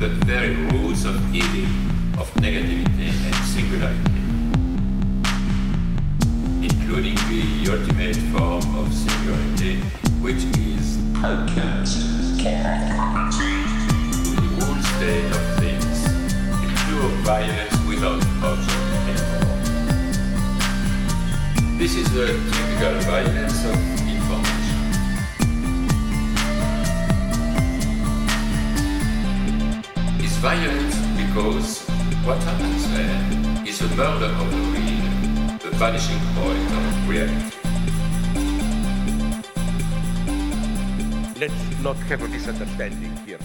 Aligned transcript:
the 0.00 0.08
very 0.24 0.54
roots 0.54 1.04
of 1.04 1.14
healing, 1.30 1.68
of 2.18 2.32
negativity 2.40 3.12
and 3.26 3.34
singularity, 3.44 4.22
including 6.64 7.16
the 7.28 7.68
ultimate 7.70 8.16
form 8.32 8.64
of 8.78 8.94
singularity, 8.94 9.76
which 10.22 10.42
is 10.56 10.96
alchemist, 11.22 11.98
the 12.38 12.56
whole 14.56 14.80
state 14.96 15.28
of 15.36 15.42
things, 15.60 16.02
the 16.62 16.68
pure 16.86 17.10
violence 17.20 17.76
without 17.86 18.24
object 18.42 18.80
anymore. 19.04 19.60
This 21.76 21.92
is 21.94 22.10
the 22.14 22.26
typical 22.50 22.94
violence 23.00 23.64
of 23.66 23.99
violent 30.40 30.90
because 31.18 31.86
what 32.24 32.42
happens 32.42 32.90
there 32.94 33.68
is 33.68 33.78
a 33.82 33.88
murder 33.94 34.24
of 34.24 34.50
the 34.50 34.56
real, 34.72 35.58
the 35.58 35.70
vanishing 35.76 36.18
point 36.34 36.58
of 36.72 37.08
reality. 37.10 37.56
Let's 41.38 41.82
not 41.82 41.96
have 41.96 42.22
a 42.22 42.28
misunderstanding 42.28 43.14
here. 43.26 43.38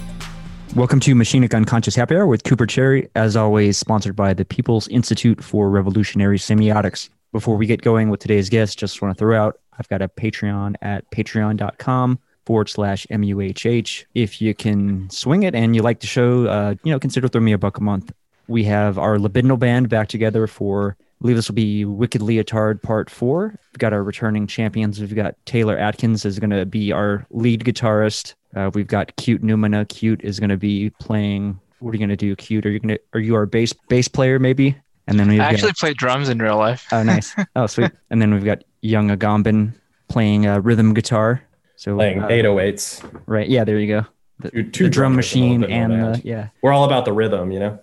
Welcome 0.74 1.00
to 1.00 1.14
Machinic 1.14 1.54
Unconscious 1.54 1.94
Happy 1.94 2.16
Hour 2.16 2.26
with 2.26 2.44
Cooper 2.44 2.64
Cherry, 2.64 3.10
as 3.14 3.36
always, 3.36 3.76
sponsored 3.76 4.16
by 4.16 4.32
the 4.32 4.46
People's 4.46 4.88
Institute 4.88 5.44
for 5.44 5.68
Revolutionary 5.68 6.38
Semiotics. 6.38 7.10
Before 7.30 7.58
we 7.58 7.66
get 7.66 7.82
going 7.82 8.08
with 8.08 8.20
today's 8.20 8.48
guest, 8.48 8.78
just 8.78 9.02
want 9.02 9.14
to 9.14 9.18
throw 9.18 9.38
out 9.38 9.60
I've 9.78 9.88
got 9.88 10.00
a 10.00 10.08
Patreon 10.08 10.76
at 10.80 11.10
patreon.com 11.10 12.18
forward 12.46 12.68
slash 12.68 13.06
MUHH. 13.10 14.04
If 14.14 14.40
you 14.40 14.54
can 14.54 15.10
swing 15.10 15.42
it 15.42 15.54
and 15.54 15.74
you 15.74 15.82
like 15.82 16.00
the 16.00 16.06
show, 16.06 16.46
uh, 16.46 16.74
you 16.84 16.92
know, 16.92 16.98
consider 16.98 17.28
throwing 17.28 17.44
me 17.44 17.52
a 17.52 17.58
buck 17.58 17.76
a 17.78 17.82
month. 17.82 18.12
We 18.48 18.62
have 18.64 18.96
our 18.98 19.16
Libidinal 19.16 19.58
Band 19.58 19.88
back 19.88 20.06
together 20.08 20.46
for, 20.46 20.96
I 21.00 21.04
believe 21.20 21.36
this 21.36 21.48
will 21.48 21.56
be 21.56 21.84
Wicked 21.84 22.20
Lyotard 22.20 22.80
Part 22.80 23.10
4. 23.10 23.48
We've 23.48 23.78
got 23.78 23.92
our 23.92 24.04
returning 24.04 24.46
champions. 24.46 25.00
We've 25.00 25.14
got 25.14 25.34
Taylor 25.44 25.76
Atkins 25.76 26.24
is 26.24 26.38
going 26.38 26.50
to 26.50 26.64
be 26.64 26.92
our 26.92 27.26
lead 27.30 27.64
guitarist. 27.64 28.34
Uh, 28.54 28.70
we've 28.72 28.86
got 28.86 29.14
Cute 29.16 29.42
Numina. 29.42 29.88
Cute 29.88 30.22
is 30.22 30.38
going 30.38 30.50
to 30.50 30.56
be 30.56 30.90
playing. 31.00 31.58
What 31.80 31.90
are 31.90 31.94
you 31.94 31.98
going 31.98 32.08
to 32.10 32.16
do, 32.16 32.36
Cute? 32.36 32.64
Are 32.64 32.70
you 32.70 32.78
going 32.78 32.94
to? 32.96 33.00
Are 33.12 33.20
you 33.20 33.34
our 33.34 33.44
bass 33.44 33.74
bass 33.88 34.08
player 34.08 34.38
maybe? 34.38 34.76
And 35.08 35.20
then 35.20 35.28
we 35.28 35.38
I 35.40 35.44
actually 35.44 35.72
play 35.74 35.92
drums 35.92 36.28
in 36.28 36.38
real 36.38 36.56
life. 36.56 36.86
Oh, 36.90 37.02
nice. 37.02 37.34
Oh, 37.56 37.66
sweet. 37.66 37.92
and 38.10 38.20
then 38.22 38.32
we've 38.32 38.44
got 38.44 38.64
Young 38.80 39.08
Agamben 39.08 39.74
playing 40.08 40.46
uh, 40.46 40.60
rhythm 40.60 40.94
guitar. 40.94 41.42
So 41.76 41.94
playing 41.96 42.22
uh, 42.22 42.28
808s. 42.28 43.22
Right. 43.26 43.48
Yeah. 43.48 43.64
There 43.64 43.78
you 43.78 43.86
go. 43.86 44.06
The, 44.40 44.50
Two- 44.50 44.70
two 44.70 44.84
the 44.84 44.90
drum 44.90 45.12
drummers 45.12 45.34
in 45.34 45.42
a 45.42 45.48
machine 45.58 45.64
and 45.64 45.92
the 46.14 46.20
yeah. 46.24 46.48
We're 46.62 46.72
all 46.72 46.84
about 46.84 47.04
the 47.04 47.12
rhythm, 47.12 47.50
you 47.52 47.60
know? 47.60 47.78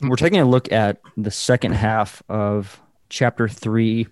We're 0.00 0.16
taking 0.16 0.40
a 0.40 0.44
look 0.44 0.72
at 0.72 1.00
the 1.16 1.30
second 1.30 1.72
half 1.72 2.22
of 2.28 2.80
chapter 3.08 3.46
three 3.48 4.08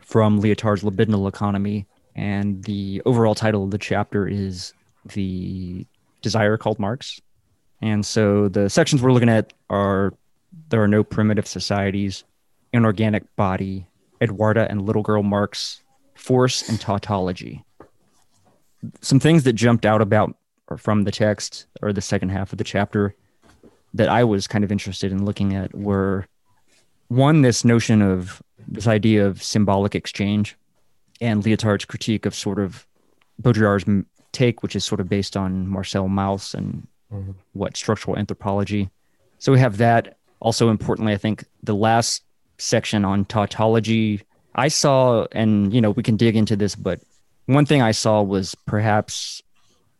from 0.00 0.40
Lyotard's 0.40 0.82
Libidinal 0.82 1.28
Economy. 1.28 1.86
And 2.16 2.64
the 2.64 3.00
overall 3.06 3.36
title 3.36 3.62
of 3.64 3.70
the 3.70 3.78
chapter 3.78 4.26
is 4.26 4.72
The 5.14 5.86
Desire 6.22 6.56
Called 6.56 6.80
Marx. 6.80 7.20
And 7.80 8.04
so 8.04 8.48
the 8.48 8.68
sections 8.68 9.00
we're 9.02 9.12
looking 9.12 9.28
at 9.28 9.52
are 9.70 10.12
There 10.70 10.82
Are 10.82 10.88
No 10.88 11.04
Primitive 11.04 11.46
Societies, 11.46 12.24
Inorganic 12.72 13.24
Body, 13.36 13.86
Edwarda 14.20 14.68
and 14.68 14.82
Little 14.82 15.02
Girl 15.02 15.22
Marx, 15.22 15.82
Force 16.16 16.68
and 16.68 16.80
Tautology. 16.80 17.64
Some 19.00 19.20
things 19.20 19.44
that 19.44 19.54
jumped 19.54 19.84
out 19.84 20.00
about 20.00 20.36
or 20.68 20.76
from 20.76 21.04
the 21.04 21.10
text 21.10 21.66
or 21.82 21.92
the 21.92 22.00
second 22.00 22.28
half 22.28 22.52
of 22.52 22.58
the 22.58 22.64
chapter 22.64 23.14
that 23.94 24.08
I 24.08 24.24
was 24.24 24.46
kind 24.46 24.64
of 24.64 24.70
interested 24.70 25.12
in 25.12 25.24
looking 25.24 25.54
at 25.54 25.74
were 25.74 26.26
one, 27.08 27.42
this 27.42 27.64
notion 27.64 28.02
of 28.02 28.42
this 28.66 28.86
idea 28.86 29.26
of 29.26 29.42
symbolic 29.42 29.94
exchange 29.94 30.56
and 31.20 31.42
Lyotard's 31.42 31.84
critique 31.84 32.26
of 32.26 32.34
sort 32.34 32.58
of 32.58 32.86
Baudrillard's 33.42 34.06
take, 34.32 34.62
which 34.62 34.76
is 34.76 34.84
sort 34.84 35.00
of 35.00 35.08
based 35.08 35.36
on 35.36 35.66
Marcel 35.66 36.08
Mauss 36.08 36.54
and 36.54 36.86
mm-hmm. 37.12 37.32
what 37.54 37.76
structural 37.76 38.16
anthropology. 38.16 38.90
So 39.38 39.52
we 39.52 39.58
have 39.58 39.78
that. 39.78 40.16
Also, 40.40 40.68
importantly, 40.68 41.12
I 41.12 41.16
think 41.16 41.44
the 41.62 41.74
last 41.74 42.22
section 42.58 43.04
on 43.04 43.24
tautology, 43.24 44.22
I 44.54 44.68
saw, 44.68 45.26
and 45.32 45.72
you 45.72 45.80
know, 45.80 45.90
we 45.90 46.02
can 46.02 46.16
dig 46.16 46.36
into 46.36 46.56
this, 46.56 46.74
but 46.74 47.00
one 47.48 47.66
thing 47.66 47.82
I 47.82 47.92
saw 47.92 48.22
was 48.22 48.54
perhaps, 48.66 49.42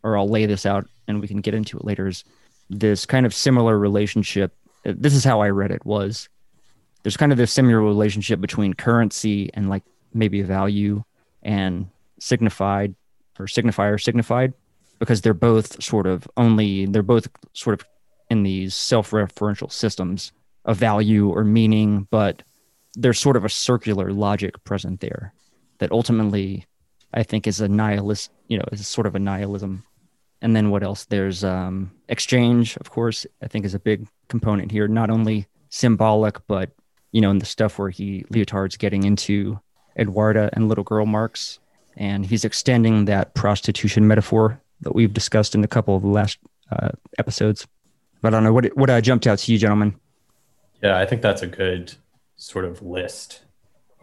or 0.03 0.16
I'll 0.16 0.28
lay 0.28 0.47
this 0.47 0.66
out 0.66 0.86
and 1.06 1.20
we 1.20 1.28
can 1.28 1.41
get 1.41 1.54
into 1.54 1.78
it 1.78 1.84
later, 1.84 2.06
is 2.06 2.22
this 2.69 3.06
kind 3.06 3.25
of 3.25 3.34
similar 3.34 3.78
relationship. 3.78 4.54
This 4.84 5.14
is 5.14 5.25
how 5.25 5.41
I 5.41 5.48
read 5.48 5.70
it 5.70 5.84
was 5.84 6.28
there's 7.03 7.16
kind 7.16 7.32
of 7.32 7.38
this 7.38 7.53
similar 7.53 7.81
relationship 7.81 8.41
between 8.41 8.75
currency 8.75 9.50
and 9.54 9.70
like 9.70 9.82
maybe 10.12 10.42
value 10.42 11.03
and 11.42 11.88
signified 12.20 12.94
or 13.38 13.47
signifier 13.47 13.98
signified 13.98 14.53
because 14.98 15.22
they're 15.22 15.32
both 15.32 15.82
sort 15.82 16.06
of 16.06 16.28
only 16.37 16.87
they're 16.87 17.03
both 17.03 17.28
sort 17.54 17.81
of 17.81 17.87
in 18.28 18.42
these 18.42 18.75
self-referential 18.75 19.72
systems 19.72 20.32
of 20.64 20.76
value 20.76 21.31
or 21.31 21.44
meaning 21.44 22.06
but 22.10 22.42
there's 22.94 23.19
sort 23.19 23.37
of 23.37 23.44
a 23.44 23.48
circular 23.48 24.12
logic 24.12 24.62
present 24.64 25.00
there 25.00 25.32
that 25.78 25.92
ultimately 25.92 26.66
i 27.14 27.22
think 27.22 27.46
is 27.46 27.60
a 27.60 27.69
nihilist 27.69 28.30
you 28.48 28.58
know 28.58 28.64
is 28.72 28.86
sort 28.86 29.06
of 29.06 29.14
a 29.14 29.19
nihilism. 29.19 29.84
And 30.41 30.54
then 30.54 30.70
what 30.70 30.84
else? 30.84 31.04
There's 31.06 31.42
um, 31.42 31.91
exchange 32.08 32.76
of 32.76 32.91
course 32.91 33.26
i 33.42 33.48
think 33.48 33.64
is 33.64 33.74
a 33.74 33.80
big 33.80 34.06
component 34.28 34.70
here. 34.70 34.88
Not 34.88 35.10
only 35.10 35.46
symbolic 35.69 36.46
but 36.46 36.70
you 37.12 37.20
know 37.20 37.30
in 37.30 37.38
the 37.38 37.46
stuff 37.46 37.78
where 37.78 37.91
he 37.91 38.24
lyotard's 38.32 38.76
getting 38.76 39.04
into 39.04 39.60
edwarda 39.96 40.50
and 40.52 40.69
little 40.69 40.84
girl 40.84 41.06
marx. 41.06 41.58
And 41.96 42.24
he's 42.24 42.44
extending 42.44 43.06
that 43.06 43.34
prostitution 43.34 44.06
metaphor 44.06 44.60
that 44.82 44.94
we've 44.94 45.12
discussed 45.12 45.56
in 45.56 45.64
a 45.64 45.69
couple 45.69 45.96
of 45.96 46.02
the 46.02 46.08
last 46.08 46.38
uh, 46.70 46.90
episodes. 47.19 47.66
But 48.22 48.28
i 48.28 48.36
don't 48.36 48.44
know 48.44 48.52
what 48.52 48.66
what 48.76 48.90
uh, 48.90 49.00
jumped 49.00 49.26
out 49.26 49.38
to 49.40 49.52
you 49.52 49.58
gentlemen? 49.58 49.98
Yeah, 50.82 50.98
I 50.98 51.06
think 51.06 51.22
that's 51.22 51.42
a 51.42 51.46
good 51.46 51.94
sort 52.36 52.64
of 52.64 52.82
list, 52.82 53.42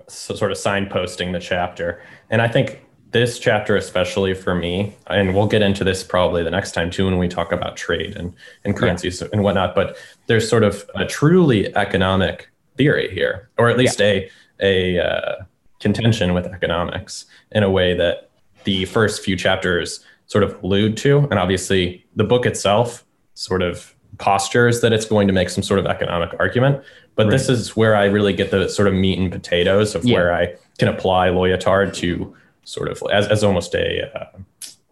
so 0.08 0.36
sort 0.36 0.52
of 0.52 0.58
signposting 0.58 1.32
the 1.32 1.40
chapter. 1.40 2.02
And 2.30 2.42
I 2.42 2.50
think 2.50 2.85
this 3.16 3.40
chapter, 3.40 3.78
especially 3.78 4.34
for 4.34 4.54
me, 4.54 4.94
and 5.08 5.34
we'll 5.34 5.48
get 5.48 5.62
into 5.62 5.86
this 5.86 6.04
probably 6.04 6.44
the 6.44 6.52
next 6.52 6.74
time 6.74 6.92
too 6.92 7.06
when 7.06 7.18
we 7.18 7.30
talk 7.30 7.54
about 7.54 7.78
trade 7.78 8.14
and, 8.18 8.34
and 8.66 8.76
currencies 8.76 9.22
and 9.22 9.42
whatnot, 9.42 9.74
but 9.74 9.96
there's 10.28 10.50
sort 10.50 10.64
of 10.64 10.84
a 10.96 11.06
truly 11.06 11.74
economic 11.78 12.50
theory 12.76 13.10
here, 13.14 13.50
or 13.58 13.70
at 13.70 13.78
least 13.78 14.02
a, 14.02 14.30
a 14.60 15.00
uh, 15.00 15.36
contention 15.80 16.34
with 16.34 16.46
economics 16.46 17.26
in 17.54 17.64
a 17.64 17.70
way 17.70 17.94
that 17.96 18.30
the 18.66 18.84
first 18.84 19.24
few 19.24 19.38
chapters 19.38 20.04
sort 20.26 20.44
of 20.44 20.62
allude 20.62 20.98
to. 20.98 21.20
And 21.20 21.36
obviously, 21.36 22.06
the 22.18 22.26
book 22.26 22.46
itself 22.46 23.06
sort 23.34 23.62
of 23.62 23.96
postures 24.18 24.82
that 24.82 24.92
it's 24.92 25.06
going 25.06 25.28
to 25.28 25.34
make 25.34 25.50
some 25.50 25.64
sort 25.64 25.80
of 25.80 25.86
economic 25.86 26.38
argument. 26.38 26.84
But 27.16 27.30
this 27.30 27.48
is 27.48 27.78
where 27.78 27.96
I 27.96 28.06
really 28.08 28.34
get 28.34 28.52
the 28.52 28.68
sort 28.68 28.90
of 28.90 28.94
meat 28.94 29.18
and 29.18 29.32
potatoes 29.32 29.96
of 29.96 30.04
Yeah. 30.04 30.16
where 30.16 30.34
I 30.34 30.56
can 30.80 30.90
apply 30.90 31.30
Lyotard 31.30 31.94
to 31.96 32.36
sort 32.66 32.92
of 32.92 33.02
as, 33.12 33.28
as 33.28 33.44
almost 33.44 33.74
a, 33.74 34.12
uh, 34.14 34.38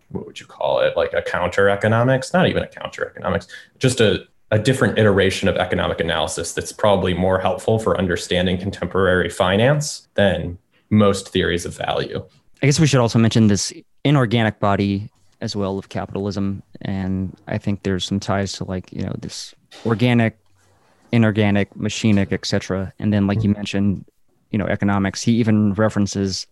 what 0.09 0.25
would 0.25 0.39
you 0.39 0.45
call 0.45 0.79
it? 0.79 0.95
Like 0.95 1.13
a 1.13 1.21
counter 1.21 1.69
economics, 1.69 2.33
not 2.33 2.47
even 2.47 2.63
a 2.63 2.67
counter 2.67 3.05
economics, 3.05 3.47
just 3.79 3.99
a, 3.99 4.25
a 4.51 4.59
different 4.59 4.97
iteration 4.97 5.49
of 5.49 5.57
economic 5.57 5.99
analysis 5.99 6.53
that's 6.53 6.71
probably 6.71 7.13
more 7.13 7.39
helpful 7.39 7.79
for 7.79 7.97
understanding 7.97 8.57
contemporary 8.57 9.29
finance 9.29 10.07
than 10.13 10.57
most 10.89 11.29
theories 11.29 11.65
of 11.65 11.75
value. 11.75 12.23
I 12.61 12.67
guess 12.67 12.79
we 12.79 12.87
should 12.87 12.99
also 12.99 13.19
mention 13.19 13.47
this 13.47 13.73
inorganic 14.05 14.59
body 14.59 15.09
as 15.41 15.55
well 15.55 15.77
of 15.77 15.89
capitalism, 15.89 16.63
and 16.81 17.35
I 17.47 17.57
think 17.57 17.83
there's 17.83 18.05
some 18.05 18.19
ties 18.19 18.53
to 18.53 18.63
like 18.63 18.93
you 18.93 19.01
know 19.01 19.13
this 19.19 19.53
organic, 19.85 20.37
inorganic, 21.11 21.73
machinic, 21.73 22.31
etc. 22.31 22.93
And 22.99 23.11
then 23.11 23.27
like 23.27 23.43
you 23.43 23.49
mentioned, 23.49 24.05
you 24.51 24.57
know 24.57 24.65
economics. 24.67 25.21
He 25.21 25.33
even 25.33 25.73
references 25.73 26.47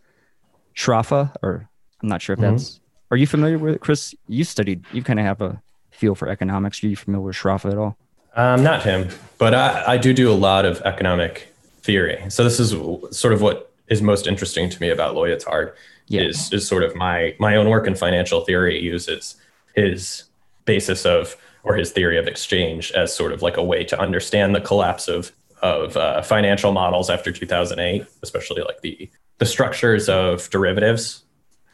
Sraffa, 0.76 1.36
or 1.44 1.68
I'm 2.02 2.10
not 2.10 2.22
sure 2.22 2.34
if 2.34 2.40
that's. 2.40 2.80
Are 3.12 3.18
you 3.18 3.28
familiar 3.28 3.58
with 3.58 3.76
it, 3.76 3.82
Chris? 3.82 4.16
You 4.28 4.44
studied. 4.44 4.86
You 4.94 5.04
kind 5.04 5.20
of 5.20 5.26
have 5.26 5.42
a 5.42 5.62
feel 5.92 6.16
for 6.16 6.30
economics. 6.30 6.84
Are 6.84 6.88
you 6.88 6.96
familiar 6.96 7.26
with 7.26 7.36
Sraffa 7.36 7.72
at 7.72 7.78
all? 7.78 7.98
Um, 8.36 8.64
not 8.64 8.84
him, 8.84 9.10
but 9.38 9.54
I, 9.54 9.94
I 9.94 9.98
do 9.98 10.14
do 10.14 10.32
a 10.32 10.34
lot 10.34 10.64
of 10.66 10.82
economic 10.82 11.54
theory. 11.82 12.24
So 12.30 12.44
this 12.46 12.60
is 12.60 12.70
sort 13.16 13.34
of 13.34 13.42
what 13.42 13.72
is 13.90 14.02
most 14.02 14.26
interesting 14.28 14.70
to 14.70 14.80
me 14.82 14.90
about 14.90 15.16
Lyotard 15.16 15.74
Yeah. 16.08 16.22
is 16.22 16.52
is 16.54 16.66
sort 16.66 16.84
of 16.84 16.96
my 16.96 17.36
my 17.40 17.58
own 17.58 17.68
work 17.70 17.88
in 17.88 17.96
financial 17.96 18.42
theory 18.42 18.80
uses 18.82 19.36
his 19.76 20.24
basis 20.64 21.06
of 21.06 21.36
or 21.64 21.76
his 21.76 21.92
theory 21.92 22.18
of 22.18 22.26
exchange 22.28 22.92
as 22.94 23.14
sort 23.14 23.34
of 23.34 23.42
like 23.42 23.58
a 23.58 23.64
way 23.64 23.84
to 23.84 24.00
understand 24.00 24.56
the 24.56 24.62
collapse 24.62 25.10
of 25.10 25.34
of 25.62 25.96
uh, 25.98 26.22
financial 26.22 26.72
models 26.72 27.10
after 27.10 27.32
2008, 27.32 28.06
especially 28.24 28.62
like 28.64 28.82
the 28.82 29.10
the 29.42 29.46
structures 29.48 30.08
of 30.08 30.48
derivatives 30.52 31.24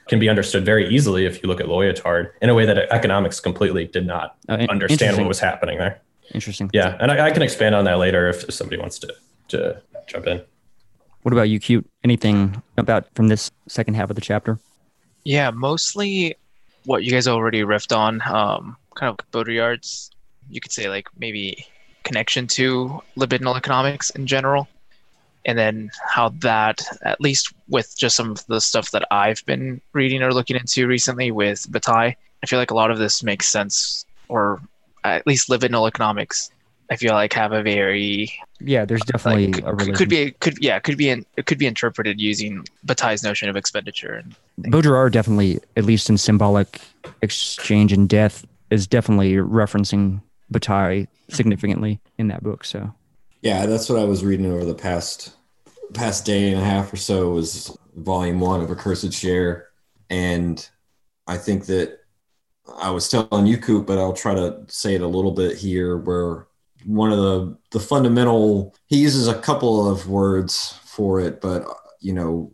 can 0.08 0.19
be 0.19 0.30
understood 0.30 0.64
very 0.64 0.88
easily 0.88 1.25
if 1.25 1.44
you 1.44 1.50
look 1.50 1.60
at 1.60 1.66
Lyotard 1.68 2.31
in 2.42 2.50
a 2.50 2.56
way 2.56 2.66
that 2.66 2.78
economics 2.94 3.42
completely 3.42 3.84
did 3.86 4.08
not 4.08 4.38
Oh, 4.48 4.56
in- 4.56 4.69
understand 4.69 5.18
what 5.18 5.28
was 5.28 5.42
happening 5.42 5.78
there. 5.78 6.00
Interesting. 6.34 6.69
Yeah, 6.74 6.96
and 7.02 7.12
I, 7.12 7.25
I 7.28 7.31
can 7.31 7.42
expand 7.42 7.75
on 7.75 7.84
that 7.84 7.98
later 7.98 8.30
if 8.30 8.52
somebody 8.54 8.80
wants 8.80 9.00
to 9.00 9.14
to 9.50 9.81
jump 10.08 10.28
in. 10.28 10.42
What 11.24 11.34
about 11.34 11.50
you, 11.50 11.60
cute? 11.60 11.86
Anything 12.06 12.62
about 12.78 13.14
from 13.16 13.28
this 13.28 13.52
second 13.68 13.96
half 13.96 14.10
of 14.10 14.16
the 14.16 14.22
chapter? 14.22 14.60
Yeah, 15.25 15.52
mostly 15.52 16.36
what 16.86 17.04
you 17.04 17.12
guys 17.12 17.28
already 17.28 17.63
riffed 17.63 17.94
on. 17.96 18.22
Um, 18.22 18.78
kind 18.96 19.10
of 19.12 19.18
Baudrillard's, 19.31 20.10
you 20.50 20.62
could 20.62 20.72
say 20.72 20.88
like 20.88 21.08
maybe 21.18 21.66
connection 22.04 22.48
to 22.48 23.02
libidinal 23.18 23.58
economics 23.58 24.10
in 24.12 24.25
general, 24.25 24.70
and 25.48 25.58
then 25.58 25.90
how 26.06 26.30
that, 26.42 26.82
at 27.02 27.22
least 27.22 27.54
with 27.70 27.98
just 27.98 28.16
some 28.16 28.32
of 28.32 28.46
the 28.48 28.60
stuff 28.60 28.92
that 28.92 29.08
I've 29.10 29.44
been 29.46 29.82
reading 29.94 30.22
or 30.22 30.34
looking 30.34 30.58
into 30.58 30.86
recently 30.86 31.32
with 31.32 31.66
Bataille, 31.72 32.14
I 32.44 32.46
feel 32.46 32.60
like 32.60 32.72
a 32.72 32.76
lot 32.76 32.92
of 32.92 33.00
this 33.00 33.24
makes 33.24 33.48
sense, 33.48 34.06
or 34.28 34.62
at 35.04 35.26
least 35.26 35.50
libidinal 35.50 35.88
economics. 35.88 36.52
I 36.90 36.96
feel 36.96 37.14
like 37.14 37.34
have 37.34 37.52
a 37.52 37.64
very 37.64 38.32
Yeah, 38.60 38.86
there's 38.86 39.02
definitely 39.02 39.54
like, 39.54 39.64
a 39.66 39.76
could, 39.76 39.96
could 39.96 40.10
be 40.10 40.32
could 40.32 40.58
yeah 40.62 40.80
could 40.80 40.98
be 40.98 41.10
in, 41.10 41.26
it 41.36 41.46
could 41.46 41.58
be 41.58 41.66
interpreted 41.66 42.22
using 42.22 42.66
Bataille's 42.86 43.24
notion 43.24 43.50
of 43.50 43.58
expenditure 43.58 44.14
and 44.14 44.36
Baudrillard 44.72 45.12
definitely, 45.12 45.60
at 45.76 45.84
least 45.84 46.10
in 46.10 46.18
symbolic 46.18 46.82
exchange 47.22 47.92
and 47.92 48.08
death, 48.08 48.46
is 48.70 48.88
definitely 48.88 49.34
referencing 49.34 50.22
Bataille 50.50 51.08
significantly 51.30 52.00
in 52.18 52.30
that 52.30 52.42
book. 52.42 52.64
So 52.64 52.94
Yeah, 53.42 53.66
that's 53.66 53.90
what 53.90 54.00
I 54.00 54.06
was 54.06 54.24
reading 54.24 54.46
over 54.46 54.64
the 54.64 54.74
past 54.74 55.34
past 55.94 56.25
day 56.25 56.51
and 56.51 56.62
a 56.62 56.63
half 56.63 56.92
or 56.92 56.98
so 56.98 57.31
was 57.31 57.75
volume 57.95 58.39
one 58.39 58.62
of 58.62 58.72
Accursed 58.72 59.13
Share. 59.13 59.68
And 60.10 60.68
I 61.25 61.38
think 61.38 61.66
that 61.66 62.00
I 62.80 62.92
was 62.92 63.10
telling 63.10 63.48
you, 63.48 63.57
Coop, 63.57 63.88
but 63.88 63.98
I'll 63.98 64.13
try 64.13 64.34
to 64.36 64.63
say 64.68 64.95
it 64.95 65.01
a 65.01 65.07
little 65.07 65.31
bit 65.31 65.57
here 65.57 65.98
where 65.98 66.48
one 66.86 67.12
of 67.12 67.18
the 67.18 67.57
the 67.72 67.80
fundamental 67.80 68.75
he 68.86 68.98
uses 68.98 69.28
a 69.28 69.39
couple 69.39 69.89
of 69.89 70.07
words 70.07 70.80
for 70.86 71.19
it, 71.19 71.42
but 71.42 71.66
you 72.00 72.13
know, 72.13 72.51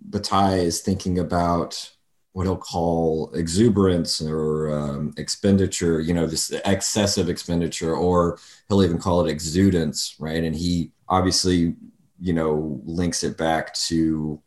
Bataille 0.00 0.60
is 0.60 0.80
thinking 0.80 1.18
about 1.18 1.90
what 2.32 2.44
he'll 2.44 2.56
call 2.56 3.30
exuberance 3.34 4.20
or 4.20 4.76
um, 4.76 5.14
expenditure, 5.16 6.00
you 6.00 6.12
know, 6.12 6.26
this 6.26 6.50
excessive 6.64 7.28
expenditure, 7.28 7.94
or 7.94 8.38
he'll 8.68 8.82
even 8.82 8.98
call 8.98 9.24
it 9.24 9.34
exudance, 9.34 10.14
right? 10.18 10.42
And 10.42 10.54
he 10.54 10.90
obviously, 11.08 11.74
you 12.20 12.32
know, 12.32 12.80
links 12.84 13.24
it 13.24 13.36
back 13.36 13.74
to 13.74 14.40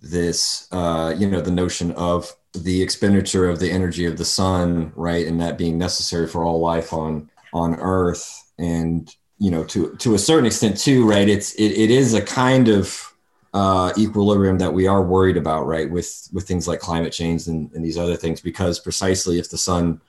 this, 0.00 0.68
uh, 0.72 1.14
you 1.16 1.28
know, 1.28 1.40
the 1.40 1.50
notion 1.50 1.92
of 1.92 2.30
the 2.52 2.82
expenditure 2.82 3.48
of 3.48 3.60
the 3.60 3.70
energy 3.70 4.06
of 4.06 4.16
the 4.16 4.24
sun, 4.24 4.92
right, 4.94 5.26
and 5.26 5.40
that 5.40 5.58
being 5.58 5.78
necessary 5.78 6.26
for 6.26 6.44
all 6.44 6.60
life 6.60 6.92
on 6.92 7.30
on 7.52 7.74
Earth, 7.76 8.52
and 8.58 9.14
you 9.38 9.50
know, 9.50 9.64
to 9.64 9.94
to 9.96 10.14
a 10.14 10.18
certain 10.18 10.46
extent 10.46 10.78
too, 10.78 11.08
right? 11.08 11.28
It's 11.28 11.54
it, 11.54 11.72
it 11.72 11.90
is 11.90 12.14
a 12.14 12.22
kind 12.22 12.68
of 12.68 13.12
uh, 13.52 13.92
equilibrium 13.96 14.58
that 14.58 14.72
we 14.72 14.86
are 14.86 15.02
worried 15.02 15.36
about, 15.36 15.66
right, 15.66 15.90
with 15.90 16.28
with 16.32 16.46
things 16.46 16.68
like 16.68 16.80
climate 16.80 17.12
change 17.12 17.46
and, 17.46 17.72
and 17.72 17.84
these 17.84 17.98
other 17.98 18.16
things, 18.16 18.40
because 18.40 18.78
precisely 18.80 19.38
if 19.38 19.50
the 19.50 19.58
sun 19.58 20.00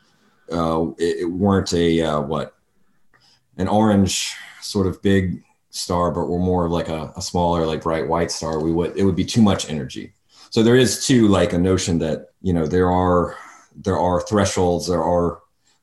uh, 0.51 0.88
it, 0.98 1.21
it 1.21 1.31
weren't 1.31 1.74
a 1.74 2.01
uh, 2.01 2.21
what 2.21 2.56
an 3.57 3.68
orange 3.68 4.36
sort 4.62 4.88
of 4.88 5.01
big 5.01 5.44
star, 5.78 6.12
but 6.12 6.28
we're 6.28 6.40
more 6.40 6.66
of 6.66 6.72
like 6.72 6.90
a, 6.90 7.14
a 7.16 7.22
smaller, 7.22 7.66
like 7.66 7.82
bright 7.84 8.08
white 8.08 8.32
star, 8.32 8.60
we 8.62 8.72
would 8.72 8.98
it 8.98 9.04
would 9.04 9.16
be 9.16 9.26
too 9.26 9.42
much 9.42 9.70
energy. 9.70 10.14
So 10.50 10.64
there 10.64 10.76
is 10.76 11.06
too 11.06 11.28
like 11.28 11.54
a 11.54 11.58
notion 11.58 12.00
that 12.00 12.30
you 12.42 12.54
know 12.54 12.66
there 12.66 12.92
are 12.92 13.36
there 13.76 13.98
are 14.00 14.22
thresholds, 14.22 14.88
there 14.88 15.04
are 15.04 15.40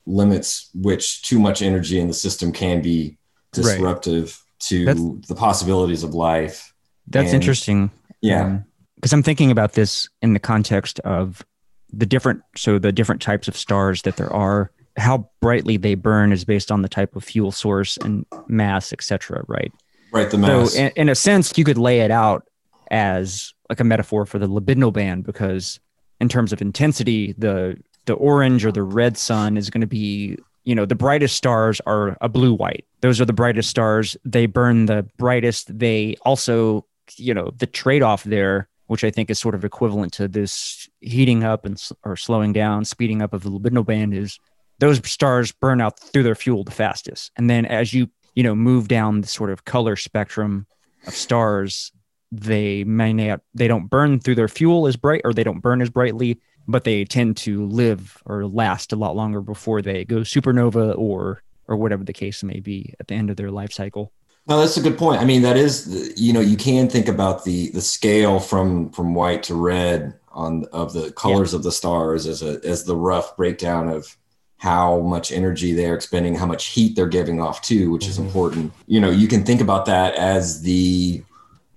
limits 0.06 0.68
which 0.74 1.22
too 1.22 1.38
much 1.38 1.62
energy 1.62 1.98
in 1.98 2.08
the 2.08 2.14
system 2.14 2.52
can 2.52 2.82
be 2.82 3.16
Right. 3.56 3.62
disruptive 3.62 4.42
to 4.60 4.84
That's- 4.84 5.28
the 5.28 5.34
possibilities 5.36 6.02
of 6.02 6.12
life. 6.14 6.74
that's 7.06 7.26
And- 7.26 7.36
interesting. 7.36 7.90
Yeah. 8.20 8.44
Um, 8.44 8.64
because 8.96 9.12
I'm 9.12 9.22
thinking 9.22 9.50
about 9.50 9.74
this 9.74 10.08
in 10.22 10.32
the 10.32 10.40
context 10.40 10.98
of 11.00 11.44
the 11.92 12.06
different, 12.06 12.42
so 12.56 12.78
the 12.78 12.90
different 12.90 13.20
types 13.22 13.46
of 13.48 13.56
stars 13.56 14.02
that 14.02 14.16
there 14.16 14.32
are. 14.32 14.70
How 14.96 15.28
brightly 15.40 15.76
they 15.76 15.94
burn 15.94 16.32
is 16.32 16.44
based 16.44 16.72
on 16.72 16.82
the 16.82 16.88
type 16.88 17.14
of 17.14 17.22
fuel 17.22 17.52
source 17.52 17.96
and 17.98 18.24
mass, 18.48 18.92
etc. 18.92 19.44
Right. 19.46 19.72
Right, 20.14 20.30
the 20.30 20.38
mass. 20.38 20.72
So, 20.72 20.78
in, 20.78 20.92
in 20.94 21.08
a 21.08 21.14
sense, 21.14 21.58
you 21.58 21.64
could 21.64 21.76
lay 21.76 22.00
it 22.00 22.10
out 22.12 22.48
as 22.90 23.52
like 23.68 23.80
a 23.80 23.84
metaphor 23.84 24.24
for 24.26 24.38
the 24.38 24.46
libidinal 24.46 24.92
band 24.92 25.24
because, 25.24 25.80
in 26.20 26.28
terms 26.28 26.52
of 26.52 26.62
intensity, 26.62 27.34
the 27.36 27.76
the 28.06 28.14
orange 28.14 28.64
or 28.64 28.70
the 28.70 28.82
red 28.82 29.16
sun 29.16 29.56
is 29.56 29.70
going 29.70 29.80
to 29.80 29.86
be, 29.86 30.36
you 30.64 30.74
know, 30.74 30.86
the 30.86 30.94
brightest 30.94 31.36
stars 31.36 31.80
are 31.86 32.16
a 32.20 32.28
blue 32.28 32.54
white. 32.54 32.84
Those 33.00 33.20
are 33.20 33.24
the 33.24 33.32
brightest 33.32 33.70
stars. 33.70 34.16
They 34.24 34.46
burn 34.46 34.86
the 34.86 35.04
brightest. 35.18 35.76
They 35.76 36.16
also, 36.22 36.86
you 37.16 37.34
know, 37.34 37.50
the 37.56 37.66
trade 37.66 38.02
off 38.02 38.22
there, 38.24 38.68
which 38.86 39.02
I 39.02 39.10
think 39.10 39.30
is 39.30 39.40
sort 39.40 39.56
of 39.56 39.64
equivalent 39.64 40.12
to 40.14 40.28
this 40.28 40.88
heating 41.00 41.42
up 41.42 41.64
and 41.64 41.82
or 42.04 42.16
slowing 42.16 42.52
down, 42.52 42.84
speeding 42.84 43.20
up 43.20 43.32
of 43.32 43.42
the 43.42 43.50
libidinal 43.50 43.84
band 43.84 44.14
is 44.14 44.38
those 44.78 45.00
stars 45.08 45.50
burn 45.50 45.80
out 45.80 45.98
through 45.98 46.22
their 46.22 46.34
fuel 46.34 46.62
the 46.62 46.70
fastest. 46.70 47.32
And 47.36 47.50
then 47.50 47.66
as 47.66 47.92
you, 47.92 48.10
you 48.34 48.42
know, 48.42 48.54
move 48.54 48.88
down 48.88 49.20
the 49.20 49.28
sort 49.28 49.50
of 49.50 49.64
color 49.64 49.96
spectrum 49.96 50.66
of 51.06 51.14
stars, 51.14 51.92
they 52.32 52.84
may 52.84 53.12
not, 53.12 53.40
they 53.54 53.68
don't 53.68 53.88
burn 53.88 54.18
through 54.20 54.34
their 54.34 54.48
fuel 54.48 54.86
as 54.86 54.96
bright 54.96 55.22
or 55.24 55.32
they 55.32 55.44
don't 55.44 55.60
burn 55.60 55.80
as 55.80 55.90
brightly, 55.90 56.40
but 56.66 56.84
they 56.84 57.04
tend 57.04 57.36
to 57.36 57.66
live 57.66 58.22
or 58.26 58.46
last 58.46 58.92
a 58.92 58.96
lot 58.96 59.16
longer 59.16 59.40
before 59.40 59.82
they 59.82 60.04
go 60.04 60.18
supernova 60.18 60.96
or 60.96 61.42
or 61.66 61.76
whatever 61.76 62.04
the 62.04 62.12
case 62.12 62.42
may 62.42 62.60
be 62.60 62.94
at 63.00 63.08
the 63.08 63.14
end 63.14 63.30
of 63.30 63.36
their 63.36 63.50
life 63.50 63.72
cycle. 63.72 64.12
No, 64.46 64.60
that's 64.60 64.76
a 64.76 64.82
good 64.82 64.98
point. 64.98 65.22
I 65.22 65.24
mean, 65.24 65.40
that 65.42 65.56
is, 65.56 66.14
you 66.18 66.32
know, 66.32 66.40
you 66.40 66.56
can 66.56 66.88
think 66.88 67.08
about 67.08 67.44
the 67.44 67.70
the 67.70 67.80
scale 67.80 68.38
from 68.38 68.90
from 68.90 69.14
white 69.14 69.42
to 69.44 69.54
red 69.54 70.14
on 70.32 70.66
of 70.72 70.92
the 70.92 71.12
colors 71.12 71.54
of 71.54 71.62
the 71.62 71.72
stars 71.72 72.26
as 72.26 72.42
a 72.42 72.60
as 72.64 72.84
the 72.84 72.96
rough 72.96 73.36
breakdown 73.36 73.88
of 73.88 74.16
how 74.64 75.00
much 75.00 75.30
energy 75.30 75.74
they're 75.74 75.94
expending, 75.94 76.34
how 76.34 76.46
much 76.46 76.68
heat 76.68 76.96
they're 76.96 77.06
giving 77.06 77.38
off 77.38 77.60
too, 77.60 77.90
which 77.90 78.08
is 78.08 78.16
mm-hmm. 78.16 78.28
important. 78.28 78.72
You 78.86 78.98
know, 78.98 79.10
you 79.10 79.28
can 79.28 79.44
think 79.44 79.60
about 79.60 79.84
that 79.84 80.14
as 80.14 80.62
the 80.62 81.22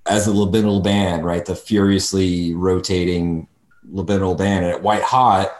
as 0.05 0.25
the 0.25 0.31
libidinal 0.31 0.81
band, 0.81 1.25
right? 1.25 1.45
The 1.45 1.53
furiously 1.53 2.53
rotating 2.53 3.49
libidinal 3.91 4.37
band, 4.37 4.63
and 4.63 4.73
at 4.73 4.81
white 4.81 5.03
hot, 5.03 5.51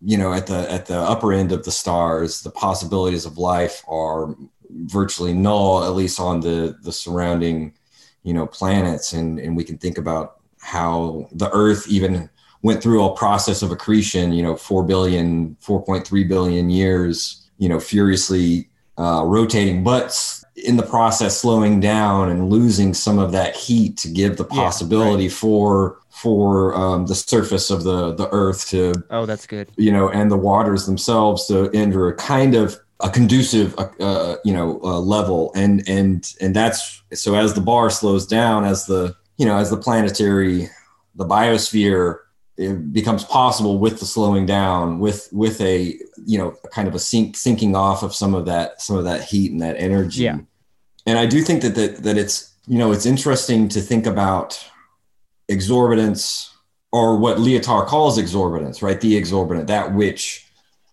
you 0.00 0.16
know, 0.16 0.32
at 0.32 0.46
the 0.46 0.70
at 0.70 0.86
the 0.86 0.96
upper 0.96 1.32
end 1.32 1.50
of 1.50 1.64
the 1.64 1.72
stars, 1.72 2.42
the 2.42 2.52
possibilities 2.52 3.26
of 3.26 3.36
life 3.36 3.82
are 3.88 4.36
virtually 4.70 5.34
null, 5.34 5.82
at 5.82 5.96
least 5.96 6.20
on 6.20 6.38
the 6.38 6.78
the 6.82 6.92
surrounding, 6.92 7.74
you 8.22 8.32
know, 8.32 8.46
planets. 8.46 9.12
And 9.12 9.40
and 9.40 9.56
we 9.56 9.64
can 9.64 9.76
think 9.76 9.98
about 9.98 10.36
how 10.60 11.28
the 11.32 11.50
Earth 11.50 11.88
even 11.88 12.30
went 12.64 12.82
through 12.82 13.04
a 13.04 13.14
process 13.14 13.62
of 13.62 13.70
accretion, 13.70 14.32
you 14.32 14.42
know, 14.42 14.56
4 14.56 14.82
billion, 14.84 15.54
4.3 15.62 16.26
billion 16.28 16.70
years, 16.70 17.46
you 17.58 17.68
know, 17.68 17.78
furiously 17.78 18.70
uh, 18.98 19.22
rotating, 19.24 19.84
but 19.84 20.10
in 20.56 20.76
the 20.78 20.82
process 20.82 21.36
slowing 21.38 21.78
down 21.78 22.30
and 22.30 22.48
losing 22.48 22.94
some 22.94 23.18
of 23.18 23.32
that 23.32 23.54
heat 23.54 23.98
to 23.98 24.08
give 24.08 24.38
the 24.38 24.46
Yeah, 24.50 24.62
possibility 24.64 25.28
for 25.28 25.98
for 26.08 26.74
um, 26.74 27.06
the 27.06 27.14
surface 27.14 27.70
of 27.70 27.84
the 27.84 28.14
the 28.14 28.28
Earth 28.32 28.68
to 28.70 28.94
Oh, 29.10 29.26
that's 29.26 29.46
good. 29.46 29.68
you 29.76 29.92
know, 29.92 30.08
and 30.08 30.30
the 30.30 30.36
waters 30.38 30.86
themselves 30.86 31.46
to 31.48 31.70
enter 31.74 32.08
a 32.08 32.14
kind 32.16 32.54
of 32.54 32.76
a 33.00 33.10
conducive, 33.10 33.76
uh, 33.78 33.88
uh, 34.00 34.36
you 34.44 34.54
know, 34.54 34.80
uh, 34.84 35.00
level, 35.00 35.52
and 35.54 35.86
and 35.88 36.32
and 36.40 36.56
that's 36.56 37.02
so 37.12 37.34
as 37.34 37.52
the 37.52 37.60
bar 37.60 37.90
slows 37.90 38.26
down, 38.26 38.64
as 38.64 38.86
the 38.86 39.14
you 39.36 39.44
know, 39.44 39.58
as 39.58 39.68
the 39.70 39.76
planetary, 39.76 40.68
the 41.16 41.26
biosphere 41.26 42.18
it 42.56 42.92
becomes 42.92 43.24
possible 43.24 43.78
with 43.78 43.98
the 43.98 44.06
slowing 44.06 44.46
down, 44.46 44.98
with 44.98 45.28
with 45.32 45.60
a 45.60 45.98
you 46.24 46.38
know, 46.38 46.56
kind 46.72 46.88
of 46.88 46.94
a 46.94 46.98
sink 46.98 47.36
sinking 47.36 47.74
off 47.74 48.02
of 48.02 48.14
some 48.14 48.34
of 48.34 48.46
that 48.46 48.80
some 48.80 48.96
of 48.96 49.04
that 49.04 49.22
heat 49.22 49.52
and 49.52 49.60
that 49.60 49.76
energy. 49.76 50.22
Yeah. 50.22 50.38
And 51.06 51.18
I 51.18 51.26
do 51.26 51.42
think 51.42 51.62
that 51.62 51.74
that 51.74 52.02
that 52.04 52.16
it's 52.16 52.54
you 52.66 52.78
know 52.78 52.92
it's 52.92 53.06
interesting 53.06 53.68
to 53.70 53.80
think 53.80 54.06
about 54.06 54.62
exorbitance 55.50 56.50
or 56.92 57.16
what 57.18 57.38
Lyotard 57.38 57.86
calls 57.86 58.18
exorbitance, 58.18 58.80
right? 58.80 59.00
The 59.00 59.16
exorbitant, 59.16 59.66
that 59.66 59.92
which 59.92 60.46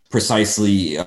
precisely 0.09 0.97
uh, 0.97 1.05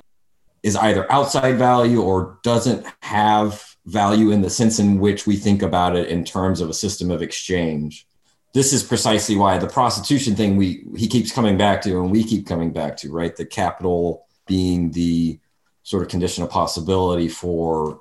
is 0.63 0.77
either 0.77 1.11
outside 1.11 1.57
value 1.57 2.01
or 2.01 2.39
doesn't 2.43 2.85
have 3.01 3.75
value 3.85 4.31
in 4.31 4.41
the 4.41 4.49
sense 4.49 4.79
in 4.79 4.99
which 4.99 5.27
we 5.27 5.35
think 5.35 5.61
about 5.61 5.95
it 5.95 6.07
in 6.07 6.23
terms 6.23 6.61
of 6.61 6.69
a 6.69 6.73
system 6.73 7.11
of 7.11 7.21
exchange. 7.21 8.07
This 8.55 8.71
is 8.71 8.83
precisely 8.83 9.35
why 9.35 9.57
the 9.57 9.67
prostitution 9.67 10.33
thing 10.33 10.55
we 10.55 10.85
he 10.95 11.07
keeps 11.07 11.29
coming 11.29 11.57
back 11.57 11.81
to 11.81 11.99
and 11.99 12.09
we 12.09 12.23
keep 12.23 12.47
coming 12.47 12.71
back 12.71 12.95
to, 12.97 13.11
right? 13.11 13.35
The 13.35 13.45
capital 13.45 14.27
being 14.47 14.91
the 14.91 15.37
sort 15.83 16.03
of 16.03 16.09
condition 16.09 16.41
of 16.41 16.49
possibility 16.49 17.27
for 17.27 17.99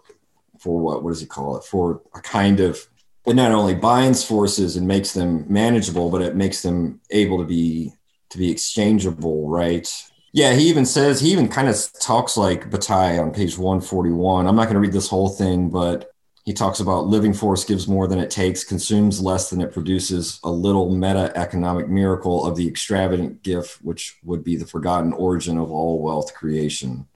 for 0.60 0.78
what 0.78 1.02
what 1.02 1.10
does 1.10 1.20
he 1.20 1.26
call 1.26 1.56
it? 1.56 1.64
For 1.64 2.02
a 2.14 2.20
kind 2.20 2.60
of 2.60 2.86
it 3.26 3.34
not 3.34 3.50
only 3.50 3.74
binds 3.74 4.24
forces 4.24 4.76
and 4.76 4.86
makes 4.86 5.12
them 5.12 5.44
manageable, 5.48 6.08
but 6.08 6.22
it 6.22 6.36
makes 6.36 6.62
them 6.62 7.00
able 7.10 7.38
to 7.38 7.44
be 7.44 7.92
to 8.30 8.38
be 8.38 8.48
exchangeable, 8.48 9.48
right? 9.48 9.88
Yeah, 10.32 10.54
he 10.54 10.68
even 10.68 10.86
says 10.86 11.20
he 11.20 11.32
even 11.32 11.48
kind 11.48 11.68
of 11.68 11.76
talks 11.98 12.36
like 12.36 12.70
Bataille 12.70 13.20
on 13.20 13.32
page 13.32 13.58
141. 13.58 14.46
I'm 14.46 14.54
not 14.54 14.64
going 14.66 14.74
to 14.74 14.80
read 14.80 14.92
this 14.92 15.08
whole 15.08 15.30
thing, 15.30 15.68
but 15.68 16.13
he 16.44 16.52
talks 16.52 16.78
about 16.78 17.06
living 17.06 17.32
force 17.32 17.64
gives 17.64 17.88
more 17.88 18.06
than 18.06 18.18
it 18.18 18.30
takes, 18.30 18.64
consumes 18.64 19.20
less 19.20 19.48
than 19.48 19.62
it 19.62 19.72
produces, 19.72 20.40
a 20.44 20.50
little 20.50 20.94
meta 20.94 21.32
economic 21.34 21.88
miracle 21.88 22.44
of 22.44 22.54
the 22.56 22.68
extravagant 22.68 23.42
gift, 23.42 23.78
which 23.82 24.18
would 24.22 24.44
be 24.44 24.56
the 24.56 24.66
forgotten 24.66 25.14
origin 25.14 25.56
of 25.56 25.70
all 25.70 26.02
wealth 26.02 26.34
creation. 26.34 27.06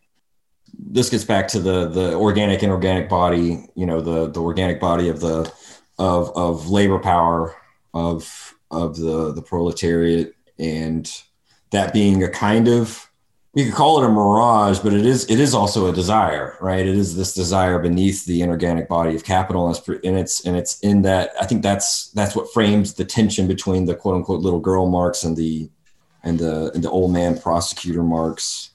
This 0.78 1.10
gets 1.10 1.24
back 1.24 1.48
to 1.48 1.60
the 1.60 1.88
the 1.88 2.14
organic 2.14 2.62
inorganic 2.62 3.08
body, 3.08 3.66
you 3.74 3.84
know, 3.84 4.00
the 4.00 4.30
the 4.30 4.40
organic 4.40 4.80
body 4.80 5.08
of 5.08 5.20
the 5.20 5.52
of 5.98 6.34
of 6.34 6.70
labor 6.70 6.98
power 6.98 7.54
of 7.92 8.54
of 8.70 8.96
the 8.96 9.32
the 9.34 9.42
proletariat 9.42 10.34
and 10.58 11.10
that 11.70 11.92
being 11.92 12.22
a 12.22 12.30
kind 12.30 12.68
of 12.68 13.07
you 13.54 13.64
could 13.64 13.74
call 13.74 14.02
it 14.02 14.06
a 14.06 14.10
mirage, 14.10 14.78
but 14.80 14.92
it 14.92 15.06
is 15.06 15.28
it 15.30 15.40
is 15.40 15.54
also 15.54 15.88
a 15.88 15.92
desire, 15.92 16.56
right? 16.60 16.86
It 16.86 16.96
is 16.96 17.16
this 17.16 17.34
desire 17.34 17.78
beneath 17.78 18.26
the 18.26 18.42
inorganic 18.42 18.88
body 18.88 19.16
of 19.16 19.24
capital, 19.24 19.66
and 19.66 19.76
it's 19.76 19.88
and 20.04 20.18
it's, 20.18 20.44
and 20.44 20.56
it's 20.56 20.78
in 20.80 21.02
that. 21.02 21.32
I 21.40 21.46
think 21.46 21.62
that's 21.62 22.10
that's 22.12 22.36
what 22.36 22.52
frames 22.52 22.94
the 22.94 23.04
tension 23.04 23.48
between 23.48 23.86
the 23.86 23.94
quote 23.94 24.16
unquote 24.16 24.40
little 24.40 24.60
girl 24.60 24.88
marx 24.88 25.24
and 25.24 25.36
the 25.36 25.70
and 26.22 26.38
the 26.38 26.70
and 26.74 26.84
the 26.84 26.90
old 26.90 27.12
man 27.12 27.38
prosecutor 27.38 28.02
marx. 28.02 28.70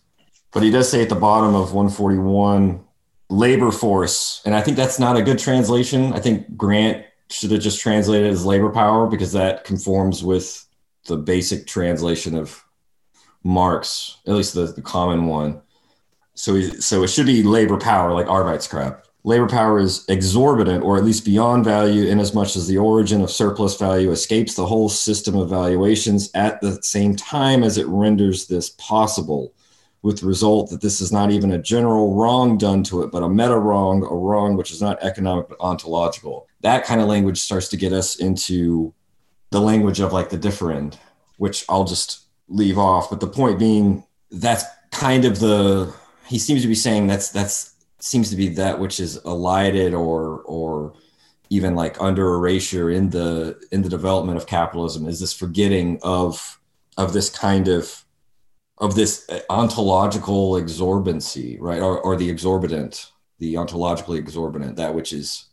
But 0.52 0.64
he 0.64 0.72
does 0.72 0.90
say 0.90 1.02
at 1.02 1.10
the 1.10 1.16
bottom 1.16 1.56
of 1.56 1.74
141, 1.74 2.84
labor 3.30 3.72
force, 3.72 4.42
and 4.44 4.56
I 4.56 4.62
think 4.62 4.76
that's 4.76 5.00
not 5.00 5.18
a 5.18 5.22
good 5.22 5.40
translation. 5.40 6.14
I 6.14 6.20
think 6.20 6.58
Grant 6.58 7.06
should 7.30 7.52
have 7.52 7.62
just 7.62 7.80
translated 7.80 8.32
as 8.32 8.46
labor 8.46 8.70
power 8.70 9.08
because 9.08 9.34
that 9.34 9.64
conforms 9.66 10.24
with 10.24 10.66
the 11.08 11.18
basic 11.18 11.68
translation 11.68 12.36
of 12.36 12.64
Marx, 13.44 14.18
at 14.26 14.34
least 14.34 14.54
the, 14.54 14.66
the 14.66 14.82
common 14.82 15.28
one. 15.28 15.62
So, 16.36 16.56
he 16.56 16.82
so 16.82 17.04
it 17.04 17.10
should 17.10 17.26
be 17.26 17.44
labor 17.44 17.78
power, 17.78 18.14
like 18.14 18.28
Arbeitskraft. 18.28 19.04
Labor 19.26 19.48
power 19.48 19.80
is 19.80 20.06
exorbitant, 20.10 20.84
or 20.84 20.98
at 20.98 21.06
least 21.06 21.24
beyond 21.24 21.64
value, 21.64 22.08
in 22.08 22.20
as 22.20 22.34
much 22.34 22.56
as 22.56 22.68
the 22.68 22.78
origin 22.78 23.22
of 23.22 23.32
surplus 23.32 23.78
value 23.78 24.12
escapes 24.12 24.56
the 24.56 24.66
whole 24.66 24.90
system 24.90 25.38
of 25.38 25.50
valuations 25.50 26.30
at 26.34 26.60
the 26.60 26.82
same 26.82 27.16
time 27.16 27.64
as 27.64 27.78
it 27.78 27.88
renders 27.88 28.48
this 28.48 28.72
possible, 28.72 29.54
with 30.02 30.20
the 30.20 30.28
result 30.28 30.70
that 30.70 30.82
this 30.82 31.00
is 31.00 31.14
not 31.14 31.32
even 31.32 31.52
a 31.52 31.58
general 31.58 32.16
wrong 32.16 32.58
done 32.58 32.84
to 32.84 33.02
it, 33.04 33.12
but 33.12 33.24
a 33.24 33.30
meta 33.30 33.58
wrong, 33.58 34.04
a 34.04 34.14
wrong 34.14 34.58
which 34.58 34.72
is 34.72 34.82
not 34.82 35.02
economic 35.02 35.48
but 35.48 35.58
ontological. 35.62 36.48
That 36.60 36.84
kind 36.84 37.00
of 37.00 37.08
language 37.08 37.40
starts 37.40 37.70
to 37.70 37.78
get 37.78 37.94
us 37.94 38.18
into 38.18 38.94
the 39.52 39.62
language 39.62 40.02
of 40.02 40.12
like 40.12 40.30
the 40.30 40.38
differend, 40.38 40.98
which 41.38 41.64
I'll 41.70 41.86
just 41.86 42.23
leave 42.48 42.78
off. 42.78 43.10
But 43.10 43.20
the 43.20 43.28
point 43.28 43.60
being, 43.60 44.04
that's 44.32 44.64
kind 44.92 45.26
of 45.26 45.40
the 45.40 45.94
he 46.28 46.40
seems 46.40 46.62
to 46.62 46.68
be 46.68 46.76
saying 46.76 47.08
that's 47.08 47.30
that's 47.30 47.74
seems 48.00 48.30
to 48.30 48.36
be 48.36 48.50
that 48.50 48.80
which 48.80 49.00
is 49.00 49.18
elided 49.26 49.94
or 49.94 50.42
or 50.42 50.94
even 51.50 51.76
like 51.76 52.02
under 52.02 52.34
erasure 52.34 52.90
in 52.90 53.10
the 53.10 53.60
in 53.72 53.82
the 53.82 53.90
development 53.90 54.38
of 54.38 54.48
capitalism 54.48 55.08
is 55.08 55.20
this 55.20 55.34
forgetting 55.34 56.00
of 56.04 56.60
of 56.98 57.14
this 57.14 57.30
kind 57.30 57.68
of 57.68 58.06
of 58.78 58.96
this 58.96 59.28
ontological 59.50 60.58
exorbancy 60.58 61.58
right 61.60 61.82
or, 61.82 62.00
or 62.02 62.16
the 62.16 62.30
exorbitant 62.30 63.12
the 63.40 63.56
ontologically 63.56 64.18
exorbitant 64.18 64.76
that 64.76 64.94
which 64.94 65.14
is 65.14 65.46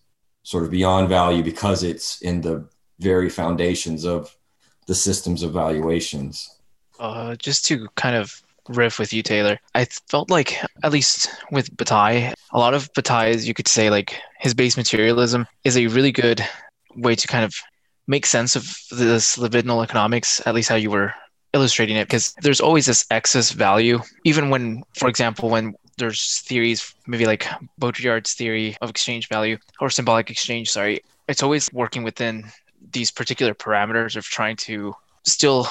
sort 0.43 0.65
of 0.65 0.71
beyond 0.71 1.09
value 1.09 1.43
because 1.43 1.83
it's 1.83 2.21
in 2.23 2.41
the 2.41 2.67
very 2.99 3.29
foundations 3.29 4.05
of 4.05 4.37
the 4.87 4.95
systems 4.95 5.43
of 5.43 5.53
valuations 5.53 6.60
uh, 7.01 7.35
just 7.37 7.65
to 7.67 7.89
kind 7.97 8.15
of 8.15 8.41
riff 8.69 8.99
with 8.99 9.13
you, 9.13 9.23
Taylor, 9.23 9.59
I 9.75 9.87
felt 9.87 10.31
like, 10.31 10.63
at 10.85 10.93
least 10.93 11.29
with 11.51 11.77
Bataille, 11.77 12.35
a 12.53 12.59
lot 12.59 12.75
of 12.75 12.89
Bataille's, 12.95 13.49
you 13.49 13.55
could 13.55 13.67
say, 13.67 13.91
like 13.91 14.21
his 14.39 14.55
base 14.55 14.77
materialism 14.77 15.47
is 15.65 15.77
a 15.77 15.89
really 15.89 16.13
good 16.13 16.47
way 16.95 17.15
to 17.17 17.27
kind 17.27 17.45
of 17.45 17.55
make 18.07 18.27
sense 18.27 18.55
of 18.55 18.63
this 18.91 19.37
libidinal 19.37 19.83
economics, 19.83 20.47
at 20.47 20.55
least 20.55 20.69
how 20.69 20.77
you 20.77 20.91
were 20.91 21.13
illustrating 21.53 21.97
it, 21.97 22.07
because 22.07 22.33
there's 22.43 22.61
always 22.61 22.87
this 22.87 23.07
excess 23.11 23.51
value, 23.51 23.99
even 24.25 24.51
when, 24.51 24.83
for 24.95 25.09
example, 25.09 25.49
when 25.49 25.75
there's 25.99 26.41
theories, 26.41 26.95
maybe 27.07 27.27
like 27.27 27.47
Baudrillard's 27.81 28.35
theory 28.35 28.77
of 28.81 28.91
exchange 28.91 29.29
value 29.29 29.59
or 29.81 29.91
symbolic 29.91 30.31
exchange, 30.31 30.71
sorry, 30.71 31.01
it's 31.29 31.43
always 31.43 31.73
working 31.73 32.03
within 32.03 32.45
these 32.93 33.11
particular 33.11 33.55
parameters 33.55 34.17
of 34.17 34.25
trying 34.25 34.57
to 34.57 34.95
still 35.25 35.69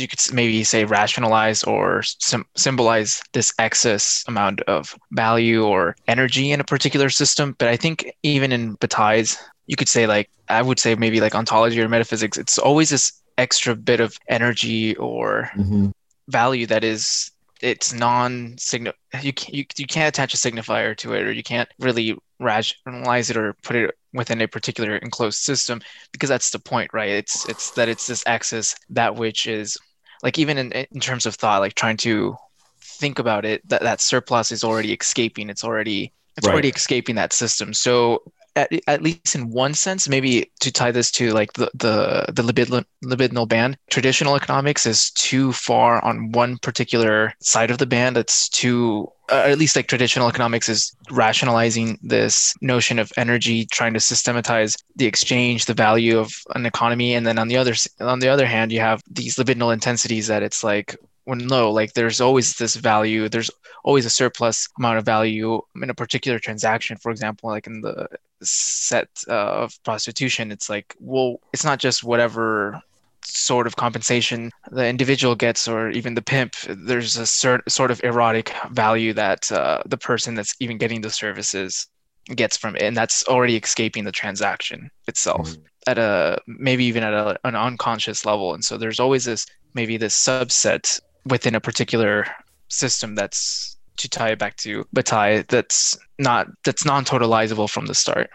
you 0.00 0.08
could 0.08 0.20
maybe 0.32 0.64
say 0.64 0.84
rationalize 0.84 1.62
or 1.64 2.02
sim- 2.02 2.46
symbolize 2.56 3.22
this 3.32 3.52
excess 3.58 4.24
amount 4.28 4.60
of 4.62 4.96
value 5.12 5.64
or 5.64 5.96
energy 6.08 6.52
in 6.52 6.60
a 6.60 6.64
particular 6.64 7.10
system. 7.10 7.54
But 7.58 7.68
I 7.68 7.76
think 7.76 8.12
even 8.22 8.52
in 8.52 8.74
Bataille's, 8.76 9.38
you 9.66 9.76
could 9.76 9.88
say 9.88 10.06
like 10.06 10.30
I 10.48 10.62
would 10.62 10.78
say 10.78 10.94
maybe 10.94 11.20
like 11.20 11.34
ontology 11.34 11.80
or 11.80 11.88
metaphysics, 11.88 12.36
it's 12.38 12.58
always 12.58 12.90
this 12.90 13.12
extra 13.38 13.74
bit 13.74 14.00
of 14.00 14.18
energy 14.28 14.96
or 14.96 15.50
mm-hmm. 15.56 15.90
value 16.28 16.66
that 16.66 16.84
is 16.84 17.30
it's 17.62 17.92
non 17.92 18.56
signal 18.58 18.92
you, 19.22 19.32
you 19.48 19.64
you 19.76 19.86
can't 19.86 20.08
attach 20.08 20.34
a 20.34 20.36
signifier 20.36 20.96
to 20.96 21.12
it 21.14 21.22
or 21.22 21.32
you 21.32 21.42
can't 21.42 21.68
really 21.78 22.16
rationalize 22.38 23.30
it 23.30 23.36
or 23.36 23.54
put 23.62 23.76
it 23.76 23.94
within 24.12 24.40
a 24.40 24.48
particular 24.48 24.96
enclosed 24.96 25.38
system 25.38 25.80
because 26.12 26.28
that's 26.28 26.50
the 26.50 26.58
point 26.58 26.90
right 26.92 27.10
it's 27.10 27.48
it's 27.48 27.70
that 27.72 27.88
it's 27.88 28.06
this 28.06 28.24
axis 28.26 28.74
that 28.88 29.14
which 29.14 29.46
is 29.46 29.76
like 30.22 30.38
even 30.38 30.58
in, 30.58 30.72
in 30.72 31.00
terms 31.00 31.26
of 31.26 31.34
thought 31.34 31.60
like 31.60 31.74
trying 31.74 31.96
to 31.98 32.36
think 32.80 33.18
about 33.18 33.44
it 33.44 33.66
that 33.68 33.82
that 33.82 34.00
surplus 34.00 34.52
is 34.52 34.64
already 34.64 34.92
escaping 34.92 35.48
it's 35.48 35.64
already 35.64 36.12
it's 36.36 36.46
right. 36.46 36.52
already 36.52 36.68
escaping 36.68 37.16
that 37.16 37.32
system 37.32 37.72
so 37.72 38.22
at, 38.56 38.70
at 38.86 39.02
least 39.02 39.34
in 39.34 39.50
one 39.50 39.74
sense 39.74 40.08
maybe 40.08 40.50
to 40.60 40.72
tie 40.72 40.90
this 40.90 41.10
to 41.10 41.32
like 41.32 41.52
the 41.54 41.70
the, 41.74 42.26
the 42.32 42.42
libidinal, 42.42 42.84
libidinal 43.04 43.48
band 43.48 43.76
traditional 43.90 44.36
economics 44.36 44.86
is 44.86 45.10
too 45.12 45.52
far 45.52 46.04
on 46.04 46.32
one 46.32 46.58
particular 46.58 47.32
side 47.40 47.70
of 47.70 47.78
the 47.78 47.86
band. 47.86 48.16
It's 48.16 48.48
too 48.48 49.10
uh, 49.30 49.44
at 49.46 49.58
least 49.58 49.76
like 49.76 49.86
traditional 49.86 50.28
economics 50.28 50.68
is 50.68 50.94
rationalizing 51.10 51.98
this 52.02 52.54
notion 52.60 52.98
of 52.98 53.12
energy 53.16 53.66
trying 53.66 53.94
to 53.94 54.00
systematize 54.00 54.76
the 54.96 55.06
exchange 55.06 55.66
the 55.66 55.74
value 55.74 56.18
of 56.18 56.32
an 56.54 56.66
economy. 56.66 57.14
And 57.14 57.26
then 57.26 57.38
on 57.38 57.48
the 57.48 57.56
other 57.56 57.74
on 58.00 58.18
the 58.18 58.28
other 58.28 58.46
hand 58.46 58.72
you 58.72 58.80
have 58.80 59.02
these 59.08 59.36
libidinal 59.36 59.72
intensities 59.72 60.26
that 60.26 60.42
it's 60.42 60.64
like 60.64 60.96
when 61.24 61.46
no 61.46 61.70
like 61.70 61.92
there's 61.92 62.20
always 62.20 62.56
this 62.56 62.76
value 62.76 63.28
there's 63.28 63.50
always 63.84 64.04
a 64.04 64.10
surplus 64.10 64.68
amount 64.78 64.98
of 64.98 65.04
value 65.04 65.60
in 65.82 65.90
a 65.90 65.94
particular 65.94 66.38
transaction. 66.38 66.96
For 66.96 67.10
example 67.10 67.50
like 67.50 67.66
in 67.66 67.80
the 67.80 68.08
set 68.42 69.08
uh, 69.28 69.64
of 69.64 69.82
prostitution 69.82 70.50
it's 70.50 70.70
like 70.70 70.96
well 70.98 71.40
it's 71.52 71.64
not 71.64 71.78
just 71.78 72.02
whatever 72.02 72.82
sort 73.24 73.66
of 73.66 73.76
compensation 73.76 74.50
the 74.70 74.86
individual 74.86 75.34
gets 75.34 75.68
or 75.68 75.90
even 75.90 76.14
the 76.14 76.22
pimp. 76.22 76.56
There's 76.68 77.16
a 77.16 77.22
cert- 77.22 77.68
sort 77.68 77.90
of 77.90 78.02
erotic 78.02 78.52
value 78.70 79.12
that 79.14 79.50
uh, 79.52 79.82
the 79.86 79.98
person 79.98 80.34
that's 80.34 80.54
even 80.60 80.78
getting 80.78 81.00
the 81.00 81.10
services 81.10 81.86
gets 82.34 82.56
from 82.56 82.76
it 82.76 82.82
and 82.82 82.96
that's 82.96 83.24
already 83.26 83.56
escaping 83.56 84.04
the 84.04 84.12
transaction 84.12 84.90
itself 85.08 85.50
mm-hmm. 85.50 85.62
at 85.86 85.98
a 85.98 86.38
maybe 86.46 86.84
even 86.84 87.02
at 87.02 87.12
a, 87.12 87.38
an 87.44 87.56
unconscious 87.56 88.24
level. 88.24 88.54
And 88.54 88.64
so 88.64 88.76
there's 88.76 89.00
always 89.00 89.24
this 89.24 89.46
maybe 89.74 89.96
this 89.96 90.14
subset 90.14 91.00
within 91.24 91.54
a 91.54 91.60
particular 91.60 92.26
system 92.68 93.14
that's 93.14 93.76
to 93.96 94.08
tie 94.08 94.30
it 94.30 94.38
back 94.38 94.56
to 94.56 94.86
Bataille 94.92 95.44
that's 95.48 95.98
not 96.18 96.46
that's 96.64 96.84
non-totalizable 96.84 97.68
from 97.68 97.86
the 97.86 97.94
start 97.94 98.30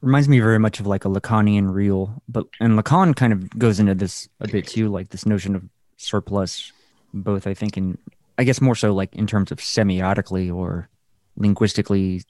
reminds 0.00 0.28
me 0.28 0.40
very 0.40 0.58
much 0.58 0.80
of 0.80 0.86
like 0.86 1.04
a 1.04 1.08
Lacanian 1.08 1.72
real, 1.72 2.22
but 2.28 2.46
and 2.60 2.78
Lacan 2.78 3.14
kind 3.14 3.32
of 3.32 3.50
goes 3.58 3.80
into 3.80 3.94
this 3.94 4.28
a 4.40 4.48
bit 4.48 4.66
too, 4.66 4.88
like 4.88 5.10
this 5.10 5.26
notion 5.26 5.56
of 5.56 5.64
surplus, 5.96 6.72
both 7.12 7.46
I 7.46 7.54
think 7.54 7.76
in 7.76 7.98
I 8.38 8.44
guess 8.44 8.60
more 8.60 8.74
so 8.74 8.94
like 8.94 9.14
in 9.14 9.26
terms 9.26 9.50
of 9.50 9.58
semiotically 9.58 10.54
or 10.54 10.88
linguistically. 11.36 12.22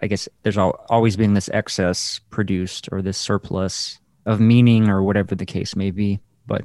I 0.00 0.08
guess 0.08 0.28
there's 0.42 0.58
always 0.58 1.16
been 1.16 1.34
this 1.34 1.48
excess 1.50 2.20
produced 2.30 2.88
or 2.90 3.00
this 3.00 3.16
surplus 3.16 4.00
of 4.26 4.40
meaning 4.40 4.88
or 4.88 5.04
whatever 5.04 5.36
the 5.36 5.46
case 5.46 5.76
may 5.76 5.92
be, 5.92 6.18
but 6.46 6.62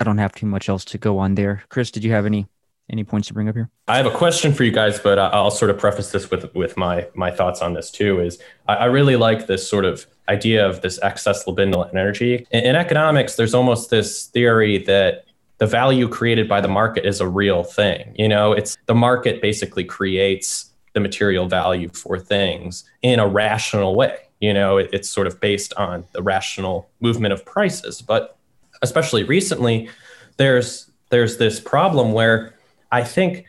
I 0.00 0.04
don't 0.04 0.18
have 0.18 0.32
too 0.32 0.46
much 0.46 0.68
else 0.68 0.84
to 0.86 0.98
go 0.98 1.18
on 1.18 1.34
there. 1.34 1.64
Chris, 1.68 1.90
did 1.90 2.04
you 2.04 2.12
have 2.12 2.26
any 2.26 2.46
any 2.90 3.02
points 3.02 3.28
to 3.28 3.34
bring 3.34 3.48
up 3.48 3.54
here? 3.54 3.70
I 3.88 3.96
have 3.96 4.04
a 4.04 4.10
question 4.10 4.52
for 4.52 4.62
you 4.62 4.70
guys, 4.70 4.98
but 4.98 5.18
I'll 5.18 5.50
sort 5.50 5.70
of 5.70 5.78
preface 5.78 6.10
this 6.10 6.30
with 6.30 6.54
with 6.54 6.76
my 6.76 7.06
my 7.14 7.30
thoughts 7.30 7.62
on 7.62 7.74
this 7.74 7.90
too. 7.90 8.20
Is 8.20 8.38
I, 8.68 8.74
I 8.74 8.84
really 8.86 9.16
like 9.16 9.46
this 9.46 9.68
sort 9.68 9.84
of 9.84 10.06
idea 10.28 10.66
of 10.66 10.80
this 10.80 10.98
excess 11.02 11.44
libidinal 11.44 11.88
energy. 11.90 12.46
In, 12.50 12.64
in 12.64 12.76
economics, 12.76 13.36
there's 13.36 13.54
almost 13.54 13.90
this 13.90 14.26
theory 14.26 14.78
that 14.84 15.24
the 15.58 15.66
value 15.66 16.08
created 16.08 16.48
by 16.48 16.60
the 16.60 16.68
market 16.68 17.06
is 17.06 17.20
a 17.20 17.28
real 17.28 17.62
thing. 17.62 18.14
You 18.18 18.28
know, 18.28 18.52
it's 18.52 18.76
the 18.86 18.94
market 18.94 19.40
basically 19.40 19.84
creates 19.84 20.72
the 20.92 21.00
material 21.00 21.48
value 21.48 21.88
for 21.88 22.18
things 22.18 22.84
in 23.02 23.18
a 23.18 23.26
rational 23.26 23.94
way. 23.94 24.16
You 24.40 24.52
know, 24.52 24.78
it, 24.78 24.90
it's 24.92 25.08
sort 25.08 25.26
of 25.26 25.40
based 25.40 25.72
on 25.74 26.04
the 26.12 26.22
rational 26.22 26.88
movement 27.00 27.32
of 27.32 27.44
prices. 27.44 28.02
But 28.02 28.36
especially 28.82 29.24
recently, 29.24 29.88
there's 30.36 30.90
there's 31.10 31.36
this 31.36 31.60
problem 31.60 32.12
where 32.12 32.54
I 32.90 33.04
think 33.04 33.44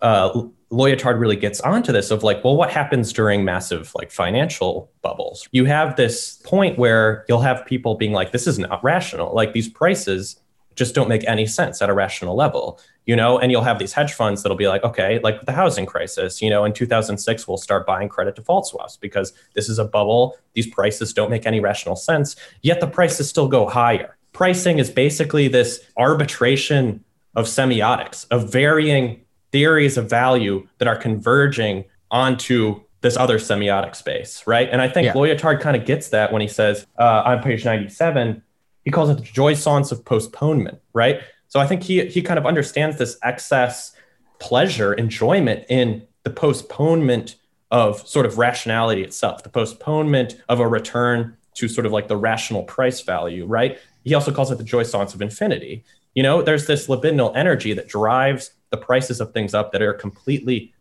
uh, 0.00 0.44
Lyotard 0.70 1.20
really 1.20 1.36
gets 1.36 1.60
onto 1.60 1.92
this 1.92 2.10
of 2.10 2.22
like, 2.22 2.42
well, 2.42 2.56
what 2.56 2.70
happens 2.70 3.12
during 3.12 3.44
massive 3.44 3.92
like 3.94 4.10
financial 4.10 4.90
bubbles? 5.02 5.46
You 5.52 5.66
have 5.66 5.96
this 5.96 6.40
point 6.44 6.78
where 6.78 7.24
you'll 7.28 7.42
have 7.42 7.66
people 7.66 7.94
being 7.94 8.12
like, 8.12 8.32
this 8.32 8.46
is 8.46 8.58
not 8.58 8.82
rational. 8.82 9.34
Like 9.34 9.52
these 9.52 9.68
prices 9.68 10.36
just 10.74 10.94
don't 10.94 11.08
make 11.08 11.24
any 11.28 11.46
sense 11.46 11.82
at 11.82 11.90
a 11.90 11.92
rational 11.92 12.34
level, 12.34 12.80
you 13.04 13.14
know? 13.14 13.38
And 13.38 13.52
you'll 13.52 13.62
have 13.62 13.78
these 13.78 13.92
hedge 13.92 14.14
funds 14.14 14.42
that'll 14.42 14.56
be 14.56 14.68
like, 14.68 14.82
okay, 14.82 15.18
like 15.22 15.42
the 15.42 15.52
housing 15.52 15.84
crisis, 15.84 16.40
you 16.40 16.48
know, 16.48 16.64
in 16.64 16.72
2006, 16.72 17.46
we'll 17.46 17.58
start 17.58 17.86
buying 17.86 18.08
credit 18.08 18.34
default 18.34 18.66
swaps 18.66 18.96
because 18.96 19.34
this 19.54 19.68
is 19.68 19.78
a 19.78 19.84
bubble. 19.84 20.38
These 20.54 20.68
prices 20.68 21.12
don't 21.12 21.30
make 21.30 21.46
any 21.46 21.60
rational 21.60 21.96
sense, 21.96 22.36
yet 22.62 22.80
the 22.80 22.86
prices 22.86 23.28
still 23.28 23.48
go 23.48 23.68
higher. 23.68 24.16
Pricing 24.32 24.78
is 24.78 24.90
basically 24.90 25.48
this 25.48 25.80
arbitration 25.96 27.04
of 27.34 27.46
semiotics, 27.46 28.26
of 28.30 28.50
varying 28.50 29.24
theories 29.52 29.96
of 29.96 30.08
value 30.08 30.66
that 30.78 30.88
are 30.88 30.96
converging 30.96 31.84
onto 32.10 32.80
this 33.02 33.16
other 33.16 33.38
semiotic 33.38 33.94
space, 33.96 34.42
right? 34.46 34.68
And 34.70 34.80
I 34.80 34.88
think 34.88 35.06
yeah. 35.06 35.12
Lyotard 35.12 35.60
kind 35.60 35.76
of 35.76 35.84
gets 35.84 36.08
that 36.08 36.32
when 36.32 36.40
he 36.40 36.48
says 36.48 36.86
uh, 36.98 37.22
on 37.24 37.42
page 37.42 37.64
97, 37.64 38.42
he 38.84 38.90
calls 38.90 39.10
it 39.10 39.18
the 39.18 39.22
jouissance 39.22 39.92
of 39.92 40.04
postponement, 40.04 40.78
right? 40.92 41.20
So 41.48 41.60
I 41.60 41.66
think 41.66 41.82
he 41.82 42.06
he 42.06 42.22
kind 42.22 42.38
of 42.38 42.46
understands 42.46 42.96
this 42.96 43.18
excess 43.22 43.94
pleasure, 44.38 44.94
enjoyment 44.94 45.64
in 45.68 46.06
the 46.22 46.30
postponement 46.30 47.36
of 47.70 48.06
sort 48.06 48.26
of 48.26 48.38
rationality 48.38 49.02
itself, 49.02 49.42
the 49.42 49.48
postponement 49.48 50.40
of 50.48 50.60
a 50.60 50.68
return 50.68 51.36
to 51.54 51.68
sort 51.68 51.86
of 51.86 51.92
like 51.92 52.08
the 52.08 52.16
rational 52.16 52.62
price 52.62 53.00
value, 53.02 53.46
right? 53.46 53.78
He 54.04 54.14
also 54.14 54.32
calls 54.32 54.50
it 54.50 54.58
the 54.58 54.64
jouissance 54.64 55.14
of 55.14 55.22
infinity. 55.22 55.84
You 56.14 56.22
know, 56.22 56.42
there's 56.42 56.66
this 56.66 56.88
libidinal 56.88 57.34
energy 57.36 57.72
that 57.74 57.88
drives 57.88 58.52
the 58.70 58.76
prices 58.76 59.20
of 59.20 59.32
things 59.32 59.54
up 59.54 59.72
that 59.72 59.82
are 59.82 59.92
completely 59.92 60.72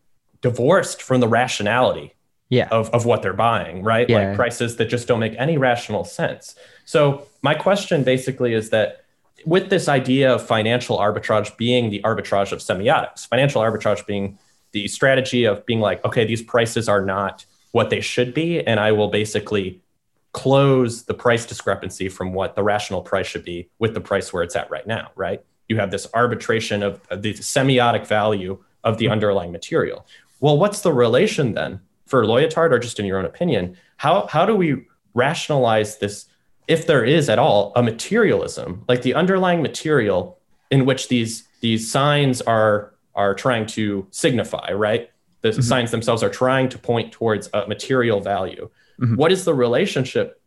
divorced 0.42 1.02
from 1.02 1.20
the 1.22 1.28
rationality 1.28 2.14
yeah. 2.50 2.68
of, 2.70 2.90
of 2.90 3.06
what 3.06 3.22
they're 3.22 3.34
buying, 3.34 3.84
right? 3.84 4.10
Yeah. 4.10 4.28
Like 4.28 4.36
prices 4.36 4.76
that 4.78 4.86
just 4.86 5.08
don't 5.08 5.20
make 5.20 5.36
any 5.38 5.58
rational 5.58 6.04
sense. 6.04 6.56
So 6.86 7.28
my 7.42 7.54
question 7.54 8.04
basically 8.04 8.54
is 8.54 8.70
that 8.72 9.06
with 9.46 9.70
this 9.70 9.88
idea 9.88 10.34
of 10.34 10.46
financial 10.46 10.98
arbitrage 10.98 11.56
being 11.58 11.90
the 11.90 12.02
arbitrage 12.04 12.52
of 12.52 12.60
semiotics, 12.60 13.26
financial 13.28 13.62
arbitrage 13.62 14.06
being 14.06 14.38
the 14.72 14.88
strategy 14.88 15.46
of 15.46 15.66
being 15.66 15.80
like, 15.80 16.04
okay, 16.06 16.26
these 16.26 16.42
prices 16.42 16.88
are 16.88 17.04
not 17.04 17.46
what 17.72 17.90
they 17.90 18.02
should 18.02 18.34
be, 18.34 18.66
and 18.66 18.80
I 18.80 18.92
will 18.92 19.08
basically 19.08 19.82
close 20.34 21.04
the 21.04 21.14
price 21.14 21.46
discrepancy 21.46 22.08
from 22.08 22.34
what 22.34 22.56
the 22.56 22.64
rational 22.64 23.02
price 23.02 23.28
should 23.28 23.44
be 23.44 23.70
with 23.80 23.94
the 23.94 24.02
price 24.02 24.32
where 24.32 24.44
it's 24.44 24.56
at 24.56 24.70
right 24.72 24.88
now, 24.88 25.12
right? 25.16 25.44
You 25.68 25.78
have 25.78 25.92
this 25.92 26.08
arbitration 26.14 26.84
of, 26.84 27.02
of 27.10 27.22
the 27.22 27.34
semiotic 27.34 28.08
value 28.08 28.64
of 28.84 28.98
the 28.98 29.10
underlying 29.10 29.52
material. 29.52 30.06
Well, 30.40 30.58
what's 30.58 30.82
the 30.82 30.94
relation 30.94 31.54
then 31.54 31.82
for 32.06 32.24
Lyotard, 32.24 32.72
or 32.72 32.80
just 32.80 33.00
in 33.00 33.06
your 33.06 33.20
own 33.20 33.26
opinion? 33.26 33.78
How 33.98 34.28
how 34.28 34.46
do 34.46 34.56
we 34.56 34.86
rationalize 35.14 35.98
this, 35.98 36.28
if 36.68 36.88
there 36.88 37.04
is 37.04 37.30
at 37.30 37.40
all, 37.40 37.74
a 37.76 37.84
materialism, 37.84 38.84
like 38.88 39.02
the 39.02 39.14
underlying 39.14 39.62
material 39.62 40.40
in 40.70 40.86
which 40.86 41.10
these 41.10 41.48
these 41.62 41.92
signs 41.92 42.42
are 42.42 42.94
are 43.14 43.36
trying 43.36 43.66
to 43.68 44.08
signify, 44.12 44.72
right? 44.72 45.10
The 45.42 45.50
mm-hmm. 45.50 45.62
signs 45.62 45.92
themselves 45.92 46.24
are 46.24 46.30
trying 46.30 46.70
to 46.70 46.78
point 46.78 47.12
towards 47.12 47.50
a 47.54 47.68
material 47.68 48.22
value. 48.22 48.70
Mm-hmm. 49.00 49.16
What 49.16 49.32
is 49.32 49.46
the 49.46 49.54
relationship 49.54 50.42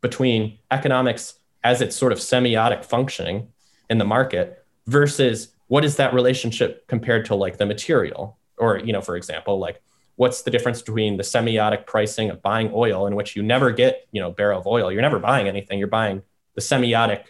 between 0.00 0.58
economics 0.70 1.34
as 1.64 1.80
its 1.80 1.96
sort 1.96 2.12
of 2.12 2.18
semiotic 2.18 2.84
functioning 2.84 3.48
in 3.88 3.98
the 3.98 4.04
market 4.04 4.64
versus 4.86 5.48
what 5.68 5.84
is 5.84 5.96
that 5.96 6.12
relationship 6.12 6.86
compared 6.88 7.24
to 7.26 7.34
like 7.34 7.58
the 7.58 7.66
material? 7.66 8.38
Or, 8.58 8.78
you 8.78 8.92
know, 8.92 9.00
for 9.00 9.16
example, 9.16 9.58
like 9.58 9.80
what's 10.16 10.42
the 10.42 10.50
difference 10.50 10.82
between 10.82 11.16
the 11.16 11.22
semiotic 11.22 11.86
pricing 11.86 12.30
of 12.30 12.42
buying 12.42 12.70
oil 12.74 13.06
in 13.06 13.14
which 13.14 13.34
you 13.36 13.42
never 13.42 13.70
get, 13.70 14.06
you 14.12 14.20
know, 14.20 14.30
barrel 14.30 14.60
of 14.60 14.66
oil. 14.66 14.92
You're 14.92 15.02
never 15.02 15.18
buying 15.18 15.48
anything. 15.48 15.78
You're 15.78 15.88
buying 15.88 16.22
the 16.54 16.60
semiotic 16.60 17.24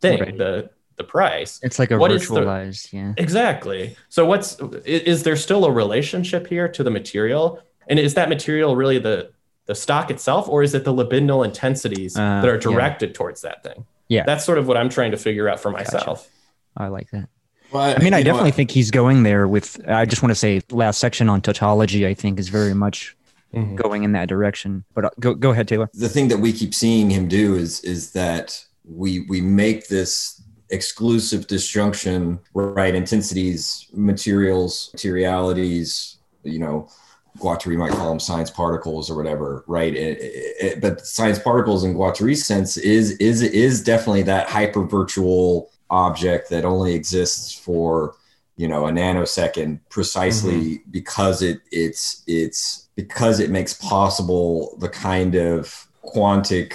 thing, 0.00 0.20
right. 0.20 0.36
the 0.36 0.70
the 0.96 1.04
price. 1.04 1.58
It's 1.62 1.78
like 1.78 1.90
a 1.90 1.98
what 1.98 2.10
virtualized, 2.10 2.90
the, 2.90 2.96
yeah. 2.96 3.14
Exactly. 3.16 3.96
So 4.08 4.26
what's 4.26 4.58
is, 4.84 5.02
is 5.02 5.22
there 5.22 5.36
still 5.36 5.64
a 5.64 5.70
relationship 5.70 6.46
here 6.46 6.68
to 6.68 6.82
the 6.82 6.90
material? 6.90 7.60
And 7.88 7.98
is 7.98 8.14
that 8.14 8.28
material 8.28 8.76
really 8.76 8.98
the 8.98 9.32
the 9.66 9.74
stock 9.74 10.10
itself, 10.10 10.48
or 10.48 10.62
is 10.62 10.74
it 10.74 10.84
the 10.84 10.92
libidinal 10.92 11.44
intensities 11.44 12.16
uh, 12.16 12.40
that 12.40 12.48
are 12.48 12.58
directed 12.58 13.10
yeah. 13.10 13.14
towards 13.14 13.42
that 13.42 13.62
thing? 13.62 13.86
Yeah, 14.08 14.24
that's 14.24 14.44
sort 14.44 14.58
of 14.58 14.66
what 14.66 14.76
I'm 14.76 14.88
trying 14.88 15.12
to 15.12 15.16
figure 15.16 15.48
out 15.48 15.60
for 15.60 15.70
myself. 15.70 16.04
Gotcha. 16.04 16.28
I 16.76 16.88
like 16.88 17.10
that. 17.10 17.28
Well, 17.70 17.82
I, 17.82 17.94
I, 17.94 17.98
mean, 17.98 18.12
I 18.12 18.22
definitely 18.22 18.50
think 18.50 18.70
he's 18.70 18.90
going 18.90 19.22
there 19.22 19.48
with. 19.48 19.80
I 19.88 20.04
just 20.04 20.22
want 20.22 20.30
to 20.30 20.34
say, 20.36 20.60
last 20.70 20.98
section 20.98 21.28
on 21.28 21.40
tautology, 21.40 22.06
I 22.06 22.14
think, 22.14 22.38
is 22.38 22.48
very 22.48 22.74
much 22.74 23.16
mm-hmm. 23.54 23.76
going 23.76 24.04
in 24.04 24.12
that 24.12 24.28
direction. 24.28 24.84
But 24.94 25.06
uh, 25.06 25.10
go 25.20 25.34
go 25.34 25.50
ahead, 25.50 25.68
Taylor. 25.68 25.88
The 25.94 26.08
thing 26.08 26.28
that 26.28 26.38
we 26.38 26.52
keep 26.52 26.74
seeing 26.74 27.10
him 27.10 27.28
do 27.28 27.54
is 27.54 27.80
is 27.80 28.12
that 28.12 28.64
we 28.84 29.20
we 29.28 29.40
make 29.40 29.88
this 29.88 30.42
exclusive 30.70 31.46
disjunction, 31.46 32.40
right? 32.54 32.94
Intensities, 32.94 33.86
materials, 33.92 34.90
materialities, 34.92 36.18
you 36.42 36.58
know, 36.58 36.88
Guattari 37.42 37.76
might 37.76 37.92
call 37.92 38.08
them 38.08 38.20
signs 38.20 38.50
particles 38.50 39.10
or 39.10 39.16
whatever, 39.16 39.64
right? 39.66 39.94
It, 39.94 40.18
it, 40.20 40.80
but 40.80 41.04
signs 41.06 41.38
particles 41.38 41.84
in 41.84 41.94
Guattari's 41.94 42.46
sense 42.46 42.76
is 42.76 43.12
is 43.12 43.42
is 43.42 43.82
definitely 43.82 44.22
that 44.22 44.48
hyper 44.48 44.84
virtual 44.84 45.70
object 45.90 46.48
that 46.50 46.64
only 46.64 46.94
exists 46.94 47.52
for 47.52 48.14
you 48.56 48.68
know 48.68 48.86
a 48.86 48.90
nanosecond, 48.90 49.80
precisely 49.90 50.78
mm-hmm. 50.78 50.90
because 50.90 51.42
it 51.42 51.60
it's 51.72 52.22
it's 52.26 52.88
because 52.94 53.40
it 53.40 53.50
makes 53.50 53.74
possible 53.74 54.76
the 54.78 54.88
kind 54.88 55.34
of 55.34 55.88
quantic 56.04 56.74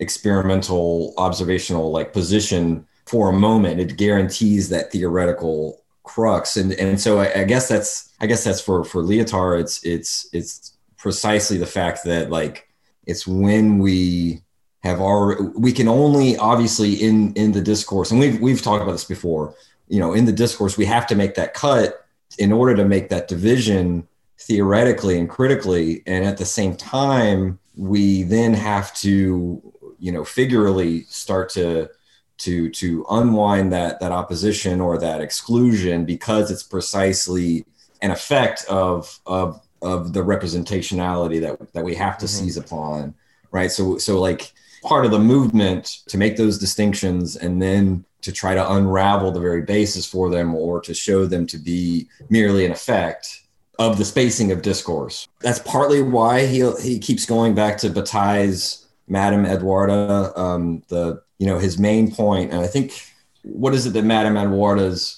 experimental 0.00 1.14
observational 1.16 1.90
like 1.90 2.12
position 2.12 2.86
for 3.06 3.30
a 3.30 3.32
moment. 3.32 3.80
It 3.80 3.96
guarantees 3.96 4.68
that 4.68 4.92
theoretical 4.92 5.82
crux 6.04 6.56
and 6.56 6.72
and 6.72 7.00
so 7.00 7.20
I, 7.20 7.40
I, 7.40 7.44
guess 7.44 7.68
that's 7.68 8.07
i 8.20 8.26
guess 8.26 8.44
that's 8.44 8.60
for 8.60 8.84
for 8.84 9.02
Lyotard 9.02 9.60
it's 9.60 9.84
it's 9.84 10.28
it's 10.32 10.76
precisely 10.96 11.58
the 11.58 11.66
fact 11.66 12.04
that 12.04 12.30
like 12.30 12.68
it's 13.06 13.26
when 13.26 13.78
we 13.78 14.42
have 14.82 15.00
our 15.00 15.42
we 15.52 15.72
can 15.72 15.88
only 15.88 16.36
obviously 16.36 16.94
in 16.94 17.32
in 17.34 17.52
the 17.52 17.60
discourse 17.60 18.10
and 18.10 18.20
we've 18.20 18.40
we've 18.40 18.62
talked 18.62 18.82
about 18.82 18.92
this 18.92 19.04
before 19.04 19.54
you 19.88 19.98
know 19.98 20.12
in 20.12 20.24
the 20.24 20.32
discourse 20.32 20.76
we 20.76 20.84
have 20.84 21.06
to 21.06 21.14
make 21.14 21.34
that 21.34 21.54
cut 21.54 22.06
in 22.38 22.52
order 22.52 22.76
to 22.76 22.84
make 22.84 23.08
that 23.08 23.28
division 23.28 24.06
theoretically 24.38 25.18
and 25.18 25.28
critically 25.28 26.02
and 26.06 26.24
at 26.24 26.36
the 26.36 26.44
same 26.44 26.76
time 26.76 27.58
we 27.76 28.22
then 28.22 28.54
have 28.54 28.94
to 28.94 29.62
you 29.98 30.12
know 30.12 30.24
figuratively 30.24 31.02
start 31.04 31.48
to 31.48 31.88
to 32.36 32.70
to 32.70 33.04
unwind 33.10 33.72
that 33.72 33.98
that 34.00 34.12
opposition 34.12 34.80
or 34.80 34.96
that 34.96 35.20
exclusion 35.20 36.04
because 36.04 36.50
it's 36.50 36.62
precisely 36.62 37.64
an 38.02 38.10
effect 38.10 38.64
of 38.68 39.20
of 39.26 39.60
of 39.82 40.12
the 40.12 40.20
representationality 40.24 41.40
that 41.40 41.72
that 41.72 41.84
we 41.84 41.94
have 41.94 42.18
to 42.18 42.26
mm-hmm. 42.26 42.44
seize 42.44 42.56
upon 42.56 43.14
right? 43.50 43.70
So 43.70 43.98
so 43.98 44.20
like 44.20 44.52
part 44.82 45.04
of 45.04 45.10
the 45.10 45.18
movement 45.18 45.98
to 46.06 46.18
make 46.18 46.36
those 46.36 46.58
distinctions 46.58 47.36
and 47.36 47.60
then 47.60 48.04
to 48.22 48.32
try 48.32 48.54
to 48.54 48.72
unravel 48.72 49.30
the 49.30 49.40
very 49.40 49.62
basis 49.62 50.04
for 50.04 50.30
them 50.30 50.54
or 50.54 50.80
to 50.80 50.94
show 50.94 51.26
them 51.26 51.46
to 51.46 51.58
be 51.58 52.08
merely 52.30 52.64
an 52.64 52.72
effect 52.72 53.42
of 53.78 53.96
the 53.96 54.04
spacing 54.04 54.50
of 54.50 54.62
discourse. 54.62 55.28
That's 55.40 55.60
partly 55.60 56.02
why 56.02 56.46
he 56.46 56.70
he 56.80 56.98
keeps 56.98 57.24
going 57.24 57.54
back 57.54 57.78
to 57.78 57.90
Bataille's 57.90 58.86
Madame 59.06 59.46
Edwarda 59.46 60.32
um, 60.38 60.82
the 60.88 61.22
you 61.38 61.46
know, 61.46 61.58
his 61.58 61.78
main 61.78 62.10
point, 62.12 62.50
and 62.50 62.60
I 62.60 62.66
think 62.66 63.00
what 63.42 63.72
is 63.72 63.86
it 63.86 63.90
that 63.90 64.02
Madame 64.02 64.36
Edwarda's 64.36 65.17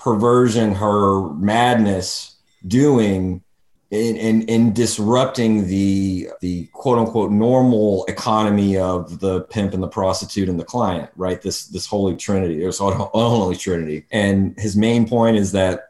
perversion, 0.00 0.74
her 0.74 1.32
madness, 1.34 2.36
doing 2.66 3.42
in, 3.90 4.16
in, 4.16 4.42
in 4.42 4.72
disrupting 4.72 5.66
the 5.66 6.28
the 6.40 6.66
quote 6.72 6.98
unquote 6.98 7.32
normal 7.32 8.04
economy 8.06 8.76
of 8.76 9.18
the 9.20 9.42
pimp 9.42 9.74
and 9.74 9.82
the 9.82 9.88
prostitute 9.88 10.48
and 10.48 10.60
the 10.60 10.64
client, 10.64 11.10
right? 11.16 11.42
This 11.42 11.66
this 11.66 11.86
holy 11.86 12.16
trinity, 12.16 12.60
this 12.60 12.80
unholy 12.80 13.56
trinity. 13.56 14.06
And 14.10 14.58
his 14.58 14.76
main 14.76 15.08
point 15.08 15.36
is 15.36 15.52
that 15.52 15.88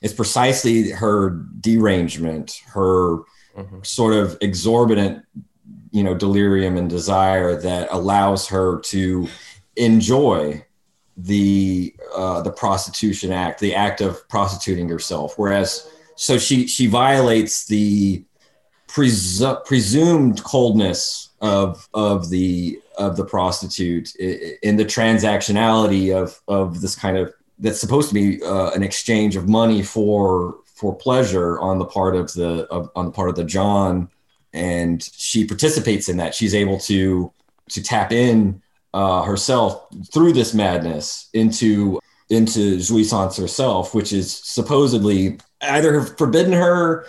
it's 0.00 0.14
precisely 0.14 0.90
her 0.90 1.30
derangement, 1.60 2.62
her 2.66 3.18
mm-hmm. 3.56 3.82
sort 3.82 4.14
of 4.14 4.38
exorbitant 4.40 5.24
you 5.90 6.04
know 6.04 6.14
delirium 6.14 6.76
and 6.76 6.88
desire 6.88 7.60
that 7.60 7.88
allows 7.90 8.46
her 8.48 8.78
to 8.80 9.28
enjoy 9.76 10.64
the 11.24 11.94
uh, 12.14 12.40
the 12.42 12.52
prostitution 12.52 13.32
act, 13.32 13.60
the 13.60 13.74
act 13.74 14.00
of 14.00 14.26
prostituting 14.28 14.88
herself. 14.88 15.34
Whereas, 15.36 15.90
so 16.16 16.38
she 16.38 16.66
she 16.66 16.86
violates 16.86 17.66
the 17.66 18.24
presu- 18.88 19.64
presumed 19.64 20.42
coldness 20.44 21.30
of 21.40 21.88
of 21.94 22.30
the 22.30 22.80
of 22.98 23.16
the 23.16 23.24
prostitute 23.24 24.14
in 24.16 24.76
the 24.76 24.84
transactionality 24.84 26.14
of 26.14 26.40
of 26.48 26.80
this 26.80 26.94
kind 26.94 27.16
of 27.16 27.32
that's 27.58 27.80
supposed 27.80 28.08
to 28.08 28.14
be 28.14 28.42
uh, 28.42 28.70
an 28.70 28.82
exchange 28.82 29.36
of 29.36 29.48
money 29.48 29.82
for 29.82 30.56
for 30.64 30.94
pleasure 30.94 31.60
on 31.60 31.78
the 31.78 31.84
part 31.84 32.16
of 32.16 32.32
the 32.32 32.66
of, 32.70 32.90
on 32.96 33.06
the 33.06 33.12
part 33.12 33.28
of 33.28 33.36
the 33.36 33.44
John, 33.44 34.08
and 34.52 35.02
she 35.02 35.46
participates 35.46 36.08
in 36.08 36.16
that. 36.18 36.34
She's 36.34 36.54
able 36.54 36.78
to 36.80 37.32
to 37.70 37.82
tap 37.82 38.12
in 38.12 38.62
uh, 38.94 39.22
herself 39.22 39.86
through 40.12 40.32
this 40.32 40.54
madness 40.54 41.28
into 41.32 42.00
into 42.28 42.76
jouissance 42.76 43.36
herself, 43.36 43.94
which 43.94 44.12
is 44.12 44.32
supposedly 44.32 45.38
either 45.62 46.02
forbidden 46.02 46.52
her 46.52 47.06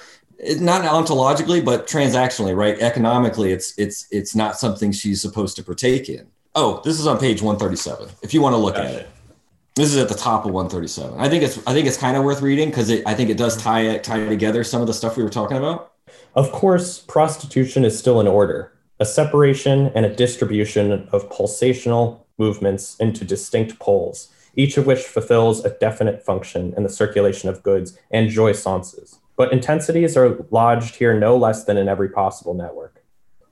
not 0.59 0.81
ontologically 0.83 1.63
but 1.63 1.87
transactionally 1.87 2.55
right? 2.55 2.79
Economically 2.79 3.51
it's 3.51 3.77
it's 3.77 4.07
it's 4.11 4.35
not 4.35 4.57
something 4.57 4.91
she's 4.91 5.21
supposed 5.21 5.55
to 5.55 5.63
partake 5.63 6.09
in. 6.09 6.27
Oh 6.55 6.81
this 6.83 6.99
is 6.99 7.07
on 7.07 7.19
page 7.19 7.41
137 7.41 8.09
if 8.23 8.33
you 8.33 8.41
want 8.41 8.53
to 8.53 8.57
look 8.57 8.75
Gotcha. 8.75 8.87
at 8.87 8.95
it. 9.01 9.09
This 9.75 9.93
is 9.93 9.97
at 9.97 10.09
the 10.09 10.15
top 10.15 10.45
of 10.45 10.51
137 10.51 11.17
i 11.17 11.29
think 11.29 11.43
it's 11.43 11.57
i 11.65 11.73
think 11.73 11.87
it's 11.87 11.95
kind 11.95 12.17
of 12.17 12.25
worth 12.25 12.41
reading 12.41 12.69
because 12.69 12.91
i 12.91 13.13
think 13.13 13.29
it 13.29 13.37
does 13.37 13.55
tie 13.55 13.97
tie 13.99 14.27
together 14.27 14.65
some 14.65 14.81
of 14.81 14.87
the 14.87 14.93
stuff 14.93 15.15
we 15.15 15.23
were 15.23 15.29
talking 15.29 15.55
about. 15.55 15.91
Of 16.35 16.51
course, 16.51 16.99
prostitution 16.99 17.83
is 17.83 17.97
still 17.97 18.21
in 18.21 18.27
order, 18.27 18.73
a 19.01 19.05
separation 19.05 19.91
and 19.95 20.05
a 20.05 20.15
distribution 20.15 20.91
of 21.11 21.27
pulsational 21.31 22.19
movements 22.37 22.95
into 22.97 23.25
distinct 23.25 23.79
poles, 23.79 24.31
each 24.55 24.77
of 24.77 24.85
which 24.85 24.99
fulfills 24.99 25.65
a 25.65 25.75
definite 25.79 26.23
function 26.23 26.71
in 26.77 26.83
the 26.83 26.89
circulation 26.89 27.49
of 27.49 27.63
goods 27.63 27.97
and 28.11 28.29
jouissances. 28.29 29.17
But 29.35 29.51
intensities 29.51 30.15
are 30.15 30.45
lodged 30.51 30.97
here 30.97 31.19
no 31.19 31.35
less 31.35 31.63
than 31.63 31.77
in 31.77 31.89
every 31.89 32.09
possible 32.09 32.53
network. 32.53 33.03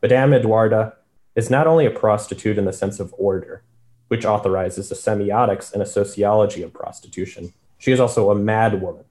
Madame 0.04 0.34
Edwarda 0.34 0.94
is 1.36 1.50
not 1.50 1.66
only 1.66 1.88
a 1.88 1.92
prostitute 1.92 2.60
in 2.60 2.66
the 2.66 2.72
sense 2.72 3.00
of 3.00 3.16
order, 3.18 3.64
which 4.08 4.26
authorizes 4.26 4.92
a 4.92 4.96
semiotics 4.96 5.74
and 5.74 5.82
a 5.82 5.86
sociology 5.88 6.62
of 6.62 6.72
prostitution, 6.72 7.54
she 7.80 7.92
is 7.92 8.00
also 8.00 8.30
a 8.30 8.36
mad 8.36 8.84
woman. 8.84 9.06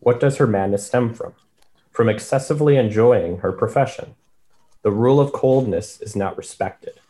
What 0.00 0.18
does 0.18 0.38
her 0.38 0.46
madness 0.46 0.86
stem 0.86 1.12
from? 1.12 1.34
From 1.90 2.08
excessively 2.08 2.78
enjoying 2.78 3.40
her 3.40 3.52
profession. 3.52 4.14
The 4.82 4.90
rule 4.90 5.20
of 5.20 5.32
coldness 5.32 6.00
is 6.00 6.14
not 6.14 6.36
respected. 6.36 7.00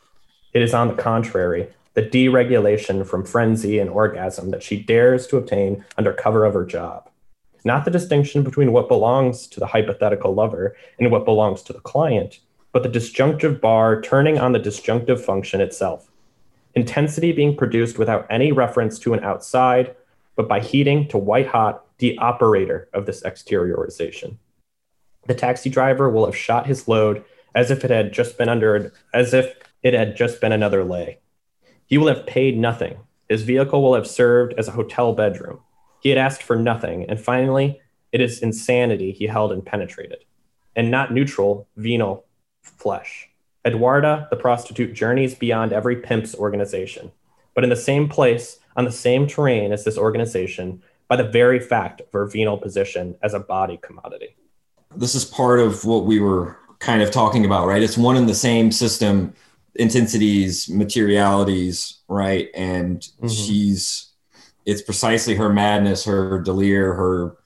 It 0.52 0.62
is, 0.62 0.72
on 0.72 0.88
the 0.88 0.94
contrary, 0.94 1.68
the 1.94 2.02
deregulation 2.02 3.07
from 3.07 3.24
frenzy 3.24 3.78
and 3.78 3.90
orgasm 3.90 4.50
that 4.50 4.62
she 4.62 4.83
dares 4.83 5.26
to 5.26 5.37
obtain 5.37 5.85
under 5.96 6.12
cover 6.12 6.44
of 6.44 6.54
her 6.54 6.64
job. 6.64 7.11
Not 7.64 7.85
the 7.85 7.90
distinction 7.90 8.42
between 8.42 8.72
what 8.72 8.88
belongs 8.88 9.46
to 9.48 9.61
the 9.61 9.66
hypothetical 9.66 10.33
lover 10.33 10.76
and 10.98 11.11
what 11.11 11.24
belongs 11.24 11.62
to 11.64 11.72
the 11.72 11.81
client, 11.81 12.38
but 12.72 12.83
the 12.83 12.88
disjunctive 12.88 13.61
bar 13.61 14.00
turning 14.00 14.38
on 14.38 14.52
the 14.52 14.59
disjunctive 14.59 15.22
function 15.22 15.61
itself. 15.61 16.11
Intensity 16.74 17.33
being 17.33 17.57
produced 17.57 17.98
without 17.98 18.26
any 18.31 18.52
reference 18.52 18.98
to 19.00 19.12
an 19.12 19.24
outside, 19.24 19.96
but 20.37 20.48
by 20.48 20.61
heating 20.61 21.09
to 21.09 21.18
white 21.18 21.48
hot 21.48 21.85
the 21.98 22.16
operator 22.18 22.88
of 22.94 23.07
this 23.07 23.22
exteriorization. 23.22 24.37
The 25.26 25.35
taxi 25.35 25.68
driver 25.68 26.09
will 26.09 26.26
have 26.26 26.37
shot 26.37 26.66
his 26.66 26.87
load 26.87 27.24
as 27.59 27.73
if 27.73 27.85
it 27.85 27.90
had 27.90 28.12
just 28.12 28.38
been 28.38 28.49
under 28.49 28.92
as 29.12 29.35
if 29.35 29.57
it 29.83 29.92
had 29.92 30.16
just 30.16 30.40
been 30.40 30.53
another 30.53 30.85
lay. 30.85 31.18
He 31.87 31.99
will 31.99 32.07
have 32.07 32.25
paid 32.25 32.57
nothing. 32.57 32.99
His 33.29 33.42
vehicle 33.42 33.83
will 33.83 33.97
have 33.97 34.07
served 34.07 34.55
as 34.57 34.68
a 34.68 34.73
hotel 34.73 35.12
bedroom. 35.12 35.59
He 35.99 36.09
had 36.11 36.18
asked 36.18 36.44
for 36.44 36.55
nothing, 36.55 37.07
and 37.11 37.21
finally, 37.21 37.81
it 38.12 38.21
is 38.21 38.38
insanity 38.38 39.11
he 39.11 39.27
held 39.27 39.51
and 39.51 39.66
penetrated, 39.66 40.25
and 40.77 40.88
not 40.88 41.12
neutral, 41.12 41.66
venal 41.77 42.27
flesh. 42.62 43.29
Edwarda, 43.64 44.29
the 44.31 44.37
prostitute, 44.37 44.94
journeys 44.94 45.35
beyond 45.35 45.73
every 45.73 45.97
pimp's 45.97 46.37
organization, 46.37 47.11
but 47.57 47.64
in 47.64 47.71
the 47.71 47.77
same 47.90 48.09
place, 48.09 48.61
on 48.77 48.85
the 48.85 48.92
same 48.92 49.27
terrain 49.27 49.73
as 49.73 49.83
this 49.83 49.99
organization, 49.99 50.81
by 51.09 51.16
the 51.16 51.29
very 51.29 51.59
fact 51.59 52.03
of 52.03 52.12
her 52.12 52.27
venal 52.27 52.57
position 52.57 53.16
as 53.21 53.35
a 53.35 53.40
body 53.40 53.81
commodity. 53.83 54.37
this 54.94 55.16
is 55.16 55.25
part 55.25 55.59
of 55.59 55.85
what 55.85 56.05
we 56.05 56.21
were 56.21 56.57
kind 56.79 57.03
of 57.03 57.11
talking 57.11 57.45
about, 57.45 57.67
right? 57.67 57.83
It's 57.83 57.99
one 57.99 58.17
and 58.17 58.29
the 58.29 58.35
same 58.35 58.71
system, 58.71 59.35
intensities, 59.75 60.69
materialities, 60.69 61.99
right? 62.09 62.49
And 62.55 63.01
Mhm. 63.23 63.31
she's, 63.47 64.12
it's 64.64 64.83
precisely 64.83 65.35
her 65.35 65.53
madness, 65.53 66.05
her 66.05 66.43
delir, 66.43 66.95
her 66.97 67.37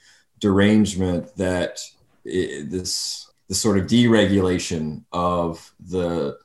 derangement 0.41 1.35
that 1.37 1.79
i 2.27 2.65
this 2.69 3.29
this 3.49 3.61
sort 3.61 3.77
of 3.79 3.87
deregulation 3.87 5.05
of 5.13 5.73
the 5.81 6.37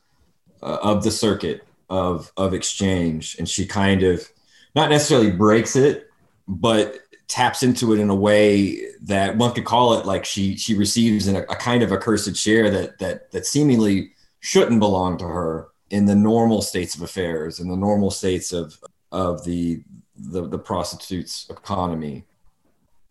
uh, 0.62 0.78
of 0.82 1.04
the 1.04 1.12
circuit 1.12 1.63
of 1.89 2.32
of 2.36 2.54
exchange, 2.54 3.36
and 3.39 3.47
she 3.47 3.65
kind 3.65 4.04
of 4.04 4.28
not 4.76 4.89
necessarily 4.89 5.32
breaks 5.32 5.76
it, 5.76 6.10
but 6.47 7.00
taps 7.27 7.61
into 7.63 7.93
it 7.93 7.99
in 7.99 8.09
a 8.09 8.15
way 8.15 8.81
that 9.01 9.35
one 9.37 9.53
could 9.53 9.65
call 9.65 9.93
it 9.99 10.05
like 10.05 10.23
she 10.23 10.55
she 10.55 10.73
receives 10.73 11.27
a, 11.27 11.39
a 11.43 11.55
kind 11.55 11.83
of 11.83 11.91
accursed 11.91 12.35
share 12.35 12.69
that 12.69 12.99
that 12.99 13.31
that 13.31 13.45
seemingly 13.45 14.11
shouldn't 14.39 14.79
belong 14.79 15.17
to 15.17 15.25
her 15.25 15.67
in 15.89 16.05
the 16.05 16.15
normal 16.15 16.61
states 16.61 16.95
of 16.95 17.01
affairs 17.01 17.59
in 17.59 17.67
the 17.67 17.75
normal 17.75 18.11
states 18.11 18.53
of 18.53 18.77
of 19.11 19.43
the 19.43 19.81
the, 20.15 20.47
the 20.47 20.57
prostitute's 20.57 21.47
economy 21.49 22.23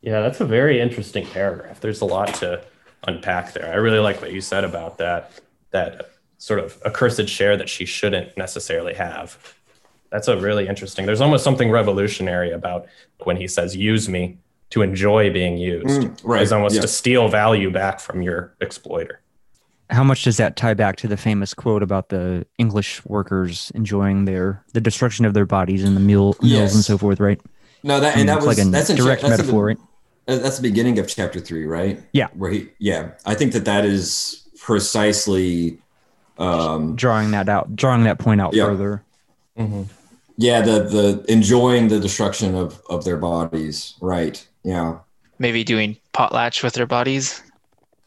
Yeah, 0.00 0.20
that's 0.20 0.40
a 0.40 0.44
very 0.44 0.80
interesting 0.80 1.26
paragraph. 1.26 1.80
There's 1.80 2.00
a 2.00 2.04
lot 2.04 2.34
to 2.34 2.64
unpack 3.06 3.52
there. 3.52 3.72
I 3.72 3.76
really 3.76 3.98
like 3.98 4.20
what 4.20 4.32
you 4.32 4.40
said 4.40 4.64
about 4.64 4.98
that 4.98 5.32
that 5.70 6.10
sort 6.38 6.60
of 6.60 6.80
accursed 6.86 7.28
share 7.28 7.56
that 7.56 7.68
she 7.68 7.84
shouldn't 7.84 8.36
necessarily 8.36 8.94
have. 8.94 9.54
That's 10.10 10.28
a 10.28 10.36
really 10.38 10.68
interesting. 10.68 11.06
There's 11.06 11.20
almost 11.20 11.44
something 11.44 11.70
revolutionary 11.70 12.50
about 12.52 12.86
when 13.24 13.36
he 13.36 13.48
says 13.48 13.74
use 13.76 14.08
me 14.08 14.38
to 14.70 14.82
enjoy 14.82 15.32
being 15.32 15.56
used. 15.58 15.86
Mm, 16.02 16.20
right, 16.24 16.42
It's 16.42 16.52
almost 16.52 16.74
yeah. 16.76 16.80
to 16.82 16.88
steal 16.88 17.28
value 17.28 17.70
back 17.70 18.00
from 18.00 18.22
your 18.22 18.54
exploiter. 18.60 19.20
How 19.90 20.02
much 20.02 20.24
does 20.24 20.36
that 20.38 20.56
tie 20.56 20.74
back 20.74 20.96
to 20.96 21.08
the 21.08 21.16
famous 21.16 21.54
quote 21.54 21.82
about 21.82 22.08
the 22.08 22.44
English 22.58 23.04
workers 23.04 23.70
enjoying 23.74 24.24
their 24.24 24.64
the 24.72 24.80
destruction 24.80 25.24
of 25.24 25.34
their 25.34 25.46
bodies 25.46 25.84
in 25.84 25.94
the 25.94 26.00
mill, 26.00 26.34
mills 26.42 26.74
and 26.74 26.82
so 26.84 26.98
forth, 26.98 27.20
right? 27.20 27.40
no 27.84 28.00
that 28.00 28.14
I 28.14 28.16
mean, 28.16 28.20
and 28.20 28.28
that 28.30 28.36
was 28.38 28.46
like 28.46 28.58
a 28.58 28.68
that's 28.68 28.90
in 28.90 28.96
direct 28.96 29.20
chap- 29.20 29.30
that's 29.30 29.40
in 29.42 29.46
the- 29.46 29.52
metaphor, 29.52 29.66
right? 29.66 29.78
Uh, 30.28 30.38
That's 30.38 30.56
the 30.56 30.62
beginning 30.62 30.98
of 30.98 31.06
chapter 31.06 31.38
three, 31.38 31.66
right? 31.66 32.02
Yeah. 32.12 32.26
Where 32.34 32.50
he, 32.50 32.68
yeah, 32.80 33.10
I 33.24 33.36
think 33.36 33.52
that 33.52 33.64
that 33.66 33.84
is 33.84 34.42
precisely, 34.58 35.78
um, 36.38 36.96
Drawing 36.96 37.30
that 37.30 37.48
out, 37.48 37.76
drawing 37.76 38.02
that 38.04 38.18
point 38.18 38.40
out 38.40 38.52
Yeah. 38.52 38.64
further. 38.64 39.04
Yeah, 40.36 40.60
the 40.60 40.82
the 40.82 41.24
enjoying 41.28 41.88
the 41.88 42.00
destruction 42.00 42.54
of 42.54 42.80
of 42.88 43.04
their 43.04 43.16
bodies, 43.16 43.94
right? 44.00 44.46
Yeah, 44.62 44.98
maybe 45.38 45.64
doing 45.64 45.96
potlatch 46.12 46.62
with 46.62 46.74
their 46.74 46.86
bodies? 46.86 47.42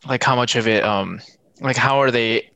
Like 0.07 0.23
how 0.23 0.35
much 0.35 0.55
of 0.55 0.67
it 0.67 0.83
um 0.83 1.19
like 1.61 1.75
how 1.75 1.99
are 2.01 2.11
they 2.11 2.51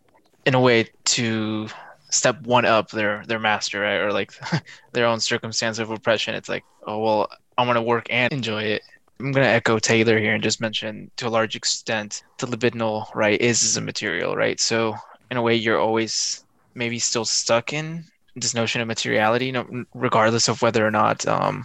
in 0.45 0.55
a 0.55 0.61
way 0.61 0.89
to 1.05 1.67
step 2.09 2.41
one 2.41 2.65
up 2.65 2.91
their 2.91 3.23
their 3.27 3.39
master 3.39 3.81
right? 3.81 3.97
Or 3.97 4.11
like 4.11 4.33
their 4.93 5.05
own 5.05 5.19
circumstance 5.19 5.79
of 5.79 5.89
oppression. 5.89 6.35
It's 6.35 6.49
like 6.49 6.63
oh 6.85 6.99
well 6.99 7.29
i 7.57 7.65
want 7.65 7.77
to 7.77 7.81
work 7.81 8.07
and 8.09 8.31
enjoy 8.33 8.63
it. 8.63 8.81
I'm 9.19 9.31
going 9.31 9.45
to 9.45 9.49
echo 9.49 9.79
taylor 9.79 10.17
here 10.19 10.33
and 10.33 10.43
just 10.43 10.59
mention 10.59 11.11
to 11.17 11.27
a 11.27 11.29
large 11.29 11.55
extent 11.55 12.23
the 12.39 12.47
libidinal 12.47 13.13
right 13.15 13.39
is 13.39 13.63
as 13.63 13.77
a 13.77 13.81
material 13.81 14.35
right? 14.35 14.59
So 14.59 14.95
in 15.31 15.37
a 15.37 15.41
way 15.41 15.55
you're 15.55 15.79
always 15.79 16.45
maybe 16.75 16.99
still 16.99 17.25
stuck 17.25 17.73
in 17.73 18.05
this 18.35 18.53
notion 18.53 18.81
of 18.81 18.87
materiality 18.87 19.47
you 19.47 19.51
know, 19.51 19.85
regardless 19.93 20.47
of 20.47 20.61
whether 20.61 20.85
or 20.85 20.91
not 20.91 21.25
um 21.27 21.63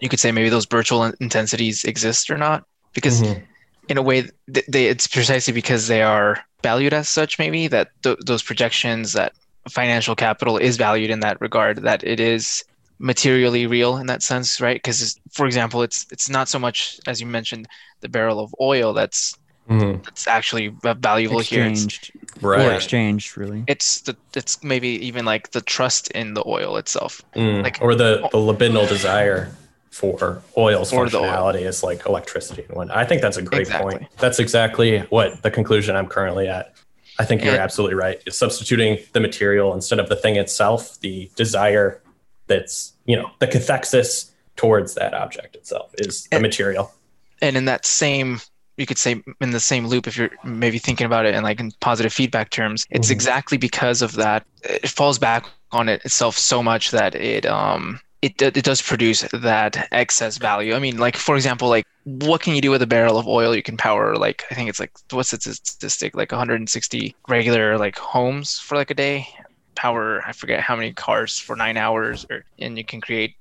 you 0.00 0.08
could 0.08 0.20
say 0.20 0.32
maybe 0.32 0.48
those 0.48 0.66
virtual 0.66 1.04
intensities 1.20 1.84
exist 1.84 2.30
or 2.30 2.36
not 2.36 2.64
because 2.92 3.22
Mhm. 3.22 3.42
in 3.88 3.98
a 3.98 4.02
way 4.02 4.22
th- 4.52 4.66
they, 4.68 4.86
it's 4.86 5.06
precisely 5.06 5.52
because 5.52 5.86
they 5.88 6.02
are 6.02 6.38
valued 6.62 6.92
as 6.92 7.08
such 7.08 7.38
maybe 7.38 7.68
that 7.68 7.88
th- 8.02 8.18
those 8.26 8.42
projections 8.42 9.12
that 9.12 9.32
financial 9.70 10.14
capital 10.14 10.56
is 10.58 10.76
valued 10.76 11.10
in 11.10 11.20
that 11.20 11.40
regard 11.40 11.82
that 11.82 12.04
it 12.04 12.20
is 12.20 12.64
materially 12.98 13.66
real 13.66 13.96
in 13.96 14.06
that 14.06 14.22
sense 14.22 14.60
right 14.60 14.76
because 14.76 15.18
for 15.32 15.46
example 15.46 15.82
it's 15.82 16.06
it's 16.12 16.28
not 16.28 16.48
so 16.48 16.58
much 16.58 16.98
as 17.06 17.20
you 17.20 17.26
mentioned 17.26 17.66
the 18.00 18.08
barrel 18.08 18.38
of 18.40 18.54
oil 18.60 18.92
that's 18.92 19.34
Mhm. 19.68 20.04
that's 20.04 20.26
actually 20.28 20.68
va- 20.68 20.94
valuable 21.00 21.38
here 21.40 21.64
it's, 21.64 21.84
Exchanged 21.84 22.12
Right. 22.42 22.66
or 22.66 22.72
exchanged, 22.74 23.36
really. 23.38 23.64
it's 23.66 24.00
the 24.02 24.14
it's 24.34 24.62
maybe 24.62 24.88
even 25.06 25.24
like 25.24 25.52
the 25.52 25.60
trust 25.62 26.10
in 26.10 26.34
the 26.34 26.42
oil 26.46 26.76
itself 26.76 27.22
Mm. 27.34 27.62
Like- 27.62 27.78
or 27.80 27.94
the, 27.94 28.28
the 28.32 28.38
libidinal 28.38 28.86
desire 28.88 29.50
for 29.90 30.42
oil's 30.58 30.90
For 30.90 31.08
the 31.08 31.18
oil. 31.18 31.24
functionality 31.24 31.62
is 31.66 31.82
like 31.82 32.04
electricity 32.06 32.64
and 32.68 32.76
whatnot. 32.76 32.96
I 32.96 33.04
think 33.04 33.22
that's 33.22 33.36
a 33.36 33.42
great 33.42 33.62
Exactly. 33.62 33.94
point. 33.98 34.10
That's 34.18 34.38
exactly 34.40 34.98
what 35.10 35.42
the 35.42 35.50
conclusion 35.50 35.94
I'm 35.96 36.08
currently 36.08 36.48
at. 36.48 36.74
I 37.18 37.24
think 37.24 37.42
you're 37.44 37.52
And- 37.54 37.62
absolutely 37.62 37.94
right. 37.94 38.20
It's 38.26 38.36
substituting 38.36 38.98
the 39.12 39.20
material 39.20 39.72
instead 39.72 40.00
of 40.00 40.08
the 40.08 40.16
thing 40.16 40.34
itself, 40.36 40.98
the 41.00 41.30
desire 41.36 42.00
that's, 42.48 42.92
you 43.06 43.16
know, 43.16 43.30
the 43.38 43.46
cathexis 43.46 44.30
towards 44.56 44.94
that 44.94 45.14
object 45.14 45.54
itself 45.56 45.92
is 45.98 46.26
the 46.30 46.40
material. 46.40 46.92
and 47.40 47.56
in 47.56 47.64
that 47.66 47.84
same 47.86 48.40
you 48.76 48.86
could 48.86 48.98
say 48.98 49.22
in 49.40 49.50
the 49.50 49.60
same 49.60 49.86
loop 49.86 50.06
if 50.06 50.16
you're 50.16 50.30
maybe 50.44 50.78
thinking 50.78 51.06
about 51.06 51.26
it 51.26 51.34
in 51.34 51.42
like 51.42 51.60
in 51.60 51.70
positive 51.80 52.12
feedback 52.12 52.50
terms 52.50 52.84
it's 52.90 53.08
Mhm. 53.08 53.12
exactly 53.12 53.58
because 53.58 54.02
of 54.02 54.12
that 54.14 54.44
it 54.62 54.88
falls 54.88 55.18
back 55.18 55.46
on 55.72 55.88
it 55.88 56.04
itself 56.04 56.36
so 56.38 56.62
much 56.62 56.90
that 56.90 57.14
it 57.14 57.46
um 57.46 58.00
it 58.22 58.40
it 58.40 58.64
does 58.64 58.80
produce 58.80 59.20
that 59.34 59.86
excess 59.92 60.38
value. 60.38 60.74
I 60.74 60.78
mean, 60.78 60.96
like 60.96 61.14
for 61.16 61.36
example, 61.36 61.68
like 61.68 61.84
what 62.04 62.40
can 62.40 62.54
you 62.54 62.62
do 62.62 62.70
with 62.70 62.80
a 62.80 62.86
barrel 62.86 63.18
of 63.18 63.28
oil? 63.28 63.54
You 63.54 63.62
can 63.62 63.76
power 63.76 64.16
like 64.16 64.44
I 64.50 64.54
think 64.54 64.70
it's 64.70 64.80
like 64.80 64.92
what's 65.10 65.30
the 65.32 65.38
statistic? 65.38 66.16
Like 66.16 66.32
160 66.32 67.14
regular 67.28 67.76
like 67.76 67.98
homes 67.98 68.58
for 68.58 68.76
like 68.76 68.90
a 68.90 68.94
day. 68.94 69.28
Power 69.74 70.22
I 70.26 70.32
forget 70.32 70.60
how 70.60 70.74
many 70.74 70.92
cars 70.94 71.38
for 71.38 71.54
nine 71.54 71.76
hours, 71.76 72.24
or 72.30 72.44
and 72.58 72.78
you 72.78 72.84
can 72.84 73.02
create. 73.02 73.34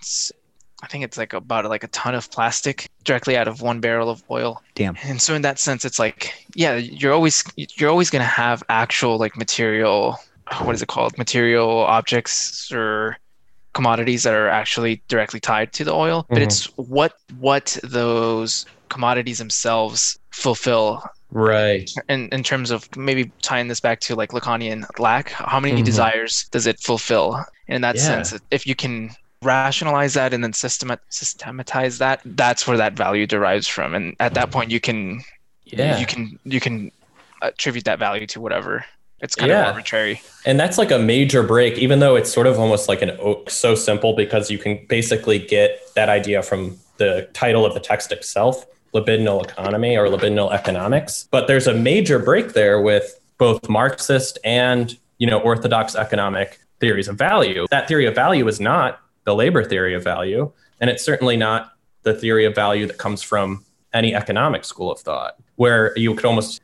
I 0.83 0.87
think 0.87 1.03
it's 1.05 1.17
like 1.17 1.31
about 1.33 1.63
like 1.65 1.83
a 1.85 1.87
ton 1.87 2.13
of 2.13 2.29
plastic 2.29 2.87
directly 3.05 3.37
out 3.37 3.47
of 3.47 3.61
one 3.61 3.79
barrel 3.79 4.09
of 4.09 4.21
oil. 4.29 4.61
Damn. 4.75 4.97
And 5.03 5.21
so 5.21 5.33
in 5.33 5.41
that 5.43 5.57
sense, 5.57 5.85
it's 5.85 5.97
like 5.97 6.33
yeah, 6.55 6.75
you're 6.75 7.13
always 7.13 7.43
you're 7.55 7.89
always 7.89 8.09
gonna 8.09 8.25
have 8.25 8.61
actual 8.69 9.17
like 9.17 9.37
material. 9.37 10.17
What 10.61 10.75
is 10.75 10.81
it 10.81 10.89
called? 10.89 11.17
Material 11.17 11.69
objects 11.79 12.69
or 12.71 13.17
commodities 13.73 14.23
that 14.23 14.33
are 14.33 14.49
actually 14.49 15.01
directly 15.07 15.39
tied 15.39 15.71
to 15.73 15.83
the 15.85 15.93
oil, 15.93 16.25
but 16.29 16.39
Mhm. 16.39 16.43
it's 16.43 16.65
what 16.75 17.13
what 17.39 17.77
those 17.81 18.65
commodities 18.89 19.37
themselves 19.39 20.19
fulfill 20.31 21.01
Right. 21.31 21.89
in, 22.09 22.29
in 22.31 22.43
terms 22.43 22.69
of 22.69 22.87
maybe 22.95 23.31
tying 23.41 23.67
this 23.67 23.79
back 23.79 23.99
to 24.01 24.15
like 24.15 24.29
Lacanian 24.31 24.85
lack, 24.99 25.29
how 25.31 25.59
many 25.59 25.81
Mhm. 25.81 25.85
desires 25.85 26.45
does 26.51 26.67
it 26.67 26.79
fulfill? 26.79 27.43
And 27.67 27.77
in 27.77 27.81
that 27.81 27.95
Yeah. 27.95 28.01
sense, 28.21 28.39
if 28.51 28.67
you 28.67 28.75
can 28.75 29.15
rationalize 29.43 30.13
that 30.15 30.33
and 30.33 30.43
then 30.43 30.51
systemat- 30.53 30.99
systematize 31.09 31.97
that, 31.99 32.21
that's 32.25 32.67
where 32.67 32.77
that 32.77 32.93
value 32.93 33.25
derives 33.27 33.67
from. 33.67 33.93
And 33.93 34.15
at 34.19 34.33
that 34.35 34.51
point, 34.51 34.71
you 34.71 34.79
can 34.79 35.21
Yeah. 35.65 35.97
you 35.99 36.05
can 36.05 36.39
you 36.43 36.59
can 36.59 36.91
attribute 37.41 37.85
that 37.85 37.99
value 37.99 38.27
to 38.27 38.39
whatever. 38.41 38.85
It's 39.19 39.35
kind 39.35 39.49
Yeah. 39.51 39.61
of 39.61 39.67
arbitrary. 39.75 40.21
And 40.45 40.59
that's 40.59 40.77
like 40.77 40.91
a 40.91 40.99
major 40.99 41.43
break, 41.43 41.77
even 41.77 41.99
though 41.99 42.15
it's 42.15 42.31
sort 42.31 42.45
of 42.47 42.59
almost 42.59 42.89
like 42.89 43.01
an 43.01 43.11
oak, 43.19 43.49
so 43.49 43.73
simple 43.75 44.13
because 44.15 44.51
you 44.51 44.57
can 44.57 44.85
basically 44.89 45.39
get 45.39 45.79
that 45.95 46.09
idea 46.09 46.41
from 46.43 46.77
the 46.97 47.27
title 47.33 47.65
of 47.65 47.73
the 47.73 47.79
text 47.79 48.11
itself, 48.11 48.65
libidinal 48.93 49.43
economy 49.43 49.97
or 49.97 50.07
libidinal 50.07 50.51
economics. 50.53 51.27
But 51.31 51.47
there's 51.47 51.67
a 51.67 51.73
major 51.73 52.19
break 52.19 52.53
there 52.53 52.81
with 52.81 53.19
both 53.37 53.67
Marxist 53.69 54.37
and 54.43 54.97
you 55.17 55.27
know 55.27 55.39
orthodox 55.39 55.95
economic 55.95 56.59
theories 56.81 57.07
of 57.07 57.15
value. 57.15 57.65
That 57.71 57.87
theory 57.87 58.05
of 58.05 58.13
value 58.15 58.45
is 58.47 58.59
not 58.59 58.99
the 59.25 59.35
labor 59.35 59.63
theory 59.63 59.93
of 59.95 60.03
value, 60.03 60.51
and 60.79 60.89
it's 60.89 61.03
certainly 61.03 61.37
not 61.37 61.73
the 62.03 62.13
theory 62.13 62.45
of 62.45 62.55
value 62.55 62.85
that 62.87 62.97
comes 62.97 63.21
from 63.21 63.65
any 63.93 64.13
economic 64.13 64.65
school 64.65 64.91
of 64.91 64.99
thought, 64.99 65.35
where 65.55 65.97
you 65.97 66.13
could 66.15 66.25
almost 66.25 66.61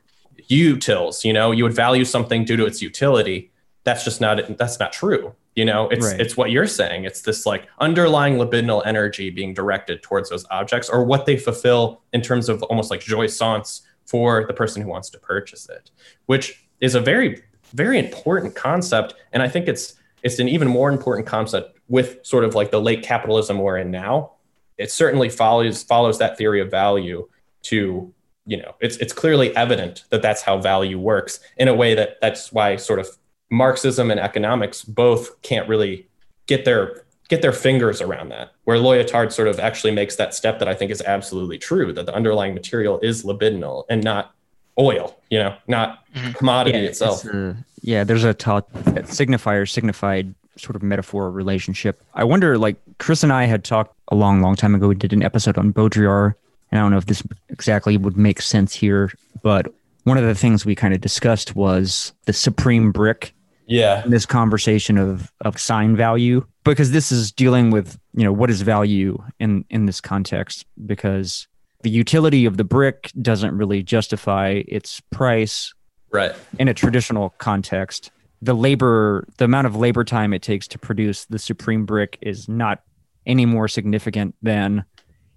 utils 0.50 1.24
you 1.24 1.32
know 1.32 1.52
you 1.52 1.64
would 1.64 1.76
value 1.76 2.04
something 2.04 2.44
due 2.44 2.58
to 2.58 2.66
its 2.66 2.82
utility. 2.82 3.52
That's 3.84 4.04
just 4.04 4.20
not 4.22 4.58
that's 4.58 4.80
not 4.80 4.92
true 4.92 5.36
you 5.60 5.66
know? 5.66 5.90
It's 5.90 6.06
Right. 6.06 6.22
it's 6.22 6.38
what 6.38 6.52
you're 6.52 6.68
saying. 6.68 7.04
It's 7.04 7.22
this 7.22 7.46
like 7.46 7.68
underlying 7.80 8.36
libidinal 8.36 8.82
energy 8.86 9.30
being 9.30 9.54
directed 9.54 10.02
towards 10.02 10.30
those 10.30 10.46
objects 10.50 10.88
or 10.88 11.04
what 11.04 11.26
they 11.26 11.36
fulfill 11.36 12.02
in 12.14 12.22
terms 12.22 12.48
of 12.48 12.64
almost 12.64 12.90
like 12.90 13.02
jouissance 13.02 13.82
for 14.06 14.46
the 14.48 14.54
person 14.54 14.82
who 14.82 14.88
wants 14.88 15.10
to 15.12 15.20
purchase 15.20 15.70
it 15.70 15.92
which 16.26 16.66
is 16.80 16.96
a 16.96 17.02
very 17.02 17.44
very 17.74 18.00
important 18.00 18.56
concept. 18.56 19.14
And 19.34 19.44
i 19.44 19.50
think 19.50 19.68
it's 19.68 19.96
it's 20.24 20.40
an 20.40 20.48
even 20.48 20.68
more 20.68 20.90
important 20.90 21.28
concept 21.28 21.78
with 21.88 22.26
sort 22.26 22.44
of 22.44 22.56
like 22.56 22.72
the 22.72 22.82
late 22.82 23.04
capitalism 23.04 23.60
we're 23.60 23.78
in 23.78 23.92
now. 23.92 24.34
It 24.78 24.92
certainly 24.92 25.30
follows 25.30 25.84
follows 25.84 26.20
that 26.20 26.38
theory 26.38 26.62
of 26.62 26.72
value 26.72 27.28
to 27.64 28.14
you 28.46 28.58
know 28.58 28.76
it's 28.80 28.98
it's 28.98 29.14
clearly 29.14 29.56
evident 29.56 30.06
that 30.10 30.22
that's 30.22 30.42
how 30.42 30.58
value 30.58 31.00
works 31.00 31.40
in 31.58 31.68
a 31.68 31.74
way 31.74 31.94
that 31.94 32.18
that's 32.22 32.52
why 32.52 32.76
sort 32.76 33.00
of 33.00 33.08
marxism 33.52 34.12
and 34.12 34.20
economics 34.20 34.84
both 34.84 35.42
can't 35.42 35.68
really 35.70 36.08
get 36.48 36.66
their 36.66 37.04
get 37.28 37.42
their 37.42 37.52
fingers 37.52 38.02
around 38.02 38.30
that 38.30 38.52
where 38.64 38.78
Lyotard 38.78 39.32
sort 39.32 39.48
of 39.48 39.60
actually 39.60 39.92
makes 39.92 40.16
that 40.16 40.34
step 40.34 40.58
that 40.60 40.68
i 40.68 40.74
think 40.74 40.90
is 40.90 41.02
absolutely 41.04 41.58
true 41.58 41.94
that 41.94 42.06
the 42.06 42.14
underlying 42.14 42.54
material 42.54 43.00
is 43.02 43.24
libidinal 43.24 43.84
and 43.90 44.04
not 44.04 44.34
oil 44.80 45.16
you 45.30 45.38
know 45.40 45.54
not 45.68 46.00
Mhm. 46.16 46.36
commodity 46.36 46.78
yeah, 46.80 46.86
itself 46.86 47.26
a- 47.26 47.56
yeah, 47.82 48.04
there's 48.04 48.24
a 48.26 48.34
ta- 48.34 48.62
signifier 49.06 49.70
signified 49.70 50.34
sort 50.58 50.76
of 50.76 50.84
metaphor 50.84 51.32
relationship. 51.32 52.02
I 52.14 52.26
wonder, 52.26 52.58
like 52.58 52.76
Chris 52.98 53.24
and 53.24 53.32
I 53.32 53.46
had 53.46 53.64
talked 53.64 53.96
a 54.10 54.16
long, 54.16 54.42
long 54.42 54.56
time 54.58 54.76
ago. 54.76 54.90
We 54.90 54.96
did 54.96 55.14
an 55.14 55.24
episode 55.24 55.58
on 55.58 55.72
Baudrillard, 55.72 56.34
and 56.72 56.80
I 56.80 56.84
don't 56.84 56.92
know 56.92 56.98
if 56.98 57.06
this 57.06 57.24
exactly 57.48 57.96
would 57.96 58.18
make 58.18 58.42
sense 58.42 58.74
here, 58.74 59.14
but 59.44 59.72
one 60.04 60.18
of 60.18 60.26
the 60.26 60.36
things 60.36 60.66
we 60.66 60.76
kind 60.76 60.94
of 60.94 61.00
discussed 61.00 61.56
was 61.56 62.12
the 62.26 62.34
supreme 62.34 62.92
brick 62.92 63.34
yeah 63.68 64.04
in 64.04 64.10
this 64.12 64.26
conversation 64.26 64.98
of 64.98 65.32
of 65.42 65.60
sign 65.60 65.96
value 65.96 66.44
because 66.66 66.90
this 66.92 67.12
is 67.12 67.32
dealing 67.32 67.70
with 67.70 67.98
you 68.16 68.24
know 68.24 68.34
what 68.34 68.50
is 68.50 68.62
value 68.64 69.22
in 69.40 69.64
in 69.70 69.86
this 69.86 70.02
context 70.02 70.66
because 70.88 71.48
the 71.82 71.90
utility 71.90 72.46
of 72.46 72.58
the 72.58 72.64
brick 72.64 73.12
doesn't 73.22 73.56
really 73.56 73.84
justify 73.84 74.62
its 74.68 75.02
price 75.12 75.74
right. 76.12 76.34
in 76.58 76.68
a 76.68 76.74
traditional 76.74 77.30
context. 77.38 78.12
The 78.42 78.54
labor 78.54 79.28
the 79.38 79.46
amount 79.46 79.68
of 79.68 79.76
labor 79.76 80.04
time 80.04 80.34
it 80.34 80.42
takes 80.42 80.68
to 80.70 80.80
produce 80.80 81.26
the 81.26 81.40
supreme 81.40 81.86
brick 81.86 82.18
is 82.22 82.48
not 82.48 82.82
any 83.26 83.46
more 83.46 83.68
significant 83.68 84.36
than 84.42 84.86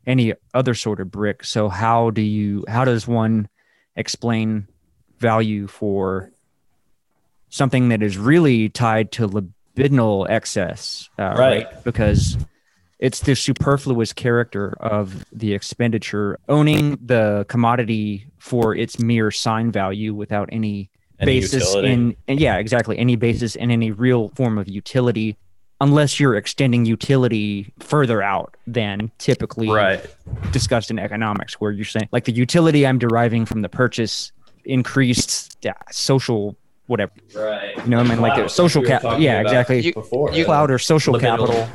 any 0.07 0.35
other 0.55 0.75
sort 0.75 1.01
of 1.01 1.11
brick. 1.11 1.45
So 1.45 1.69
how 1.69 2.11
do 2.11 2.23
you 2.23 2.65
how 2.69 2.85
does 2.85 3.07
one 3.07 3.49
explain 3.97 4.67
value 5.19 5.67
for 5.67 6.33
something 7.51 7.91
that 7.91 8.03
is 8.03 8.17
really 8.17 8.69
tied 8.69 9.13
to 9.13 9.29
libidinal 9.29 10.29
excess 10.29 11.09
uh, 11.19 11.35
Right. 11.39 11.85
because 11.85 12.37
it's 13.03 13.19
the 13.21 13.35
superfluous 13.35 14.13
character 14.13 14.77
of 14.79 15.25
the 15.33 15.53
expenditure 15.53 16.39
owning 16.49 16.97
the 17.05 17.45
commodity 17.49 18.27
for 18.39 18.77
its 18.77 19.01
mere 19.01 19.33
sign 19.33 19.73
value 19.73 20.15
without 20.15 20.49
any 20.53 20.89
Any 21.19 21.41
basis 21.41 21.65
utility. 21.65 21.93
in 21.93 22.17
and 22.29 22.41
yeah 22.41 22.57
exactly 22.59 22.97
any 22.99 23.17
basis 23.17 23.57
in 23.57 23.71
any 23.73 23.91
real 23.91 24.31
form 24.37 24.57
of 24.57 24.69
utility 24.69 25.37
unless 25.81 26.21
you're 26.21 26.37
extending 26.37 26.85
utility 26.85 27.73
further 27.81 28.23
out 28.23 28.57
than 28.69 29.11
typically 29.19 29.69
right. 29.69 30.07
discussed 30.53 30.93
in 30.93 30.99
economics 31.01 31.55
where 31.61 31.73
you're 31.73 31.85
saying 31.85 32.09
like 32.13 32.25
the 32.25 32.33
utility 32.33 32.87
i'm 32.87 32.99
deriving 33.01 33.45
from 33.45 33.63
the 33.63 33.69
purchase 33.69 34.31
increased 34.65 35.59
yeah, 35.63 35.73
social 35.91 36.57
whatever. 36.87 37.13
Right. 37.35 37.77
You 37.79 37.87
know 37.91 37.97
what 37.99 38.07
i 38.07 38.11
mean? 38.11 38.21
Like 38.21 38.39
a 38.39 38.49
social 38.49 38.83
cap 38.83 39.03
yeah 39.19 39.41
exactly. 39.41 39.81
You- 39.81 39.93
before. 39.93 40.33
you- 40.33 40.45
cloud 40.45 40.71
or 40.71 40.79
social 40.79 41.15
Libidinal. 41.15 41.21
capital 41.49 41.69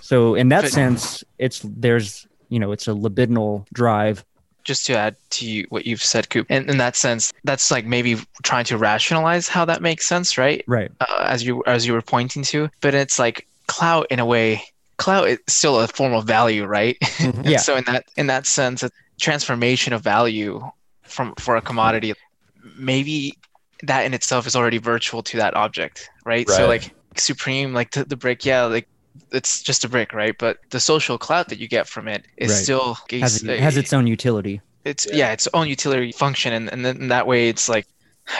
so 0.00 0.34
in 0.34 0.48
that 0.48 0.62
But- 0.62 0.72
sense 0.72 1.24
it's 1.38 1.60
there's 1.64 2.26
you 2.48 2.58
know 2.58 2.72
it's 2.72 2.88
a 2.88 2.92
libidinal 2.92 3.66
drive 3.72 4.24
just 4.66 4.84
to 4.86 4.98
add 4.98 5.14
to 5.30 5.48
you, 5.48 5.64
what 5.68 5.86
you've 5.86 6.02
said, 6.02 6.28
Coop, 6.28 6.50
in, 6.50 6.68
in 6.68 6.78
that 6.78 6.96
sense, 6.96 7.32
that's 7.44 7.70
like 7.70 7.86
maybe 7.86 8.16
trying 8.42 8.64
to 8.64 8.76
rationalize 8.76 9.46
how 9.46 9.64
that 9.64 9.80
makes 9.80 10.04
sense, 10.04 10.36
right? 10.36 10.64
right 10.66 10.90
Uh, 10.98 11.24
as 11.28 11.44
you 11.44 11.62
as 11.66 11.86
you 11.86 11.92
were 11.92 12.02
pointing 12.02 12.42
to, 12.42 12.68
but 12.80 12.92
it's 12.92 13.16
like 13.18 13.46
clout 13.68 14.08
in 14.10 14.18
a 14.18 14.26
way. 14.26 14.60
Clout 14.96 15.28
is 15.28 15.38
still 15.46 15.78
a 15.78 15.86
form 15.86 16.14
of 16.14 16.24
value, 16.24 16.64
right? 16.64 16.96
Yeah. 17.44 17.58
so 17.58 17.76
in 17.76 17.84
that 17.84 18.06
in 18.16 18.26
that 18.26 18.44
sense, 18.44 18.82
a 18.82 18.90
transformation 19.20 19.92
of 19.92 20.02
value 20.02 20.60
from 21.02 21.34
for 21.36 21.56
a 21.56 21.62
commodity, 21.62 22.14
maybe 22.76 23.34
that 23.84 24.04
in 24.04 24.14
itself 24.14 24.48
is 24.48 24.56
already 24.56 24.78
virtual 24.78 25.22
to 25.22 25.36
that 25.36 25.54
object, 25.54 26.10
right? 26.24 26.48
right. 26.48 26.56
So 26.56 26.66
like 26.66 26.92
supreme, 27.16 27.72
like 27.72 27.92
the, 27.92 28.04
the 28.04 28.16
brick, 28.16 28.44
yeah, 28.44 28.64
like 28.64 28.88
it's 29.32 29.62
just 29.62 29.84
a 29.84 29.88
brick, 29.88 30.12
right? 30.12 30.34
But 30.38 30.58
the 30.70 30.80
social 30.80 31.18
clout 31.18 31.48
that 31.48 31.58
you 31.58 31.68
get 31.68 31.86
from 31.88 32.08
it 32.08 32.26
is 32.38 32.50
Right. 32.50 32.62
still 32.62 32.96
has, 33.12 33.42
it 33.42 33.60
has 33.60 33.76
its 33.76 33.92
own 33.92 34.06
utility 34.06 34.60
it's 34.84 35.06
yeah. 35.12 35.32
its 35.32 35.48
own 35.52 35.66
utility 35.68 36.12
function 36.12 36.52
and, 36.52 36.72
and 36.72 36.84
then 36.84 37.08
that 37.08 37.26
way 37.26 37.48
it's 37.48 37.68
like 37.68 37.84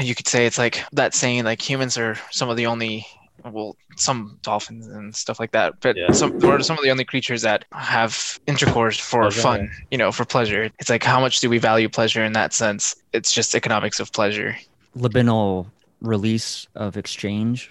you 0.00 0.14
could 0.14 0.28
say 0.28 0.46
it's 0.46 0.58
like 0.58 0.82
that 0.92 1.12
saying 1.14 1.44
like 1.44 1.60
humans 1.60 1.98
are 1.98 2.16
some 2.30 2.48
of 2.48 2.56
the 2.56 2.66
only 2.66 3.04
well 3.44 3.76
some 3.96 4.38
dolphins 4.42 4.86
and 4.86 5.14
stuff 5.14 5.40
like 5.40 5.50
that 5.52 5.74
but 5.80 5.96
Yeah. 5.96 6.10
some 6.12 6.32
we're 6.40 6.60
some 6.60 6.78
of 6.78 6.84
the 6.84 6.90
only 6.90 7.04
creatures 7.04 7.42
that 7.42 7.64
have 7.72 8.38
intercourse 8.46 8.98
for 8.98 9.20
oh, 9.24 9.30
Pleasure, 9.30 9.40
fun 9.42 9.70
you 9.90 9.98
know 9.98 10.12
for 10.12 10.24
pleasure 10.24 10.70
it's 10.78 10.88
like 10.90 11.02
how 11.02 11.20
much 11.20 11.40
do 11.40 11.50
we 11.50 11.58
value 11.58 11.88
pleasure 11.88 12.24
in 12.24 12.32
that 12.34 12.52
sense 12.52 12.94
it's 13.12 13.32
just 13.32 13.54
economics 13.54 13.98
of 14.00 14.12
pleasure 14.12 14.56
libidinal 14.96 15.66
release 16.00 16.66
of 16.74 16.96
exchange 16.96 17.70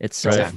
itself 0.00 0.34
uh, 0.34 0.42
Right. 0.44 0.54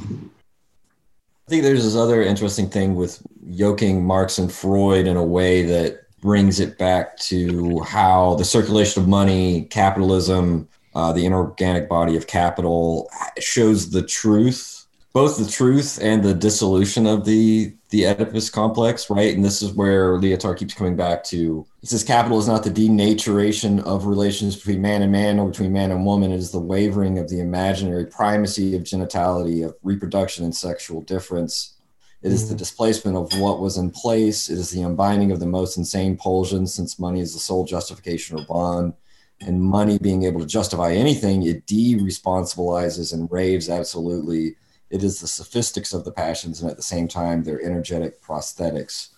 I 1.47 1.49
think 1.49 1.63
there's 1.63 1.86
this 1.86 1.95
other 1.95 2.21
interesting 2.21 2.69
thing 2.69 2.95
with 2.95 3.21
yoking 3.45 4.03
Marx 4.03 4.38
and 4.38 4.51
Freud 4.51 5.07
in 5.07 5.15
a 5.15 5.23
way 5.23 5.63
that 5.63 6.01
brings 6.19 6.60
it 6.60 6.77
back 6.77 7.17
to 7.19 7.79
how 7.83 8.36
the 8.36 8.43
circulation 8.43 9.01
of 9.01 9.07
money, 9.07 9.63
capitalism, 9.69 10.67
uh, 10.93 11.13
the 11.13 11.25
inorganic 11.25 11.88
body 11.88 12.17
of 12.17 12.27
capital 12.27 13.10
shows 13.39 13.91
the 13.91 14.01
truth, 14.01 14.88
both 15.13 15.38
the 15.38 15.49
truth 15.49 15.97
and 16.01 16.21
the 16.21 16.33
dissolution 16.33 17.07
of 17.07 17.23
the 17.23 17.73
the 17.89 18.06
Oedipus 18.06 18.50
complex, 18.50 19.10
right? 19.10 19.34
And 19.34 19.45
this 19.45 19.62
is 19.62 19.71
where 19.71 20.17
Lyotard 20.17 20.58
keeps 20.58 20.73
coming 20.73 20.97
back 20.97 21.23
to. 21.26 21.65
He 21.80 21.88
says 21.88 22.04
capital 22.04 22.38
is 22.38 22.47
not 22.47 22.63
the 22.63 22.69
denaturation 22.69 23.82
of 23.84 24.06
relations 24.06 24.58
between 24.58 24.82
man 24.82 25.04
and 25.04 25.12
man 25.12 25.39
or 25.39 25.50
between 25.50 25.71
man 25.71 25.91
and 25.91 26.06
woman. 26.06 26.32
It 26.32 26.38
is 26.38 26.52
the 26.52 26.60
wavering 26.60 27.17
of 27.17 27.30
the 27.30 27.39
imaginary 27.39 28.06
primacy 28.06 28.76
of 28.76 28.84
genitality, 28.84 29.65
of 29.65 29.76
reproduction 29.84 30.43
and 30.43 30.54
sexual 30.54 31.02
difference. 31.02 31.78
It 32.23 32.32
is 32.34 32.50
the 32.50 32.56
mm. 32.56 32.60
displacement 32.60 33.15
of 33.15 33.39
what 33.39 33.62
was 33.62 33.78
in 33.78 33.91
place. 33.91 34.50
It 34.50 34.58
is 34.58 34.71
the 34.71 34.82
unbinding 34.82 35.32
of 35.32 35.39
the 35.39 35.45
most 35.45 35.78
insane 35.78 36.17
pulsions, 36.17 36.73
since 36.73 37.00
money 37.00 37.21
is 37.21 37.34
the 37.34 37.39
sole 37.39 37.63
justification 37.63 38.38
or 38.38 38.45
bond. 38.45 38.93
And 39.39 39.62
money 39.62 40.00
being 40.00 40.23
able 40.23 40.39
to 40.39 40.47
justify 40.47 40.93
anything, 40.93 41.43
it 41.43 41.67
de-responsibilizes 41.67 43.13
and 43.13 43.32
raves 43.32 43.69
absolutely. 43.69 44.56
It 44.89 45.04
is 45.04 45.19
the 45.19 45.28
sophistics 45.28 45.93
of 45.93 46.06
the 46.06 46.12
passions, 46.12 46.62
and 46.62 46.69
at 46.69 46.78
the 46.78 46.84
same 46.84 47.08
time, 47.08 47.43
they're 47.43 47.62
energetic 47.62 48.21
prosthetics. 48.21 49.10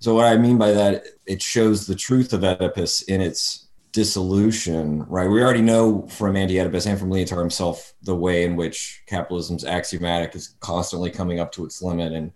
So 0.00 0.14
what 0.14 0.26
I 0.26 0.36
mean 0.36 0.58
by 0.58 0.72
that, 0.72 1.04
it 1.26 1.42
shows 1.42 1.86
the 1.86 1.94
truth 1.94 2.32
of 2.32 2.44
Oedipus 2.44 3.02
in 3.02 3.20
its 3.20 3.68
dissolution, 3.92 5.04
right? 5.08 5.28
We 5.28 5.42
already 5.42 5.62
know 5.62 6.06
from 6.08 6.36
Anti 6.36 6.60
Oedipus 6.60 6.86
and 6.86 6.98
from 6.98 7.10
Lyotard 7.10 7.40
himself 7.40 7.94
the 8.02 8.14
way 8.14 8.44
in 8.44 8.54
which 8.54 9.02
capitalism's 9.06 9.64
axiomatic 9.64 10.34
is 10.34 10.54
constantly 10.60 11.10
coming 11.10 11.40
up 11.40 11.50
to 11.52 11.64
its 11.64 11.82
limit 11.82 12.12
and 12.12 12.32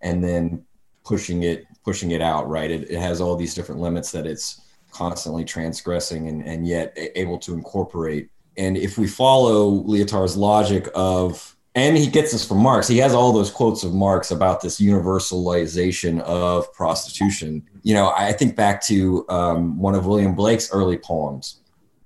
and 0.00 0.22
then 0.22 0.64
pushing 1.04 1.44
it 1.44 1.64
pushing 1.84 2.10
it 2.10 2.20
out, 2.20 2.48
right? 2.48 2.70
It, 2.70 2.90
it 2.90 2.98
has 2.98 3.20
all 3.20 3.36
these 3.36 3.54
different 3.54 3.80
limits 3.80 4.12
that 4.12 4.26
it's 4.26 4.60
constantly 4.90 5.44
transgressing 5.44 6.28
and, 6.28 6.46
and 6.46 6.66
yet 6.66 6.96
able 7.14 7.38
to 7.38 7.54
incorporate. 7.54 8.30
And 8.56 8.76
if 8.76 8.98
we 8.98 9.06
follow 9.06 9.82
Lyotard's 9.84 10.36
logic 10.36 10.88
of 10.94 11.56
and 11.78 11.96
he 11.96 12.06
gets 12.06 12.32
this 12.32 12.46
from 12.46 12.58
Marx. 12.58 12.88
He 12.88 12.98
has 12.98 13.14
all 13.14 13.32
those 13.32 13.50
quotes 13.50 13.84
of 13.84 13.94
Marx 13.94 14.30
about 14.30 14.60
this 14.60 14.80
universalization 14.80 16.20
of 16.22 16.72
prostitution. 16.72 17.62
You 17.82 17.94
know, 17.94 18.12
I 18.16 18.32
think 18.32 18.56
back 18.56 18.82
to 18.84 19.24
um, 19.28 19.78
one 19.78 19.94
of 19.94 20.06
William 20.06 20.34
Blake's 20.34 20.72
early 20.72 20.98
poems. 20.98 21.60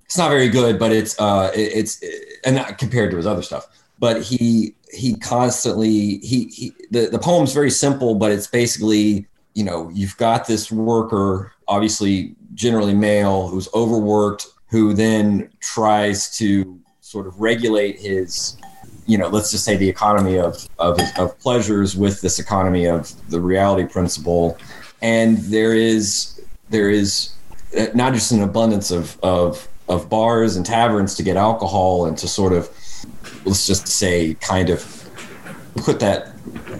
It's 0.04 0.18
not 0.18 0.30
very 0.30 0.48
good, 0.48 0.78
but 0.78 0.92
it's 0.92 1.18
uh, 1.18 1.50
it, 1.54 1.72
it's 1.74 2.02
and 2.44 2.56
not 2.56 2.78
compared 2.78 3.10
to 3.12 3.16
his 3.16 3.26
other 3.26 3.42
stuff. 3.42 3.66
But 3.98 4.22
he 4.22 4.74
he 4.92 5.16
constantly 5.16 6.18
he, 6.18 6.44
he 6.46 6.74
the 6.90 7.06
the 7.06 7.18
poem's 7.18 7.52
very 7.54 7.70
simple, 7.70 8.14
but 8.14 8.30
it's 8.30 8.46
basically 8.46 9.26
you 9.54 9.64
know 9.64 9.90
you've 9.94 10.16
got 10.18 10.46
this 10.46 10.70
worker, 10.70 11.52
obviously 11.68 12.34
generally 12.54 12.94
male, 12.94 13.48
who's 13.48 13.68
overworked, 13.74 14.46
who 14.70 14.92
then 14.92 15.50
tries 15.60 16.36
to 16.36 16.78
sort 17.00 17.26
of 17.26 17.40
regulate 17.40 17.98
his 17.98 18.56
you 19.06 19.18
know, 19.18 19.28
let's 19.28 19.50
just 19.50 19.64
say 19.64 19.76
the 19.76 19.88
economy 19.88 20.38
of, 20.38 20.68
of, 20.78 20.98
of 21.18 21.38
pleasures 21.40 21.96
with 21.96 22.20
this 22.20 22.38
economy 22.38 22.86
of 22.86 23.12
the 23.30 23.40
reality 23.40 23.86
principle. 23.86 24.56
And 25.00 25.38
there 25.38 25.74
is, 25.74 26.40
there 26.70 26.90
is 26.90 27.34
uh, 27.76 27.86
not 27.94 28.14
just 28.14 28.30
an 28.32 28.42
abundance 28.42 28.90
of, 28.90 29.18
of, 29.22 29.68
of 29.88 30.08
bars 30.08 30.56
and 30.56 30.64
taverns 30.64 31.14
to 31.16 31.22
get 31.22 31.36
alcohol 31.36 32.06
and 32.06 32.16
to 32.18 32.28
sort 32.28 32.52
of, 32.52 32.70
let's 33.44 33.66
just 33.66 33.88
say, 33.88 34.34
kind 34.34 34.70
of 34.70 35.10
put 35.76 35.98
that, 36.00 36.32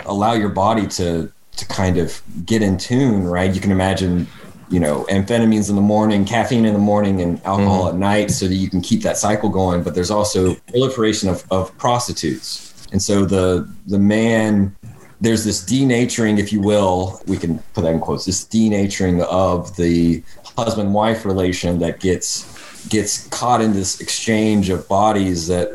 allow 0.06 0.34
your 0.34 0.48
body 0.48 0.86
to, 0.86 1.32
to 1.56 1.66
kind 1.66 1.98
of 1.98 2.22
get 2.46 2.62
in 2.62 2.78
tune, 2.78 3.24
right? 3.24 3.52
You 3.54 3.60
can 3.60 3.72
imagine 3.72 4.26
you 4.72 4.80
know 4.80 5.04
amphetamines 5.10 5.68
in 5.68 5.76
the 5.76 5.82
morning 5.82 6.24
caffeine 6.24 6.64
in 6.64 6.72
the 6.72 6.78
morning 6.78 7.20
and 7.20 7.40
alcohol 7.44 7.84
mm-hmm. 7.84 7.96
at 7.96 8.00
night 8.00 8.30
so 8.30 8.48
that 8.48 8.54
you 8.54 8.68
can 8.68 8.80
keep 8.80 9.02
that 9.02 9.16
cycle 9.16 9.48
going. 9.48 9.82
But 9.82 9.94
there's 9.94 10.10
also 10.10 10.54
proliferation 10.72 11.28
of, 11.28 11.44
of 11.50 11.76
prostitutes. 11.78 12.86
And 12.92 13.00
so 13.00 13.24
the 13.24 13.68
the 13.86 13.98
man 13.98 14.74
there's 15.20 15.44
this 15.44 15.64
denaturing 15.64 16.38
if 16.38 16.52
you 16.52 16.60
will 16.60 17.20
we 17.26 17.36
can 17.36 17.58
put 17.74 17.82
that 17.82 17.92
in 17.92 18.00
quotes 18.00 18.24
this 18.24 18.44
denaturing 18.44 19.22
of 19.26 19.76
the 19.76 20.22
husband 20.56 20.92
wife 20.92 21.24
relation 21.24 21.78
that 21.78 22.00
gets 22.00 22.52
gets 22.88 23.28
caught 23.28 23.60
in 23.60 23.72
this 23.72 24.00
exchange 24.00 24.68
of 24.70 24.88
bodies 24.88 25.46
that 25.46 25.68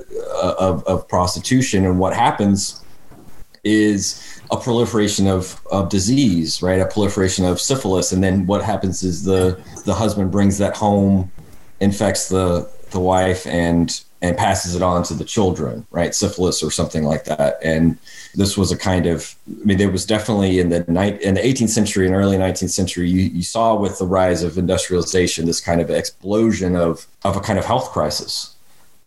uh, 0.43 0.55
of, 0.59 0.83
of 0.85 1.07
prostitution. 1.07 1.85
And 1.85 1.99
what 1.99 2.13
happens 2.13 2.83
is 3.63 4.26
a 4.51 4.57
proliferation 4.57 5.27
of, 5.27 5.61
of 5.71 5.89
disease, 5.89 6.61
right? 6.61 6.79
A 6.79 6.85
proliferation 6.85 7.45
of 7.45 7.59
syphilis, 7.59 8.11
and 8.11 8.23
then 8.23 8.45
what 8.47 8.63
happens 8.63 9.03
is 9.03 9.23
the 9.23 9.59
the 9.85 9.93
husband 9.93 10.31
brings 10.31 10.57
that 10.57 10.75
home, 10.75 11.31
infects 11.79 12.29
the 12.29 12.69
the 12.91 12.99
wife, 12.99 13.45
and 13.47 14.01
and 14.21 14.35
passes 14.35 14.73
it 14.75 14.81
on 14.81 15.03
to 15.03 15.13
the 15.13 15.23
children, 15.23 15.85
right? 15.91 16.15
Syphilis 16.15 16.63
or 16.63 16.71
something 16.71 17.03
like 17.03 17.25
that. 17.25 17.59
And 17.63 17.97
this 18.33 18.57
was 18.57 18.71
a 18.71 18.77
kind 18.77 19.05
of, 19.05 19.35
I 19.47 19.65
mean, 19.65 19.77
there 19.77 19.91
was 19.91 20.05
definitely 20.05 20.59
in 20.59 20.69
the 20.69 20.83
night 20.87 21.21
in 21.21 21.35
the 21.35 21.41
18th 21.41 21.69
century 21.69 22.07
and 22.07 22.15
early 22.15 22.37
19th 22.37 22.71
century, 22.71 23.09
you, 23.09 23.21
you 23.21 23.43
saw 23.43 23.75
with 23.75 23.99
the 23.99 24.07
rise 24.07 24.41
of 24.41 24.57
industrialization 24.57 25.45
this 25.45 25.61
kind 25.61 25.81
of 25.81 25.91
explosion 25.91 26.75
of 26.75 27.05
of 27.23 27.35
a 27.35 27.41
kind 27.41 27.59
of 27.59 27.65
health 27.65 27.91
crisis. 27.91 28.55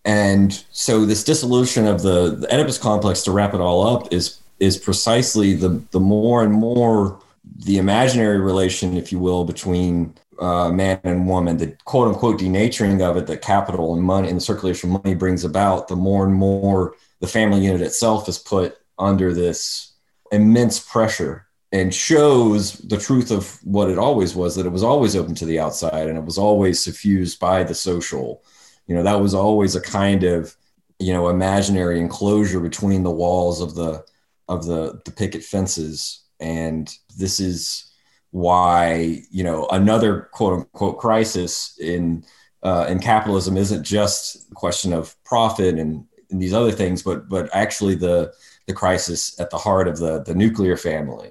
And 0.04 0.64
so 0.70 1.04
this 1.04 1.24
dissolution 1.24 1.86
of 1.86 2.02
the, 2.02 2.36
the 2.36 2.54
Oedipus 2.54 2.78
complex, 2.78 3.22
to 3.24 3.32
wrap 3.32 3.52
it 3.52 3.60
all 3.60 3.86
up, 3.86 4.12
is 4.12 4.38
is 4.60 4.76
precisely 4.76 5.54
the 5.54 5.82
the 5.90 6.00
more 6.00 6.44
and 6.44 6.52
more 6.52 7.18
the 7.64 7.78
imaginary 7.78 8.38
relation, 8.38 8.96
if 8.96 9.10
you 9.10 9.18
will, 9.18 9.44
between 9.44 10.14
uh, 10.38 10.70
man 10.70 11.00
and 11.04 11.26
woman, 11.26 11.56
the 11.56 11.76
quote 11.84 12.08
unquote 12.08 12.40
denaturing 12.40 13.00
of 13.02 13.16
it 13.16 13.26
that 13.26 13.42
capital 13.42 13.94
and 13.94 14.02
money 14.02 14.28
and 14.28 14.36
the 14.36 14.40
circulation 14.40 14.94
of 14.94 15.02
money 15.02 15.14
brings 15.14 15.44
about, 15.44 15.88
the 15.88 15.96
more 15.96 16.24
and 16.24 16.34
more 16.34 16.94
the 17.20 17.26
family 17.26 17.64
unit 17.64 17.82
itself 17.82 18.28
is 18.28 18.38
put 18.38 18.78
under 18.98 19.34
this 19.34 19.92
immense 20.32 20.78
pressure 20.78 21.46
and 21.72 21.94
shows 21.94 22.72
the 22.72 22.96
truth 22.96 23.30
of 23.30 23.58
what 23.64 23.90
it 23.90 23.98
always 23.98 24.34
was 24.34 24.56
that 24.56 24.66
it 24.66 24.72
was 24.72 24.82
always 24.82 25.14
open 25.14 25.34
to 25.34 25.44
the 25.46 25.60
outside 25.60 26.08
and 26.08 26.18
it 26.18 26.24
was 26.24 26.38
always 26.38 26.82
suffused 26.82 27.38
by 27.38 27.62
the 27.62 27.74
social. 27.74 28.42
You 28.86 28.96
know, 28.96 29.02
that 29.02 29.20
was 29.20 29.34
always 29.34 29.76
a 29.76 29.80
kind 29.80 30.24
of, 30.24 30.56
you 30.98 31.12
know, 31.12 31.28
imaginary 31.28 32.00
enclosure 32.00 32.60
between 32.60 33.02
the 33.02 33.10
walls 33.10 33.60
of 33.60 33.74
the 33.74 34.04
of 34.50 34.66
the 34.66 35.00
the 35.04 35.12
picket 35.12 35.42
fences, 35.42 36.24
and 36.40 36.92
this 37.16 37.40
is 37.40 37.90
why 38.32 39.22
you 39.30 39.44
know 39.44 39.66
another 39.68 40.28
quote 40.32 40.52
unquote 40.52 40.98
crisis 40.98 41.78
in 41.80 42.24
uh, 42.62 42.86
in 42.88 42.98
capitalism 42.98 43.56
isn't 43.56 43.84
just 43.84 44.50
a 44.50 44.54
question 44.54 44.92
of 44.92 45.16
profit 45.24 45.78
and, 45.78 46.04
and 46.30 46.42
these 46.42 46.52
other 46.52 46.72
things, 46.72 47.02
but 47.02 47.28
but 47.28 47.48
actually 47.54 47.94
the 47.94 48.32
the 48.66 48.74
crisis 48.74 49.40
at 49.40 49.50
the 49.50 49.58
heart 49.58 49.88
of 49.88 49.98
the 49.98 50.22
the 50.24 50.34
nuclear 50.34 50.76
family. 50.76 51.30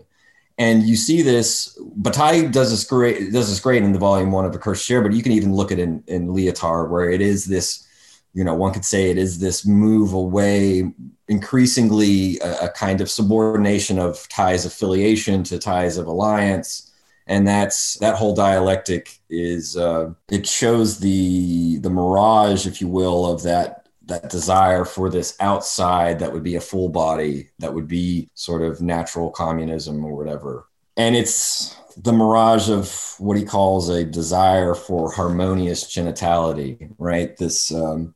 And 0.57 0.83
you 0.83 0.97
see 0.97 1.21
this, 1.21 1.79
Bataille 1.95 2.49
does 2.49 2.71
this 2.71 2.83
great 2.83 3.31
does 3.31 3.49
this 3.49 3.59
great 3.59 3.83
in 3.83 3.93
the 3.93 3.99
volume 3.99 4.31
one 4.31 4.45
of 4.45 4.53
the 4.53 4.59
Accursed 4.59 4.85
Share, 4.85 5.01
but 5.01 5.13
you 5.13 5.23
can 5.23 5.33
even 5.33 5.53
look 5.53 5.71
at 5.71 5.79
it 5.79 5.83
in, 5.83 6.03
in 6.07 6.27
Lyotard, 6.27 6.89
where 6.89 7.09
it 7.09 7.21
is 7.21 7.45
this 7.45 7.85
you 8.33 8.43
know, 8.43 8.53
one 8.53 8.73
could 8.73 8.85
say 8.85 9.09
it 9.09 9.17
is 9.17 9.39
this 9.39 9.65
move 9.65 10.13
away, 10.13 10.91
increasingly 11.27 12.39
a, 12.39 12.65
a, 12.65 12.69
kind 12.69 13.01
of 13.01 13.09
subordination 13.09 13.97
of 13.97 14.27
ties 14.29 14.65
affiliation 14.65 15.43
to 15.43 15.57
ties 15.57 15.97
of 15.97 16.07
alliance, 16.07 16.91
and 17.27 17.47
that's 17.47 17.95
that 17.95 18.15
whole 18.15 18.35
dialectic 18.35 19.19
is 19.29 19.75
uh, 19.75 20.11
it 20.29 20.47
shows 20.47 20.99
the 20.99 21.79
the 21.79 21.89
mirage, 21.89 22.67
if 22.67 22.81
you 22.81 22.87
will, 22.87 23.25
of 23.25 23.43
that 23.43 23.87
that 24.05 24.29
desire 24.29 24.85
for 24.85 25.09
this 25.09 25.35
outside 25.39 26.19
that 26.19 26.31
would 26.31 26.43
be 26.43 26.55
a 26.55 26.61
full 26.61 26.89
body, 26.89 27.49
that 27.59 27.73
would 27.73 27.87
be 27.87 28.29
sort 28.33 28.61
of 28.61 28.81
natural 28.81 29.29
communism 29.31 30.05
or 30.05 30.15
whatever, 30.15 30.67
and 30.97 31.15
it's 31.15 31.75
the 31.97 32.13
mirage 32.13 32.69
of 32.69 33.15
what 33.17 33.37
he 33.37 33.43
calls 33.43 33.89
a 33.89 34.05
desire 34.05 34.73
for 34.73 35.11
harmonious 35.11 35.83
genitality, 35.83 36.93
right? 36.97 37.35
This 37.35 37.73
um, 37.73 38.15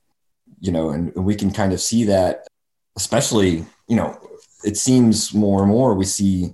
you 0.64 0.72
know, 0.72 0.92
and 0.92 1.14
we 1.14 1.36
can 1.36 1.52
kind 1.52 1.74
of 1.74 1.82
see 1.82 2.06
that, 2.06 2.48
especially, 2.96 3.66
you 3.90 3.98
know, 3.98 4.18
it 4.64 4.78
seems 4.78 5.34
more 5.34 5.62
and 5.62 5.70
more 5.70 5.94
we 5.94 6.06
see 6.06 6.54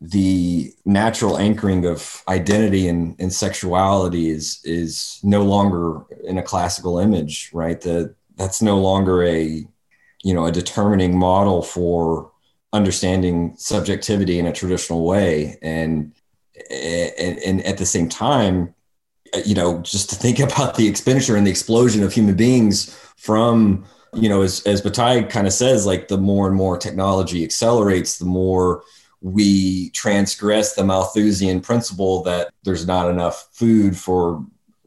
the 0.00 0.72
natural 0.84 1.36
anchoring 1.36 1.84
of 1.84 2.22
identity 2.28 2.86
and, 2.86 3.16
and 3.18 3.32
sexuality 3.32 4.30
is 4.30 4.60
is 4.62 5.18
no 5.24 5.42
longer 5.42 6.02
in 6.24 6.38
a 6.38 6.42
classical 6.42 7.00
image, 7.00 7.50
right? 7.52 7.80
That 7.80 8.14
that's 8.36 8.62
no 8.62 8.78
longer 8.78 9.24
a 9.24 9.66
you 10.22 10.34
know 10.34 10.46
a 10.46 10.52
determining 10.52 11.18
model 11.18 11.62
for 11.62 12.30
understanding 12.72 13.54
subjectivity 13.56 14.38
in 14.38 14.46
a 14.46 14.52
traditional 14.52 15.04
way, 15.04 15.58
and 15.62 16.12
and, 16.70 17.38
and 17.38 17.60
at 17.62 17.78
the 17.78 17.86
same 17.86 18.08
time, 18.08 18.72
you 19.44 19.54
know, 19.54 19.80
just 19.80 20.10
to 20.10 20.16
think 20.16 20.38
about 20.40 20.76
the 20.76 20.88
expenditure 20.88 21.36
and 21.36 21.46
the 21.46 21.50
explosion 21.50 22.02
of 22.02 22.12
human 22.12 22.34
beings 22.34 22.94
from 23.16 23.84
you 24.14 24.28
know 24.28 24.42
as 24.42 24.62
as 24.66 24.82
Bataille 24.82 25.26
kind 25.26 25.46
of 25.46 25.52
says 25.52 25.86
like 25.86 26.08
the 26.08 26.18
more 26.18 26.46
and 26.46 26.56
more 26.56 26.76
technology 26.76 27.44
accelerates 27.44 28.18
the 28.18 28.26
more 28.26 28.82
we 29.22 29.90
transgress 29.90 30.74
the 30.74 30.84
Malthusian 30.84 31.60
principle 31.60 32.22
that 32.24 32.52
there's 32.64 32.86
not 32.86 33.08
enough 33.08 33.48
food 33.52 33.96
for 33.96 34.44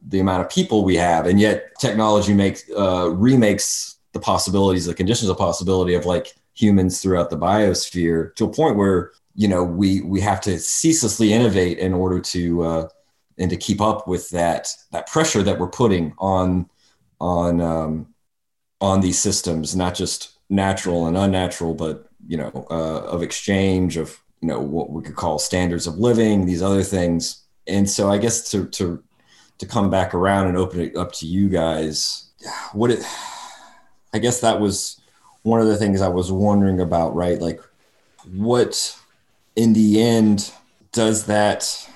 the 0.08 0.20
amount 0.20 0.42
of 0.42 0.50
people 0.50 0.84
we 0.84 0.96
have. 0.96 1.26
And 1.26 1.40
yet 1.40 1.74
technology 1.80 2.34
makes 2.34 2.62
uh, 2.76 3.10
remakes 3.10 3.96
the 4.12 4.20
possibilities 4.20 4.86
the 4.86 4.94
conditions 4.94 5.28
of 5.28 5.38
possibility 5.38 5.94
of 5.94 6.06
like 6.06 6.34
humans 6.54 7.02
throughout 7.02 7.30
the 7.30 7.36
biosphere 7.36 8.34
to 8.36 8.44
a 8.44 8.52
point 8.52 8.76
where 8.76 9.12
you 9.34 9.48
know 9.48 9.62
we 9.62 10.00
we 10.02 10.20
have 10.20 10.40
to 10.42 10.58
ceaselessly 10.58 11.32
innovate 11.32 11.78
in 11.78 11.92
order 11.92 12.20
to 12.20 12.62
uh, 12.62 12.88
and 13.38 13.50
to 13.50 13.56
keep 13.56 13.80
up 13.80 14.08
with 14.08 14.30
that 14.30 14.68
that 14.92 15.06
pressure 15.06 15.42
that 15.42 15.58
we're 15.58 15.68
putting 15.68 16.14
on 16.18 16.68
on 17.20 17.60
um, 17.60 18.14
on 18.80 19.00
these 19.00 19.18
systems, 19.18 19.74
not 19.74 19.94
just 19.94 20.38
natural 20.48 21.06
and 21.06 21.16
unnatural, 21.16 21.74
but 21.74 22.08
you 22.26 22.36
know, 22.36 22.66
uh, 22.70 23.02
of 23.06 23.22
exchange, 23.22 23.96
of 23.96 24.18
you 24.40 24.48
know 24.48 24.60
what 24.60 24.90
we 24.90 25.02
could 25.02 25.16
call 25.16 25.38
standards 25.38 25.86
of 25.86 25.98
living, 25.98 26.46
these 26.46 26.62
other 26.62 26.82
things. 26.82 27.44
And 27.66 27.88
so 27.88 28.10
I 28.10 28.18
guess 28.18 28.50
to 28.50 28.66
to 28.66 29.02
to 29.58 29.66
come 29.66 29.90
back 29.90 30.14
around 30.14 30.48
and 30.48 30.56
open 30.56 30.80
it 30.80 30.96
up 30.96 31.12
to 31.14 31.26
you 31.26 31.48
guys, 31.48 32.30
what 32.72 32.90
it 32.90 33.04
I 34.12 34.18
guess 34.18 34.40
that 34.40 34.60
was 34.60 35.00
one 35.42 35.60
of 35.60 35.66
the 35.66 35.76
things 35.76 36.00
I 36.00 36.08
was 36.08 36.32
wondering 36.32 36.80
about, 36.80 37.14
right? 37.14 37.40
Like 37.40 37.60
what 38.34 38.98
in 39.54 39.72
the 39.72 40.02
end 40.02 40.52
does 40.92 41.26
that 41.26 41.88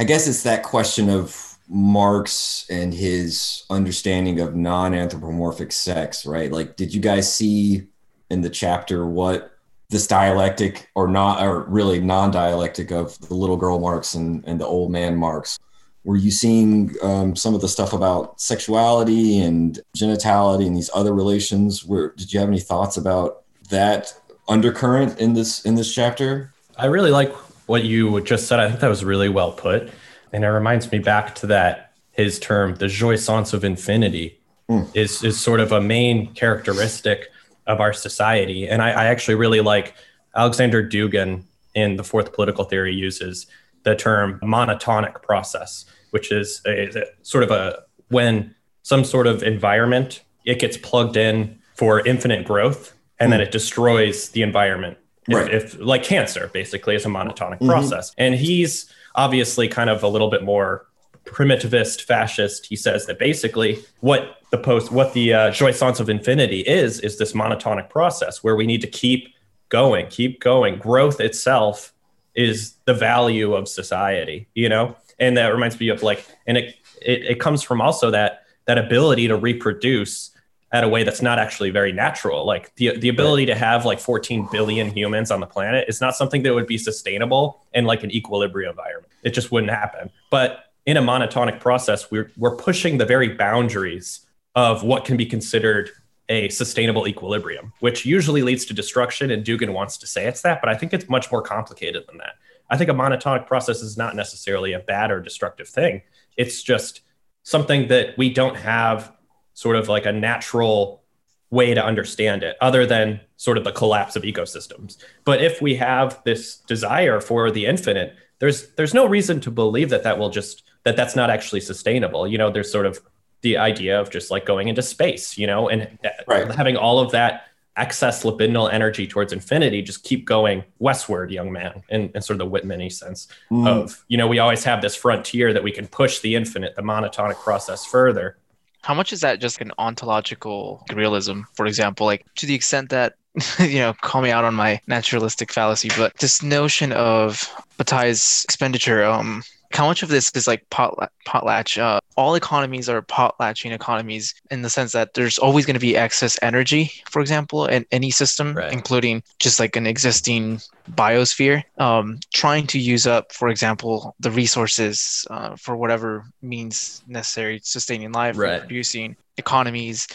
I 0.00 0.04
guess 0.04 0.26
it's 0.26 0.44
that 0.44 0.62
question 0.62 1.10
of 1.10 1.58
Marx 1.68 2.64
and 2.70 2.94
his 2.94 3.64
understanding 3.68 4.40
of 4.40 4.56
non-anthropomorphic 4.56 5.72
sex, 5.72 6.24
right? 6.24 6.50
Like, 6.50 6.76
did 6.76 6.94
you 6.94 7.02
guys 7.02 7.30
see 7.30 7.86
in 8.30 8.40
the 8.40 8.48
chapter 8.48 9.06
what 9.06 9.52
this 9.90 10.06
dialectic 10.06 10.88
or 10.94 11.06
not, 11.06 11.44
or 11.44 11.64
really 11.64 12.00
non-dialectic 12.00 12.90
of 12.90 13.18
the 13.28 13.34
little 13.34 13.58
girl 13.58 13.78
Marx 13.78 14.14
and, 14.14 14.42
and 14.46 14.58
the 14.58 14.64
old 14.64 14.90
man 14.90 15.16
Marx? 15.16 15.58
Were 16.04 16.16
you 16.16 16.30
seeing 16.30 16.94
um, 17.02 17.36
some 17.36 17.54
of 17.54 17.60
the 17.60 17.68
stuff 17.68 17.92
about 17.92 18.40
sexuality 18.40 19.40
and 19.40 19.80
genitality 19.94 20.66
and 20.66 20.74
these 20.74 20.88
other 20.94 21.12
relations? 21.12 21.84
Where 21.84 22.14
did 22.16 22.32
you 22.32 22.40
have 22.40 22.48
any 22.48 22.60
thoughts 22.60 22.96
about 22.96 23.42
that 23.68 24.14
undercurrent 24.48 25.20
in 25.20 25.34
this 25.34 25.66
in 25.66 25.74
this 25.74 25.92
chapter? 25.92 26.54
I 26.78 26.86
really 26.86 27.10
like 27.10 27.34
what 27.70 27.84
you 27.84 28.20
just 28.22 28.48
said. 28.48 28.58
I 28.58 28.66
think 28.66 28.80
that 28.80 28.88
was 28.88 29.04
really 29.04 29.28
well 29.28 29.52
put. 29.52 29.90
And 30.32 30.42
it 30.42 30.48
reminds 30.48 30.90
me 30.90 30.98
back 30.98 31.36
to 31.36 31.46
that 31.46 31.92
his 32.10 32.40
term, 32.40 32.74
the 32.74 32.86
jouissance 32.86 33.54
of 33.54 33.62
infinity, 33.62 34.40
mm. 34.68 34.84
is 34.92 35.22
is 35.22 35.38
sort 35.38 35.60
of 35.60 35.70
a 35.70 35.80
main 35.80 36.34
characteristic 36.34 37.28
of 37.68 37.78
our 37.78 37.92
society. 37.92 38.68
And 38.68 38.82
I, 38.82 38.90
I 38.90 39.04
actually 39.04 39.36
really 39.36 39.60
like 39.60 39.94
Alexander 40.34 40.82
Dugin 40.82 41.44
in 41.74 41.94
the 41.94 42.02
fourth 42.02 42.32
political 42.32 42.64
theory 42.64 42.92
uses 42.92 43.46
the 43.84 43.94
term 43.94 44.40
monotonic 44.42 45.22
process, 45.22 45.84
which 46.10 46.32
is 46.32 46.60
a, 46.66 46.88
a, 46.98 47.04
sort 47.22 47.44
of 47.44 47.52
a 47.52 47.84
when 48.08 48.52
some 48.82 49.04
sort 49.04 49.28
of 49.28 49.44
environment 49.44 50.24
it 50.44 50.58
gets 50.58 50.76
plugged 50.76 51.16
in 51.16 51.56
for 51.76 52.04
infinite 52.04 52.44
growth 52.44 52.94
and 53.20 53.32
then 53.32 53.40
it 53.40 53.52
destroys 53.52 54.30
the 54.30 54.42
environment. 54.42 54.98
Right. 55.28 55.52
If, 55.52 55.74
if, 55.74 55.80
like 55.80 56.02
cancer, 56.02 56.50
basically, 56.52 56.94
is 56.94 57.04
a 57.04 57.08
monotonic 57.08 57.56
mm-hmm. 57.56 57.68
process. 57.68 58.12
And 58.16 58.34
he's 58.34 58.92
obviously 59.14 59.68
kind 59.68 59.90
of 59.90 60.02
a 60.02 60.08
little 60.08 60.30
bit 60.30 60.42
more 60.42 60.86
primitivist 61.24 62.02
fascist 62.02 62.66
he 62.66 62.74
says 62.74 63.06
that 63.06 63.18
basically 63.18 63.78
what 64.00 64.38
the 64.50 64.58
post 64.58 64.90
what 64.90 65.12
the 65.12 65.32
uh, 65.32 65.50
jouissance 65.50 66.00
of 66.00 66.08
infinity 66.08 66.60
is 66.60 66.98
is 67.00 67.18
this 67.18 67.34
monotonic 67.34 67.88
process 67.90 68.42
where 68.42 68.56
we 68.56 68.66
need 68.66 68.80
to 68.80 68.86
keep 68.86 69.34
going 69.68 70.06
keep 70.08 70.40
going 70.40 70.78
growth 70.78 71.20
itself 71.20 71.92
is 72.34 72.74
the 72.86 72.94
value 72.94 73.54
of 73.54 73.68
society 73.68 74.48
you 74.54 74.68
know 74.68 74.96
and 75.18 75.36
that 75.36 75.48
reminds 75.48 75.78
me 75.78 75.88
of 75.88 76.02
like 76.02 76.26
and 76.46 76.56
it 76.56 76.76
it, 77.02 77.22
it 77.24 77.40
comes 77.40 77.62
from 77.62 77.80
also 77.80 78.10
that 78.10 78.44
that 78.64 78.78
ability 78.78 79.28
to 79.28 79.36
reproduce 79.36 80.30
at 80.72 80.84
a 80.84 80.88
way 80.88 81.02
that's 81.02 81.20
not 81.20 81.38
actually 81.38 81.70
very 81.70 81.92
natural. 81.92 82.46
Like 82.46 82.74
the 82.76 82.96
the 82.96 83.08
ability 83.08 83.46
to 83.46 83.54
have 83.54 83.84
like 83.84 83.98
14 83.98 84.48
billion 84.52 84.90
humans 84.90 85.30
on 85.30 85.40
the 85.40 85.46
planet 85.46 85.86
is 85.88 86.00
not 86.00 86.14
something 86.14 86.42
that 86.44 86.54
would 86.54 86.66
be 86.66 86.78
sustainable 86.78 87.64
in 87.74 87.84
like 87.84 88.04
an 88.04 88.10
equilibrium 88.10 88.70
environment. 88.70 89.12
It 89.22 89.30
just 89.30 89.50
wouldn't 89.50 89.72
happen. 89.72 90.10
But 90.30 90.66
in 90.86 90.96
a 90.96 91.02
monotonic 91.02 91.60
process, 91.60 92.10
we're 92.10 92.30
we're 92.36 92.56
pushing 92.56 92.98
the 92.98 93.06
very 93.06 93.28
boundaries 93.28 94.26
of 94.54 94.82
what 94.82 95.04
can 95.04 95.16
be 95.16 95.26
considered 95.26 95.90
a 96.28 96.48
sustainable 96.48 97.08
equilibrium, 97.08 97.72
which 97.80 98.06
usually 98.06 98.42
leads 98.42 98.64
to 98.66 98.74
destruction. 98.74 99.32
And 99.32 99.44
Dugin 99.44 99.72
wants 99.72 99.96
to 99.98 100.06
say 100.06 100.26
it's 100.26 100.42
that, 100.42 100.60
but 100.62 100.68
I 100.70 100.76
think 100.76 100.94
it's 100.94 101.08
much 101.08 101.30
more 101.32 101.42
complicated 101.42 102.04
than 102.06 102.18
that. 102.18 102.34
I 102.70 102.76
think 102.76 102.88
a 102.88 102.94
monotonic 102.94 103.48
process 103.48 103.82
is 103.82 103.96
not 103.96 104.14
necessarily 104.14 104.72
a 104.72 104.78
bad 104.78 105.10
or 105.10 105.20
destructive 105.20 105.68
thing. 105.68 106.02
It's 106.36 106.62
just 106.62 107.00
something 107.42 107.88
that 107.88 108.16
we 108.16 108.32
don't 108.32 108.56
have 108.56 109.12
sort 109.60 109.76
of 109.76 109.90
like 109.90 110.06
a 110.06 110.12
natural 110.12 111.02
way 111.50 111.74
to 111.74 111.84
understand 111.84 112.42
it 112.42 112.56
other 112.62 112.86
than 112.86 113.20
sort 113.36 113.58
of 113.58 113.64
the 113.64 113.72
collapse 113.72 114.16
of 114.16 114.22
ecosystems 114.22 114.96
but 115.24 115.42
if 115.42 115.60
we 115.60 115.74
have 115.74 116.18
this 116.24 116.56
desire 116.66 117.20
for 117.20 117.50
the 117.50 117.66
infinite 117.66 118.14
there's 118.38 118.72
there's 118.76 118.94
no 118.94 119.04
reason 119.04 119.38
to 119.38 119.50
believe 119.50 119.90
that 119.90 120.02
that 120.02 120.18
will 120.18 120.30
just 120.30 120.62
that 120.84 120.96
that's 120.96 121.14
not 121.14 121.28
actually 121.28 121.60
sustainable 121.60 122.26
you 122.26 122.38
know 122.38 122.50
there's 122.50 122.72
sort 122.72 122.86
of 122.86 123.00
the 123.42 123.58
idea 123.58 124.00
of 124.00 124.10
just 124.10 124.30
like 124.30 124.46
going 124.46 124.68
into 124.68 124.80
space 124.80 125.36
you 125.36 125.46
know 125.46 125.68
and 125.68 125.98
right. 126.26 126.50
having 126.52 126.76
all 126.78 126.98
of 126.98 127.10
that 127.10 127.44
excess 127.76 128.24
libidinal 128.24 128.72
energy 128.72 129.06
towards 129.06 129.32
infinity 129.32 129.82
just 129.82 130.02
keep 130.04 130.24
going 130.24 130.64
westward 130.78 131.30
young 131.30 131.52
man 131.52 131.82
in, 131.90 132.10
in 132.14 132.22
sort 132.22 132.34
of 132.34 132.38
the 132.38 132.46
whitman 132.46 132.88
sense 132.88 133.28
mm. 133.50 133.68
of 133.68 134.04
you 134.08 134.16
know 134.16 134.26
we 134.26 134.38
always 134.38 134.64
have 134.64 134.80
this 134.80 134.96
frontier 134.96 135.52
that 135.52 135.62
we 135.62 135.70
can 135.70 135.86
push 135.86 136.20
the 136.20 136.34
infinite 136.34 136.74
the 136.76 136.82
monotonic 136.82 137.36
process 137.36 137.84
further 137.84 138.36
how 138.82 138.94
much 138.94 139.12
is 139.12 139.20
that 139.20 139.40
just 139.40 139.60
an 139.60 139.72
ontological 139.78 140.84
realism, 140.92 141.42
for 141.54 141.66
example? 141.66 142.06
Like 142.06 142.24
to 142.36 142.46
the 142.46 142.54
extent 142.54 142.90
that, 142.90 143.14
you 143.58 143.78
know, 143.78 143.94
call 144.00 144.22
me 144.22 144.30
out 144.30 144.44
on 144.44 144.54
my 144.54 144.80
naturalistic 144.86 145.52
fallacy, 145.52 145.90
but 145.96 146.16
this 146.18 146.42
notion 146.42 146.92
of 146.92 147.48
Bataille's 147.78 148.42
expenditure, 148.44 149.04
um, 149.04 149.42
how 149.70 149.86
much 149.86 150.02
of 150.02 150.08
this 150.08 150.30
is 150.34 150.46
like 150.46 150.68
pot, 150.70 151.12
potlatch? 151.26 151.80
Uh, 151.80 152.00
all 152.16 152.34
economies 152.34 152.88
are 152.88 153.02
potlatching 153.02 153.72
economies 153.72 154.34
in 154.50 154.62
the 154.62 154.70
sense 154.70 154.92
that 154.92 155.14
there's 155.14 155.38
always 155.38 155.64
going 155.64 155.74
to 155.74 155.80
be 155.80 155.96
excess 155.96 156.38
energy, 156.42 156.90
for 157.08 157.20
example, 157.20 157.66
in 157.66 157.86
any 157.92 158.10
system, 158.10 158.54
right. 158.54 158.72
including 158.72 159.22
just 159.38 159.60
like 159.60 159.76
an 159.76 159.86
existing 159.86 160.60
biosphere. 160.92 161.62
Um, 161.78 162.18
trying 162.32 162.66
to 162.68 162.78
use 162.78 163.06
up, 163.06 163.32
for 163.32 163.48
example, 163.48 164.14
the 164.18 164.30
resources 164.30 165.24
uh, 165.30 165.54
for 165.56 165.76
whatever 165.76 166.24
means 166.42 167.02
necessary 167.06 167.60
sustaining 167.62 168.12
life, 168.12 168.36
right. 168.36 168.60
producing 168.60 169.16
economies 169.36 170.06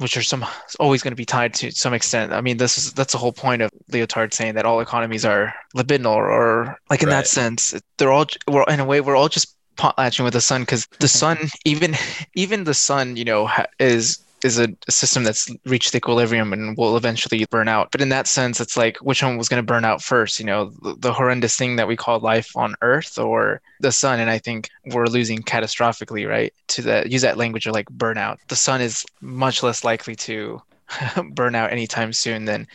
which 0.00 0.16
are 0.16 0.22
some 0.22 0.44
always 0.78 1.02
going 1.02 1.12
to 1.12 1.16
be 1.16 1.26
tied 1.26 1.52
to 1.52 1.70
some 1.70 1.92
extent. 1.92 2.32
I 2.32 2.40
mean, 2.40 2.56
this 2.56 2.78
is 2.78 2.92
that's 2.94 3.12
the 3.12 3.18
whole 3.18 3.32
point 3.32 3.60
of 3.60 3.70
Lyotard 3.92 4.32
saying 4.32 4.54
that 4.54 4.64
all 4.64 4.80
economies 4.80 5.24
are 5.24 5.54
libidinal, 5.76 6.16
or 6.16 6.78
like 6.88 7.02
in 7.02 7.08
right. 7.08 7.16
that 7.16 7.26
sense, 7.26 7.74
they're 7.98 8.10
all 8.10 8.26
we're 8.48 8.64
in 8.64 8.80
a 8.80 8.84
way 8.84 9.00
we're 9.00 9.16
all 9.16 9.28
just 9.28 9.54
potlatching 9.76 10.24
with 10.24 10.32
the 10.32 10.40
sun 10.40 10.62
because 10.62 10.86
the 10.98 11.06
mm-hmm. 11.06 11.06
sun, 11.06 11.50
even 11.64 11.94
even 12.34 12.64
the 12.64 12.74
sun, 12.74 13.16
you 13.16 13.24
know, 13.24 13.50
is 13.78 14.18
is 14.44 14.58
a, 14.58 14.68
a, 14.88 14.92
system 14.92 15.24
that's 15.24 15.50
reached 15.64 15.94
equilibrium 15.94 16.52
and 16.52 16.76
will 16.76 16.96
eventually 16.96 17.44
burn 17.50 17.68
out. 17.68 17.90
But 17.92 18.00
in 18.00 18.08
that 18.10 18.26
sense, 18.26 18.60
it's 18.60 18.76
like 18.76 18.96
which 18.98 19.22
one 19.22 19.36
was 19.36 19.48
going 19.48 19.62
to 19.62 19.66
burn 19.66 19.84
out 19.84 20.02
first? 20.02 20.38
You 20.38 20.46
know, 20.46 20.70
the, 20.82 20.96
the, 20.98 21.12
horrendous 21.12 21.56
thing 21.56 21.76
that 21.76 21.88
we 21.88 21.96
call 21.96 22.20
life 22.20 22.56
on 22.56 22.74
Earth 22.82 23.18
or 23.18 23.60
the 23.80 23.92
sun. 23.92 24.20
And 24.20 24.30
I 24.30 24.38
think 24.38 24.70
we're 24.86 25.06
losing 25.06 25.42
catastrophically, 25.42 26.28
right? 26.28 26.52
To 26.68 26.82
that 26.82 27.10
use 27.10 27.22
that 27.22 27.38
language 27.38 27.66
of 27.66 27.74
like 27.74 27.86
burnout. 27.86 28.38
The 28.48 28.56
sun 28.56 28.80
is 28.80 29.04
much 29.20 29.62
less 29.62 29.84
likely 29.84 30.16
to 30.16 30.62
burn 31.32 31.54
out 31.54 31.72
anytime 31.72 32.12
soon 32.12 32.44
than 32.44 32.66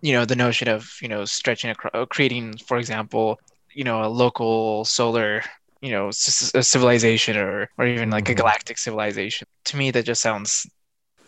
you 0.00 0.12
know 0.12 0.24
the 0.24 0.36
notion 0.36 0.68
of 0.68 0.96
you 1.00 1.08
know 1.08 1.24
stretching 1.24 1.70
across 1.70 2.06
creating 2.08 2.56
for 2.56 2.78
example 2.78 3.38
you 3.74 3.84
know 3.84 4.02
a 4.02 4.08
local 4.08 4.84
solar 4.84 5.42
you 5.80 5.90
know 5.90 6.08
a 6.08 6.12
civilization 6.62 7.36
or 7.36 7.68
or 7.78 7.86
even 7.86 8.10
like 8.10 8.28
a 8.28 8.32
mm-hmm. 8.32 8.40
galactic 8.40 8.78
civilization 8.78 9.46
to 9.64 9.76
me 9.76 9.90
that 9.90 10.04
just 10.04 10.22
sounds 10.22 10.66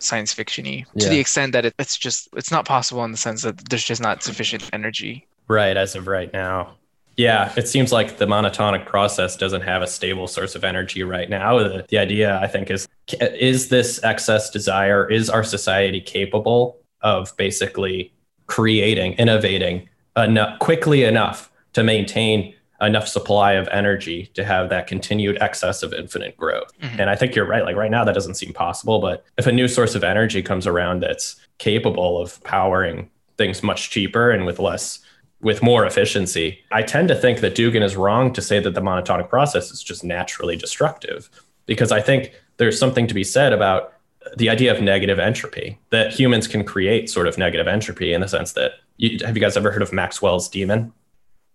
science 0.03 0.35
fictiony 0.35 0.85
yeah. 0.95 1.05
to 1.05 1.09
the 1.09 1.19
extent 1.19 1.53
that 1.53 1.65
it, 1.65 1.75
it's 1.79 1.97
just 1.97 2.29
it's 2.37 2.51
not 2.51 2.67
possible 2.67 3.05
in 3.05 3.11
the 3.11 3.17
sense 3.17 3.43
that 3.43 3.69
there's 3.69 3.85
just 3.85 4.01
not 4.01 4.23
sufficient 4.23 4.69
energy. 4.73 5.27
Right, 5.49 5.77
as 5.77 5.95
of 5.95 6.07
right 6.07 6.33
now. 6.33 6.75
Yeah, 7.17 7.53
it 7.57 7.69
seems 7.69 7.93
like 7.93 8.17
the 8.17 8.25
monotonic 8.25 8.87
process 8.87 9.37
doesn't 9.37 9.63
have 9.63 9.83
a 9.83 9.87
stable 9.87 10.27
source 10.27 10.55
of 10.55 10.65
energy 10.65 11.03
right 11.03 11.29
now. 11.29 11.59
The, 11.59 11.85
the 11.89 11.99
idea, 11.99 12.39
I 12.41 12.47
think, 12.47 12.71
is 12.71 12.89
is 13.21 13.69
this 13.69 14.03
excess 14.03 14.49
desire, 14.51 15.11
is 15.11 15.29
our 15.29 15.45
society 15.45 16.01
capable 16.01 16.79
of 17.03 17.37
basically 17.37 18.13
creating, 18.47 19.13
innovating 19.15 19.89
enough, 20.17 20.59
quickly 20.59 21.05
enough 21.05 21.51
to 21.75 21.83
maintain 21.83 22.55
enough 22.83 23.09
supply 23.09 23.53
of 23.53 23.69
energy 23.69 24.27
to 24.35 24.45
have 24.45 24.69
that 24.69 24.87
continued 24.87 25.39
excess 25.41 25.83
of 25.83 25.95
infinite 25.95 26.37
growth. 26.37 26.73
Mm-hmm. 26.81 27.01
And 27.01 27.09
I 27.09 27.17
think 27.17 27.35
you're 27.35 27.47
right. 27.47 27.65
Like 27.65 27.77
right 27.77 27.91
now, 27.91 28.05
that 28.05 28.15
doesn't 28.15 28.35
seem 28.35 28.53
possible. 28.53 28.99
But 29.01 29.25
if 29.39 29.47
a 29.47 29.53
new 29.53 29.69
source 29.69 29.95
of 29.95 30.05
energy 30.05 30.43
comes 30.43 30.67
around 30.67 31.01
that's 31.01 31.37
capable 31.59 32.21
of 32.21 32.43
powering 32.45 33.09
things 33.39 33.63
much 33.63 33.91
cheaper 33.91 34.31
and 34.31 34.45
with 34.45 34.59
less 34.59 35.01
with 35.41 35.63
more 35.63 35.85
efficiency. 35.85 36.61
I 36.71 36.83
tend 36.83 37.09
to 37.09 37.17
think 37.17 37.41
that 37.41 37.57
dugin 37.57 37.83
is 37.83 37.97
wrong 37.97 38.33
to 38.33 38.41
say 38.41 38.61
that 38.61 38.75
the 38.75 38.81
monotonic 38.81 39.29
process 39.29 39.71
is 39.73 39.83
just 39.83 40.05
naturally 40.05 40.57
destructive 40.57 41.29
because 41.67 41.93
I 41.93 42.01
think 42.01 42.33
there's 42.57 42.79
something 42.79 43.09
to 43.09 43.15
be 43.15 43.25
said 43.25 43.53
about 43.53 43.93
the 44.37 44.49
idea 44.49 44.73
of 44.73 44.81
negative 44.81 45.19
entropy 45.19 45.79
that 45.91 46.13
humans 46.13 46.47
can 46.47 46.65
create 46.65 47.11
sort 47.11 47.27
of 47.27 47.39
negative 47.39 47.67
entropy 47.67 48.13
in 48.13 48.21
the 48.21 48.29
sense 48.29 48.53
that 48.53 48.75
you, 48.99 49.19
have 49.27 49.37
you 49.37 49.43
guys 49.43 49.57
ever 49.57 49.73
heard 49.73 49.83
of 49.83 49.93
Maxwell's 49.93 50.49
demon? 50.49 50.93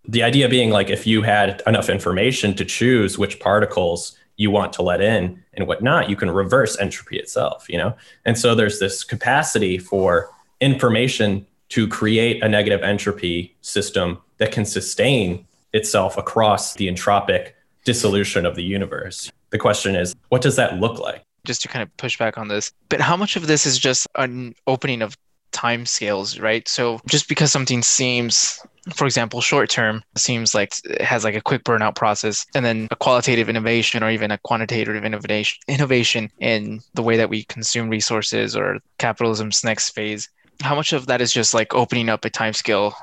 The 0.08 0.24
idea 0.24 0.48
being 0.48 0.70
like 0.70 0.90
if 0.90 1.06
you 1.06 1.22
had 1.22 1.62
enough 1.68 1.90
information 1.90 2.54
to 2.56 2.66
choose 2.66 3.18
which 3.18 3.40
particles 3.40 4.18
you 4.38 4.52
want 4.52 4.72
to 4.74 4.82
let 4.82 5.02
in 5.02 5.44
and 5.54 5.68
whatnot, 5.68 6.10
you 6.10 6.16
can 6.16 6.30
reverse 6.30 6.78
entropy 6.80 7.18
itself, 7.18 7.68
you 7.68 7.78
know? 7.78 7.96
And 8.26 8.38
so 8.38 8.56
there's 8.56 8.80
this 8.80 9.04
capacity 9.04 9.78
for 9.78 10.30
information 10.62 11.46
to 11.70 11.88
create 11.88 12.42
a 12.44 12.48
negative 12.48 12.82
entropy 12.84 13.56
system 13.62 14.20
that 14.38 14.52
can 14.52 14.64
sustain 14.64 15.46
itself 15.74 16.18
across 16.18 16.76
the 16.76 16.88
entropic 16.88 17.52
dissolution 17.84 18.46
of 18.46 18.56
the 18.56 18.64
universe. 18.64 19.32
The 19.50 19.58
question 19.58 19.96
is, 19.96 20.16
what 20.30 20.42
does 20.42 20.56
that 20.56 20.80
look 20.80 21.00
like? 21.00 21.24
just 21.48 21.62
to 21.62 21.68
kind 21.70 21.82
of 21.82 21.96
push 21.98 22.18
back 22.18 22.38
on 22.38 22.50
this, 22.50 22.72
but 22.90 23.00
how 23.00 23.18
much 23.18 23.38
of 23.38 23.48
this 23.48 23.66
is 23.66 23.80
just 23.80 24.06
an 24.16 24.54
opening 24.68 25.02
of 25.02 25.18
time 25.52 25.86
scales, 25.86 26.40
right? 26.40 26.68
So 26.68 27.00
just 27.08 27.28
because 27.28 27.52
something 27.52 27.82
seems, 27.82 28.60
for 28.94 29.06
example, 29.06 29.42
short 29.42 29.70
term 29.70 30.04
seems 30.16 30.54
like 30.54 30.74
it 30.86 31.02
has 31.02 31.24
like 31.24 31.36
a 31.36 31.42
quick 31.42 31.64
burnout 31.64 31.96
process, 31.96 32.46
and 32.56 32.66
then 32.66 32.88
a 32.92 32.96
qualitative 32.96 33.50
innovation 33.50 34.04
or 34.04 34.10
even 34.10 34.32
a 34.32 34.38
quantitative 34.40 35.04
innovation 35.04 35.60
innovation 35.68 36.30
in 36.40 36.82
the 36.94 37.04
way 37.04 37.18
that 37.18 37.30
we 37.30 37.44
consume 37.46 37.90
resources 37.90 38.56
or 38.56 38.80
capitalism's 38.98 39.64
next 39.64 39.90
phase. 39.92 40.30
How 40.62 40.76
much 40.76 40.94
of 40.94 41.06
that 41.08 41.22
is 41.22 41.32
just 41.32 41.54
like 41.54 41.74
opening 41.76 42.10
up 42.10 42.26
a 42.26 42.30
time 42.30 42.54
scale 42.54 42.96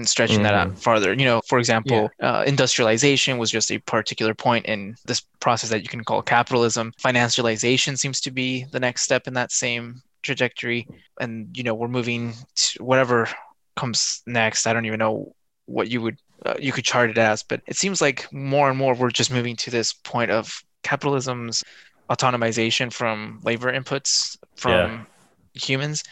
and 0.00 0.08
stretching 0.08 0.42
that 0.42 0.54
out 0.54 0.78
farther. 0.78 1.12
You 1.12 1.26
know, 1.26 1.40
for 1.46 1.58
example, 1.58 2.10
uh, 2.20 2.42
industrialization 2.46 3.38
was 3.38 3.50
just 3.50 3.70
a 3.70 3.78
particular 3.78 4.34
point 4.34 4.64
in 4.66 4.96
this 5.04 5.20
process 5.40 5.70
that 5.70 5.82
you 5.82 5.88
can 5.88 6.02
call 6.04 6.22
capitalism. 6.22 6.92
Financialization 7.04 7.98
seems 7.98 8.20
to 8.22 8.30
be 8.30 8.64
the 8.72 8.80
next 8.80 9.02
step 9.02 9.28
in 9.28 9.34
that 9.34 9.52
same 9.52 10.02
trajectory. 10.22 10.86
And, 11.20 11.56
you 11.56 11.62
know, 11.62 11.74
we're 11.74 11.88
moving 11.88 12.34
to 12.56 12.84
whatever 12.84 13.28
comes 13.76 14.22
next. 14.26 14.66
I 14.66 14.72
don't 14.72 14.86
even 14.86 14.98
know 14.98 15.34
what 15.66 15.90
you 15.90 16.00
would 16.02 16.18
uh, 16.44 16.54
you 16.58 16.72
could 16.72 16.84
chart 16.84 17.10
it 17.10 17.18
as, 17.18 17.42
but 17.42 17.60
it 17.66 17.76
seems 17.76 18.00
like 18.00 18.26
more 18.32 18.68
and 18.70 18.78
more 18.78 18.94
we're 18.94 19.10
just 19.10 19.30
moving 19.30 19.56
to 19.56 19.70
this 19.70 19.92
point 19.92 20.30
of 20.30 20.62
capitalism's 20.82 21.62
autonomization 22.10 22.92
from 22.92 23.40
labor 23.44 23.72
inputs 23.72 24.36
from 24.56 25.06
Yeah. 25.54 25.60
humans 25.62 26.02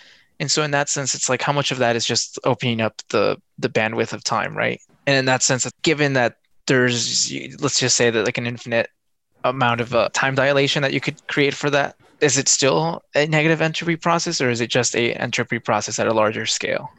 and 0.41 0.51
so 0.51 0.63
in 0.63 0.71
that 0.71 0.89
sense 0.89 1.15
it's 1.15 1.29
like 1.29 1.43
how 1.43 1.53
much 1.53 1.71
of 1.71 1.79
that 1.79 1.97
is 1.97 2.05
just 2.05 2.39
opening 2.45 2.81
up 2.81 3.03
the 3.11 3.37
the 3.59 3.69
bandwidth 3.69 4.13
of 4.13 4.23
time 4.23 4.57
right 4.57 4.81
and 5.07 5.17
in 5.17 5.25
that 5.25 5.43
sense 5.43 5.69
given 5.83 6.13
that 6.13 6.37
there's 6.67 7.33
let's 7.61 7.81
just 7.81 7.97
say 7.97 8.11
that 8.11 8.25
like 8.25 8.39
an 8.39 8.47
infinite 8.47 8.89
amount 9.45 9.81
of 9.81 9.95
uh, 9.95 10.09
time 10.13 10.35
dilation 10.35 10.83
that 10.83 10.93
you 10.93 11.01
could 11.01 11.25
create 11.29 11.55
for 11.55 11.71
that 11.71 11.97
is 12.21 12.39
it 12.39 12.49
still 12.49 13.03
a 13.15 13.27
negative 13.27 13.61
entropy 13.61 13.97
process 13.97 14.41
or 14.41 14.51
is 14.51 14.61
it 14.61 14.69
just 14.69 14.97
a 14.97 15.13
entropy 15.15 15.59
process 15.59 15.99
at 15.99 16.07
a 16.07 16.13
larger 16.13 16.47
scale 16.47 16.91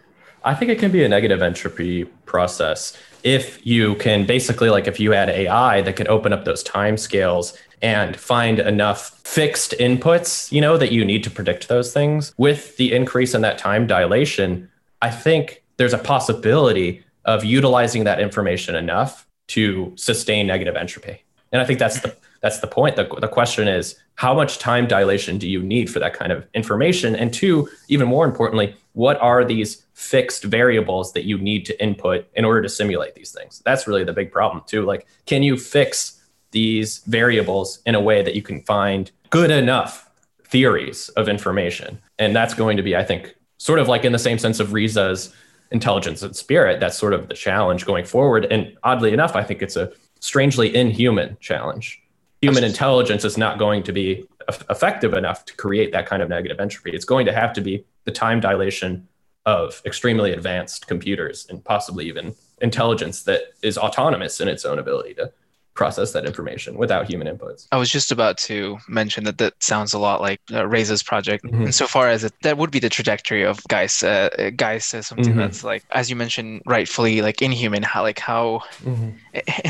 I 0.43 0.55
think 0.55 0.71
it 0.71 0.79
can 0.79 0.91
be 0.91 1.03
a 1.03 1.09
negative 1.09 1.41
entropy 1.41 2.05
process 2.25 2.97
if 3.23 3.65
you 3.65 3.95
can 3.95 4.25
basically 4.25 4.69
like 4.69 4.87
if 4.87 4.99
you 4.99 5.11
had 5.11 5.29
AI 5.29 5.81
that 5.81 5.95
could 5.95 6.07
open 6.07 6.31
up 6.31 6.45
those 6.45 6.63
time 6.63 6.97
scales 6.97 7.57
and 7.81 8.17
find 8.17 8.59
enough 8.59 9.19
fixed 9.23 9.73
inputs, 9.79 10.51
you 10.51 10.61
know, 10.61 10.77
that 10.77 10.91
you 10.91 11.05
need 11.05 11.23
to 11.23 11.29
predict 11.29 11.67
those 11.67 11.93
things 11.93 12.33
with 12.37 12.77
the 12.77 12.93
increase 12.93 13.33
in 13.33 13.41
that 13.41 13.57
time 13.57 13.87
dilation, 13.87 14.69
I 15.01 15.11
think 15.11 15.63
there's 15.77 15.93
a 15.93 15.97
possibility 15.97 17.03
of 17.25 17.43
utilizing 17.43 18.03
that 18.05 18.19
information 18.19 18.75
enough 18.75 19.27
to 19.47 19.93
sustain 19.95 20.47
negative 20.47 20.75
entropy. 20.75 21.23
And 21.51 21.61
I 21.61 21.65
think 21.65 21.79
that's 21.79 22.01
the 22.01 22.15
that's 22.41 22.59
the 22.59 22.67
point. 22.67 22.95
The, 22.95 23.05
the 23.19 23.27
question 23.27 23.67
is 23.67 23.95
how 24.15 24.33
much 24.33 24.59
time 24.59 24.87
dilation 24.87 25.37
do 25.37 25.49
you 25.49 25.61
need 25.61 25.89
for 25.89 25.99
that 25.99 26.13
kind 26.13 26.31
of 26.31 26.45
information? 26.53 27.15
And 27.15 27.33
two, 27.33 27.69
even 27.87 28.07
more 28.07 28.25
importantly, 28.25 28.75
what 28.93 29.19
are 29.21 29.45
these 29.45 29.85
fixed 29.93 30.43
variables 30.43 31.13
that 31.13 31.25
you 31.25 31.37
need 31.37 31.65
to 31.65 31.83
input 31.83 32.27
in 32.33 32.45
order 32.45 32.61
to 32.61 32.69
simulate 32.69 33.15
these 33.15 33.31
things? 33.31 33.61
That's 33.65 33.87
really 33.87 34.03
the 34.03 34.13
big 34.13 34.31
problem 34.31 34.63
too. 34.65 34.85
Like, 34.85 35.07
can 35.25 35.43
you 35.43 35.57
fix 35.57 36.21
these 36.51 36.99
variables 36.99 37.79
in 37.85 37.95
a 37.95 38.01
way 38.01 38.21
that 38.21 38.35
you 38.35 38.41
can 38.41 38.61
find 38.63 39.11
good 39.29 39.51
enough 39.51 40.09
theories 40.45 41.09
of 41.09 41.29
information? 41.29 41.99
And 42.17 42.35
that's 42.35 42.53
going 42.53 42.77
to 42.77 42.83
be, 42.83 42.95
I 42.95 43.03
think, 43.03 43.35
sort 43.57 43.79
of 43.79 43.87
like 43.87 44.03
in 44.03 44.11
the 44.11 44.19
same 44.19 44.37
sense 44.37 44.59
of 44.59 44.73
Reza's 44.73 45.33
intelligence 45.71 46.21
and 46.23 46.35
spirit. 46.35 46.79
That's 46.79 46.97
sort 46.97 47.13
of 47.13 47.27
the 47.27 47.35
challenge 47.35 47.85
going 47.85 48.05
forward. 48.05 48.45
And 48.45 48.75
oddly 48.83 49.13
enough, 49.13 49.35
I 49.35 49.43
think 49.43 49.61
it's 49.61 49.75
a 49.75 49.91
strangely 50.19 50.75
inhuman 50.75 51.37
challenge. 51.39 52.01
Human 52.41 52.63
intelligence 52.63 53.25
is 53.25 53.37
not 53.37 53.59
going 53.59 53.83
to 53.83 53.91
be 53.91 54.25
effective 54.69 55.13
enough 55.13 55.45
to 55.45 55.55
create 55.55 55.91
that 55.91 56.05
kind 56.05 56.21
of 56.21 56.29
negative 56.29 56.59
entropy. 56.59 56.91
It's 56.91 57.05
going 57.05 57.25
to 57.25 57.33
have 57.33 57.53
to 57.53 57.61
be 57.61 57.85
the 58.05 58.11
time 58.11 58.39
dilation 58.39 59.07
of 59.45 59.81
extremely 59.85 60.31
advanced 60.31 60.87
computers 60.87 61.47
and 61.49 61.63
possibly 61.63 62.05
even 62.07 62.35
intelligence 62.61 63.23
that 63.23 63.41
is 63.61 63.77
autonomous 63.77 64.39
in 64.39 64.47
its 64.47 64.65
own 64.65 64.79
ability 64.79 65.13
to 65.15 65.31
process 65.79 66.11
that 66.11 66.25
information 66.31 66.71
without 66.83 67.03
human 67.11 67.27
inputs. 67.33 67.59
I 67.71 67.77
was 67.83 67.89
just 67.97 68.11
about 68.11 68.35
to 68.49 68.77
mention 68.89 69.23
that 69.23 69.37
that 69.37 69.53
sounds 69.71 69.93
a 69.93 69.99
lot 70.07 70.19
like 70.27 70.39
uh, 70.53 70.67
Reza's 70.67 71.01
project, 71.11 71.41
Mhm. 71.45 71.65
insofar 71.69 72.05
as 72.15 72.21
it, 72.27 72.33
that 72.43 72.57
would 72.59 72.71
be 72.77 72.79
the 72.85 72.89
trajectory 72.97 73.43
of 73.51 73.55
Geist. 73.73 74.03
Uh, 74.03 74.29
Geist 74.63 74.93
is 74.93 75.07
something 75.07 75.33
Mhm. 75.35 75.41
that's 75.43 75.63
like, 75.63 75.83
as 76.01 76.09
you 76.09 76.15
mentioned, 76.23 76.61
rightfully 76.65 77.21
like 77.27 77.41
inhuman. 77.41 77.83
How 77.93 78.01
like 78.09 78.19
how, 78.19 78.61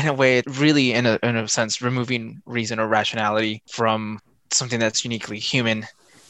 in 0.00 0.06
a 0.06 0.12
way, 0.22 0.42
really, 0.64 0.92
in 0.98 1.06
a 1.06 1.18
in 1.22 1.36
a 1.36 1.46
sense, 1.48 1.80
removing 1.80 2.42
reason 2.44 2.80
or 2.80 2.88
rationality 2.88 3.62
from 3.70 4.18
something 4.50 4.80
that's 4.80 5.04
uniquely 5.04 5.38
human, 5.38 5.86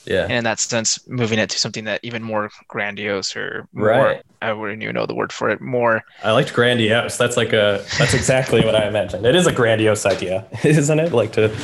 Yeah. 0.07 0.23
and 0.25 0.33
in 0.33 0.45
that 0.45 0.59
sense, 0.61 0.99
moving 1.09 1.39
it 1.39 1.51
to 1.51 1.59
something 1.59 1.85
that 1.85 2.01
even 2.03 2.23
more 2.23 2.51
grandiose 2.69 3.37
or 3.37 3.69
more. 3.73 3.87
Right. 3.87 4.23
I 4.43 4.53
wouldn't 4.53 4.83
even 4.83 4.95
know 4.95 5.07
the 5.07 5.15
word 5.15 5.33
for 5.33 5.51
it. 5.51 5.61
More 5.61 6.03
I 6.25 6.33
liked 6.33 6.53
grandiose. 6.55 7.17
That's 7.19 7.37
like 7.37 7.53
a 7.53 7.85
that's 7.99 8.15
exactly 8.15 8.65
what 8.65 8.75
I 8.75 8.87
imagined. 8.89 9.27
It 9.27 9.35
is 9.35 9.47
a 9.47 9.53
grandiose 9.53 10.07
idea, 10.07 10.47
isn't 10.65 10.99
it? 11.01 11.13
Like 11.13 11.33
to 11.33 11.55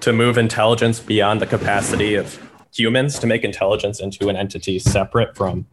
to 0.00 0.12
move 0.12 0.38
intelligence 0.38 1.00
beyond 1.00 1.40
the 1.40 1.46
capacity 1.46 2.14
of 2.14 2.38
humans 2.72 3.18
to 3.18 3.26
make 3.26 3.42
intelligence 3.44 4.00
into 4.00 4.28
an 4.28 4.36
entity 4.36 4.78
separate 4.78 5.36
from 5.36 5.66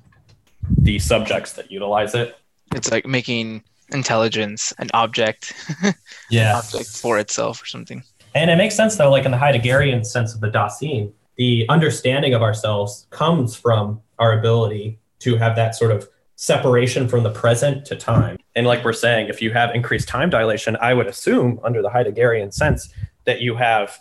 the 0.77 0.97
subjects 0.99 1.53
that 1.53 1.71
utilize 1.71 2.13
it. 2.15 2.35
it's 2.75 2.91
like 2.91 3.05
making 3.05 3.63
intelligence 3.93 4.73
an 4.79 4.89
object, 4.93 5.53
Yeah. 6.29 6.57
object 6.57 6.89
for 6.89 7.17
itself 7.19 7.61
or 7.61 7.65
something. 7.65 8.03
And 8.35 8.49
it 8.51 8.57
makes 8.57 8.75
sense 8.75 8.95
though, 8.97 9.09
like 9.09 9.25
in 9.25 9.31
the 9.31 9.37
Heideggerian 9.37 10.05
sense 10.05 10.33
of 10.35 10.41
the 10.41 10.49
Dasein, 10.49 11.11
the 11.37 11.65
understanding 11.69 12.33
of 12.33 12.41
ourselves 12.41 13.07
comes 13.09 13.55
from 13.55 14.01
our 14.19 14.37
ability 14.37 14.99
to 15.19 15.35
have 15.37 15.55
that 15.55 15.75
sort 15.75 15.91
of 15.91 16.07
separation 16.35 17.07
from 17.07 17.23
the 17.23 17.31
present 17.31 17.85
to 17.85 17.95
time. 17.95 18.37
And 18.55 18.67
like 18.67 18.83
we're 18.85 18.93
saying, 18.93 19.29
if 19.29 19.41
you 19.41 19.51
have 19.53 19.73
increased 19.73 20.07
time 20.07 20.29
dilation, 20.29 20.77
I 20.81 20.93
would 20.93 21.07
assume 21.07 21.59
under 21.63 21.81
the 21.81 21.89
Heideggerian 21.89 22.53
sense 22.53 22.89
that 23.25 23.41
you 23.41 23.55
have 23.55 23.97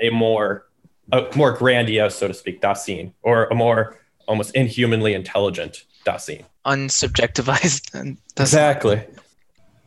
a 0.00 0.10
more 0.10 0.66
a 1.12 1.26
more 1.36 1.52
grandiose, 1.52 2.14
so 2.16 2.28
to 2.28 2.32
speak, 2.34 2.62
Dasein, 2.62 3.12
or 3.22 3.44
a 3.46 3.54
more 3.54 3.98
almost 4.26 4.54
inhumanly 4.54 5.12
intelligent 5.12 5.84
Dasein. 6.06 6.44
unsubjectivized 6.64 7.94
and 7.98 8.16
Exactly. 8.38 9.02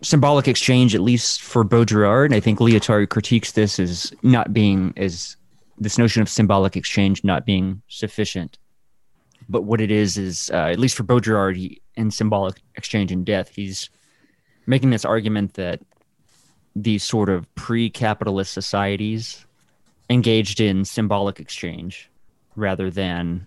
symbolic 0.03 0.47
exchange, 0.47 0.93
at 0.93 1.01
least 1.01 1.41
for 1.41 1.63
Baudrillard, 1.65 2.33
I 2.33 2.39
think 2.39 2.59
Lyotard 2.59 3.09
critiques 3.09 3.53
this 3.53 3.79
as 3.79 4.13
not 4.21 4.53
being 4.53 4.93
as 4.95 5.35
this 5.77 5.97
notion 5.97 6.21
of 6.21 6.29
symbolic 6.29 6.75
exchange 6.75 7.23
not 7.23 7.45
being 7.45 7.81
sufficient. 7.87 8.57
But 9.49 9.63
what 9.63 9.79
it 9.79 9.91
is 9.91 10.17
is, 10.17 10.49
uh, 10.53 10.57
at 10.67 10.79
least 10.79 10.95
for 10.95 11.03
Baudrillard, 11.03 11.55
he, 11.55 11.81
in 11.95 12.11
symbolic 12.11 12.61
exchange 12.75 13.11
and 13.11 13.25
death, 13.25 13.49
he's 13.49 13.89
making 14.65 14.89
this 14.89 15.05
argument 15.05 15.53
that 15.53 15.79
these 16.75 17.03
sort 17.03 17.29
of 17.29 17.53
pre-capitalist 17.55 18.51
societies 18.51 19.45
engaged 20.09 20.59
in 20.59 20.85
symbolic 20.85 21.39
exchange 21.39 22.09
rather 22.55 22.89
than 22.89 23.45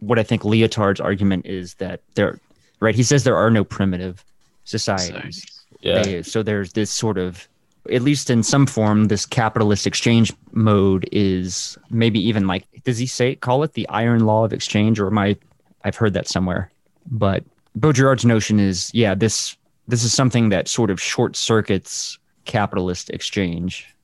what 0.00 0.18
I 0.18 0.22
think 0.22 0.42
Lyotard's 0.42 1.00
argument 1.00 1.46
is 1.46 1.74
that 1.74 2.02
there, 2.14 2.38
right? 2.80 2.94
He 2.94 3.02
says 3.02 3.24
there 3.24 3.36
are 3.36 3.50
no 3.50 3.64
primitive 3.64 4.24
societies. 4.64 5.44
Yeah. 5.80 6.02
They- 6.02 6.22
so 6.22 6.42
there's 6.42 6.72
this 6.74 6.90
sort 6.90 7.18
of, 7.18 7.48
at 7.90 8.02
least 8.02 8.30
in 8.30 8.42
some 8.42 8.66
form, 8.66 9.06
this 9.06 9.26
capitalist 9.26 9.86
exchange 9.86 10.32
mode 10.52 11.08
is 11.12 11.78
maybe 11.90 12.20
even 12.20 12.46
like, 12.46 12.66
does 12.84 12.98
he 12.98 13.06
say 13.06 13.34
call 13.34 13.62
it 13.62 13.74
the 13.74 13.88
iron 13.88 14.24
law 14.24 14.44
of 14.44 14.52
exchange, 14.52 15.00
or 15.00 15.08
am 15.08 15.18
I? 15.18 15.36
I've 15.84 15.96
heard 15.96 16.14
that 16.14 16.28
somewhere. 16.28 16.70
But 17.10 17.44
Baudrillard's 17.78 18.24
notion 18.24 18.60
is, 18.60 18.90
yeah, 18.92 19.14
this 19.14 19.56
this 19.86 20.04
is 20.04 20.12
something 20.12 20.50
that 20.50 20.68
sort 20.68 20.90
of 20.90 21.00
short 21.00 21.36
circuits 21.36 22.18
capitalist 22.44 23.10
exchange. 23.10 23.94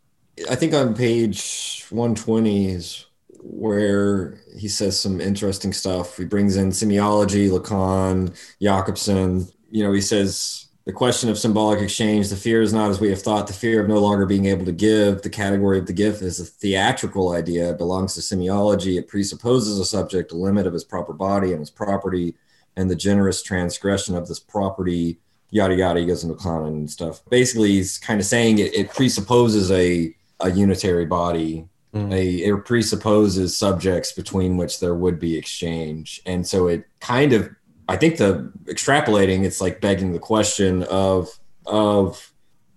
I 0.51 0.55
think 0.55 0.75
on 0.75 0.95
page 0.95 1.85
120 1.91 2.69
is 2.69 3.07
where 3.41 4.41
he 4.57 4.69
says 4.69 4.99
some 4.99 5.21
interesting 5.21 5.73
stuff. 5.73 6.17
He 6.17 6.25
brings 6.25 6.57
in 6.57 6.71
semiology, 6.71 7.51
Lacan, 7.51 8.35
Jakobson. 8.61 9.47
You 9.71 9.85
know, 9.85 9.93
he 9.93 10.01
says 10.01 10.64
the 10.85 10.93
question 10.93 11.31
of 11.31 11.39
symbolic 11.39 11.81
exchange, 11.81 12.29
the 12.29 12.37
fear 12.37 12.61
is 12.61 12.73
not 12.73 12.91
as 12.91 13.01
we 13.01 13.09
have 13.09 13.23
thought, 13.23 13.47
the 13.47 13.53
fear 13.53 13.83
of 13.83 13.89
no 13.89 13.99
longer 13.99 14.27
being 14.27 14.47
able 14.47 14.67
to 14.67 14.73
give. 14.73 15.23
The 15.23 15.31
category 15.31 15.79
of 15.79 15.87
the 15.87 15.93
gift 15.93 16.21
is 16.21 16.41
a 16.41 16.45
theatrical 16.45 17.33
idea, 17.33 17.71
it 17.71 17.79
belongs 17.79 18.15
to 18.15 18.21
semiology. 18.21 18.99
It 18.99 19.09
presupposes 19.09 19.79
a 19.79 19.85
subject, 19.85 20.33
a 20.33 20.37
limit 20.37 20.67
of 20.67 20.73
his 20.73 20.85
proper 20.85 21.13
body 21.13 21.53
and 21.53 21.61
his 21.61 21.71
property, 21.71 22.35
and 22.77 22.91
the 22.91 22.97
generous 22.97 23.43
transgression 23.43 24.15
of 24.15 24.29
this 24.29 24.41
property 24.41 25.19
yada 25.55 25.75
yada 25.75 26.01
he 26.01 26.07
goes 26.07 26.25
into 26.25 26.35
Lacan 26.35 26.67
and 26.67 26.91
stuff. 26.91 27.23
Basically, 27.31 27.71
he's 27.71 27.97
kind 27.97 28.21
of 28.21 28.27
saying 28.27 28.59
it, 28.59 28.75
it 28.75 28.91
presupposes 28.91 29.71
a 29.71 30.15
a 30.41 30.51
unitary 30.51 31.07
body. 31.07 31.67
Mm. 31.95 32.13
A, 32.13 32.27
it 32.49 32.65
presupposes 32.65 33.57
subjects 33.57 34.11
between 34.11 34.57
which 34.57 34.81
there 34.81 34.97
would 34.97 35.21
be 35.21 35.39
exchange, 35.39 36.21
and 36.27 36.45
so 36.45 36.67
it 36.67 36.85
kind 37.01 37.33
of 37.33 37.49
I 37.89 37.97
think 37.97 38.17
the 38.17 38.51
extrapolating, 38.65 39.45
it's 39.45 39.61
like 39.61 39.81
begging 39.81 40.13
the 40.13 40.19
question 40.19 40.83
of 40.85 41.29
of 41.67 42.33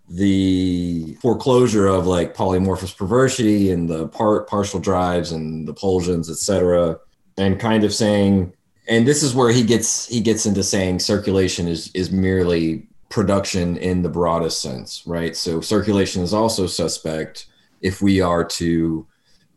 the 0.10 1.18
foreclosure 1.22 1.88
of 1.88 2.08
like 2.08 2.34
polymorphous 2.34 2.96
perversity 2.96 3.72
and 3.72 3.90
the 3.90 4.08
part 4.08 4.48
partial 4.48 4.80
drives 4.80 5.32
and 5.32 5.68
the 5.68 5.74
pulsions, 5.74 6.30
et 6.30 6.38
cetera, 6.38 6.98
and 7.38 7.60
kind 7.60 7.84
of 7.84 7.94
saying, 7.94 8.54
and 8.88 9.06
this 9.06 9.22
is 9.22 9.36
where 9.36 9.52
he 9.52 9.64
gets 9.64 10.08
he 10.08 10.22
gets 10.22 10.46
into 10.46 10.64
saying 10.64 11.00
circulation 11.00 11.68
is 11.68 11.92
is 11.94 12.12
merely 12.12 12.88
production 13.10 13.78
in 13.78 14.02
the 14.02 14.10
broadest 14.10 14.62
sense, 14.62 15.04
right? 15.06 15.36
So 15.36 15.62
circulation 15.62 16.24
is 16.24 16.34
also 16.34 16.68
suspect. 16.68 17.48
If 17.82 18.02
we 18.02 18.22
are 18.22 18.44
to 18.44 19.06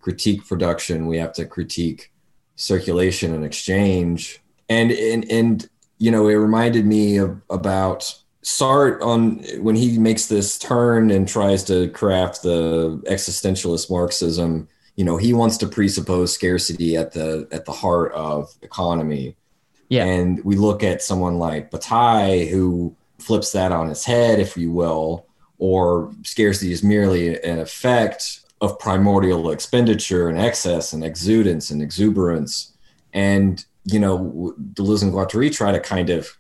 critique 0.01 0.47
production, 0.47 1.07
we 1.07 1.19
have 1.19 1.33
to 1.35 1.47
critique 1.47 2.13
circulation 2.57 3.35
and 3.35 3.45
exchange. 3.45 4.41
And 4.71 4.91
and 4.93 5.31
and 5.31 5.69
you 5.99 6.11
know, 6.11 6.29
it 6.29 6.35
reminded 6.35 6.87
me 6.87 7.19
of 7.19 7.39
about 7.51 8.15
Sartre 8.43 9.03
on 9.03 9.45
when 9.63 9.77
he 9.77 9.99
makes 9.99 10.27
this 10.27 10.59
turn 10.59 11.11
and 11.11 11.29
tries 11.29 11.63
to 11.65 11.91
craft 11.91 12.43
the 12.43 13.03
existentialist 13.07 13.91
Marxism. 13.91 14.67
You 14.97 15.05
know, 15.05 15.19
he 15.19 15.35
wants 15.35 15.59
to 15.59 15.67
presuppose 15.67 16.33
scarcity 16.33 16.97
at 16.97 17.13
the 17.13 17.47
at 17.53 17.67
the 17.67 17.73
heart 17.73 18.13
of 18.13 18.55
economy. 18.63 19.37
Yeah. 19.91 20.05
And 20.05 20.43
we 20.45 20.57
look 20.57 20.83
at 20.83 21.03
someone 21.03 21.39
like 21.39 21.71
Bataille 21.71 22.47
who 22.47 22.97
flips 23.19 23.53
that 23.53 23.73
on 23.73 23.91
its 23.91 24.05
head, 24.05 24.39
if 24.39 24.57
you 24.57 24.71
will, 24.71 25.27
or 25.59 26.13
scarcity 26.23 26.73
is 26.73 26.83
merely 26.83 27.43
an 27.43 27.59
effect 27.59 28.41
of 28.61 28.79
primordial 28.79 29.51
expenditure 29.51 30.29
and 30.29 30.39
excess 30.39 30.93
and 30.93 31.03
exudance 31.03 31.71
and 31.71 31.83
exuberance. 31.83 32.73
And, 33.13 33.65
you 33.85 33.99
know, 33.99 34.55
Deleuze 34.75 35.03
and 35.03 35.13
Guattari 35.13 35.53
try 35.53 35.73
to 35.73 35.81
kind 35.81 36.11
of 36.11 36.37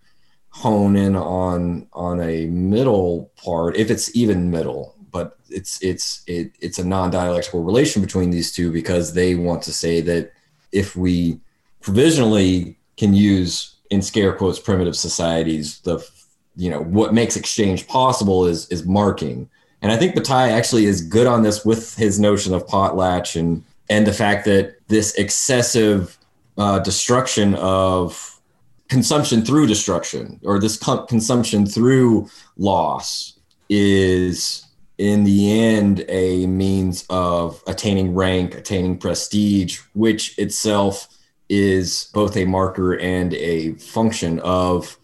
hone 0.51 0.97
in 0.97 1.16
on 1.16 1.86
on 1.93 2.20
a 2.20 2.47
middle 2.47 3.32
part, 3.36 3.76
if 3.76 3.91
it's 3.91 4.14
even 4.14 4.51
middle, 4.51 4.95
but 5.11 5.38
it's 5.49 5.82
it's 5.82 6.22
it, 6.26 6.53
it's 6.61 6.78
a 6.78 6.84
non-dialectical 6.84 7.62
relation 7.62 8.03
between 8.03 8.30
these 8.30 8.53
two 8.53 8.72
because 8.72 9.14
they 9.14 9.34
want 9.34 9.62
to 9.62 9.72
say 9.72 10.01
that 10.01 10.32
if 10.72 10.97
we 10.97 11.41
provisionally 11.80 12.78
can 12.97 13.14
use 13.14 13.76
in 13.91 14.03
scare 14.03 14.32
quotes 14.32 14.59
primitive 14.59 14.95
societies 14.95 15.80
the 15.80 16.07
you 16.57 16.70
know 16.70 16.82
what 16.82 17.14
makes 17.14 17.36
exchange 17.36 17.86
possible 17.88 18.47
is 18.47 18.68
is 18.68 18.84
marking. 18.84 19.49
And 19.82 19.91
i 19.91 19.97
think 19.97 20.14
bataille 20.14 20.55
actually 20.55 20.84
is 20.84 21.01
good 21.01 21.26
on 21.26 21.43
this 21.43 21.64
with 21.64 21.97
his 21.97 22.20
notion 22.20 22.53
of 22.53 22.66
potlatch 22.66 23.34
and 23.34 23.64
and 23.88 24.07
the 24.07 24.12
fact 24.12 24.45
that 24.45 24.76
this 24.88 25.14
excessive 25.14 26.18
uh, 26.61 26.78
destruction 26.80 27.54
of 27.54 28.38
consumption 28.88 29.42
through 29.42 29.66
destruction 29.66 30.38
or 30.44 30.58
this 30.58 30.76
con- 30.76 31.06
consumption 31.06 31.64
through 31.64 32.28
loss 32.58 33.38
is 33.70 34.66
in 34.98 35.24
the 35.24 35.58
end 35.58 36.04
a 36.11 36.46
means 36.46 37.06
of 37.08 37.62
attaining 37.66 38.14
rank 38.14 38.54
attaining 38.54 38.98
prestige 38.98 39.80
which 39.94 40.38
itself 40.38 41.08
is 41.48 42.11
both 42.12 42.36
a 42.36 42.44
marker 42.44 42.98
and 42.98 43.32
a 43.34 43.72
function 43.76 44.38
of 44.40 44.98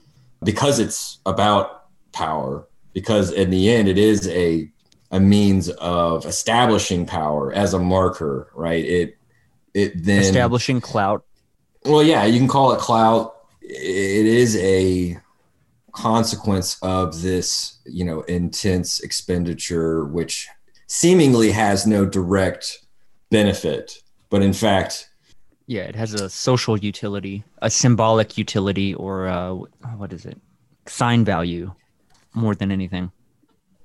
because 0.45 0.79
it's 0.79 1.21
about 1.25 1.87
power 2.13 2.69
because 2.93 3.33
in 3.33 3.49
the 3.49 3.71
end 3.71 3.89
it 3.89 3.97
is 3.97 4.29
a 4.29 4.71
a 5.11 5.19
means 5.19 5.71
of 5.71 6.27
establishing 6.27 7.07
power 7.07 7.51
as 7.55 7.73
a 7.73 7.79
marker 7.79 8.51
right 8.55 8.85
it 8.85 9.17
it 9.73 10.05
then 10.05 10.21
Establishing 10.21 10.81
clout. 10.81 11.25
Well 11.87 12.03
yeah 12.03 12.25
you 12.25 12.39
can 12.39 12.49
call 12.49 12.73
it 12.73 12.79
clout 12.79 13.35
it 13.63 14.27
is 14.27 14.57
a 14.57 15.19
consequence 15.93 16.77
of 16.83 17.23
this 17.23 17.79
you 17.87 18.05
know 18.05 18.21
intense 18.23 19.01
expenditure 19.01 20.05
which 20.05 20.49
seemingly 20.87 21.51
has 21.51 21.87
no 21.87 22.05
direct 22.05 22.79
benefit 23.31 24.03
but 24.31 24.43
in 24.43 24.53
fact 24.53 25.09
Yeah, 25.69 25.83
it 25.83 25.97
has 25.97 26.15
a 26.15 26.31
social 26.31 26.79
utility, 26.79 27.43
a 27.61 27.69
symbolic 27.69 28.39
utility, 28.39 28.95
or 28.95 29.27
uh, 29.27 29.55
what 29.97 30.13
is 30.13 30.25
it? 30.25 30.41
Sign 30.87 31.25
value, 31.25 31.75
more 32.35 32.55
than 32.55 32.71
anything, 32.71 33.11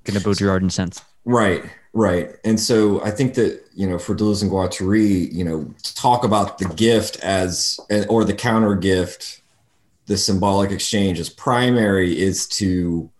in 0.06 0.16
a 0.16 0.20
Baudrillardian 0.20 0.70
sense. 0.70 1.02
Right, 1.24 1.64
right. 1.92 2.30
And 2.44 2.58
so 2.58 3.02
I 3.02 3.10
think 3.10 3.34
that, 3.34 3.62
you 3.74 3.88
know, 3.88 3.98
for 3.98 4.14
Deleuze 4.14 4.42
and 4.42 4.50
Guattari, 4.50 5.32
you 5.32 5.44
know, 5.44 5.72
to 5.82 5.94
talk 5.94 6.24
about 6.24 6.58
the 6.58 6.68
gift 6.68 7.20
as, 7.20 7.78
or 8.08 8.24
the 8.24 8.34
counter 8.34 8.74
gift, 8.74 9.42
the 10.06 10.16
symbolic 10.16 10.70
exchange 10.70 11.20
as 11.20 11.28
primary 11.28 12.18
is 12.18 12.46
to, 12.48 13.10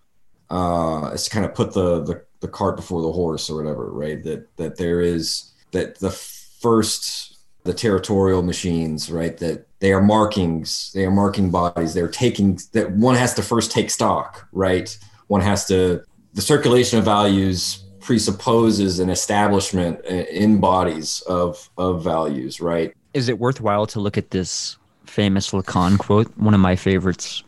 uh, 0.51 1.11
is 1.15 1.25
to 1.25 1.31
kind 1.31 1.45
of 1.45 1.55
put 1.55 1.73
the, 1.73 2.03
the, 2.03 2.23
the 2.41 2.49
cart 2.49 2.77
before 2.77 3.03
the 3.03 3.13
horse 3.13 3.49
or 3.49 3.57
whatever, 3.57 3.91
right? 3.91 4.23
That, 4.25 4.55
that 4.57 4.77
there 4.77 5.01
is, 5.01 5.53
that 5.71 5.99
the 5.99 6.11
first, 6.11 7.39
the 7.65 7.73
territorial 7.73 8.43
machines, 8.43 9.11
right? 9.11 9.37
That 9.39 9.67
they 9.79 9.93
are 9.93 10.03
markings, 10.03 10.91
they 10.95 11.05
are 11.05 11.11
marking 11.11 11.51
bodies, 11.51 11.95
they're 11.95 12.09
taking, 12.09 12.59
that 12.73 12.91
one 12.93 13.15
has 13.15 13.35
to 13.35 13.43
first 13.43 13.71
take 13.71 13.91
stock, 13.91 14.49
right? 14.53 14.97
One 15.29 15.41
has 15.41 15.67
to, 15.67 16.03
the 16.35 16.43
circulation 16.43 16.99
of 16.99 17.05
values 17.05 17.85
presupposes 18.03 18.99
an 18.99 19.09
establishment 19.11 20.01
uh, 20.11 20.15
in 20.43 20.59
bodies 20.61 21.23
of 21.29 21.71
of 21.79 22.03
values 22.05 22.61
right 22.61 22.93
Is 23.15 23.29
it 23.29 23.39
worthwhile 23.39 23.87
to 23.87 24.01
look 24.01 24.19
at 24.19 24.31
this 24.31 24.77
famous 25.07 25.51
Lacan 25.51 25.99
quote, 25.99 26.31
one 26.37 26.55
of 26.55 26.61
my 26.61 26.77
favorites 26.77 27.43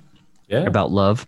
Yeah. 0.49 0.61
about 0.67 0.91
love? 0.91 1.27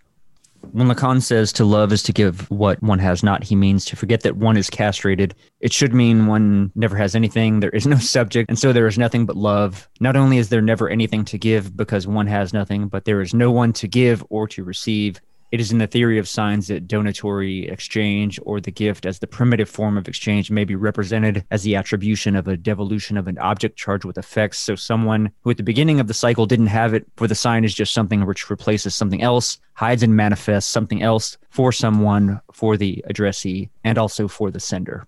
When 0.71 0.87
Lacan 0.87 1.21
says 1.21 1.53
to 1.53 1.65
love 1.65 1.93
is 1.93 2.03
to 2.03 2.11
give 2.11 2.49
what 2.51 2.81
one 2.83 2.99
has 2.99 3.23
not, 3.23 3.43
he 3.43 3.55
means 3.55 3.85
to 3.85 3.95
forget 3.95 4.21
that 4.21 4.35
one 4.37 4.57
is 4.57 4.69
castrated. 4.69 5.33
It 5.61 5.71
should 5.71 5.93
mean 5.93 6.27
one 6.27 6.71
never 6.75 6.95
has 6.97 7.15
anything, 7.15 7.59
there 7.61 7.69
is 7.69 7.87
no 7.87 7.97
subject, 8.15 8.49
and 8.49 8.59
so 8.59 8.73
there 8.73 8.87
is 8.87 8.97
nothing 8.97 9.25
but 9.25 9.37
love. 9.37 9.87
Not 9.99 10.15
only 10.15 10.37
is 10.39 10.49
there 10.49 10.61
never 10.61 10.89
anything 10.89 11.23
to 11.25 11.37
give 11.37 11.77
because 11.77 12.05
one 12.07 12.27
has 12.27 12.53
nothing, 12.53 12.87
but 12.89 13.05
there 13.05 13.21
is 13.21 13.33
no 13.33 13.49
one 13.51 13.71
to 13.73 13.87
give 13.87 14.25
or 14.29 14.47
to 14.49 14.63
receive. 14.63 15.21
It 15.49 15.61
is 15.61 15.71
in 15.71 15.77
the 15.77 15.87
theory 15.87 16.17
of 16.17 16.27
signs 16.27 16.67
that 16.67 16.89
donatory 16.89 17.69
exchange 17.69 18.37
or 18.43 18.59
the 18.59 18.71
gift 18.71 19.05
as 19.05 19.19
the 19.19 19.27
primitive 19.27 19.69
form 19.69 19.97
of 19.97 20.07
exchange 20.07 20.51
may 20.51 20.65
be 20.65 20.75
represented 20.75 21.45
as 21.51 21.63
the 21.63 21.75
attribution 21.77 22.35
of 22.35 22.49
a 22.49 22.57
devolution 22.57 23.15
of 23.17 23.27
an 23.27 23.37
object 23.37 23.77
charged 23.77 24.03
with 24.03 24.17
effects. 24.17 24.57
So 24.57 24.75
someone 24.75 25.31
who 25.41 25.51
at 25.51 25.57
the 25.57 25.63
beginning 25.63 26.01
of 26.01 26.07
the 26.07 26.13
cycle 26.13 26.45
didn't 26.45 26.67
have 26.67 26.93
it, 26.93 27.05
for 27.15 27.27
the 27.27 27.35
sign 27.35 27.63
is 27.63 27.73
just 27.73 27.93
something 27.93 28.25
which 28.25 28.49
replaces 28.49 28.93
something 28.93 29.21
else, 29.21 29.57
hides 29.73 30.03
and 30.03 30.17
manifests 30.17 30.69
something 30.69 31.01
else 31.01 31.37
for 31.49 31.71
someone, 31.71 32.41
for 32.51 32.75
the 32.75 33.01
addressee, 33.07 33.69
and 33.85 33.97
also 33.97 34.27
for 34.27 34.51
the 34.51 34.59
sender. 34.59 35.07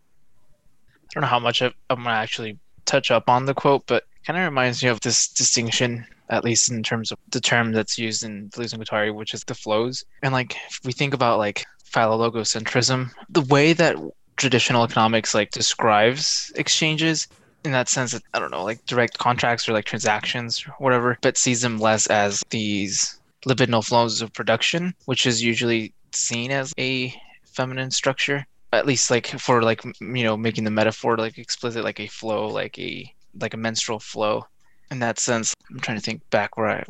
I 1.03 1.07
don't 1.15 1.21
know 1.21 1.27
how 1.27 1.39
much 1.39 1.61
I'm 1.61 1.73
gonna 1.89 2.11
actually 2.11 2.57
touch 2.85 3.11
up 3.11 3.29
on 3.29 3.43
the 3.43 3.53
quote, 3.53 3.85
but 3.87 4.05
kind 4.25 4.39
of 4.39 4.45
reminds 4.45 4.81
me 4.81 4.89
of 4.89 5.01
this 5.01 5.27
distinction, 5.27 6.05
at 6.29 6.43
least 6.43 6.71
in 6.71 6.83
terms 6.83 7.11
of 7.11 7.17
the 7.29 7.41
term 7.41 7.71
that's 7.71 7.97
used 7.97 8.23
in 8.23 8.49
Deleuze 8.49 8.73
and 8.73 8.83
Guattari, 8.83 9.13
which 9.13 9.33
is 9.33 9.43
the 9.43 9.55
flows. 9.55 10.03
And 10.21 10.33
like, 10.33 10.55
if 10.69 10.79
we 10.83 10.91
think 10.91 11.13
about 11.13 11.39
like 11.39 11.65
phallologocentrism, 11.83 13.11
the 13.29 13.41
way 13.41 13.73
that 13.73 13.95
traditional 14.37 14.83
economics 14.83 15.33
like 15.33 15.51
describes 15.51 16.51
exchanges 16.55 17.27
in 17.65 17.71
that 17.71 17.89
sense 17.89 18.11
that 18.13 18.23
I 18.33 18.39
don't 18.39 18.51
know, 18.51 18.63
like 18.63 18.85
direct 18.85 19.17
contracts 19.17 19.67
or 19.67 19.73
like 19.73 19.85
transactions 19.85 20.63
or 20.65 20.73
whatever, 20.79 21.17
but 21.21 21.37
sees 21.37 21.61
them 21.61 21.77
less 21.77 22.07
as 22.07 22.43
these 22.49 23.19
libidinal 23.45 23.85
flows 23.85 24.21
of 24.21 24.33
production, 24.33 24.93
which 25.05 25.25
is 25.25 25.43
usually 25.43 25.93
seen 26.13 26.51
as 26.51 26.73
a 26.77 27.13
feminine 27.45 27.91
structure 27.91 28.45
at 28.71 28.85
least 28.85 29.09
like 29.09 29.27
for 29.27 29.61
like 29.63 29.83
you 29.83 30.23
know 30.23 30.37
making 30.37 30.63
the 30.63 30.71
metaphor 30.71 31.17
like 31.17 31.37
explicit 31.37 31.83
like 31.83 31.99
a 31.99 32.07
flow 32.07 32.47
like 32.47 32.77
a 32.77 33.11
like 33.39 33.53
a 33.53 33.57
menstrual 33.57 33.99
flow 33.99 34.45
in 34.91 34.99
that 34.99 35.19
sense 35.19 35.53
i'm 35.69 35.79
trying 35.79 35.97
to 35.97 36.03
think 36.03 36.27
back 36.29 36.57
where 36.57 36.69
i 36.69 36.83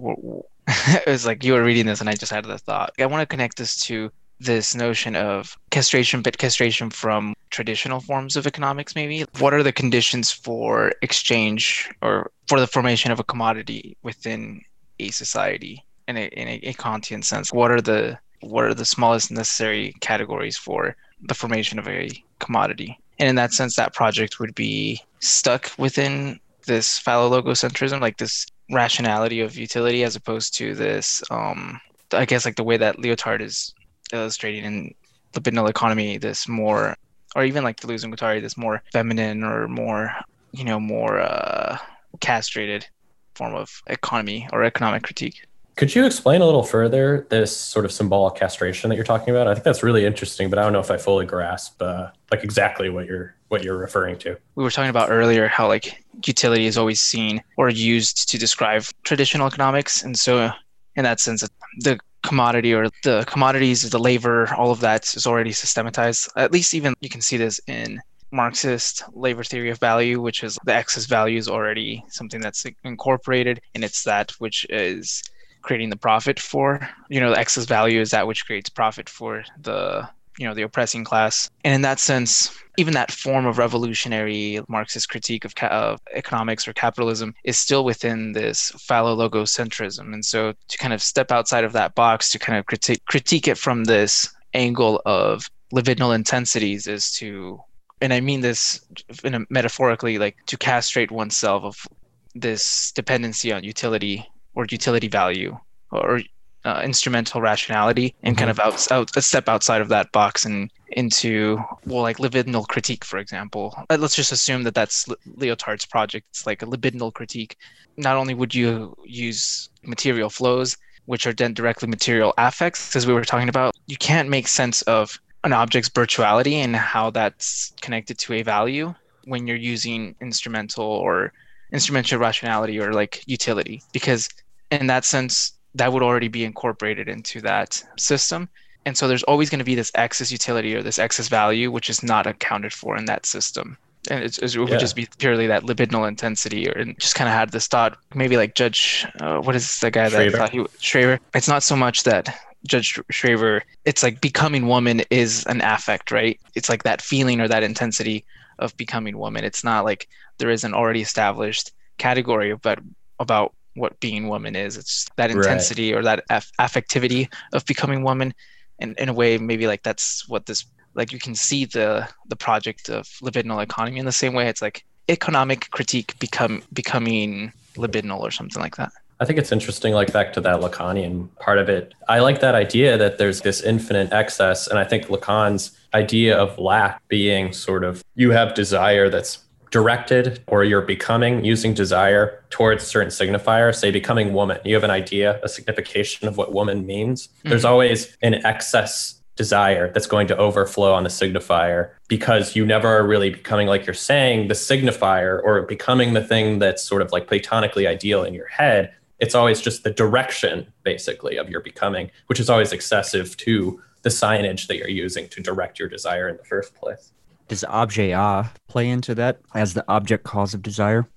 it 0.67 1.07
was 1.07 1.25
like 1.25 1.43
you 1.43 1.53
were 1.53 1.63
reading 1.63 1.85
this 1.85 1.99
and 1.99 2.09
i 2.09 2.13
just 2.13 2.31
had 2.31 2.45
the 2.45 2.57
thought. 2.57 2.93
I 2.99 3.05
want 3.07 3.21
to 3.21 3.25
connect 3.25 3.57
this 3.57 3.81
to 3.85 4.11
this 4.39 4.73
notion 4.73 5.15
of 5.15 5.57
castration 5.69 6.21
but 6.21 6.37
castration 6.37 6.89
from 6.89 7.33
traditional 7.49 7.99
forms 7.99 8.35
of 8.35 8.47
economics 8.47 8.95
maybe. 8.95 9.25
What 9.39 9.53
are 9.53 9.63
the 9.63 9.73
conditions 9.73 10.31
for 10.31 10.93
exchange 11.01 11.89
or 12.01 12.31
for 12.47 12.59
the 12.59 12.67
formation 12.67 13.11
of 13.11 13.19
a 13.19 13.23
commodity 13.23 13.97
within 14.03 14.61
a 14.99 15.09
society 15.09 15.83
in 16.07 16.17
a 16.17 16.27
in 16.27 16.47
a, 16.47 16.59
a 16.63 16.73
kantian 16.73 17.23
sense? 17.23 17.51
What 17.51 17.71
are 17.71 17.81
the 17.81 18.19
what 18.41 18.63
are 18.63 18.73
the 18.73 18.85
smallest 18.85 19.31
necessary 19.31 19.93
categories 19.99 20.55
for 20.55 20.95
the 21.21 21.33
formation 21.33 21.79
of 21.79 21.87
a 21.87 22.09
commodity. 22.39 22.97
And 23.19 23.27
in 23.27 23.35
that 23.35 23.53
sense, 23.53 23.75
that 23.75 23.93
project 23.93 24.39
would 24.39 24.55
be 24.55 25.01
stuck 25.19 25.71
within 25.77 26.39
this 26.69 26.99
phallologocentrism, 26.99 27.99
like 27.99 28.17
this 28.17 28.45
rationality 28.71 29.41
of 29.41 29.57
utility, 29.57 30.03
as 30.03 30.15
opposed 30.15 30.55
to 30.55 30.75
this, 30.75 31.23
um, 31.31 31.81
I 32.13 32.25
guess, 32.25 32.45
like 32.45 32.57
the 32.57 32.63
way 32.63 32.77
that 32.77 32.97
Lyotard 32.97 33.41
is 33.41 33.73
illustrating 34.13 34.63
in 34.63 34.93
the 35.33 35.41
libidinal 35.41 35.67
economy, 35.67 36.19
this 36.19 36.47
more, 36.47 36.95
or 37.35 37.43
even 37.43 37.63
like 37.63 37.79
Deleuze 37.79 38.03
and 38.03 38.15
Guattari, 38.15 38.39
this 38.39 38.55
more 38.55 38.83
feminine 38.93 39.43
or 39.43 39.67
more, 39.67 40.13
you 40.51 40.63
know, 40.63 40.79
more 40.79 41.19
uh, 41.19 41.79
castrated 42.19 42.85
form 43.33 43.55
of 43.55 43.81
economy 43.87 44.47
or 44.53 44.63
economic 44.63 45.01
critique. 45.01 45.47
Could 45.75 45.95
you 45.95 46.05
explain 46.05 46.41
a 46.41 46.45
little 46.45 46.61
further 46.61 47.25
this 47.31 47.55
sort 47.55 47.85
of 47.85 47.91
symbolic 47.91 48.35
castration 48.35 48.89
that 48.89 48.95
you're 48.95 49.05
talking 49.05 49.29
about? 49.33 49.47
I 49.47 49.55
think 49.55 49.63
that's 49.63 49.81
really 49.81 50.05
interesting, 50.05 50.51
but 50.51 50.59
I 50.59 50.63
don't 50.63 50.73
know 50.73 50.81
if 50.81 50.91
I 50.91 50.97
fully 50.97 51.25
grasp 51.25 51.81
uh, 51.81 52.11
like 52.31 52.43
exactly 52.43 52.89
what 52.89 53.07
you're 53.07 53.33
what 53.47 53.63
you're 53.63 53.77
referring 53.77 54.19
to. 54.19 54.37
We 54.55 54.63
were 54.63 54.71
talking 54.71 54.89
about 54.89 55.09
earlier 55.09 55.47
how 55.47 55.67
like 55.67 56.03
utility 56.25 56.65
is 56.65 56.77
always 56.77 57.01
seen 57.01 57.41
or 57.57 57.69
used 57.69 58.29
to 58.29 58.37
describe 58.37 58.83
traditional 59.03 59.47
economics, 59.47 60.03
and 60.03 60.17
so 60.17 60.51
in 60.95 61.03
that 61.03 61.19
sense, 61.19 61.47
the 61.79 61.99
commodity 62.23 62.73
or 62.73 62.89
the 63.03 63.23
commodities, 63.27 63.89
the 63.89 63.99
labor, 63.99 64.53
all 64.55 64.71
of 64.71 64.81
that 64.81 65.15
is 65.15 65.25
already 65.25 65.51
systematized. 65.51 66.29
At 66.35 66.51
least 66.51 66.73
even 66.73 66.93
you 66.99 67.09
can 67.09 67.21
see 67.21 67.37
this 67.37 67.59
in 67.67 68.01
Marxist 68.31 69.03
labor 69.13 69.43
theory 69.43 69.69
of 69.69 69.79
value, 69.79 70.21
which 70.21 70.43
is 70.43 70.57
the 70.65 70.73
excess 70.73 71.05
value 71.05 71.37
is 71.37 71.47
already 71.47 72.03
something 72.09 72.41
that's 72.41 72.65
incorporated, 72.83 73.61
and 73.73 73.83
it's 73.83 74.03
that 74.03 74.31
which 74.39 74.65
is 74.69 75.23
creating 75.61 75.89
the 75.89 75.95
profit 75.95 76.39
for. 76.39 76.87
You 77.09 77.19
know, 77.19 77.31
the 77.31 77.39
excess 77.39 77.65
value 77.65 77.99
is 77.99 78.11
that 78.11 78.27
which 78.27 78.45
creates 78.45 78.69
profit 78.69 79.09
for 79.09 79.43
the 79.61 80.07
you 80.39 80.47
know 80.47 80.55
the 80.55 80.63
oppressing 80.63 81.03
class. 81.03 81.49
And 81.63 81.73
in 81.73 81.81
that 81.81 81.99
sense 81.99 82.51
even 82.79 82.93
that 82.93 83.11
form 83.11 83.45
of 83.45 83.57
revolutionary 83.57 84.61
marxist 84.69 85.09
critique 85.09 85.43
of, 85.43 85.53
ca- 85.55 85.67
of 85.67 85.99
economics 86.13 86.65
or 86.65 86.71
capitalism 86.71 87.35
is 87.43 87.57
still 87.57 87.83
within 87.83 88.31
this 88.31 88.71
phallologocentrism 88.71 90.13
and 90.13 90.23
so 90.23 90.53
to 90.69 90.77
kind 90.77 90.93
of 90.93 91.03
step 91.03 91.29
outside 91.29 91.65
of 91.65 91.73
that 91.73 91.93
box 91.93 92.31
to 92.31 92.39
kind 92.39 92.57
of 92.57 92.65
critique 92.65 93.03
critique 93.05 93.49
it 93.49 93.57
from 93.57 93.83
this 93.83 94.33
angle 94.53 95.01
of 95.05 95.49
libidinal 95.73 96.15
intensities 96.15 96.87
is 96.87 97.11
to 97.11 97.59
and 97.99 98.13
i 98.13 98.21
mean 98.21 98.39
this 98.39 98.79
in 99.25 99.35
a 99.35 99.45
metaphorically 99.49 100.17
like 100.17 100.37
to 100.45 100.57
castrate 100.57 101.11
oneself 101.11 101.63
of 101.65 101.87
this 102.33 102.93
dependency 102.95 103.51
on 103.51 103.63
utility 103.63 104.25
or 104.55 104.65
utility 104.71 105.09
value 105.09 105.57
or 105.91 106.21
uh, 106.65 106.81
instrumental 106.83 107.41
rationality 107.41 108.15
and 108.23 108.37
kind 108.37 108.49
of 108.49 108.59
out, 108.59 108.91
out 108.91 109.15
a 109.15 109.21
step 109.21 109.47
outside 109.47 109.81
of 109.81 109.89
that 109.89 110.11
box 110.11 110.45
and 110.45 110.71
into 110.91 111.57
well 111.85 112.01
like 112.01 112.17
libidinal 112.17 112.67
critique 112.67 113.05
for 113.05 113.17
example. 113.17 113.73
Uh, 113.89 113.97
let's 113.99 114.15
just 114.15 114.31
assume 114.31 114.63
that 114.63 114.75
that's 114.75 115.05
lyotard's 115.37 115.85
project. 115.85 116.25
It's 116.31 116.45
like 116.45 116.61
a 116.61 116.65
libidinal 116.65 117.13
critique. 117.13 117.57
Not 117.97 118.17
only 118.17 118.33
would 118.33 118.53
you 118.53 118.95
use 119.05 119.69
material 119.83 120.29
flows 120.29 120.77
which 121.05 121.25
are 121.25 121.33
then 121.33 121.53
directly 121.53 121.87
material 121.87 122.33
affects 122.37 122.95
as 122.95 123.07
we 123.07 123.13
were 123.13 123.25
talking 123.25 123.49
about 123.49 123.73
you 123.87 123.97
can't 123.97 124.29
make 124.29 124.47
sense 124.47 124.81
of 124.83 125.19
an 125.43 125.53
object's 125.53 125.89
virtuality 125.89 126.53
and 126.53 126.75
how 126.75 127.09
that's 127.09 127.73
connected 127.81 128.17
to 128.17 128.33
a 128.33 128.41
value 128.43 128.93
when 129.25 129.47
you're 129.47 129.57
using 129.57 130.15
instrumental 130.21 130.85
or 130.85 131.31
instrumental 131.71 132.19
rationality 132.19 132.79
or 132.79 132.93
like 132.93 133.23
utility. 133.25 133.81
Because 133.93 134.29
in 134.71 134.87
that 134.87 135.05
sense 135.05 135.53
that 135.79 135.91
would 135.91 136.03
already 136.03 136.27
be 136.27 136.43
incorporated 136.43 137.07
into 137.09 137.41
that 137.41 137.83
system 137.97 138.49
and 138.85 138.97
so 138.97 139.07
there's 139.07 139.23
always 139.23 139.49
going 139.49 139.59
to 139.59 139.65
be 139.65 139.75
this 139.75 139.91
excess 139.95 140.31
utility 140.31 140.75
or 140.75 140.81
this 140.83 140.99
excess 140.99 141.27
value 141.27 141.71
which 141.71 141.89
is 141.89 142.03
not 142.03 142.27
accounted 142.27 142.73
for 142.73 142.97
in 142.97 143.05
that 143.05 143.25
system 143.25 143.77
and 144.09 144.23
it's, 144.23 144.37
it 144.37 144.57
would 144.57 144.69
Yeah. 144.69 144.77
just 144.77 144.95
be 144.95 145.07
purely 145.17 145.47
that 145.47 145.63
libidinal 145.63 146.07
intensity 146.07 146.67
or 146.69 146.73
and 146.73 146.97
just 146.99 147.15
kind 147.15 147.27
of 147.27 147.33
had 147.33 147.51
this 147.51 147.67
thought 147.67 147.97
maybe 148.13 148.37
like 148.37 148.55
judge 148.55 149.05
uh, 149.19 149.39
what 149.39 149.55
is 149.55 149.79
the 149.79 149.91
guy 149.91 150.07
that 150.09 150.31
thought 150.31 150.51
he 150.51 150.59
Schreber 150.81 151.19
it's 151.33 151.47
not 151.47 151.63
so 151.63 151.75
much 151.75 152.03
that 152.03 152.29
Judge 152.67 152.99
Schreber, 153.09 153.61
it's 153.85 154.03
like 154.03 154.19
becoming 154.19 154.67
woman 154.67 155.01
is 155.09 155.45
an 155.45 155.61
affect, 155.61 156.11
right? 156.11 156.37
It's 156.55 156.67
like 156.67 156.83
that 156.83 157.01
feeling 157.01 157.39
or 157.39 157.47
that 157.47 157.63
intensity 157.63 158.25
of 158.59 158.75
becoming 158.75 159.17
woman. 159.17 159.45
It's 159.45 159.63
not 159.63 159.85
like 159.85 160.09
there 160.39 160.49
is 160.49 160.65
an 160.65 160.73
already 160.73 161.01
established 161.01 161.71
category 161.97 162.55
but 162.55 162.79
about 163.19 163.53
what 163.79 163.99
being 163.99 164.27
woman 164.27 164.55
is. 164.55 164.77
It's 164.77 165.07
that 165.15 165.29
Right. 165.31 165.37
intensity 165.37 165.93
or 165.93 166.03
that 166.03 166.23
aff- 166.29 166.51
affectivity 166.59 167.27
of 167.53 167.65
becoming 167.65 168.03
woman, 168.03 168.33
and 168.79 168.97
in 168.99 169.09
a 169.09 169.13
way, 169.13 169.37
maybe 169.37 169.65
like 169.67 169.83
that's 169.83 170.27
what 170.27 170.45
this 170.45 170.65
like 170.95 171.11
you 171.13 171.19
can 171.19 171.35
see 171.35 171.65
the 171.65 172.07
the 172.27 172.35
project 172.35 172.89
of 172.89 173.07
libidinal 173.23 173.61
economy 173.63 173.99
in 173.99 174.05
the 174.05 174.11
same 174.11 174.33
way. 174.33 174.47
It's 174.47 174.61
like 174.61 174.83
economic 175.07 175.69
critique 175.71 176.17
become 176.19 176.61
becoming 176.73 177.51
libidinal 177.75 178.19
or 178.19 178.31
something 178.31 178.61
like 178.61 178.75
that. 178.75 178.91
I 179.21 179.25
think 179.25 179.37
it's 179.37 179.51
interesting, 179.51 179.93
like 179.93 180.13
back 180.13 180.31
to 180.33 180.41
that 180.41 180.61
Lacanian 180.61 181.27
part 181.39 181.57
of 181.57 181.67
it. 181.67 181.93
I 182.07 182.19
like 182.19 182.39
that 182.39 182.55
idea 182.55 182.97
that 182.97 183.17
there's 183.17 183.41
this 183.41 183.61
infinite 183.61 184.13
excess. 184.13 184.65
And 184.67 184.79
I 184.79 184.85
think 184.85 185.07
Lacan's 185.07 185.71
idea 185.93 186.37
of 186.37 186.57
lack 186.57 187.05
being 187.09 187.51
sort 187.51 187.83
of 187.83 188.01
you 188.15 188.31
have 188.31 188.53
desire 188.53 189.09
that's 189.09 189.39
directed 189.71 190.43
or 190.47 190.63
you're 190.63 190.81
becoming 190.81 191.45
using 191.45 191.73
desire 191.73 192.43
towards 192.49 192.85
certain 192.85 193.09
signifier, 193.09 193.73
say 193.73 193.91
becoming 193.91 194.33
woman. 194.33 194.59
You 194.65 194.75
have 194.75 194.83
an 194.83 194.91
idea, 194.91 195.39
a 195.43 195.49
signification 195.49 196.27
of 196.27 196.37
what 196.37 196.53
woman 196.53 196.85
means. 196.85 197.29
There's 197.43 197.63
mm-hmm. 197.63 197.71
always 197.71 198.17
an 198.21 198.45
excess 198.45 199.19
desire 199.39 199.89
that's 199.93 200.05
going 200.05 200.27
to 200.27 200.35
overflow 200.35 200.93
on 200.93 201.03
the 201.03 201.09
signifier 201.09 201.91
because 202.09 202.57
you 202.57 202.65
never 202.65 202.89
are 202.89 203.07
really 203.07 203.29
becoming 203.29 203.67
like 203.67 203.85
you're 203.85 203.93
saying 203.93 204.49
the 204.49 204.53
signifier 204.53 205.41
or 205.45 205.61
becoming 205.61 206.13
the 206.13 206.21
thing 206.21 206.59
that's 206.59 206.83
sort 206.83 207.01
of 207.01 207.13
like 207.13 207.25
platonically 207.25 207.87
ideal 207.87 208.25
in 208.25 208.33
your 208.33 208.49
head 208.49 208.93
it's 209.17 209.35
always 209.35 209.61
just 209.61 209.85
the 209.85 209.91
direction 209.91 210.67
basically 210.83 211.37
of 211.37 211.49
your 211.49 211.61
becoming 211.61 212.11
which 212.27 212.37
is 212.37 212.49
always 212.49 212.73
excessive 212.73 213.37
to 213.37 213.81
the 214.01 214.09
signage 214.09 214.67
that 214.67 214.75
you're 214.75 214.89
using 214.89 215.29
to 215.29 215.41
direct 215.41 215.79
your 215.79 215.87
desire 215.87 216.27
in 216.27 216.35
the 216.35 216.43
first 216.43 216.75
place 216.75 217.13
Does 217.49 217.65
objet 217.67 218.11
a 218.11 218.49
play 218.67 218.87
into 218.89 219.13
that 219.15 219.39
as 219.53 219.73
the 219.73 219.83
object 219.89 220.23
cause 220.23 220.53
of 220.53 220.61
desire? 220.61 221.07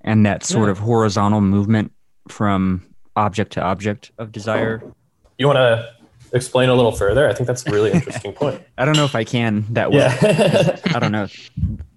And 0.00 0.24
that 0.26 0.42
sort 0.44 0.66
Yeah. 0.68 0.72
of 0.72 0.78
horizontal 0.78 1.40
movement 1.42 1.92
from 2.28 2.82
object 3.14 3.52
to 3.54 3.62
object 3.62 4.10
of 4.18 4.32
desire? 4.32 4.82
Oh. 4.84 4.94
you 5.38 5.46
want 5.46 5.58
to 5.58 5.88
explain 6.34 6.68
a 6.70 6.74
little 6.74 6.92
further 6.92 7.28
i 7.28 7.34
think 7.34 7.46
that's 7.46 7.66
a 7.66 7.70
really 7.70 7.90
interesting 7.98 8.32
point 8.32 8.62
I 8.78 8.84
don't 8.86 8.96
know 8.96 9.04
if 9.04 9.14
I 9.14 9.22
can 9.24 9.66
that 9.74 9.90
well. 9.92 10.16
yeah 10.22 10.76
I 10.94 10.98
don't 10.98 11.12
know. 11.12 11.26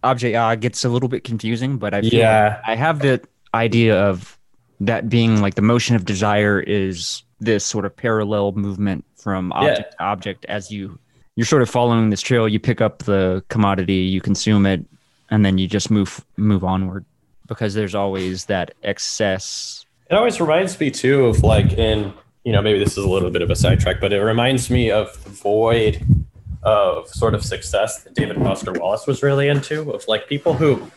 Object 0.04 0.36
A 0.36 0.58
gets 0.58 0.84
a 0.84 0.90
little 0.90 1.08
bit 1.10 1.24
confusing, 1.24 1.78
but 1.78 1.94
I 1.94 2.02
feel 2.02 2.14
Yeah. 2.20 2.60
like 2.60 2.70
I 2.70 2.76
have 2.76 3.00
the 3.00 3.22
idea 3.54 3.96
of 3.98 4.38
that 4.82 5.08
being 5.10 5.42
like 5.42 5.56
the 5.56 5.62
motion 5.62 5.96
of 5.96 6.04
desire 6.06 6.60
is 6.60 7.24
this 7.40 7.64
sort 7.66 7.86
of 7.86 7.96
parallel 7.96 8.52
movement 8.54 9.06
from 9.16 9.52
object 9.54 9.92
to 9.94 10.04
object 10.04 10.46
as 10.46 10.70
you 10.70 11.00
you're 11.36 11.46
sort 11.46 11.62
of 11.62 11.70
following 11.70 12.10
this 12.10 12.22
trail. 12.22 12.48
You 12.48 12.60
pick 12.60 12.82
up 12.82 13.00
the 13.00 13.44
commodity, 13.50 13.96
you 13.96 14.22
consume 14.22 14.66
it, 14.66 14.86
and 15.30 15.46
then 15.46 15.58
you 15.58 15.68
just 15.68 15.92
move 15.92 16.26
move 16.38 16.64
onward 16.64 17.06
because 17.48 17.74
there's 17.74 17.96
always 17.96 18.46
that 18.46 18.74
excess. 18.84 19.86
It 20.10 20.16
always 20.16 20.40
reminds 20.40 20.80
me 20.80 20.92
too 20.92 21.26
of 21.26 21.44
like 21.44 21.74
in 21.74 22.14
you 22.44 22.52
know 22.52 22.62
maybe 22.62 22.80
this 22.80 22.98
is 22.98 23.04
a 23.04 23.10
little 23.10 23.32
bit 23.32 23.42
of 23.42 23.50
a 23.50 23.56
sidetrack, 23.56 24.00
but 24.00 24.14
it 24.14 24.22
reminds 24.22 24.70
me 24.70 24.92
of 24.92 25.24
the 25.24 25.30
void 25.30 26.06
of 26.64 27.08
sort 27.10 27.36
of 27.36 27.44
success 27.44 28.04
that 28.04 28.16
David 28.16 28.38
Foster 28.38 28.72
Wallace 28.74 29.06
was 29.06 29.22
really 29.22 29.48
into 29.48 29.92
of 29.92 30.08
like 30.08 30.28
people 30.28 30.54
who 30.54 30.92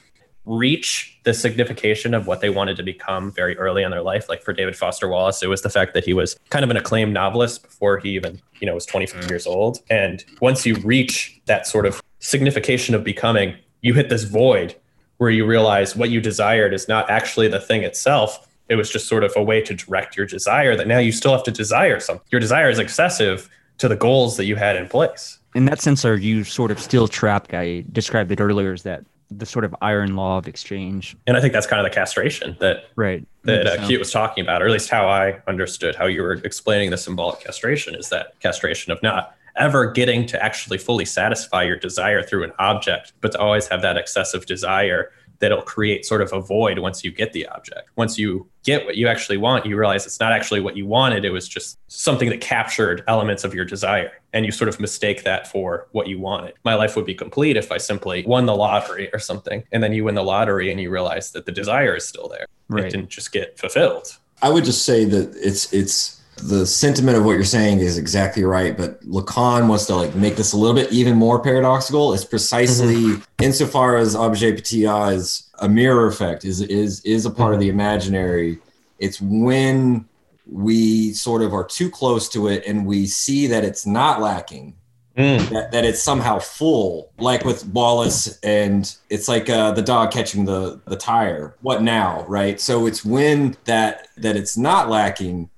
reach 0.48 1.18
the 1.24 1.34
signification 1.34 2.14
of 2.14 2.26
what 2.26 2.40
they 2.40 2.48
wanted 2.48 2.76
to 2.78 2.82
become 2.82 3.30
very 3.30 3.56
early 3.58 3.82
in 3.82 3.90
their 3.90 4.02
life. 4.02 4.28
Like 4.28 4.42
for 4.42 4.52
David 4.52 4.76
Foster 4.76 5.06
Wallace, 5.06 5.42
it 5.42 5.48
was 5.48 5.62
the 5.62 5.70
fact 5.70 5.94
that 5.94 6.04
he 6.04 6.14
was 6.14 6.38
kind 6.50 6.64
of 6.64 6.70
an 6.70 6.76
acclaimed 6.76 7.12
novelist 7.12 7.62
before 7.62 7.98
he 7.98 8.10
even, 8.10 8.40
you 8.60 8.66
know, 8.66 8.74
was 8.74 8.86
25 8.86 9.28
years 9.28 9.46
old. 9.46 9.80
And 9.90 10.24
once 10.40 10.64
you 10.64 10.76
reach 10.76 11.40
that 11.46 11.66
sort 11.66 11.84
of 11.84 12.02
signification 12.20 12.94
of 12.94 13.04
becoming, 13.04 13.56
you 13.82 13.92
hit 13.92 14.08
this 14.08 14.24
void 14.24 14.74
where 15.18 15.30
you 15.30 15.44
realize 15.44 15.94
what 15.94 16.10
you 16.10 16.20
desired 16.20 16.72
is 16.72 16.88
not 16.88 17.10
actually 17.10 17.48
the 17.48 17.60
thing 17.60 17.82
itself. 17.82 18.48
It 18.68 18.76
was 18.76 18.90
just 18.90 19.06
sort 19.06 19.24
of 19.24 19.32
a 19.36 19.42
way 19.42 19.60
to 19.62 19.74
direct 19.74 20.16
your 20.16 20.26
desire 20.26 20.76
that 20.76 20.86
now 20.86 20.98
you 20.98 21.12
still 21.12 21.32
have 21.32 21.42
to 21.44 21.50
desire 21.50 22.00
something. 22.00 22.24
Your 22.30 22.40
desire 22.40 22.70
is 22.70 22.78
excessive 22.78 23.50
to 23.78 23.88
the 23.88 23.96
goals 23.96 24.36
that 24.36 24.46
you 24.46 24.56
had 24.56 24.76
in 24.76 24.88
place. 24.88 25.38
In 25.54 25.64
that 25.66 25.80
sense, 25.80 26.04
are 26.04 26.16
you 26.16 26.44
sort 26.44 26.70
of 26.70 26.78
still 26.78 27.08
trapped? 27.08 27.52
I 27.54 27.84
described 27.92 28.30
it 28.32 28.40
earlier 28.40 28.72
as 28.72 28.82
that 28.82 29.04
the 29.30 29.46
sort 29.46 29.64
of 29.64 29.74
iron 29.82 30.16
law 30.16 30.38
of 30.38 30.48
exchange, 30.48 31.16
And 31.26 31.36
I 31.36 31.40
think 31.40 31.52
that's 31.52 31.66
kind 31.66 31.84
of 31.84 31.90
the 31.90 31.94
castration 31.94 32.56
that 32.60 32.84
right? 32.96 33.26
that 33.44 33.66
uh, 33.66 33.86
Keat 33.86 33.98
was 33.98 34.10
talking 34.10 34.42
about, 34.42 34.62
or 34.62 34.66
at 34.66 34.72
least 34.72 34.88
how 34.88 35.06
I 35.06 35.40
understood 35.46 35.94
how 35.94 36.06
you 36.06 36.22
were 36.22 36.34
explaining 36.34 36.90
the 36.90 36.96
symbolic 36.96 37.40
castration 37.40 37.94
is 37.94 38.08
that 38.08 38.38
castration 38.40 38.92
of 38.92 39.02
not 39.02 39.34
ever 39.56 39.90
getting 39.90 40.24
to 40.26 40.42
actually 40.42 40.78
fully 40.78 41.04
satisfy 41.04 41.62
your 41.62 41.76
desire 41.76 42.22
through 42.22 42.44
an 42.44 42.52
object, 42.58 43.12
but 43.20 43.32
to 43.32 43.38
always 43.38 43.66
have 43.68 43.82
that 43.82 43.96
excessive 43.96 44.46
desire 44.46 45.10
that'll 45.40 45.62
create 45.62 46.04
sort 46.04 46.20
of 46.20 46.32
a 46.32 46.40
void 46.40 46.78
once 46.78 47.04
you 47.04 47.10
get 47.10 47.32
the 47.32 47.46
object. 47.48 47.90
Once 47.96 48.18
you 48.18 48.48
get 48.64 48.84
what 48.84 48.96
you 48.96 49.08
actually 49.08 49.36
want, 49.36 49.66
you 49.66 49.76
realize 49.76 50.06
it's 50.06 50.20
not 50.20 50.32
actually 50.32 50.60
what 50.60 50.76
you 50.76 50.86
wanted. 50.86 51.24
It 51.24 51.30
was 51.30 51.48
just 51.48 51.78
something 51.88 52.28
that 52.28 52.40
captured 52.40 53.04
elements 53.06 53.44
of 53.44 53.54
your 53.54 53.64
desire. 53.64 54.12
And 54.32 54.44
you 54.44 54.52
sort 54.52 54.68
of 54.68 54.78
mistake 54.78 55.24
that 55.24 55.46
for 55.46 55.88
what 55.92 56.06
you 56.08 56.18
wanted. 56.18 56.54
My 56.64 56.74
life 56.74 56.96
would 56.96 57.06
be 57.06 57.14
complete 57.14 57.56
if 57.56 57.72
I 57.72 57.78
simply 57.78 58.24
won 58.26 58.46
the 58.46 58.54
lottery 58.54 59.08
or 59.12 59.18
something. 59.18 59.64
And 59.72 59.82
then 59.82 59.92
you 59.92 60.04
win 60.04 60.14
the 60.14 60.22
lottery 60.22 60.70
and 60.70 60.80
you 60.80 60.90
realize 60.90 61.32
that 61.32 61.46
the 61.46 61.52
desire 61.52 61.96
is 61.96 62.06
still 62.06 62.28
there. 62.28 62.46
Right. 62.68 62.84
It 62.84 62.90
didn't 62.90 63.08
just 63.08 63.32
get 63.32 63.58
fulfilled. 63.58 64.18
I 64.42 64.50
would 64.50 64.64
just 64.64 64.84
say 64.84 65.04
that 65.04 65.34
it's 65.36 65.72
it's 65.72 66.17
the 66.38 66.66
sentiment 66.66 67.16
of 67.16 67.24
what 67.24 67.32
you're 67.32 67.44
saying 67.44 67.80
is 67.80 67.98
exactly 67.98 68.44
right, 68.44 68.76
but 68.76 69.00
Lacan 69.02 69.68
wants 69.68 69.86
to 69.86 69.94
like 69.96 70.14
make 70.14 70.36
this 70.36 70.52
a 70.52 70.56
little 70.56 70.74
bit 70.74 70.92
even 70.92 71.16
more 71.16 71.40
paradoxical. 71.40 72.12
It's 72.12 72.24
precisely 72.24 73.22
insofar 73.40 73.96
as 73.96 74.14
objet 74.14 74.56
petit 74.56 74.84
a 74.84 75.06
is 75.06 75.48
a 75.58 75.68
mirror 75.68 76.06
effect, 76.06 76.44
is 76.44 76.60
is 76.60 77.00
is 77.04 77.26
a 77.26 77.30
part 77.30 77.54
of 77.54 77.60
the 77.60 77.68
imaginary. 77.68 78.58
It's 78.98 79.20
when 79.20 80.06
we 80.50 81.12
sort 81.12 81.42
of 81.42 81.52
are 81.52 81.64
too 81.64 81.90
close 81.90 82.28
to 82.30 82.48
it 82.48 82.64
and 82.66 82.86
we 82.86 83.06
see 83.06 83.46
that 83.48 83.64
it's 83.64 83.86
not 83.86 84.20
lacking 84.20 84.74
Mm. 85.18 85.48
that, 85.48 85.72
that 85.72 85.84
it's 85.84 86.00
somehow 86.00 86.38
full, 86.38 87.10
like 87.18 87.44
with 87.44 87.66
Wallace, 87.66 88.38
and 88.44 88.94
it's 89.10 89.26
like 89.26 89.50
uh, 89.50 89.72
the 89.72 89.82
dog 89.82 90.12
catching 90.12 90.44
the 90.44 90.80
the 90.86 90.94
tire. 90.94 91.56
What 91.60 91.82
now, 91.82 92.24
right? 92.28 92.60
So 92.60 92.86
it's 92.86 93.04
when 93.04 93.56
that 93.64 94.06
that 94.18 94.36
it's 94.36 94.56
not 94.56 94.88
lacking, 94.88 95.50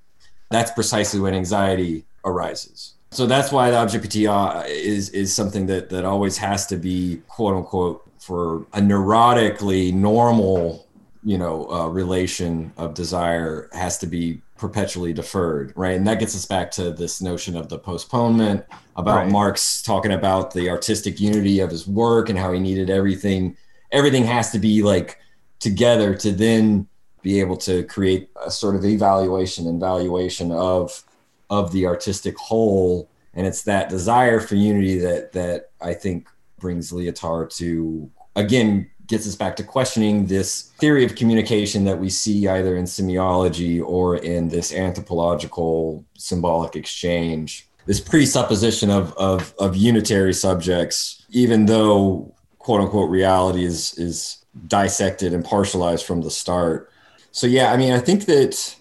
that's 0.50 0.70
precisely 0.72 1.20
when 1.20 1.34
anxiety 1.34 2.04
arises. 2.24 2.94
So 3.12 3.26
that's 3.26 3.50
why 3.50 3.70
the 3.70 3.82
objet 3.82 4.02
petit 4.02 4.26
is 4.68 5.10
is 5.10 5.34
something 5.34 5.66
that 5.66 5.90
that 5.90 6.04
always 6.04 6.38
has 6.38 6.66
to 6.68 6.76
be 6.76 7.22
quote 7.28 7.56
unquote 7.56 8.08
for 8.18 8.66
a 8.72 8.80
neurotically 8.80 9.92
normal, 9.92 10.86
you 11.24 11.38
know, 11.38 11.68
uh, 11.70 11.88
relation 11.88 12.72
of 12.76 12.94
desire 12.94 13.68
has 13.72 13.98
to 13.98 14.06
be 14.06 14.40
perpetually 14.58 15.12
deferred, 15.12 15.72
right? 15.74 15.96
And 15.96 16.06
that 16.06 16.20
gets 16.20 16.36
us 16.36 16.44
back 16.44 16.70
to 16.72 16.92
this 16.92 17.22
notion 17.22 17.56
of 17.56 17.70
the 17.70 17.78
postponement, 17.78 18.64
about 18.96 19.16
Right. 19.16 19.32
Marx 19.32 19.80
talking 19.82 20.12
about 20.12 20.52
the 20.52 20.68
artistic 20.68 21.18
unity 21.18 21.60
of 21.60 21.70
his 21.70 21.88
work 21.88 22.28
and 22.28 22.38
how 22.38 22.52
he 22.52 22.60
needed 22.60 22.90
everything. 22.90 23.56
Everything 23.90 24.24
has 24.24 24.52
to 24.52 24.58
be 24.58 24.82
like 24.82 25.18
together 25.58 26.14
to 26.14 26.30
then 26.30 26.86
be 27.22 27.40
able 27.40 27.56
to 27.56 27.84
create 27.84 28.30
a 28.44 28.50
sort 28.50 28.76
of 28.76 28.84
evaluation 28.84 29.66
and 29.66 29.80
valuation 29.80 30.52
of 30.52 31.02
of 31.48 31.72
the 31.72 31.86
artistic 31.86 32.36
whole. 32.38 33.10
And 33.34 33.46
it's 33.46 33.62
that 33.62 33.88
desire 33.88 34.40
for 34.40 34.54
unity 34.54 34.98
that 34.98 35.32
that 35.32 35.70
I 35.80 35.94
think 35.94 36.28
brings 36.58 36.92
Lyotard 36.92 37.54
to 37.56 38.10
again 38.36 38.90
gets 39.06 39.26
us 39.26 39.34
back 39.34 39.56
to 39.56 39.64
questioning 39.64 40.26
this 40.26 40.70
theory 40.78 41.04
of 41.04 41.16
communication 41.16 41.84
that 41.84 41.98
we 41.98 42.08
see 42.08 42.46
either 42.46 42.76
in 42.76 42.84
semiology 42.84 43.82
or 43.84 44.16
in 44.16 44.48
this 44.48 44.72
anthropological 44.72 46.04
symbolic 46.16 46.76
exchange 46.76 47.68
this 47.86 48.00
presupposition 48.00 48.88
of, 48.88 49.12
of, 49.14 49.54
of 49.58 49.76
unitary 49.76 50.32
subjects, 50.32 51.24
even 51.30 51.66
though 51.66 52.32
quote 52.58 52.80
unquote 52.80 53.10
reality 53.10 53.64
is, 53.64 53.98
is 53.98 54.44
dissected 54.68 55.32
and 55.32 55.44
partialized 55.44 56.06
from 56.06 56.20
the 56.20 56.30
start. 56.30 56.92
So, 57.32 57.46
yeah, 57.46 57.72
I 57.72 57.76
mean, 57.76 57.92
I 57.92 57.98
think 57.98 58.26
that 58.26 58.76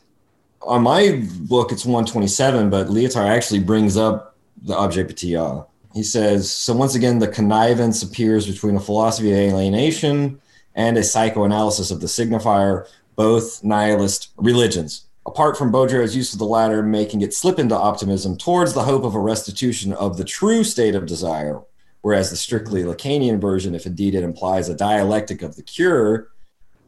on 0.61 0.83
my 0.83 1.23
book, 1.41 1.71
it's 1.71 1.85
127, 1.85 2.69
but 2.69 2.87
Lyotard 2.87 3.27
actually 3.27 3.59
brings 3.59 3.97
up 3.97 4.35
the 4.61 4.77
objet 4.77 5.07
petit 5.07 5.35
a. 5.35 5.65
He 5.93 6.03
says, 6.03 6.51
so 6.51 6.73
once 6.73 6.95
again, 6.95 7.19
the 7.19 7.27
connivance 7.27 8.03
appears 8.03 8.45
between 8.45 8.75
a 8.75 8.79
philosophy 8.79 9.31
of 9.31 9.37
alienation 9.37 10.39
and 10.75 10.97
a 10.97 11.03
psychoanalysis 11.03 11.91
of 11.91 12.01
the 12.01 12.07
signifier, 12.07 12.87
both 13.15 13.63
nihilist 13.63 14.29
religions 14.37 15.09
apart 15.29 15.55
from 15.55 15.71
Baudrillard's 15.71 16.15
use 16.15 16.33
of 16.33 16.39
the 16.39 16.45
latter, 16.45 16.81
making 16.81 17.21
it 17.21 17.35
slip 17.35 17.59
into 17.59 17.75
optimism 17.75 18.35
towards 18.35 18.73
the 18.73 18.83
hope 18.83 19.03
of 19.03 19.13
a 19.13 19.19
restitution 19.19 19.93
of 19.93 20.17
the 20.17 20.23
true 20.23 20.63
state 20.63 20.95
of 20.95 21.05
desire, 21.05 21.61
whereas 22.01 22.31
the 22.31 22.35
strictly 22.35 22.81
Lacanian 22.81 23.39
version, 23.39 23.75
if 23.75 23.85
indeed 23.85 24.15
it 24.15 24.23
implies 24.23 24.69
a 24.69 24.75
dialectic 24.75 25.43
of 25.43 25.55
the 25.55 25.61
cure, 25.61 26.29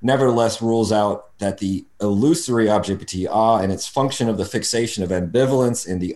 nevertheless 0.01 0.61
rules 0.61 0.91
out 0.91 1.37
that 1.39 1.57
the 1.59 1.85
illusory 2.01 2.69
objectivity 2.69 3.27
ah 3.27 3.57
and 3.57 3.71
its 3.71 3.87
function 3.87 4.29
of 4.29 4.37
the 4.37 4.45
fixation 4.45 5.03
of 5.03 5.09
ambivalence 5.09 5.87
in 5.87 5.99
the 5.99 6.15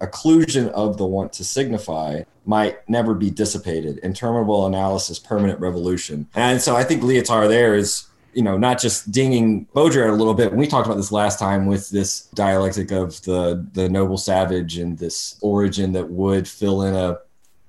occlusion 0.00 0.68
of 0.70 0.96
the 0.98 1.06
want 1.06 1.32
to 1.32 1.44
signify 1.44 2.22
might 2.46 2.86
never 2.88 3.14
be 3.14 3.30
dissipated. 3.30 3.98
Interminable 3.98 4.66
analysis, 4.66 5.18
permanent 5.18 5.58
revolution. 5.60 6.28
And 6.34 6.60
so 6.60 6.76
I 6.76 6.84
think 6.84 7.02
Lyotard 7.02 7.48
there 7.48 7.74
is 7.74 8.06
you 8.34 8.42
know, 8.42 8.58
not 8.58 8.80
just 8.80 9.12
dinging 9.12 9.66
Baudrillard 9.74 10.10
a 10.10 10.16
little 10.16 10.34
bit. 10.34 10.52
We 10.52 10.66
talked 10.66 10.86
about 10.86 10.96
this 10.96 11.12
last 11.12 11.38
time 11.38 11.66
with 11.66 11.90
this 11.90 12.22
dialectic 12.34 12.90
of 12.90 13.22
the 13.22 13.66
the 13.72 13.88
noble 13.88 14.18
savage 14.18 14.76
and 14.76 14.98
this 14.98 15.36
origin 15.40 15.92
that 15.92 16.10
would 16.10 16.48
fill 16.48 16.82
in 16.82 16.94
a 16.94 17.18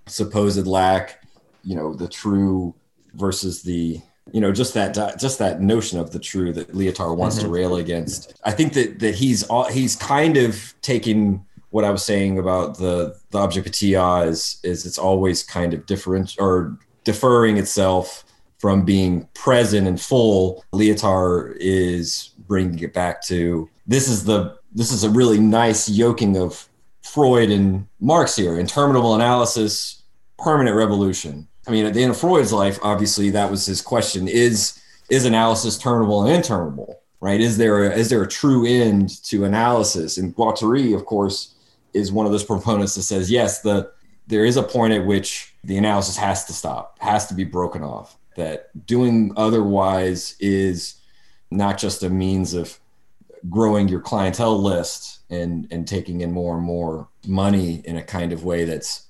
supposed 0.08 0.66
lack, 0.68 1.24
you 1.64 1.76
know, 1.76 1.94
the 1.94 2.08
true 2.08 2.74
versus 3.14 3.62
the 3.64 4.02
you 4.32 4.42
know 4.42 4.52
just 4.52 4.74
that 4.74 4.94
di- 4.94 5.16
just 5.18 5.40
that 5.40 5.62
notion 5.62 6.00
of 6.00 6.12
the 6.12 6.20
true 6.20 6.52
that 6.54 6.74
Lyotard 6.74 7.18
wants 7.18 7.38
to 7.38 7.44
mm-hmm. 7.44 7.54
rail 7.54 7.76
against. 7.76 8.34
I 8.44 8.52
think 8.52 8.74
that 8.74 9.00
that 9.00 9.16
he's 9.16 9.46
he's 9.72 9.96
kind 9.96 10.38
of 10.38 10.74
taking 10.82 11.46
what 11.70 11.84
I 11.84 11.92
was 11.92 12.04
saying 12.04 12.40
about 12.40 12.78
the 12.78 13.18
the 13.32 13.40
objet 13.40 13.66
petit 13.66 13.94
a 13.94 14.22
is 14.22 14.60
is 14.64 14.86
it's 14.86 14.98
always 14.98 15.44
kind 15.44 15.74
of 15.74 15.86
different 15.86 16.36
or 16.40 16.78
deferring 17.04 17.58
itself 17.58 18.26
from 18.60 18.84
being 18.84 19.28
present 19.34 19.88
and 19.88 20.02
full, 20.02 20.66
Lyotard 20.74 21.56
is 21.60 22.32
bringing 22.48 22.80
it 22.80 22.94
back 22.94 23.22
to 23.24 23.70
this 23.86 24.08
is 24.08 24.26
the 24.26 24.58
this 24.74 24.92
is 24.92 25.04
a 25.04 25.10
really 25.10 25.40
nice 25.40 25.88
yoking 25.88 26.36
of 26.38 26.68
Freud 27.04 27.52
and 27.52 27.88
Marx 28.00 28.36
here. 28.36 28.58
Interminable 28.58 29.16
analysis, 29.16 30.02
permanent 30.38 30.76
revolution. 30.76 31.48
I 31.68 31.72
mean, 31.72 31.86
at 31.86 31.94
the 31.94 32.04
end 32.04 32.12
of 32.12 32.18
Freud's 32.18 32.54
life, 32.54 32.80
obviously 32.82 33.30
that 33.32 33.50
was 33.50 33.66
his 33.66 33.82
question: 33.82 34.28
is 34.28 34.80
is 35.10 35.26
analysis 35.26 35.78
terminable 35.78 36.24
and 36.24 36.36
interminable? 36.36 37.02
Right? 37.22 37.42
Is 37.42 37.58
there 37.58 37.86
a, 37.86 37.96
is 37.96 38.10
there 38.10 38.22
a 38.22 38.28
true 38.28 38.66
end 38.66 39.24
to 39.26 39.46
analysis? 39.46 40.18
And 40.18 40.36
Guattari, 40.36 40.96
of 40.96 41.06
course, 41.06 41.56
is 41.94 42.12
one 42.12 42.26
of 42.26 42.32
those 42.32 42.44
proponents 42.54 42.96
that 42.96 43.04
says 43.04 43.32
yes, 43.32 43.62
the 43.62 43.92
there 44.28 44.46
is 44.46 44.58
a 44.58 44.64
point 44.64 44.94
at 44.94 45.06
which 45.06 45.54
the 45.64 45.78
analysis 45.78 46.18
has 46.18 46.46
to 46.46 46.54
stop, 46.54 46.98
has 47.00 47.28
to 47.28 47.34
be 47.34 47.44
broken 47.44 47.84
off 47.84 48.18
that 48.36 48.86
doing 48.86 49.32
otherwise 49.38 50.36
is 50.40 50.96
not 51.52 51.78
just 51.78 52.04
a 52.04 52.10
means 52.10 52.54
of 52.54 52.80
growing 53.50 53.88
your 53.88 54.02
clientele 54.02 54.62
list 54.62 55.20
and 55.30 55.68
and 55.72 55.88
taking 55.88 56.22
in 56.22 56.32
more 56.32 56.56
and 56.56 56.66
more 56.66 57.08
money 57.28 57.82
in 57.86 57.98
a 57.98 58.04
kind 58.04 58.34
of 58.34 58.44
way 58.44 58.66
that's 58.66 59.05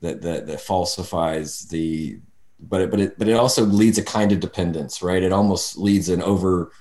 that 0.00 0.22
that, 0.22 0.46
that 0.46 0.60
falsifies 0.60 1.68
the 1.68 2.20
but 2.60 2.80
it, 2.80 2.90
but 2.90 3.00
it 3.00 3.18
but 3.18 3.28
it 3.28 3.34
also 3.34 3.64
leads 3.64 3.98
a 3.98 4.04
kind 4.04 4.32
of 4.32 4.40
dependence 4.40 5.02
right? 5.02 5.22
It 5.22 5.32
almost 5.32 5.78
leads 5.78 6.08
an 6.08 6.22
over 6.22 6.72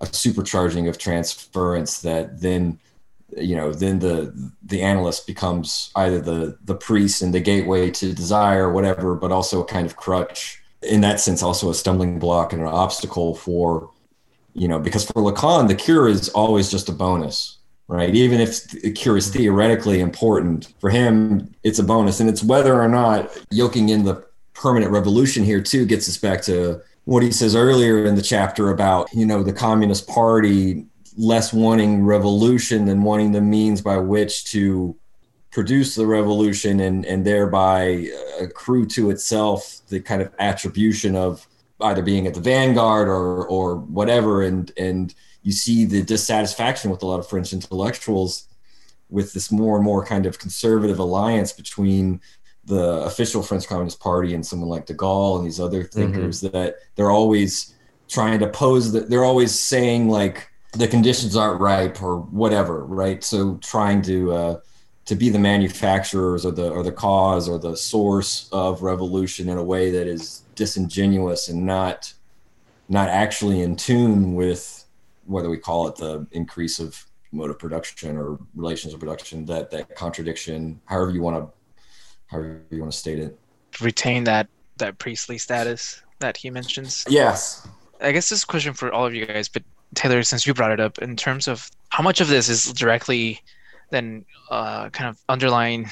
a 0.00 0.06
supercharging 0.06 0.88
of 0.88 0.98
transference 0.98 2.00
that 2.00 2.40
then 2.40 2.78
you 3.36 3.56
know 3.56 3.72
then 3.72 3.98
the 3.98 4.52
the 4.62 4.82
analyst 4.82 5.26
becomes 5.26 5.90
either 5.96 6.20
the 6.20 6.58
the 6.64 6.74
priest 6.74 7.22
and 7.22 7.34
the 7.34 7.40
gateway 7.40 7.90
to 7.90 8.12
desire 8.12 8.68
or 8.68 8.72
whatever 8.72 9.14
but 9.14 9.32
also 9.32 9.62
a 9.62 9.66
kind 9.66 9.86
of 9.86 9.96
crutch 9.96 10.62
in 10.82 11.00
that 11.00 11.20
sense 11.20 11.42
also 11.42 11.70
a 11.70 11.74
stumbling 11.74 12.18
block 12.18 12.52
and 12.52 12.62
an 12.62 12.68
obstacle 12.68 13.34
for 13.34 13.90
you 14.52 14.68
know 14.68 14.78
because 14.78 15.04
for 15.04 15.22
lacan 15.22 15.68
the 15.68 15.74
cure 15.74 16.06
is 16.06 16.28
always 16.30 16.70
just 16.70 16.88
a 16.88 16.92
bonus 16.92 17.58
right? 17.88 18.14
Even 18.14 18.40
if 18.40 18.64
the 18.68 18.92
cure 18.92 19.16
is 19.16 19.30
theoretically 19.30 20.00
important 20.00 20.72
for 20.80 20.90
him 20.90 21.54
it's 21.62 21.78
a 21.78 21.84
bonus. 21.84 22.20
And 22.20 22.28
it's 22.28 22.42
whether 22.42 22.80
or 22.80 22.88
not 22.88 23.30
yoking 23.50 23.90
in 23.90 24.04
the 24.04 24.24
permanent 24.54 24.92
revolution 24.92 25.44
here 25.44 25.60
too 25.60 25.84
gets 25.84 26.08
us 26.08 26.16
back 26.16 26.42
to 26.42 26.80
what 27.04 27.22
he 27.22 27.30
says 27.30 27.54
earlier 27.54 28.06
in 28.06 28.14
the 28.14 28.22
chapter 28.22 28.70
about 28.70 29.12
you 29.12 29.26
know 29.26 29.42
the 29.42 29.52
communist 29.52 30.08
party 30.08 30.86
less 31.18 31.52
wanting 31.52 32.04
revolution 32.04 32.84
than 32.86 33.02
wanting 33.02 33.32
the 33.32 33.40
means 33.40 33.82
by 33.82 33.96
which 33.96 34.44
to 34.44 34.96
produce 35.50 35.94
the 35.94 36.06
revolution 36.06 36.80
and 36.80 37.04
and 37.04 37.24
thereby 37.24 38.08
accrue 38.40 38.86
to 38.86 39.10
itself 39.10 39.80
the 39.88 40.00
kind 40.00 40.22
of 40.22 40.32
attribution 40.38 41.14
of 41.14 41.46
either 41.80 42.02
being 42.02 42.26
at 42.26 42.34
the 42.34 42.40
vanguard 42.40 43.08
or 43.08 43.46
or 43.46 43.76
whatever. 43.76 44.42
And 44.42 44.70
and 44.76 45.14
you 45.44 45.52
see 45.52 45.84
the 45.84 46.02
dissatisfaction 46.02 46.90
with 46.90 47.02
a 47.02 47.06
lot 47.06 47.20
of 47.20 47.28
french 47.28 47.52
intellectuals 47.52 48.48
with 49.10 49.32
this 49.32 49.52
more 49.52 49.76
and 49.76 49.84
more 49.84 50.04
kind 50.04 50.26
of 50.26 50.38
conservative 50.38 50.98
alliance 50.98 51.52
between 51.52 52.20
the 52.64 53.02
official 53.04 53.42
french 53.42 53.68
communist 53.68 54.00
party 54.00 54.34
and 54.34 54.44
someone 54.44 54.68
like 54.68 54.86
de 54.86 54.94
gaulle 54.94 55.36
and 55.36 55.46
these 55.46 55.60
other 55.60 55.84
thinkers 55.84 56.40
that 56.40 56.76
they're 56.96 57.10
always 57.10 57.74
trying 58.08 58.38
to 58.38 58.48
pose 58.48 58.92
that 58.92 59.08
they're 59.08 59.24
always 59.24 59.56
saying 59.56 60.08
like 60.08 60.50
the 60.72 60.88
conditions 60.88 61.36
aren't 61.36 61.60
ripe 61.60 62.02
or 62.02 62.18
whatever 62.18 62.84
right? 62.84 63.22
So 63.22 63.56
trying 63.62 64.02
to 64.02 64.32
uh 64.32 64.60
to 65.06 65.14
be 65.14 65.28
the 65.28 65.38
manufacturers 65.38 66.46
or 66.46 66.52
the 66.52 66.70
or 66.70 66.82
the 66.82 66.92
cause 66.92 67.48
or 67.48 67.58
the 67.58 67.76
source 67.76 68.48
of 68.52 68.82
revolution 68.82 69.48
in 69.48 69.58
a 69.58 69.62
way 69.62 69.90
that 69.90 70.06
is 70.06 70.42
disingenuous 70.54 71.48
and 71.48 71.64
not 71.64 72.12
not 72.88 73.08
actually 73.08 73.60
in 73.60 73.76
tune 73.76 74.34
with 74.34 74.83
whether 75.26 75.50
we 75.50 75.58
call 75.58 75.88
it 75.88 75.96
the 75.96 76.26
increase 76.32 76.78
of 76.78 77.04
mode 77.32 77.50
of 77.50 77.58
production 77.58 78.16
or 78.16 78.38
relations 78.54 78.94
of 78.94 79.00
production 79.00 79.44
that 79.44 79.70
that 79.70 79.94
contradiction 79.96 80.80
however 80.86 81.10
you 81.10 81.22
want 81.22 81.36
to 81.36 81.52
however 82.26 82.62
you 82.70 82.80
want 82.80 82.92
to 82.92 82.98
state 82.98 83.18
it 83.18 83.38
retain 83.80 84.24
that 84.24 84.46
that 84.76 84.98
priestly 84.98 85.38
status 85.38 86.02
that 86.20 86.36
he 86.36 86.50
mentions. 86.50 87.04
yes 87.08 87.66
I 88.00 88.12
guess 88.12 88.28
this 88.28 88.40
is 88.40 88.44
a 88.44 88.46
question 88.46 88.74
for 88.74 88.92
all 88.92 89.06
of 89.06 89.14
you 89.14 89.26
guys, 89.26 89.48
but 89.48 89.62
Taylor, 89.94 90.22
since 90.22 90.46
you 90.46 90.54
brought 90.54 90.72
it 90.72 90.80
up, 90.80 90.98
in 90.98 91.16
terms 91.16 91.48
of 91.48 91.70
how 91.88 92.02
much 92.02 92.20
of 92.20 92.28
this 92.28 92.48
is 92.48 92.72
directly 92.72 93.40
then 93.90 94.24
uh, 94.50 94.90
kind 94.90 95.08
of 95.08 95.18
underlying 95.28 95.88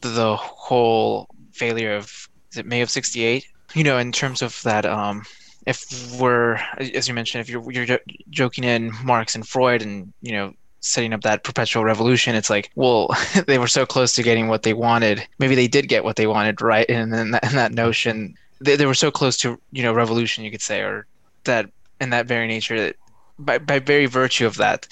the 0.00 0.36
whole 0.36 1.28
failure 1.52 1.94
of 1.94 2.28
is 2.52 2.58
it 2.58 2.66
May 2.66 2.80
of 2.80 2.90
'68? 2.90 3.44
You 3.74 3.84
know, 3.84 3.98
in 3.98 4.12
terms 4.12 4.42
of 4.42 4.60
that, 4.62 4.86
um, 4.86 5.22
if 5.66 6.18
we're 6.20 6.56
as 6.78 7.08
you 7.08 7.14
mentioned, 7.14 7.40
if 7.40 7.48
you're 7.48 7.70
you're 7.70 7.98
joking 8.30 8.64
in 8.64 8.92
Marx 9.04 9.34
and 9.34 9.46
Freud, 9.46 9.82
and 9.82 10.12
you 10.20 10.32
know 10.32 10.52
setting 10.80 11.12
up 11.12 11.20
that 11.22 11.44
perpetual 11.44 11.84
revolution, 11.84 12.34
it's 12.34 12.48
like, 12.48 12.70
well, 12.74 13.14
they 13.46 13.58
were 13.58 13.68
so 13.68 13.84
close 13.84 14.14
to 14.14 14.22
getting 14.22 14.48
what 14.48 14.62
they 14.62 14.72
wanted. 14.72 15.26
Maybe 15.38 15.54
they 15.54 15.68
did 15.68 15.88
get 15.88 16.04
what 16.04 16.16
they 16.16 16.26
wanted, 16.26 16.60
right? 16.60 16.86
And 16.90 17.12
then 17.12 17.32
that, 17.32 17.44
and 17.44 17.54
that 17.54 17.72
notion, 17.72 18.34
they, 18.60 18.76
they 18.76 18.86
were 18.86 18.94
so 18.94 19.10
close 19.10 19.36
to 19.38 19.58
you 19.72 19.82
know 19.82 19.92
revolution, 19.92 20.44
you 20.44 20.50
could 20.50 20.62
say, 20.62 20.80
or 20.80 21.06
that 21.44 21.70
in 22.00 22.10
that 22.10 22.26
very 22.26 22.46
nature 22.46 22.80
that 22.80 22.96
by 23.38 23.58
by 23.58 23.78
very 23.78 24.06
virtue 24.06 24.46
of 24.46 24.56
that, 24.56 24.86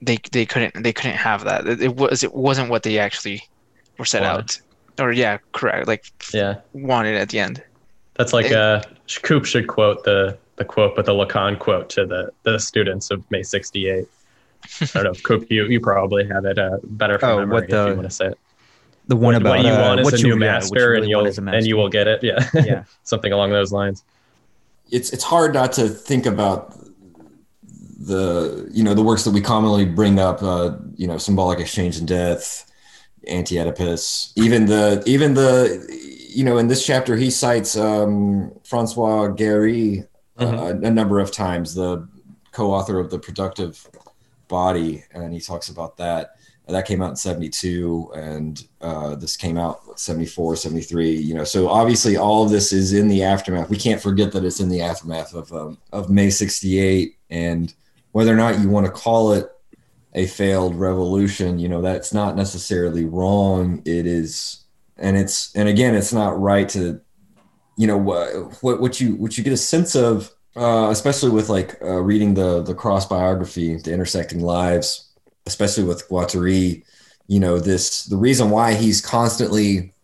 they 0.00 0.18
they 0.32 0.46
couldn't 0.46 0.82
they 0.82 0.92
couldn't 0.92 1.16
have 1.16 1.44
that. 1.44 1.66
It, 1.66 1.96
was 1.96 2.22
it 2.22 2.34
wasn't 2.34 2.70
what 2.70 2.82
they 2.82 2.98
actually 2.98 3.42
were 3.98 4.04
set 4.04 4.22
Wanted. 4.22 4.38
out. 4.38 4.58
Or 4.98 5.12
yeah, 5.12 5.38
correct. 5.52 5.86
Like 5.86 6.04
Yeah. 6.32 6.56
wanted 6.72 7.16
at 7.16 7.28
the 7.28 7.38
end. 7.38 7.62
That's 8.18 8.32
like 8.32 8.50
a 8.50 8.58
uh, 8.60 8.82
Coop 9.22 9.44
should 9.44 9.66
quote 9.66 10.04
the 10.04 10.38
the 10.56 10.64
quote, 10.64 10.96
but 10.96 11.04
the 11.04 11.12
Lacan 11.12 11.58
quote 11.58 11.90
to 11.90 12.06
the 12.06 12.30
the 12.44 12.58
students 12.58 13.10
of 13.10 13.28
May 13.30 13.42
'68. 13.42 14.06
I 14.82 14.86
don't 14.94 15.04
know, 15.04 15.12
Coop. 15.22 15.50
You 15.50 15.66
you 15.66 15.80
probably 15.80 16.26
have 16.26 16.44
it 16.44 16.58
uh, 16.58 16.78
better 16.84 17.18
from 17.18 17.30
Oh, 17.30 17.38
memory 17.40 17.54
what 17.54 17.64
if 17.64 17.70
the- 17.70 17.88
you 17.88 17.94
want 17.96 18.08
to 18.08 18.14
say 18.14 18.26
it. 18.28 18.38
The 19.08 19.14
one 19.14 19.34
what, 19.34 19.36
about 19.36 19.50
what 19.58 19.64
you 19.64 19.70
uh, 19.72 19.82
want 19.82 20.00
is 20.00 20.04
what 20.04 20.14
a 20.14 20.18
you, 20.18 20.22
new 20.24 20.30
yeah, 20.30 20.34
you 20.34 20.40
master, 20.40 20.90
really 20.90 21.02
and 21.02 21.10
you'll 21.10 21.20
want 21.20 21.28
is 21.28 21.38
a 21.38 21.42
and 21.42 21.64
you 21.66 21.76
will 21.76 21.88
get 21.88 22.08
it. 22.08 22.24
Yeah, 22.24 22.50
Yeah. 22.54 22.84
something 23.04 23.32
along 23.32 23.50
those 23.50 23.70
lines. 23.70 24.02
it's 24.90 25.12
it's 25.12 25.22
hard 25.22 25.54
not 25.54 25.72
to 25.74 25.88
think 25.88 26.26
about 26.26 26.74
the 27.98 28.68
you 28.72 28.82
know 28.82 28.94
the 28.94 29.02
works 29.02 29.24
that 29.24 29.30
we 29.30 29.40
commonly 29.40 29.84
bring 29.84 30.18
up 30.18 30.42
uh 30.42 30.76
you 30.96 31.06
know 31.06 31.18
symbolic 31.18 31.58
exchange 31.60 31.96
and 31.98 32.06
death 32.08 32.70
anti-oedipus 33.26 34.32
even 34.36 34.66
the 34.66 35.02
even 35.06 35.34
the 35.34 35.54
you 36.36 36.44
know 36.44 36.58
in 36.58 36.68
this 36.68 36.84
chapter 36.84 37.16
he 37.16 37.30
cites 37.30 37.76
um 37.76 38.52
francois 38.64 39.28
Guéry 39.28 40.06
uh, 40.38 40.74
a 40.82 40.90
number 40.90 41.18
of 41.18 41.30
times 41.30 41.74
the 41.74 42.06
co-author 42.52 42.98
of 42.98 43.10
the 43.10 43.18
productive 43.18 43.88
body 44.48 45.04
and 45.12 45.32
he 45.32 45.40
talks 45.40 45.68
about 45.68 45.96
that. 45.98 46.36
That 46.68 46.84
came 46.84 47.00
out 47.00 47.10
in 47.10 47.16
72 47.16 48.10
and 48.16 48.66
uh, 48.80 49.14
this 49.14 49.36
came 49.36 49.56
out 49.56 50.00
74 50.00 50.56
73 50.56 51.10
you 51.12 51.32
know 51.32 51.44
so 51.44 51.68
obviously 51.68 52.16
all 52.16 52.42
of 52.42 52.50
this 52.50 52.72
is 52.72 52.92
in 52.92 53.06
the 53.06 53.22
aftermath. 53.22 53.70
We 53.70 53.76
can't 53.76 54.02
forget 54.02 54.32
that 54.32 54.44
it's 54.44 54.58
in 54.58 54.68
the 54.68 54.82
aftermath 54.82 55.32
of 55.32 55.52
um, 55.52 55.78
of 55.92 56.10
may 56.10 56.28
68 56.28 57.16
and 57.30 57.72
whether 58.10 58.32
or 58.32 58.36
not 58.36 58.58
you 58.58 58.68
want 58.68 58.86
to 58.86 58.92
call 58.92 59.32
it 59.32 59.48
a 60.14 60.26
failed 60.26 60.74
revolution 60.74 61.58
you 61.60 61.68
know 61.68 61.82
that's 61.82 62.12
not 62.12 62.34
necessarily 62.34 63.04
wrong. 63.04 63.80
It 63.84 64.06
is 64.06 64.65
and 64.98 65.16
it's 65.16 65.54
and 65.54 65.68
again 65.68 65.94
it's 65.94 66.12
not 66.12 66.40
right 66.40 66.68
to 66.68 67.00
you 67.76 67.86
know 67.86 67.98
what 67.98 68.80
what, 68.80 69.00
you 69.00 69.14
what 69.16 69.36
you 69.36 69.44
get 69.44 69.52
a 69.52 69.56
sense 69.56 69.94
of 69.94 70.30
uh, 70.56 70.88
especially 70.90 71.30
with 71.30 71.48
like 71.48 71.80
uh, 71.82 72.00
reading 72.00 72.34
the 72.34 72.62
the 72.62 72.74
cross 72.74 73.06
biography 73.06 73.76
the 73.76 73.92
intersecting 73.92 74.40
lives 74.40 75.06
especially 75.46 75.84
with 75.84 76.08
Guattari, 76.08 76.84
you 77.28 77.40
know, 77.40 77.58
this 77.58 78.04
the 78.04 78.16
reason 78.16 78.50
why 78.50 78.74
he's 78.74 79.00
constantly 79.00 79.94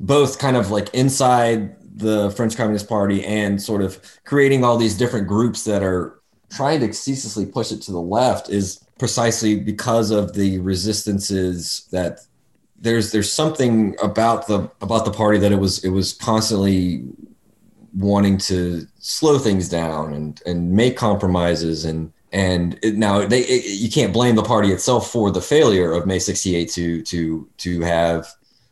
both 0.00 0.38
kind 0.38 0.56
of 0.56 0.70
like 0.70 0.92
inside 0.94 1.76
the 1.96 2.30
French 2.32 2.56
Communist 2.56 2.88
Party 2.88 3.24
and 3.24 3.60
sort 3.60 3.82
of 3.82 4.00
creating 4.24 4.62
all 4.62 4.76
these 4.76 4.96
different 4.96 5.26
groups 5.26 5.64
that 5.64 5.82
are 5.82 6.20
trying 6.50 6.80
to 6.80 6.92
ceaselessly 6.92 7.46
push 7.46 7.72
it 7.72 7.82
to 7.82 7.92
the 7.92 8.00
left 8.00 8.48
is 8.48 8.84
precisely 8.98 9.58
because 9.58 10.10
of 10.10 10.34
the 10.34 10.58
resistances 10.60 11.88
that 11.90 12.20
there's 12.80 13.12
there's 13.12 13.32
something 13.32 13.96
about 14.02 14.46
the 14.46 14.70
about 14.80 15.04
the 15.04 15.10
party 15.10 15.38
that 15.38 15.52
it 15.52 15.58
was 15.58 15.84
it 15.84 15.90
was 15.90 16.12
constantly 16.12 17.04
wanting 17.94 18.38
to 18.38 18.86
slow 18.98 19.38
things 19.38 19.68
down 19.68 20.12
and 20.12 20.40
and 20.46 20.72
make 20.72 20.96
compromises. 20.96 21.84
And 21.84 22.12
and 22.32 22.78
it, 22.82 22.96
now 22.96 23.26
they 23.26 23.40
it, 23.40 23.64
you 23.80 23.90
can't 23.90 24.12
blame 24.12 24.36
the 24.36 24.42
party 24.42 24.70
itself 24.70 25.10
for 25.10 25.30
the 25.30 25.40
failure 25.40 25.92
of 25.92 26.06
May 26.06 26.18
68 26.18 26.70
to 26.70 27.02
to 27.02 27.48
to 27.58 27.80
have 27.80 28.26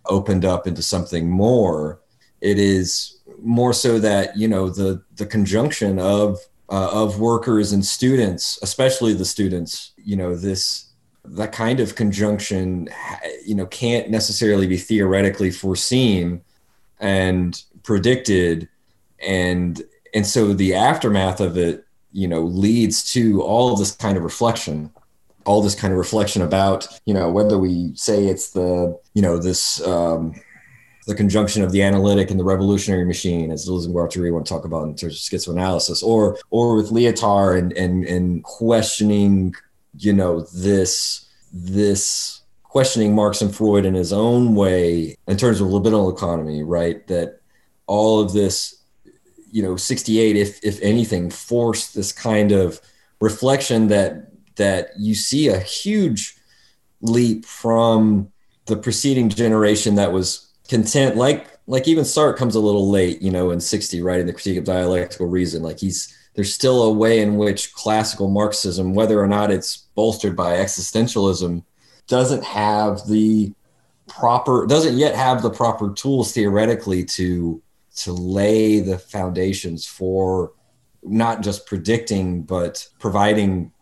opened 0.07 0.45
up 0.45 0.67
into 0.67 0.83
something 0.83 1.29
more. 1.29 2.01
It 2.41 2.59
is 2.59 3.19
more 3.43 3.73
so 3.73 3.99
that 3.99 4.37
you 4.37 4.47
know 4.47 4.69
the 4.71 5.03
the 5.17 5.27
conjunction 5.27 5.99
of 5.99 6.39
uh, 6.69 6.91
of 6.93 7.21
workers 7.21 7.73
and 7.73 7.85
students 7.85 8.59
especially 8.63 9.13
the 9.13 9.25
students 9.25 9.93
you 9.97 10.17
know 10.17 10.35
this 10.35 10.86
that 11.31 11.53
kind 11.53 11.81
of 11.81 11.95
conjunction 11.95 12.89
you 13.45 13.55
know 13.55 13.66
can't 13.66 14.11
necessarily 14.11 14.66
be 14.66 14.77
theoretically 14.77 15.51
foreseen 15.51 16.43
and 17.01 17.62
predicted. 17.83 18.68
And 19.27 19.83
and 20.14 20.27
so 20.27 20.53
the 20.53 20.74
aftermath 20.74 21.41
of 21.41 21.57
it 21.57 21.85
you 22.12 22.29
know 22.29 22.41
leads 22.41 23.12
to 23.12 23.43
all 23.43 23.72
of 23.72 23.79
this 23.79 23.93
kind 23.93 24.16
of 24.16 24.22
reflection 24.22 24.91
all 25.47 25.62
this 25.62 25.74
kind 25.74 25.93
of 25.93 25.99
reflection 25.99 26.43
about 26.43 26.89
you 27.07 27.14
know 27.14 27.31
whether 27.31 27.57
we 27.57 27.93
say 27.95 28.27
it's 28.27 28.51
the 28.51 28.99
you 29.14 29.22
know 29.22 29.39
this 29.39 29.81
um 29.87 30.35
the 31.07 31.14
conjunction 31.14 31.62
of 31.62 31.70
the 31.70 31.83
analytic 31.83 32.31
and 32.31 32.41
the 32.41 32.45
revolutionary 32.45 33.05
machine 33.05 33.53
as 33.53 33.66
Deleuze 33.66 33.87
and 33.87 33.95
Guattari 33.95 34.33
want 34.33 34.45
to 34.45 34.53
talk 34.53 34.64
about 34.64 34.89
in 34.89 34.97
terms 34.97 35.14
of 35.14 35.41
schizoanalysis 35.41 36.03
or 36.03 36.37
or 36.51 36.77
with 36.77 36.91
Lyotard 36.91 37.59
and 37.59 37.72
and 37.74 38.05
and 38.05 38.43
questioning 38.43 39.55
you 39.99 40.12
know 40.12 40.40
this 40.55 41.26
this 41.53 42.42
questioning 42.62 43.14
Marx 43.14 43.40
and 43.40 43.55
Freud 43.55 43.86
in 43.86 43.94
his 43.94 44.12
own 44.12 44.55
way 44.55 45.16
in 45.26 45.36
terms 45.36 45.61
of 45.61 45.68
libidinal 45.68 46.12
economy 46.12 46.62
right? 46.62 47.07
That 47.07 47.40
all 47.86 48.20
of 48.20 48.32
this 48.32 48.82
you 49.51 49.62
know 49.62 49.76
68 49.76 50.36
if 50.36 50.62
if 50.64 50.80
anything 50.82 51.30
forced 51.30 51.94
this 51.94 52.12
kind 52.12 52.53
of 52.53 52.80
reflection 53.20 53.88
that 53.88 54.30
that 54.57 54.90
you 54.99 55.14
see 55.14 55.49
a 55.49 55.61
huge 55.61 56.36
leap 57.01 57.44
from 57.44 58.30
the 58.66 58.76
preceding 58.76 59.28
generation 59.28 59.94
that 59.94 60.12
was 60.12 60.53
content. 60.68 61.16
Like 61.16 61.47
like 61.66 61.88
even 61.88 62.05
Sartre 62.05 62.36
comes 62.36 62.55
a 62.55 62.61
little 62.61 62.90
late 62.90 63.22
you 63.22 63.30
know 63.30 63.51
in 63.51 63.61
60 63.61 64.03
right 64.03 64.20
in 64.20 64.26
the 64.26 64.32
critique 64.32 64.59
of 64.59 64.64
dialectical 64.64 65.26
reason. 65.26 65.62
Like 65.62 65.78
he's 65.78 66.14
there's 66.34 66.53
still 66.53 66.82
a 66.82 66.92
way 66.92 67.20
in 67.20 67.36
which 67.36 67.72
classical 67.72 68.28
marxism 68.28 68.94
whether 68.94 69.20
or 69.20 69.26
not 69.26 69.51
it's 69.51 69.86
bolstered 69.97 70.36
by 70.36 70.55
existentialism 70.57 71.64
doesn't 72.07 72.44
have 72.44 73.05
the 73.09 73.53
proper 74.07 74.66
doesn't 74.66 74.97
yet 74.97 75.16
have 75.16 75.42
the 75.42 75.51
proper 75.51 75.92
tools 75.92 76.32
theoretically 76.32 77.05
to 77.05 77.61
to 77.97 78.12
lay 78.12 78.78
the 78.78 78.99
foundations 78.99 79.84
for 79.84 80.53
not 81.03 81.42
just 81.42 81.66
predicting 81.66 82.42
but 82.42 82.86
providing 83.01 83.72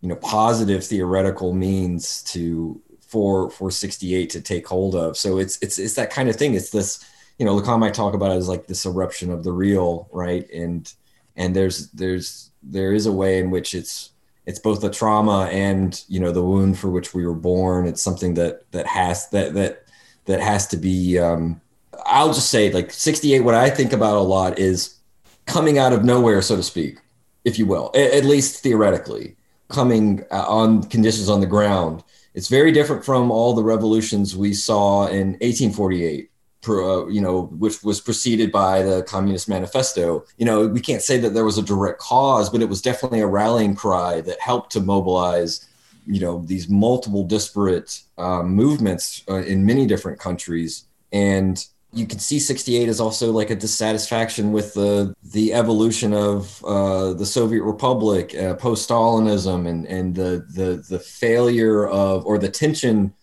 you 0.00 0.08
know 0.08 0.16
positive 0.16 0.84
theoretical 0.84 1.52
means 1.52 2.22
to 2.22 2.80
for 3.14 3.48
for 3.50 3.70
68 3.70 4.28
to 4.30 4.40
take 4.40 4.66
hold 4.66 4.96
of. 4.96 5.16
So 5.16 5.38
it's 5.38 5.56
it's 5.62 5.78
it's 5.78 5.94
that 5.94 6.10
kind 6.10 6.28
of 6.28 6.34
thing. 6.34 6.54
It's 6.54 6.70
this 6.70 7.04
you 7.38 7.46
know 7.46 7.54
lacan 7.56 7.78
might 7.78 7.94
talk 7.94 8.12
about 8.12 8.32
it 8.32 8.36
as 8.36 8.48
like 8.48 8.66
this 8.66 8.86
eruption 8.86 9.30
of 9.30 9.44
the 9.44 9.52
real 9.52 10.08
right? 10.12 10.50
And 10.50 10.92
and 11.36 11.54
there's 11.54 11.90
there's 11.92 12.50
there 12.60 12.92
is 12.92 13.06
a 13.06 13.12
way 13.12 13.38
in 13.38 13.52
which 13.52 13.72
it's 13.72 14.10
it's 14.46 14.58
both 14.58 14.84
a 14.84 14.90
trauma 14.90 15.48
and 15.50 16.04
you 16.08 16.20
know 16.20 16.32
the 16.32 16.42
wound 16.42 16.78
for 16.78 16.90
which 16.90 17.14
we 17.14 17.26
were 17.26 17.34
born. 17.34 17.86
It's 17.86 18.02
something 18.02 18.34
that 18.34 18.70
that 18.72 18.86
has 18.86 19.28
that 19.30 19.54
that 19.54 19.84
that 20.26 20.40
has 20.40 20.66
to 20.68 20.76
be 20.76 21.18
um 21.18 21.60
I'll 22.06 22.32
just 22.32 22.50
say 22.50 22.70
like 22.72 22.90
68 22.90 23.40
what 23.40 23.54
I 23.54 23.70
think 23.70 23.92
about 23.92 24.16
a 24.16 24.20
lot 24.20 24.58
is 24.58 24.98
coming 25.46 25.78
out 25.78 25.92
of 25.92 26.04
nowhere 26.04 26.42
so 26.42 26.56
to 26.56 26.62
speak 26.62 26.98
if 27.44 27.58
you 27.58 27.66
will 27.66 27.90
a- 27.94 28.16
at 28.16 28.24
least 28.24 28.62
theoretically 28.62 29.36
coming 29.68 30.24
uh, 30.30 30.44
on 30.48 30.82
conditions 30.84 31.28
on 31.28 31.40
the 31.40 31.46
ground. 31.46 32.02
It's 32.34 32.48
very 32.48 32.72
different 32.72 33.04
from 33.04 33.30
all 33.30 33.54
the 33.54 33.62
revolutions 33.62 34.36
we 34.36 34.52
saw 34.54 35.06
in 35.06 35.32
1848 35.40 36.30
pro- 36.30 36.33
uh, 36.68 37.06
you 37.08 37.20
know 37.20 37.46
which 37.58 37.82
was 37.82 38.00
preceded 38.00 38.50
by 38.50 38.82
the 38.82 39.02
communist 39.04 39.48
manifesto. 39.48 40.24
You 40.38 40.46
know 40.46 40.66
we 40.66 40.80
can't 40.80 41.02
say 41.02 41.18
that 41.18 41.34
there 41.34 41.44
was 41.44 41.58
a 41.58 41.62
direct 41.62 42.00
cause 42.00 42.50
but 42.50 42.62
it 42.62 42.68
was 42.68 42.82
definitely 42.82 43.20
a 43.20 43.26
rallying 43.26 43.74
cry 43.74 44.20
that 44.22 44.40
helped 44.40 44.72
to 44.72 44.80
mobilize 44.80 45.68
you 46.06 46.20
know 46.20 46.42
these 46.46 46.68
multiple 46.68 47.24
disparate 47.24 48.02
um, 48.18 48.54
movements 48.54 49.22
uh, 49.28 49.36
in 49.36 49.64
many 49.64 49.86
different 49.86 50.18
countries. 50.18 50.84
And 51.12 51.64
you 51.92 52.06
can 52.06 52.18
see 52.18 52.40
68 52.40 52.88
is 52.88 53.00
also 53.00 53.30
like 53.30 53.50
a 53.50 53.54
dissatisfaction 53.54 54.52
with 54.52 54.74
the 54.74 55.14
the 55.32 55.54
evolution 55.54 56.12
of 56.12 56.62
uh, 56.64 57.12
the 57.14 57.26
Soviet 57.26 57.62
Republic, 57.62 58.34
uh, 58.34 58.54
post 58.54 58.88
Stalinism, 58.88 59.68
and 59.68 59.86
and 59.86 60.14
the 60.14 60.44
the 60.52 60.84
the 60.88 60.98
failure 60.98 61.86
of 61.86 62.26
or 62.26 62.38
the 62.38 62.50
tension 62.50 63.14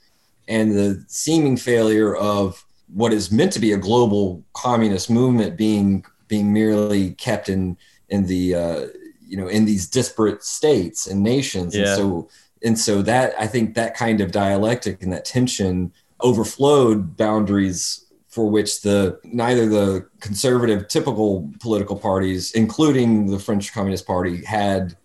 and 0.47 0.71
the 0.71 1.03
seeming 1.07 1.57
failure 1.57 2.15
of 2.15 2.65
what 2.93 3.13
is 3.13 3.31
meant 3.31 3.53
to 3.53 3.59
be 3.59 3.71
a 3.71 3.77
global 3.77 4.43
communist 4.53 5.09
movement 5.09 5.57
being 5.57 6.05
being 6.27 6.51
merely 6.51 7.11
kept 7.11 7.49
in 7.49 7.77
in 8.09 8.25
the 8.25 8.55
uh, 8.55 8.87
you 9.25 9.37
know 9.37 9.47
in 9.47 9.65
these 9.65 9.87
disparate 9.87 10.43
states 10.43 11.07
and 11.07 11.21
nations, 11.21 11.75
and 11.75 11.97
so 11.97 12.29
and 12.63 12.77
so 12.77 13.01
that 13.01 13.33
I 13.39 13.47
think 13.47 13.75
that 13.75 13.95
kind 13.95 14.21
of 14.21 14.31
dialectic 14.31 15.03
and 15.03 15.11
that 15.13 15.25
tension 15.25 15.93
overflowed 16.21 17.17
boundaries 17.17 18.05
for 18.27 18.49
which 18.49 18.81
the 18.81 19.19
neither 19.23 19.67
the 19.67 20.07
conservative 20.19 20.87
typical 20.87 21.51
political 21.59 21.97
parties 21.97 22.51
including 22.51 23.25
the 23.25 23.39
french 23.39 23.73
communist 23.73 24.05
party 24.05 24.45
had 24.45 24.95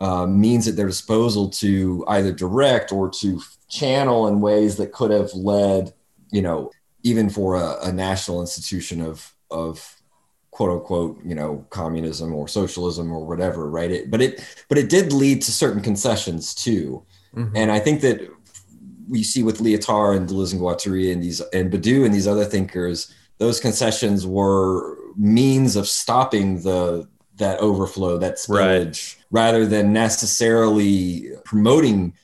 uh, 0.00 0.26
means 0.26 0.68
at 0.68 0.76
their 0.76 0.86
disposal 0.86 1.48
to 1.48 2.04
either 2.08 2.32
direct 2.32 2.92
or 2.92 3.10
to 3.10 3.40
channel 3.68 4.28
in 4.28 4.40
ways 4.40 4.76
that 4.76 4.92
could 4.92 5.10
have 5.10 5.32
led, 5.34 5.92
you 6.30 6.42
know, 6.42 6.70
even 7.02 7.28
for 7.30 7.54
a, 7.56 7.76
a 7.84 7.92
national 7.92 8.40
institution 8.40 9.00
of 9.00 9.34
of 9.50 9.94
quote 10.50 10.70
unquote, 10.70 11.20
you 11.24 11.34
know, 11.34 11.64
communism 11.70 12.34
or 12.34 12.48
socialism 12.48 13.12
or 13.12 13.24
whatever, 13.24 13.70
right? 13.70 13.90
It, 13.90 14.10
but 14.10 14.20
it 14.20 14.42
but 14.68 14.78
it 14.78 14.88
did 14.88 15.12
lead 15.12 15.42
to 15.42 15.52
certain 15.52 15.82
concessions 15.82 16.54
too, 16.54 17.02
Mhm. 17.34 17.52
and 17.54 17.70
I 17.70 17.78
think 17.78 18.00
that 18.00 18.20
we 19.08 19.22
see 19.22 19.42
with 19.42 19.58
Lyotard 19.60 20.16
and 20.16 20.28
Deleuze 20.28 20.52
and 20.52 20.60
Guattari 20.60 21.12
and 21.12 21.22
these 21.22 21.40
and 21.52 21.70
Badiou 21.72 22.04
and 22.04 22.12
these 22.14 22.26
other 22.26 22.44
thinkers, 22.44 23.12
those 23.38 23.60
concessions 23.60 24.26
were 24.26 24.96
means 25.16 25.76
of 25.76 25.86
stopping 25.88 26.62
the 26.62 27.06
that 27.36 27.60
overflow, 27.60 28.18
that 28.18 28.36
Right. 28.48 28.88
spillage, 28.90 29.16
rather 29.30 29.64
than 29.64 29.92
necessarily 29.92 31.30
promoting. 31.44 32.14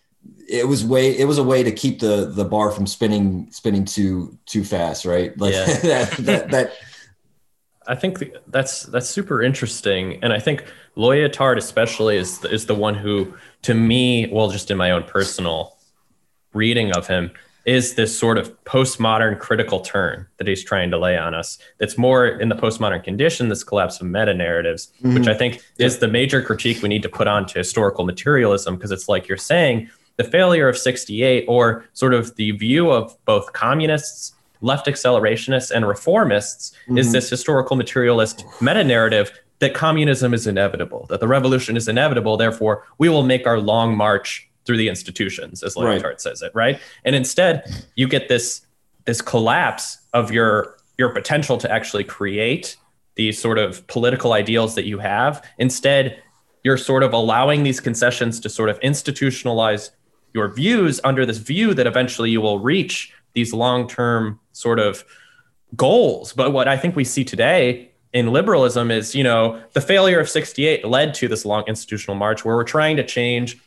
It 0.49 0.68
was 0.68 0.84
way. 0.84 1.16
It 1.16 1.26
was 1.26 1.38
a 1.38 1.45
way 1.45 1.62
to 1.62 1.72
keep 1.72 2.01
the 2.01 2.26
the 2.26 2.45
bar 2.45 2.70
from 2.70 2.86
spinning 2.86 3.49
spinning 3.51 3.84
too 3.84 4.38
too 4.47 4.64
fast, 4.64 5.05
right? 5.05 5.36
Like 5.38 5.55
Yeah. 5.55 5.64
that, 5.82 6.11
that 6.18 6.51
that 6.51 6.72
I 7.86 7.95
think 7.95 8.22
that's 8.47 8.84
that's 8.84 9.09
super 9.09 9.42
interesting, 9.42 10.18
and 10.22 10.32
I 10.32 10.38
think 10.38 10.64
Lyotard 10.97 11.59
especially 11.59 12.16
is 12.16 12.45
is 12.45 12.66
the 12.66 12.74
one 12.74 12.95
who, 12.95 13.34
to 13.62 13.74
me, 13.74 14.28
well, 14.32 14.51
just 14.51 14.70
in 14.70 14.76
my 14.76 14.90
own 14.90 15.03
personal 15.05 15.76
reading 16.55 16.92
of 16.92 17.07
him, 17.07 17.30
is 17.66 17.95
this 17.95 18.16
sort 18.16 18.38
of 18.38 18.62
postmodern 18.64 19.38
critical 19.38 19.80
turn 19.80 20.26
that 20.36 20.47
he's 20.47 20.64
trying 20.64 20.90
to 20.90 20.99
lay 20.99 21.16
on 21.16 21.34
us. 21.34 21.59
That's 21.78 21.99
more 21.99 22.26
in 22.26 22.49
the 22.49 22.55
postmodern 22.55 23.03
condition, 23.03 23.49
this 23.49 23.64
collapse 23.64 24.01
of 24.01 24.07
meta 24.07 24.34
narratives, 24.34 24.92
which 25.01 25.22
mm-hmm. 25.22 25.30
I 25.30 25.34
think 25.34 25.62
is 25.78 25.99
the 25.99 26.09
major 26.09 26.42
critique 26.42 26.82
we 26.82 26.88
need 26.88 27.03
to 27.03 27.09
put 27.09 27.26
onto 27.26 27.59
historical 27.59 28.05
materialism, 28.05 28.76
because 28.76 28.92
it's 28.92 29.09
like 29.09 29.28
you're 29.28 29.36
saying 29.36 29.90
the 30.16 30.24
failure 30.24 30.68
of 30.68 30.78
68 30.78 31.44
or 31.48 31.84
sort 31.92 32.14
of 32.14 32.36
the 32.36 32.52
view 32.52 32.90
of 32.90 33.16
both 33.24 33.52
communists 33.52 34.32
left 34.60 34.86
accelerationists 34.86 35.70
and 35.70 35.84
reformists 35.84 36.72
is 36.96 37.06
mm-hmm. 37.06 37.12
this 37.12 37.28
historical 37.28 37.76
materialist 37.76 38.44
meta 38.60 38.82
narrative 38.82 39.32
that 39.58 39.74
communism 39.74 40.34
is 40.34 40.46
inevitable, 40.46 41.06
that 41.10 41.20
the 41.20 41.28
revolution 41.28 41.76
is 41.76 41.86
inevitable, 41.86 42.36
therefore 42.36 42.84
we 42.98 43.08
will 43.08 43.22
make 43.22 43.46
our 43.46 43.58
long 43.58 43.96
march 43.96 44.48
through 44.64 44.78
the 44.78 44.88
institutions, 44.88 45.62
as 45.62 45.76
Right. 45.76 46.00
Lyotard 46.00 46.20
says 46.20 46.42
it, 46.42 46.50
right? 46.54 46.80
And 47.04 47.14
instead, 47.14 47.64
you 47.94 48.08
get 48.08 48.28
this 48.28 48.62
this 49.04 49.20
collapse 49.20 49.98
of 50.14 50.32
your 50.32 50.76
your 50.96 51.10
potential 51.10 51.58
to 51.58 51.70
actually 51.70 52.04
create 52.04 52.76
these 53.16 53.38
sort 53.38 53.58
of 53.58 53.86
political 53.86 54.32
ideals 54.32 54.74
that 54.74 54.86
you 54.86 54.98
have. 54.98 55.44
Instead, 55.58 56.22
you're 56.62 56.78
sort 56.78 57.02
of 57.02 57.12
allowing 57.12 57.62
these 57.62 57.80
concessions 57.80 58.40
to 58.40 58.48
sort 58.48 58.70
of 58.70 58.80
institutionalize 58.80 59.90
your 60.35 60.53
views 60.53 61.01
under 61.05 61.24
this 61.24 61.39
view 61.39 61.72
that 61.74 61.87
eventually 61.87 62.30
you 62.30 62.41
will 62.41 62.59
reach 62.59 63.12
these 63.32 63.53
long-term 63.53 64.39
sort 64.53 64.78
of 64.78 65.05
goals. 65.76 66.32
But 66.32 66.53
what 66.53 66.68
I 66.68 66.76
think 66.76 66.97
we 66.97 67.05
see 67.05 67.24
today 67.24 67.91
in 68.12 68.32
liberalism 68.32 68.91
is, 68.91 69.14
you 69.14 69.24
know, 69.24 69.62
the 69.72 69.80
failure 69.80 70.20
of 70.20 70.28
68 70.28 70.85
led 70.85 71.14
to 71.14 71.28
this 71.28 71.45
long 71.45 71.64
institutional 71.66 72.16
march 72.16 72.45
where 72.45 72.57
we're 72.57 72.64
trying 72.64 72.97
to 72.97 73.05
change 73.05 73.59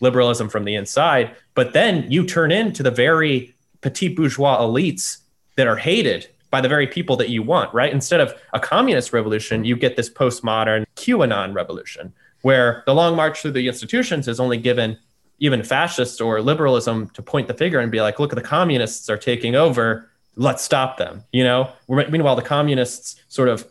liberalism 0.00 0.48
from 0.48 0.64
the 0.64 0.74
inside, 0.74 1.34
but 1.54 1.72
then 1.72 2.10
you 2.10 2.26
turn 2.26 2.50
into 2.50 2.82
the 2.82 2.90
very 2.90 3.54
petit 3.80 4.08
bourgeois 4.08 4.60
elites 4.60 5.18
that 5.56 5.66
are 5.66 5.76
hated 5.76 6.28
by 6.50 6.60
the 6.60 6.68
very 6.68 6.86
people 6.86 7.16
that 7.16 7.30
you 7.30 7.42
want, 7.42 7.72
right? 7.72 7.92
Instead 7.92 8.20
of 8.20 8.34
a 8.52 8.60
communist 8.60 9.12
revolution, 9.12 9.64
you 9.64 9.76
get 9.76 9.96
this 9.96 10.10
postmodern 10.10 10.84
QAnon 10.96 11.54
revolution 11.54 12.12
where 12.42 12.82
the 12.86 12.94
long 12.94 13.16
march 13.16 13.40
through 13.40 13.52
the 13.52 13.66
institutions 13.66 14.28
is 14.28 14.38
only 14.38 14.58
given 14.58 14.98
even 15.44 15.62
fascists 15.62 16.22
or 16.22 16.40
liberalism 16.40 17.10
to 17.10 17.20
point 17.20 17.48
the 17.48 17.54
finger 17.54 17.78
and 17.78 17.92
be 17.92 18.00
like, 18.00 18.18
look, 18.18 18.34
the 18.34 18.40
communists 18.40 19.10
are 19.10 19.18
taking 19.18 19.54
over. 19.54 20.08
Let's 20.36 20.64
stop 20.64 20.96
them. 20.96 21.22
You 21.32 21.44
know, 21.44 21.70
meanwhile, 21.86 22.34
the 22.34 22.42
communists 22.42 23.16
sort 23.28 23.48
of 23.48 23.66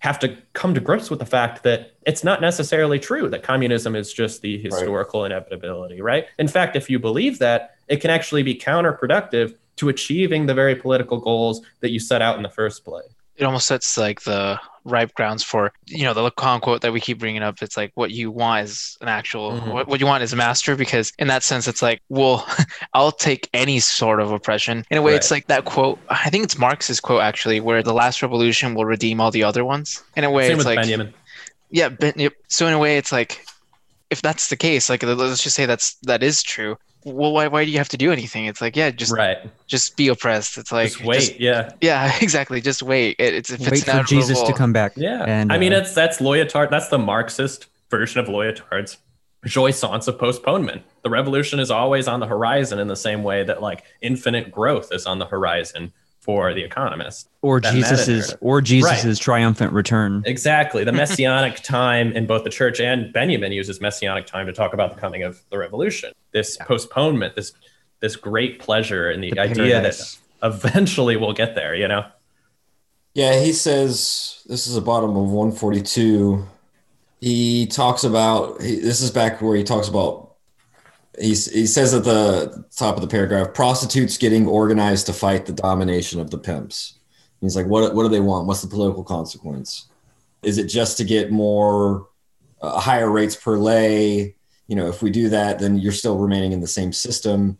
have 0.00 0.18
to 0.18 0.36
come 0.52 0.74
to 0.74 0.80
grips 0.80 1.08
with 1.08 1.18
the 1.18 1.24
fact 1.24 1.62
that 1.62 1.94
it's 2.06 2.22
not 2.22 2.42
necessarily 2.42 2.98
true 2.98 3.26
that 3.30 3.42
communism 3.42 3.96
is 3.96 4.12
just 4.12 4.42
the 4.42 4.58
historical 4.58 5.24
inevitability, 5.24 6.02
right? 6.02 6.26
In 6.38 6.46
fact, 6.46 6.76
if 6.76 6.90
you 6.90 6.98
believe 6.98 7.38
that, 7.38 7.76
it 7.88 8.02
can 8.02 8.10
actually 8.10 8.42
be 8.42 8.54
counterproductive 8.54 9.54
to 9.76 9.88
achieving 9.88 10.44
the 10.44 10.52
very 10.52 10.76
political 10.76 11.18
goals 11.18 11.62
that 11.80 11.90
you 11.90 11.98
set 11.98 12.20
out 12.20 12.36
in 12.36 12.42
the 12.42 12.50
first 12.50 12.84
place. 12.84 13.08
it 13.36 13.44
almost 13.44 13.66
sets 13.66 13.96
like 13.96 14.20
the 14.22 14.60
ripe 14.84 15.14
grounds 15.14 15.42
for 15.42 15.72
you 15.86 16.04
know 16.04 16.12
the 16.14 16.28
Lacan 16.30 16.60
quote 16.60 16.82
that 16.82 16.92
we 16.92 17.00
keep 17.00 17.18
bringing 17.18 17.42
up. 17.42 17.62
It's 17.62 17.76
like 17.76 17.92
what 17.94 18.10
you 18.10 18.30
want 18.30 18.64
is 18.64 18.96
an 19.00 19.08
actual 19.08 19.52
Mhm. 19.52 19.72
what, 19.72 19.88
what 19.88 20.00
you 20.00 20.06
want 20.06 20.22
is 20.22 20.32
a 20.32 20.36
master 20.36 20.76
because 20.76 21.12
in 21.18 21.28
that 21.28 21.42
sense 21.42 21.66
it's 21.66 21.80
like 21.82 22.00
well 22.08 22.46
I'll 22.94 23.12
take 23.12 23.48
any 23.54 23.80
sort 23.80 24.20
of 24.20 24.30
oppression. 24.30 24.84
In 24.90 24.98
a 24.98 25.02
way, 25.02 25.14
it's 25.14 25.30
like 25.30 25.46
that 25.46 25.64
quote. 25.64 25.98
I 26.10 26.30
think 26.30 26.44
it's 26.44 26.58
Marx's 26.58 27.00
quote 27.00 27.22
actually, 27.22 27.60
where 27.60 27.82
the 27.82 27.94
last 27.94 28.22
revolution 28.22 28.74
will 28.74 28.84
redeem 28.84 29.20
all 29.20 29.30
the 29.30 29.42
other 29.44 29.64
ones. 29.64 30.02
In 30.16 30.24
a 30.24 30.30
way, 30.30 30.48
Same 30.48 30.56
it's 30.58 30.66
like 30.66 30.76
Benjamin. 30.76 31.14
yeah, 31.70 31.88
but 31.88 32.16
yep. 32.16 32.34
So 32.48 32.66
in 32.66 32.72
a 32.74 32.78
way, 32.78 32.98
it's 32.98 33.10
like 33.12 33.44
if 34.10 34.20
that's 34.22 34.48
the 34.48 34.56
case, 34.56 34.88
like 34.88 35.02
let's 35.02 35.42
just 35.42 35.56
say 35.56 35.66
that's 35.66 35.94
that 36.02 36.22
is 36.22 36.42
true. 36.42 36.76
Well, 37.04 37.32
why 37.32 37.48
why 37.48 37.64
do 37.64 37.70
you 37.70 37.78
have 37.78 37.90
to 37.90 37.98
do 37.98 38.12
anything? 38.12 38.46
It's 38.46 38.60
like 38.60 38.76
yeah, 38.76 38.90
just 38.90 39.12
right. 39.12 39.38
just 39.66 39.96
be 39.96 40.08
oppressed. 40.08 40.56
It's 40.56 40.72
like 40.72 40.92
just 40.92 41.04
wait. 41.04 41.40
yeah. 41.40 41.70
yeah, 41.80 42.16
exactly. 42.20 42.60
Just 42.60 42.82
wait. 42.82 43.16
It, 43.18 43.34
it's 43.34 43.50
if 43.50 43.60
Wait 43.60 43.72
it's 43.72 43.84
for 43.84 44.02
Jesus 44.04 44.40
to 44.42 44.52
come 44.52 44.72
back. 44.72 44.92
Yeah. 44.96 45.22
And, 45.24 45.52
I 45.52 45.58
mean, 45.58 45.72
uh, 45.72 45.78
it's 45.78 45.94
that's 45.94 46.18
Lyotard. 46.18 46.70
That's 46.70 46.88
the 46.88 46.98
Marxist 46.98 47.66
version 47.90 48.20
of 48.20 48.26
Lyotard's 48.26 48.96
jouissance 49.44 50.08
of 50.08 50.18
postponement. 50.18 50.82
The 51.02 51.10
revolution 51.10 51.60
is 51.60 51.70
always 51.70 52.08
on 52.08 52.20
the 52.20 52.26
horizon 52.26 52.78
in 52.78 52.88
the 52.88 52.96
same 52.96 53.22
way 53.22 53.44
that 53.44 53.60
like 53.60 53.84
infinite 54.00 54.50
growth 54.50 54.90
is 54.90 55.06
on 55.06 55.18
the 55.18 55.26
horizon 55.26 55.92
for 56.24 56.54
the 56.54 56.62
economist. 56.64 57.28
or 57.42 57.60
that 57.60 57.74
Jesus's 57.74 58.34
or 58.40 58.62
Jesus's 58.62 59.18
triumphant 59.18 59.72
return. 59.74 60.22
Exactly. 60.24 60.82
The 60.82 60.92
messianic 61.02 61.56
time 61.62 62.12
in 62.12 62.26
both 62.26 62.44
the 62.44 62.50
church 62.50 62.80
and 62.80 63.12
Benjamin 63.12 63.52
uses 63.52 63.78
messianic 63.78 64.24
time 64.26 64.46
to 64.46 64.52
talk 64.54 64.72
about 64.72 64.94
the 64.94 65.00
coming 65.00 65.22
of 65.22 65.42
the 65.50 65.58
revolution. 65.58 66.12
This 66.32 66.56
postponement, 66.56 67.36
this 67.36 67.52
this 68.00 68.16
great 68.16 68.58
pleasure 68.58 69.10
and 69.10 69.22
the, 69.22 69.30
The 69.32 69.38
idea 69.40 69.72
paradise. 69.74 70.18
that 70.40 70.54
eventually 70.54 71.16
we'll 71.16 71.32
get 71.34 71.54
there, 71.54 71.74
you 71.74 71.88
know? 71.88 72.04
Yeah, 73.12 73.38
he 73.40 73.52
says 73.52 74.42
this 74.46 74.66
is 74.66 74.74
the 74.74 74.80
bottom 74.80 75.10
of 75.10 75.30
142. 75.30 76.46
He 77.20 77.66
talks 77.66 78.02
about 78.02 78.62
he, 78.62 78.76
this 78.76 79.02
is 79.02 79.10
back 79.10 79.42
where 79.42 79.56
he 79.56 79.62
talks 79.62 79.88
about 79.88 80.23
he's, 81.20 81.50
he 81.52 81.66
says 81.66 81.94
at 81.94 82.04
the 82.04 82.64
top 82.76 82.96
of 82.96 83.02
the 83.02 83.08
paragraph 83.08 83.54
prostitutes 83.54 84.18
getting 84.18 84.46
organized 84.46 85.06
to 85.06 85.12
fight 85.12 85.46
the 85.46 85.52
domination 85.52 86.20
of 86.20 86.30
the 86.30 86.38
pimps. 86.38 86.98
He's 87.40 87.56
like, 87.56 87.66
what 87.66 87.94
what 87.94 88.04
do 88.04 88.08
they 88.08 88.20
want? 88.20 88.46
What's 88.46 88.62
the 88.62 88.68
political 88.68 89.04
consequence? 89.04 89.88
Is 90.42 90.56
it 90.56 90.66
just 90.66 90.96
to 90.96 91.04
get 91.04 91.30
more 91.30 92.08
uh, 92.62 92.80
higher 92.80 93.10
rates 93.10 93.36
per 93.36 93.58
lay? 93.58 94.34
You 94.66 94.76
know, 94.76 94.88
if 94.88 95.02
we 95.02 95.10
do 95.10 95.28
that, 95.28 95.58
then 95.58 95.76
you're 95.76 95.92
still 95.92 96.16
remaining 96.16 96.52
in 96.52 96.60
the 96.60 96.66
same 96.66 96.90
system. 96.90 97.58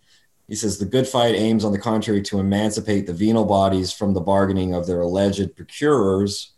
He 0.48 0.54
says 0.54 0.78
the 0.78 0.86
good 0.86 1.06
fight 1.06 1.34
aims, 1.34 1.64
on 1.64 1.72
the 1.72 1.78
contrary, 1.78 2.22
to 2.22 2.38
emancipate 2.38 3.06
the 3.06 3.12
venal 3.12 3.44
bodies 3.44 3.92
from 3.92 4.14
the 4.14 4.20
bargaining 4.20 4.74
of 4.74 4.86
their 4.86 5.02
alleged 5.02 5.54
procurers 5.54 6.52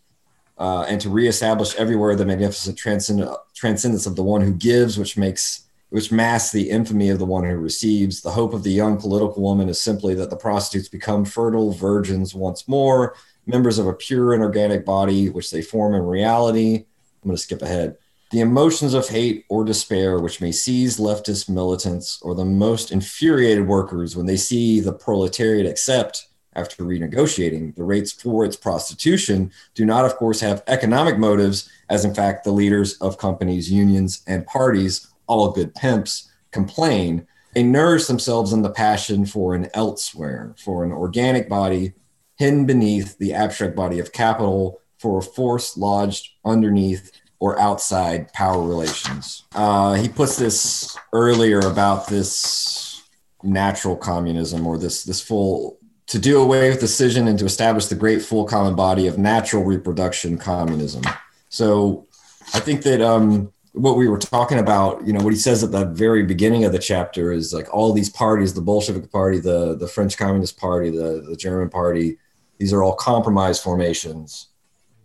uh, 0.58 0.82
and 0.88 1.00
to 1.00 1.10
reestablish 1.10 1.74
everywhere 1.76 2.14
the 2.14 2.24
magnificent 2.24 2.78
transcend- 2.78 3.28
transcendence 3.54 4.06
of 4.06 4.14
the 4.14 4.22
one 4.22 4.40
who 4.40 4.52
gives, 4.52 4.98
which 4.98 5.16
makes 5.16 5.65
which 5.90 6.12
masks 6.12 6.52
the 6.52 6.70
infamy 6.70 7.10
of 7.10 7.18
the 7.18 7.24
one 7.24 7.44
who 7.44 7.56
receives. 7.56 8.20
The 8.20 8.30
hope 8.30 8.54
of 8.54 8.62
the 8.62 8.72
young 8.72 8.98
political 8.98 9.42
woman 9.42 9.68
is 9.68 9.80
simply 9.80 10.14
that 10.14 10.30
the 10.30 10.36
prostitutes 10.36 10.88
become 10.88 11.24
fertile 11.24 11.72
virgins 11.72 12.34
once 12.34 12.66
more, 12.66 13.14
members 13.46 13.78
of 13.78 13.86
a 13.86 13.92
pure 13.92 14.32
and 14.32 14.42
organic 14.42 14.84
body, 14.84 15.28
which 15.28 15.50
they 15.50 15.62
form 15.62 15.94
in 15.94 16.02
reality. 16.02 16.86
I'm 17.22 17.30
going 17.30 17.36
to 17.36 17.42
skip 17.42 17.62
ahead. 17.62 17.96
The 18.32 18.40
emotions 18.40 18.92
of 18.92 19.08
hate 19.08 19.44
or 19.48 19.64
despair, 19.64 20.18
which 20.18 20.40
may 20.40 20.50
seize 20.50 20.98
leftist 20.98 21.48
militants 21.48 22.20
or 22.22 22.34
the 22.34 22.44
most 22.44 22.90
infuriated 22.90 23.68
workers 23.68 24.16
when 24.16 24.26
they 24.26 24.36
see 24.36 24.80
the 24.80 24.92
proletariat 24.92 25.64
accept, 25.64 26.26
after 26.56 26.84
renegotiating, 26.84 27.76
the 27.76 27.84
rates 27.84 28.10
for 28.12 28.44
its 28.44 28.56
prostitution, 28.56 29.52
do 29.74 29.84
not, 29.84 30.04
of 30.04 30.16
course, 30.16 30.40
have 30.40 30.64
economic 30.66 31.18
motives, 31.18 31.70
as 31.88 32.04
in 32.04 32.14
fact 32.14 32.44
the 32.44 32.50
leaders 32.50 32.94
of 32.98 33.18
companies, 33.18 33.70
unions, 33.70 34.22
and 34.26 34.46
parties, 34.46 35.06
all 35.26 35.50
good 35.50 35.74
pimps, 35.74 36.30
complain. 36.50 37.26
They 37.54 37.62
nourish 37.62 38.06
themselves 38.06 38.52
in 38.52 38.62
the 38.62 38.70
passion 38.70 39.26
for 39.26 39.54
an 39.54 39.68
elsewhere, 39.74 40.54
for 40.58 40.84
an 40.84 40.92
organic 40.92 41.48
body 41.48 41.94
hidden 42.36 42.66
beneath 42.66 43.16
the 43.18 43.32
abstract 43.32 43.74
body 43.74 43.98
of 43.98 44.12
capital, 44.12 44.80
for 44.98 45.18
a 45.18 45.22
force 45.22 45.76
lodged 45.76 46.30
underneath 46.44 47.12
or 47.38 47.58
outside 47.58 48.32
power 48.32 48.62
relations. 48.62 49.44
Uh, 49.54 49.94
he 49.94 50.08
puts 50.08 50.36
this 50.36 50.96
earlier 51.12 51.60
about 51.60 52.08
this 52.08 53.02
natural 53.42 53.96
communism 53.96 54.66
or 54.66 54.78
this 54.78 55.04
this 55.04 55.20
full 55.20 55.78
to 56.06 56.18
do 56.18 56.40
away 56.40 56.70
with 56.70 56.80
decision 56.80 57.28
and 57.28 57.38
to 57.38 57.44
establish 57.44 57.86
the 57.86 57.94
great 57.94 58.22
full 58.22 58.44
common 58.44 58.74
body 58.74 59.06
of 59.06 59.18
natural 59.18 59.64
reproduction 59.64 60.38
communism. 60.38 61.02
So 61.48 62.06
I 62.54 62.60
think 62.60 62.82
that 62.82 63.00
um, 63.00 63.52
what 63.76 63.98
we 63.98 64.08
were 64.08 64.18
talking 64.18 64.58
about, 64.58 65.06
you 65.06 65.12
know, 65.12 65.22
what 65.22 65.34
he 65.34 65.38
says 65.38 65.62
at 65.62 65.70
the 65.70 65.84
very 65.84 66.22
beginning 66.22 66.64
of 66.64 66.72
the 66.72 66.78
chapter 66.78 67.30
is 67.30 67.52
like 67.52 67.72
all 67.74 67.92
these 67.92 68.08
parties, 68.08 68.54
the 68.54 68.62
Bolshevik 68.62 69.12
Party, 69.12 69.38
the 69.38 69.76
the 69.76 69.86
French 69.86 70.16
Communist 70.16 70.58
Party, 70.58 70.90
the 70.90 71.22
the 71.28 71.36
German 71.36 71.68
Party, 71.68 72.16
these 72.58 72.72
are 72.72 72.82
all 72.82 72.94
compromise 72.94 73.60
formations. 73.60 74.48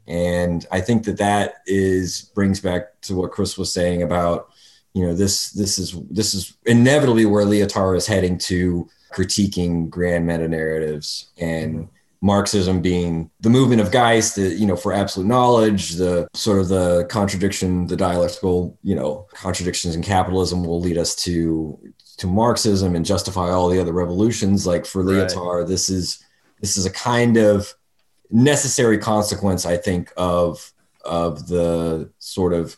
And 0.07 0.65
I 0.71 0.79
think 0.79 1.03
that 1.03 1.17
that 1.17 1.55
is 1.65 2.31
brings 2.33 2.61
back 2.61 3.01
to 3.01 3.15
what 3.15 3.31
Chris 3.31 3.57
was 3.57 3.73
saying 3.73 4.03
about, 4.03 4.49
you 4.93 5.05
know, 5.05 5.13
this 5.13 5.51
this 5.51 5.77
is 5.77 5.93
this 6.09 6.33
is 6.33 6.55
inevitably 6.65 7.25
where 7.25 7.45
Lyotard 7.45 7.97
is 7.97 8.07
heading 8.07 8.37
to 8.39 8.89
critiquing 9.11 9.89
grand 9.89 10.25
meta 10.25 10.47
narratives 10.47 11.31
and 11.37 11.75
mm-hmm. 11.75 11.95
Marxism 12.21 12.81
being 12.81 13.31
the 13.39 13.49
movement 13.49 13.81
of 13.81 13.91
Geist, 13.91 14.35
the, 14.35 14.49
you 14.49 14.67
know, 14.67 14.75
for 14.75 14.93
absolute 14.93 15.27
knowledge, 15.27 15.93
the 15.93 16.27
sort 16.33 16.59
of 16.59 16.67
the 16.67 17.05
contradiction, 17.09 17.87
the 17.87 17.95
dialectical, 17.95 18.77
you 18.83 18.95
know, 18.95 19.27
contradictions 19.33 19.95
in 19.95 20.03
capitalism 20.03 20.63
will 20.63 20.79
lead 20.79 20.97
us 20.97 21.15
to 21.15 21.79
to 22.17 22.27
Marxism 22.27 22.95
and 22.95 23.03
justify 23.03 23.49
all 23.49 23.67
the 23.69 23.79
other 23.79 23.93
revolutions. 23.93 24.67
Like 24.67 24.85
for 24.85 25.03
right. 25.03 25.67
this 25.67 25.89
is 25.89 26.23
this 26.59 26.77
is 26.77 26.85
a 26.85 26.91
kind 26.91 27.37
of 27.37 27.73
necessary 28.29 28.99
consequence, 28.99 29.65
I 29.65 29.77
think, 29.77 30.13
of 30.15 30.71
of 31.03 31.47
the 31.47 32.11
sort 32.19 32.53
of 32.53 32.77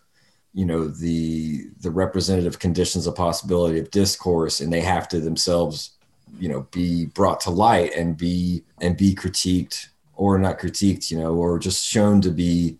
you 0.54 0.66
know 0.66 0.88
the 0.88 1.66
the 1.82 1.92
representative 1.92 2.60
conditions 2.60 3.08
of 3.08 3.16
possibility 3.16 3.80
of 3.80 3.92
discourse, 3.92 4.62
and 4.62 4.72
they 4.72 4.82
have 4.82 5.10
to 5.10 5.20
themselves 5.20 5.93
you 6.40 6.50
know 6.50 6.68
be 6.72 7.06
brought 7.08 7.40
to 7.42 7.50
light 7.50 7.94
and 7.96 8.18
be 8.18 8.64
and 8.82 8.98
be 8.98 9.14
critiqued 9.16 9.88
or 10.16 10.38
not 10.38 10.60
critiqued 10.60 11.12
you 11.12 11.18
know 11.18 11.34
or 11.34 11.60
just 11.60 11.86
shown 11.86 12.22
to 12.22 12.32
be 12.32 12.78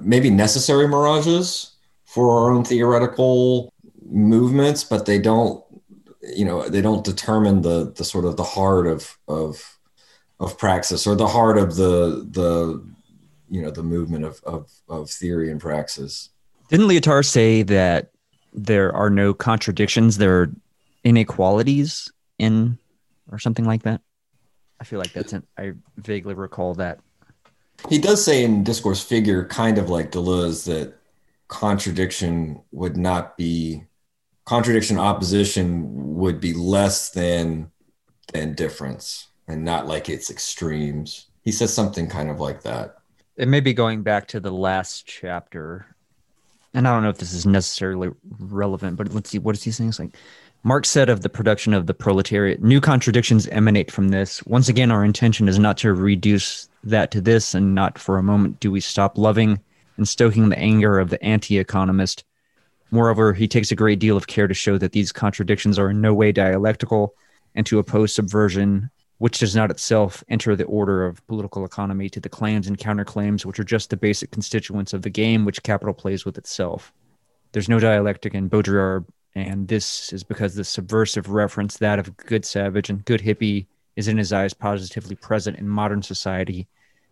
maybe 0.00 0.30
necessary 0.30 0.88
mirages 0.88 1.72
for 2.04 2.30
our 2.30 2.52
own 2.52 2.64
theoretical 2.64 3.72
movements 4.06 4.84
but 4.84 5.06
they 5.06 5.18
don't 5.18 5.64
you 6.22 6.44
know 6.44 6.68
they 6.68 6.80
don't 6.80 7.04
determine 7.04 7.62
the 7.62 7.92
the 7.96 8.04
sort 8.04 8.24
of 8.24 8.36
the 8.36 8.44
heart 8.44 8.86
of 8.86 9.18
of 9.28 9.78
of 10.40 10.58
praxis 10.58 11.06
or 11.06 11.14
the 11.14 11.26
heart 11.26 11.58
of 11.58 11.76
the 11.76 12.26
the 12.30 12.84
you 13.50 13.62
know 13.62 13.70
the 13.70 13.82
movement 13.82 14.24
of 14.24 14.40
of, 14.44 14.70
of 14.88 15.10
theory 15.10 15.50
and 15.50 15.60
praxis. 15.60 16.30
Didn't 16.70 16.88
lyotard 16.88 17.26
say 17.26 17.62
that 17.62 18.10
there 18.52 18.92
are 18.94 19.10
no 19.10 19.34
contradictions 19.34 20.18
there 20.18 20.42
are 20.42 20.52
inequalities 21.04 22.10
in 22.38 22.78
or 23.30 23.38
something 23.38 23.64
like 23.64 23.82
that. 23.82 24.00
I 24.80 24.84
feel 24.84 24.98
like 24.98 25.12
that's 25.12 25.32
an, 25.32 25.46
I 25.56 25.72
vaguely 25.96 26.34
recall 26.34 26.74
that. 26.74 27.00
He 27.88 27.98
does 27.98 28.24
say 28.24 28.44
in 28.44 28.64
Discourse 28.64 29.02
Figure, 29.02 29.46
kind 29.46 29.78
of 29.78 29.90
like 29.90 30.10
Deleuze, 30.10 30.64
that 30.66 30.94
contradiction 31.48 32.60
would 32.72 32.96
not 32.96 33.36
be 33.36 33.84
contradiction 34.44 34.98
opposition 34.98 36.14
would 36.16 36.40
be 36.40 36.52
less 36.52 37.10
than 37.10 37.70
than 38.32 38.54
difference 38.54 39.28
and 39.48 39.64
not 39.64 39.86
like 39.86 40.08
its 40.08 40.30
extremes. 40.30 41.26
He 41.42 41.52
says 41.52 41.72
something 41.72 42.08
kind 42.08 42.30
of 42.30 42.40
like 42.40 42.62
that. 42.62 42.96
It 43.36 43.48
may 43.48 43.60
be 43.60 43.74
going 43.74 44.02
back 44.02 44.26
to 44.28 44.40
the 44.40 44.52
last 44.52 45.06
chapter. 45.06 45.86
And 46.72 46.88
I 46.88 46.94
don't 46.94 47.02
know 47.02 47.10
if 47.10 47.18
this 47.18 47.32
is 47.32 47.46
necessarily 47.46 48.10
relevant, 48.38 48.96
but 48.96 49.12
let's 49.12 49.30
see. 49.30 49.38
What 49.38 49.54
is 49.54 49.62
he 49.62 49.70
saying? 49.70 49.90
It's 49.90 49.98
like 49.98 50.16
Marx 50.66 50.88
said 50.88 51.10
of 51.10 51.20
the 51.20 51.28
production 51.28 51.74
of 51.74 51.86
the 51.86 51.92
proletariat, 51.92 52.62
new 52.62 52.80
contradictions 52.80 53.46
emanate 53.48 53.90
from 53.90 54.08
this. 54.08 54.42
Once 54.46 54.70
again, 54.70 54.90
our 54.90 55.04
intention 55.04 55.46
is 55.46 55.58
not 55.58 55.76
to 55.76 55.92
reduce 55.92 56.70
that 56.82 57.10
to 57.10 57.20
this, 57.20 57.54
and 57.54 57.74
not 57.74 57.98
for 57.98 58.16
a 58.16 58.22
moment 58.22 58.60
do 58.60 58.70
we 58.70 58.80
stop 58.80 59.18
loving 59.18 59.60
and 59.98 60.08
stoking 60.08 60.48
the 60.48 60.58
anger 60.58 60.98
of 60.98 61.10
the 61.10 61.22
anti 61.22 61.58
economist. 61.58 62.24
Moreover, 62.90 63.34
he 63.34 63.46
takes 63.46 63.72
a 63.72 63.76
great 63.76 63.98
deal 63.98 64.16
of 64.16 64.26
care 64.26 64.48
to 64.48 64.54
show 64.54 64.78
that 64.78 64.92
these 64.92 65.12
contradictions 65.12 65.78
are 65.78 65.90
in 65.90 66.00
no 66.00 66.14
way 66.14 66.32
dialectical 66.32 67.14
and 67.54 67.66
to 67.66 67.78
oppose 67.78 68.14
subversion, 68.14 68.90
which 69.18 69.40
does 69.40 69.54
not 69.54 69.70
itself 69.70 70.24
enter 70.30 70.56
the 70.56 70.64
order 70.64 71.04
of 71.04 71.24
political 71.26 71.66
economy, 71.66 72.08
to 72.08 72.20
the 72.20 72.30
claims 72.30 72.66
and 72.66 72.78
counterclaims, 72.78 73.44
which 73.44 73.60
are 73.60 73.64
just 73.64 73.90
the 73.90 73.98
basic 73.98 74.30
constituents 74.30 74.94
of 74.94 75.02
the 75.02 75.10
game 75.10 75.44
which 75.44 75.62
capital 75.62 75.92
plays 75.92 76.24
with 76.24 76.38
itself. 76.38 76.90
There's 77.52 77.68
no 77.68 77.78
dialectic 77.78 78.34
in 78.34 78.48
Baudrillard 78.48 79.04
and 79.34 79.66
this 79.66 80.12
is 80.12 80.22
because 80.22 80.54
the 80.54 80.64
subversive 80.64 81.28
reference, 81.28 81.76
that 81.78 81.98
of 81.98 82.16
good 82.16 82.44
savage 82.44 82.90
and 82.90 83.04
good 83.04 83.20
hippie, 83.20 83.66
is 83.96 84.08
in 84.08 84.16
his 84.16 84.32
eyes 84.32 84.54
positively 84.54 85.16
present 85.16 85.58
in 85.58 85.68
modern 85.68 86.02
society, 86.02 86.66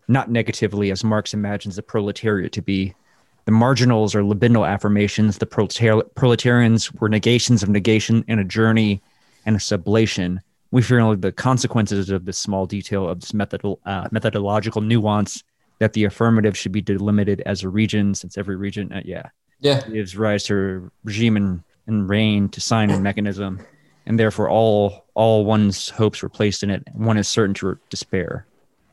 not 0.07 0.29
negatively 0.29 0.91
as 0.91 1.03
Marx 1.03 1.33
imagines 1.33 1.75
the 1.75 1.83
proletariat 1.83 2.51
to 2.53 2.61
be. 2.61 2.93
The 3.45 3.51
marginals 3.51 4.15
are 4.15 4.21
libidinal 4.21 4.67
affirmations. 4.67 5.37
The 5.37 5.45
proletarians 6.15 6.93
were 6.93 7.09
negations 7.09 7.61
of 7.61 7.69
negation 7.69 8.23
and 8.27 8.39
a 8.39 8.45
journey 8.45 9.01
and 9.45 9.55
a 9.55 9.59
sublation. 9.59 10.39
We 10.71 10.81
feel 10.81 11.15
the 11.15 11.31
consequences 11.31 12.09
of 12.09 12.25
this 12.25 12.37
small 12.37 12.65
detail 12.65 13.07
of 13.07 13.19
this 13.19 13.33
method, 13.33 13.61
uh, 13.85 14.07
methodological 14.11 14.81
nuance 14.81 15.43
that 15.79 15.93
the 15.93 16.05
affirmative 16.05 16.57
should 16.57 16.71
be 16.71 16.81
delimited 16.81 17.41
as 17.41 17.63
a 17.63 17.69
region, 17.69 18.15
since 18.15 18.37
every 18.37 18.55
region, 18.55 18.93
uh, 18.93 19.01
yeah, 19.03 19.29
yeah, 19.59 19.81
gives 19.89 20.15
rise 20.15 20.43
to 20.45 20.55
a 20.55 20.91
regime 21.03 21.35
and 21.35 21.63
and 21.87 22.09
rain 22.09 22.49
to 22.49 22.61
sign 22.61 22.89
a 22.89 22.99
mechanism, 22.99 23.59
and 24.05 24.19
therefore 24.19 24.49
all 24.49 25.05
all 25.13 25.45
one's 25.45 25.89
hopes 25.89 26.21
were 26.21 26.29
placed 26.29 26.63
in 26.63 26.69
it. 26.69 26.83
One 26.93 27.17
is 27.17 27.27
certain 27.27 27.53
to 27.55 27.77
despair. 27.89 28.45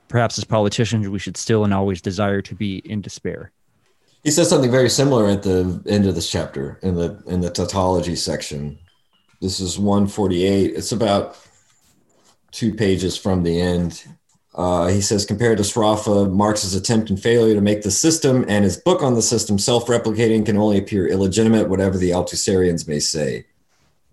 Perhaps 0.08 0.38
as 0.38 0.44
politicians, 0.44 1.08
we 1.08 1.18
should 1.18 1.36
still 1.36 1.64
and 1.64 1.72
always 1.72 2.02
desire 2.02 2.42
to 2.42 2.54
be 2.54 2.78
in 2.78 3.00
despair. 3.00 3.52
He 4.24 4.30
says 4.30 4.48
something 4.50 4.70
very 4.70 4.90
similar 4.90 5.28
at 5.28 5.42
the 5.42 5.82
end 5.86 6.06
of 6.06 6.14
this 6.14 6.30
chapter 6.30 6.78
in 6.82 6.94
the 6.94 7.22
in 7.26 7.40
the 7.40 7.50
tautology 7.50 8.16
section. 8.16 8.78
This 9.40 9.60
is 9.60 9.78
148. 9.78 10.74
It's 10.76 10.92
about 10.92 11.38
two 12.50 12.74
pages 12.74 13.16
from 13.16 13.42
the 13.42 13.58
end. 13.58 14.04
Uh, 14.54 14.88
he 14.88 15.00
says, 15.00 15.24
compared 15.24 15.58
to 15.58 15.64
Sraffa, 15.64 16.30
Marx's 16.32 16.74
attempt 16.74 17.08
and 17.08 17.22
failure 17.22 17.54
to 17.54 17.60
make 17.60 17.82
the 17.82 17.90
system 17.90 18.44
and 18.48 18.64
his 18.64 18.76
book 18.76 19.02
on 19.02 19.14
the 19.14 19.22
system 19.22 19.58
self 19.58 19.86
replicating 19.86 20.44
can 20.44 20.56
only 20.56 20.78
appear 20.78 21.06
illegitimate, 21.06 21.68
whatever 21.68 21.96
the 21.96 22.10
Althusserians 22.10 22.88
may 22.88 22.98
say. 22.98 23.46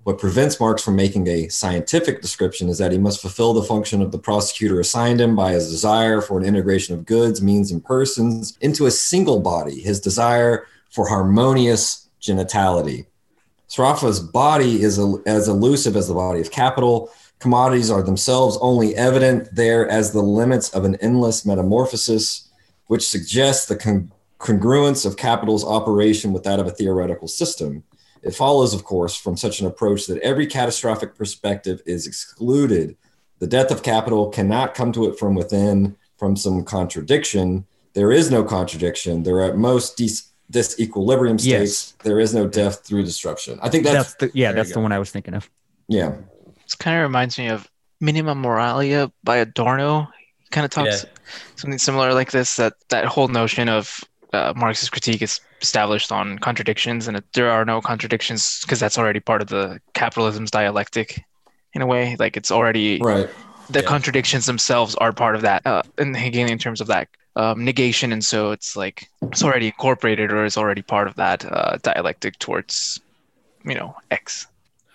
What 0.03 0.19
prevents 0.19 0.59
Marx 0.59 0.81
from 0.81 0.95
making 0.95 1.27
a 1.27 1.49
scientific 1.49 2.21
description 2.21 2.69
is 2.69 2.77
that 2.77 2.93
he 2.93 2.97
must 2.97 3.19
fulfill 3.19 3.53
the 3.53 3.63
function 3.63 4.01
of 4.01 4.11
the 4.11 4.19
prosecutor 4.19 4.79
assigned 4.79 5.19
him 5.19 5.35
by 5.35 5.51
his 5.51 5.69
desire 5.69 6.21
for 6.21 6.37
an 6.37 6.45
integration 6.45 6.95
of 6.95 7.05
goods, 7.05 7.41
means, 7.41 7.71
and 7.71 7.83
persons 7.83 8.57
into 8.61 8.85
a 8.85 8.91
single 8.91 9.41
body, 9.41 9.81
his 9.81 9.99
desire 9.99 10.65
for 10.89 11.09
harmonious 11.09 12.07
genitality. 12.21 13.05
Sraffa's 13.69 14.21
body 14.21 14.81
is 14.81 14.97
as 15.25 15.49
elusive 15.49 15.97
as 15.97 16.07
the 16.07 16.13
body 16.13 16.39
of 16.39 16.51
capital 16.51 17.11
Commodities 17.39 17.91
are 17.91 18.01
themselves 18.01 18.57
only 18.61 18.95
evident 18.95 19.53
there 19.53 19.87
as 19.89 20.11
the 20.11 20.21
limits 20.21 20.69
of 20.69 20.85
an 20.85 20.95
endless 20.95 21.45
metamorphosis, 21.45 22.49
which 22.87 23.07
suggests 23.07 23.67
the 23.67 23.75
con- 23.75 24.11
congruence 24.39 25.05
of 25.05 25.17
capital's 25.17 25.63
operation 25.65 26.33
with 26.33 26.43
that 26.43 26.59
of 26.59 26.67
a 26.67 26.71
theoretical 26.71 27.27
system. 27.27 27.83
It 28.23 28.33
follows, 28.35 28.73
of 28.73 28.83
course, 28.83 29.15
from 29.15 29.37
such 29.37 29.59
an 29.61 29.67
approach 29.67 30.07
that 30.07 30.19
every 30.21 30.47
catastrophic 30.47 31.15
perspective 31.15 31.81
is 31.85 32.07
excluded. 32.07 32.97
The 33.39 33.47
death 33.47 33.69
of 33.71 33.83
capital 33.83 34.29
cannot 34.29 34.73
come 34.73 34.91
to 34.93 35.07
it 35.07 35.19
from 35.19 35.35
within, 35.35 35.95
from 36.17 36.35
some 36.35 36.63
contradiction. 36.63 37.67
There 37.93 38.11
is 38.11 38.31
no 38.31 38.43
contradiction. 38.43 39.21
There 39.23 39.35
are 39.35 39.51
at 39.51 39.57
most 39.57 39.95
dis- 39.95 40.29
disequilibrium 40.51 41.39
states. 41.39 41.45
Yes. 41.45 41.93
There 42.03 42.19
is 42.19 42.33
no 42.33 42.47
death 42.47 42.83
through 42.83 43.03
disruption. 43.03 43.59
I 43.61 43.69
think 43.69 43.83
that's, 43.83 44.13
that's 44.13 44.33
the, 44.33 44.37
yeah, 44.37 44.51
that's 44.53 44.73
the 44.73 44.79
one 44.79 44.91
I 44.91 44.99
was 44.99 45.11
thinking 45.11 45.35
of. 45.35 45.49
Yeah. 45.87 46.15
This 46.67 46.75
kind 46.75 46.97
of 46.97 47.03
reminds 47.03 47.37
me 47.37 47.47
of 47.47 47.65
Minima 48.01 48.35
Moralia 48.35 49.09
by 49.23 49.37
Adorno. 49.37 50.09
He 50.39 50.49
kind 50.51 50.65
of 50.65 50.71
talks 50.71 51.05
yeah. 51.05 51.09
something 51.55 51.79
similar 51.79 52.13
like 52.13 52.31
this. 52.31 52.57
That 52.57 52.73
that 52.89 53.05
whole 53.05 53.29
notion 53.29 53.69
of 53.69 54.03
uh, 54.33 54.51
Marxist 54.53 54.91
critique 54.91 55.21
is 55.21 55.39
established 55.61 56.11
on 56.11 56.39
contradictions, 56.39 57.07
and 57.07 57.23
there 57.33 57.49
are 57.49 57.63
no 57.63 57.79
contradictions 57.79 58.59
because 58.63 58.81
that's 58.81 58.97
already 58.97 59.21
part 59.21 59.41
of 59.41 59.47
the 59.47 59.79
capitalism's 59.93 60.51
dialectic, 60.51 61.23
in 61.73 61.81
a 61.81 61.85
way. 61.87 62.17
Like 62.19 62.35
it's 62.35 62.51
already 62.51 62.99
right. 62.99 63.29
The 63.69 63.81
yeah. 63.81 63.87
contradictions 63.87 64.45
themselves 64.45 64.93
are 64.95 65.13
part 65.13 65.35
of 65.35 65.43
that, 65.43 65.65
uh, 65.65 65.83
in 65.97 66.13
Hegelian 66.13 66.57
terms 66.57 66.81
of 66.81 66.87
that 66.87 67.07
um, 67.37 67.63
negation, 67.63 68.11
and 68.11 68.25
so 68.25 68.51
it's 68.51 68.75
like 68.75 69.09
it's 69.21 69.41
already 69.41 69.67
incorporated 69.67 70.33
or 70.33 70.43
it's 70.43 70.57
already 70.57 70.81
part 70.81 71.07
of 71.07 71.15
that 71.15 71.45
uh, 71.49 71.77
dialectic 71.81 72.39
towards, 72.39 72.99
you 73.63 73.75
know, 73.75 73.95
X. 74.11 74.47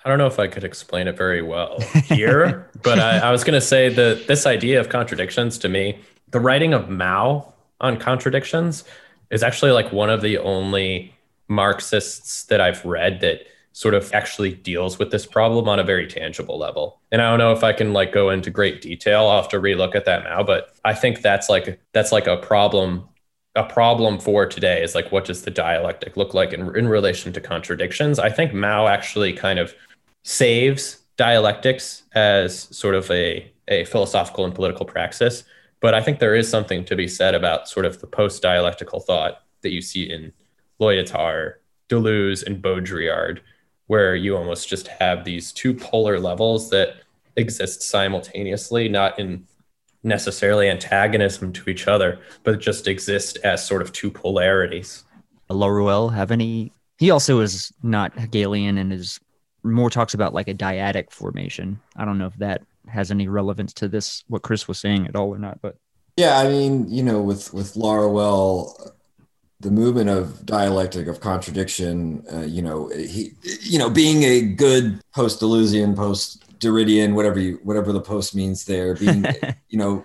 I 0.05 0.09
don't 0.09 0.19
know 0.19 0.27
if 0.27 0.39
I 0.39 0.49
could 0.49 0.65
explain 0.65 1.07
it 1.09 1.17
very 1.17 1.43
well 1.43 1.81
here, 2.05 2.69
but 2.83 2.99
I, 2.99 3.19
I 3.19 3.31
was 3.31 3.45
going 3.45 3.55
to 3.55 3.67
say 3.67 3.89
that 3.89 4.27
this 4.27 4.47
idea 4.47 4.81
of 4.81 4.89
contradictions 4.89 5.59
to 5.59 5.69
me, 5.69 5.99
the 6.31 6.41
writing 6.41 6.75
of 6.75 6.89
Mao 6.89 7.53
on 7.81 7.99
contradictions 7.99 8.85
is 9.31 9.43
actually 9.43 9.71
like 9.71 9.93
one 9.93 10.11
of 10.11 10.21
the 10.21 10.39
only 10.39 11.15
Marxists 11.49 12.45
that 12.45 12.61
I've 12.61 12.85
read 12.85 13.21
that 13.21 13.47
sort 13.73 13.95
of 13.95 14.13
actually 14.13 14.53
deals 14.53 14.99
with 14.99 15.11
this 15.11 15.25
problem 15.25 15.69
on 15.69 15.79
a 15.79 15.85
very 15.85 16.07
tangible 16.07 16.59
level. 16.59 17.01
And 17.11 17.23
I 17.23 17.31
don't 17.31 17.39
know 17.39 17.53
if 17.53 17.65
I 17.65 17.73
can 17.73 17.93
like 17.93 18.13
go 18.13 18.31
into 18.31 18.51
great 18.51 18.83
detail. 18.83 19.29
I'll 19.29 19.41
have 19.41 19.51
to 19.51 19.61
relook 19.61 19.95
at 19.95 20.05
that 20.05 20.25
now, 20.25 20.43
but 20.43 20.75
I 20.85 20.95
think 20.95 21.23
that's 21.23 21.49
like 21.49 21.81
that's 21.93 22.13
like 22.13 22.27
a 22.27 22.37
problem 22.37 23.09
a 23.55 23.65
problem 23.65 24.19
for 24.19 24.47
today 24.47 24.83
is 24.83 24.95
like 24.95 25.13
what 25.13 25.27
does 25.27 25.43
the 25.43 25.51
dialectic 25.51 26.17
look 26.17 26.33
like 26.33 26.53
in, 26.53 26.75
in 26.75 26.89
relation 26.89 27.33
to 27.33 27.41
contradictions 27.41 28.19
i 28.19 28.31
think 28.31 28.55
mao 28.55 28.87
actually 28.87 29.33
kind 29.33 29.59
of 29.59 29.75
saves 30.23 30.99
dialectics 31.17 32.05
as 32.15 32.69
sort 32.77 32.95
of 32.95 33.11
a, 33.11 33.51
a 33.69 33.85
philosophical 33.85 34.45
and 34.45 34.55
political 34.55 34.87
praxis 34.87 35.45
but 35.81 35.95
i 35.95 36.03
think 36.03 36.19
there 36.19 36.35
is 36.35 36.49
something 36.49 36.85
to 36.85 36.97
be 36.97 37.09
said 37.09 37.35
about 37.35 37.69
sort 37.69 37.87
of 37.87 38.01
the 38.01 38.07
post-dialectical 38.07 39.01
thought 39.01 39.43
that 39.63 39.71
you 39.71 39.81
see 39.81 40.11
in 40.11 40.33
Lyotard, 40.83 41.55
Deleuze, 41.89 42.45
and 42.45 42.61
Baudrillard, 42.61 43.41
where 43.87 44.15
you 44.15 44.37
almost 44.37 44.69
just 44.69 44.89
have 44.89 45.25
these 45.25 45.53
two 45.53 45.73
polar 45.73 46.19
levels 46.19 46.71
that 46.71 46.97
exist 47.37 47.83
simultaneously, 47.83 48.89
not 48.89 49.19
in 49.19 49.47
necessarily 50.03 50.69
antagonism 50.69 51.53
to 51.53 51.71
each 51.71 51.87
other, 51.87 52.19
but 52.43 52.61
just 52.61 52.89
exist 52.89 53.39
as 53.45 53.65
sort 53.65 53.81
of 53.81 53.93
two 53.93 54.11
polarities. 54.11 55.05
Laruelle 55.49 56.13
have 56.13 56.31
any? 56.31 56.73
He 56.99 57.11
also 57.11 57.41
is 57.41 57.73
not 57.83 58.19
Hegelian 58.19 58.79
and 58.79 58.93
is 58.93 59.21
more 59.63 59.91
talks 59.91 60.15
about 60.15 60.35
like 60.35 60.49
a 60.49 60.55
dyadic 60.55 61.11
formation. 61.11 61.81
I 61.97 62.05
don't 62.05 62.19
know 62.19 62.27
if 62.27 62.37
that 62.37 62.63
has 62.89 63.11
any 63.11 63.29
relevance 63.29 63.73
to 63.75 63.89
this 63.89 64.25
what 64.29 64.43
Chris 64.43 64.67
was 64.67 64.79
saying 64.79 65.07
at 65.07 65.17
all 65.17 65.29
or 65.29 65.39
not, 65.39 65.61
but 65.63 65.77
yeah, 66.17 66.39
I 66.39 66.49
mean, 66.49 66.91
you 66.91 67.03
know, 67.03 67.23
with 67.23 67.55
with 67.55 67.75
Laruelle, 67.75 68.93
the 69.61 69.71
movement 69.71 70.11
of 70.11 70.45
dialectic 70.45 71.07
of 71.07 71.21
contradiction, 71.21 72.25
uh, 72.33 72.41
you 72.41 72.61
know, 72.61 72.89
he, 72.89 73.33
you 73.61 73.79
know, 73.79 73.89
being 73.89 74.25
a 74.25 74.43
good 74.43 75.01
post 75.15 75.41
Deleuzian, 75.41 75.97
post 75.97 76.45
Derridian, 76.59 77.15
whatever 77.15 77.41
you, 77.41 77.61
whatever 77.63 77.93
the 77.93 78.01
post 78.01 78.35
means 78.35 78.65
there, 78.65 78.95
being, 78.95 79.25
you 79.69 79.79
know, 79.79 80.05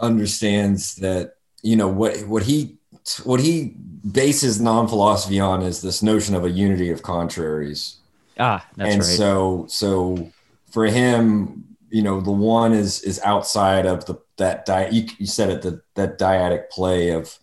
understands 0.00 0.96
that, 0.96 1.36
you 1.62 1.76
know, 1.76 1.88
what 1.88 2.16
what 2.26 2.42
he 2.42 2.76
what 3.22 3.40
he 3.40 3.76
bases 4.10 4.60
non-philosophy 4.60 5.40
on 5.40 5.62
is 5.62 5.80
this 5.80 6.02
notion 6.02 6.34
of 6.34 6.44
a 6.44 6.50
unity 6.50 6.90
of 6.90 7.02
contraries. 7.02 7.96
Ah, 8.38 8.66
that's 8.76 8.90
and 8.90 9.00
right. 9.00 9.06
so 9.06 9.66
so 9.68 10.30
for 10.70 10.86
him, 10.86 11.76
you 11.90 12.02
know, 12.02 12.20
the 12.20 12.32
one 12.32 12.72
is 12.72 13.02
is 13.02 13.20
outside 13.20 13.86
of 13.86 14.04
the 14.06 14.16
that 14.38 14.66
di- 14.66 14.88
you, 14.90 15.06
you 15.18 15.26
said 15.26 15.50
it 15.50 15.62
the 15.62 15.80
that 15.94 16.18
dyadic 16.18 16.70
play 16.70 17.10
of 17.10 17.38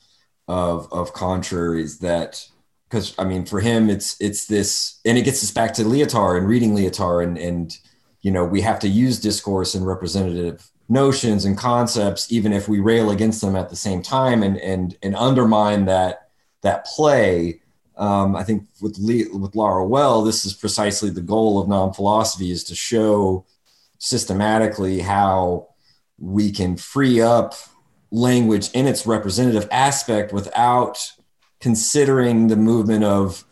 of 0.47 0.91
of 0.91 1.13
contraries 1.13 1.99
that 1.99 2.45
because 2.89 3.15
I 3.17 3.23
mean 3.23 3.45
for 3.45 3.61
him 3.61 3.89
it's 3.89 4.19
it's 4.19 4.47
this 4.47 4.99
and 5.05 5.17
it 5.17 5.23
gets 5.23 5.43
us 5.43 5.51
back 5.51 5.73
to 5.75 5.83
Lyotard 5.83 6.37
and 6.37 6.47
reading 6.47 6.75
Lyotard 6.75 7.23
and 7.23 7.37
and 7.37 7.77
you 8.21 8.31
know 8.31 8.43
we 8.43 8.59
have 8.61 8.79
to 8.79 8.89
use 8.89 9.19
discourse 9.19 9.75
and 9.75 9.87
representative 9.87 10.69
notions 10.89 11.45
and 11.45 11.57
concepts 11.57 12.29
even 12.31 12.51
if 12.51 12.67
we 12.67 12.81
rail 12.81 13.11
against 13.11 13.39
them 13.39 13.55
at 13.55 13.69
the 13.69 13.75
same 13.77 14.01
time 14.01 14.43
and 14.43 14.57
and 14.57 14.97
and 15.01 15.15
undermine 15.15 15.85
that 15.85 16.27
that 16.63 16.85
play 16.85 17.60
um, 18.01 18.35
I 18.35 18.43
think 18.43 18.67
with 18.81 18.97
with 18.97 19.53
Laruelle 19.53 20.25
this 20.25 20.43
is 20.43 20.53
precisely 20.53 21.09
the 21.09 21.21
goal 21.21 21.61
of 21.61 21.69
non-philosophy 21.69 22.51
is 22.51 22.63
to 22.65 22.75
show 22.75 23.45
systematically 23.99 24.99
how 24.99 25.69
we 26.17 26.51
can 26.51 26.75
free 26.75 27.21
up 27.21 27.53
language 28.09 28.69
in 28.73 28.87
its 28.87 29.05
representative 29.05 29.67
aspect 29.71 30.33
without 30.33 30.97
considering 31.59 32.47
the 32.47 32.55
movement 32.55 33.03
of 33.03 33.45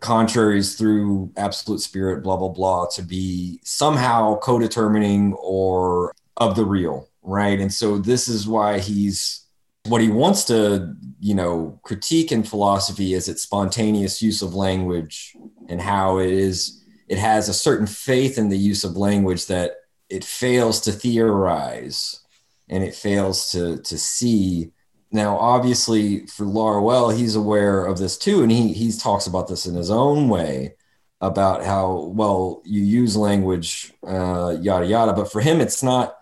contraries 0.00 0.76
through 0.76 1.32
absolute 1.38 1.80
spirit, 1.80 2.22
blah, 2.22 2.36
blah, 2.36 2.50
blah, 2.50 2.86
to 2.86 3.02
be 3.02 3.58
somehow 3.64 4.38
co 4.38 4.58
determining 4.58 5.32
or 5.34 6.14
of 6.36 6.54
the 6.54 6.64
real, 6.64 7.08
right? 7.22 7.58
And 7.58 7.72
so 7.72 7.98
this 7.98 8.28
is 8.28 8.46
why 8.46 8.78
he's 8.78 9.45
what 9.88 10.00
he 10.00 10.08
wants 10.08 10.44
to, 10.44 10.94
you 11.20 11.34
know, 11.34 11.80
critique 11.82 12.32
in 12.32 12.42
philosophy 12.42 13.14
is 13.14 13.28
its 13.28 13.42
spontaneous 13.42 14.20
use 14.20 14.42
of 14.42 14.54
language 14.54 15.36
and 15.68 15.80
how 15.80 16.18
it 16.18 16.30
is, 16.30 16.84
it 17.08 17.18
has 17.18 17.48
a 17.48 17.54
certain 17.54 17.86
faith 17.86 18.38
in 18.38 18.48
the 18.48 18.58
use 18.58 18.84
of 18.84 18.96
language 18.96 19.46
that 19.46 19.72
it 20.08 20.24
fails 20.24 20.80
to 20.82 20.92
theorize 20.92 22.20
and 22.68 22.82
it 22.84 22.94
fails 22.94 23.50
to 23.52 23.78
to 23.82 23.98
see. 23.98 24.72
Now 25.12 25.38
obviously 25.38 26.26
for 26.26 26.44
Laruelle 26.44 27.16
he's 27.16 27.36
aware 27.36 27.86
of 27.86 27.98
this 27.98 28.18
too 28.18 28.42
and 28.42 28.50
he 28.50 28.72
he 28.72 28.92
talks 28.92 29.26
about 29.26 29.48
this 29.48 29.66
in 29.66 29.74
his 29.74 29.90
own 29.90 30.28
way 30.28 30.74
about 31.20 31.64
how 31.64 32.12
well 32.14 32.60
you 32.64 32.82
use 32.82 33.16
language 33.16 33.92
uh, 34.06 34.56
yada 34.60 34.86
yada 34.86 35.12
but 35.12 35.32
for 35.32 35.40
him 35.40 35.60
it's 35.60 35.82
not 35.82 36.15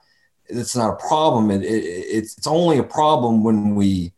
it's 0.48 0.76
not 0.76 0.94
a 0.94 1.06
problem. 1.08 1.50
It, 1.50 1.62
it 1.62 1.66
it's 1.66 2.36
it's 2.36 2.46
only 2.46 2.78
a 2.78 2.84
problem 2.84 3.44
when 3.44 3.74
we 3.74 4.12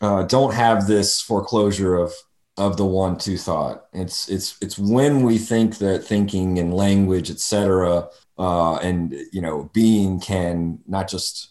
uh, 0.00 0.24
don't 0.24 0.54
have 0.54 0.86
this 0.86 1.20
foreclosure 1.20 1.96
of 1.96 2.12
of 2.56 2.76
the 2.76 2.86
one 2.86 3.16
two 3.16 3.36
thought. 3.36 3.86
It's 3.92 4.28
it's 4.28 4.56
it's 4.60 4.78
when 4.78 5.22
we 5.22 5.38
think 5.38 5.78
that 5.78 6.04
thinking 6.04 6.58
and 6.58 6.74
language 6.74 7.30
etc 7.30 8.08
uh, 8.38 8.76
and 8.76 9.14
you 9.32 9.40
know 9.40 9.70
being 9.72 10.20
can 10.20 10.80
not 10.86 11.08
just 11.08 11.50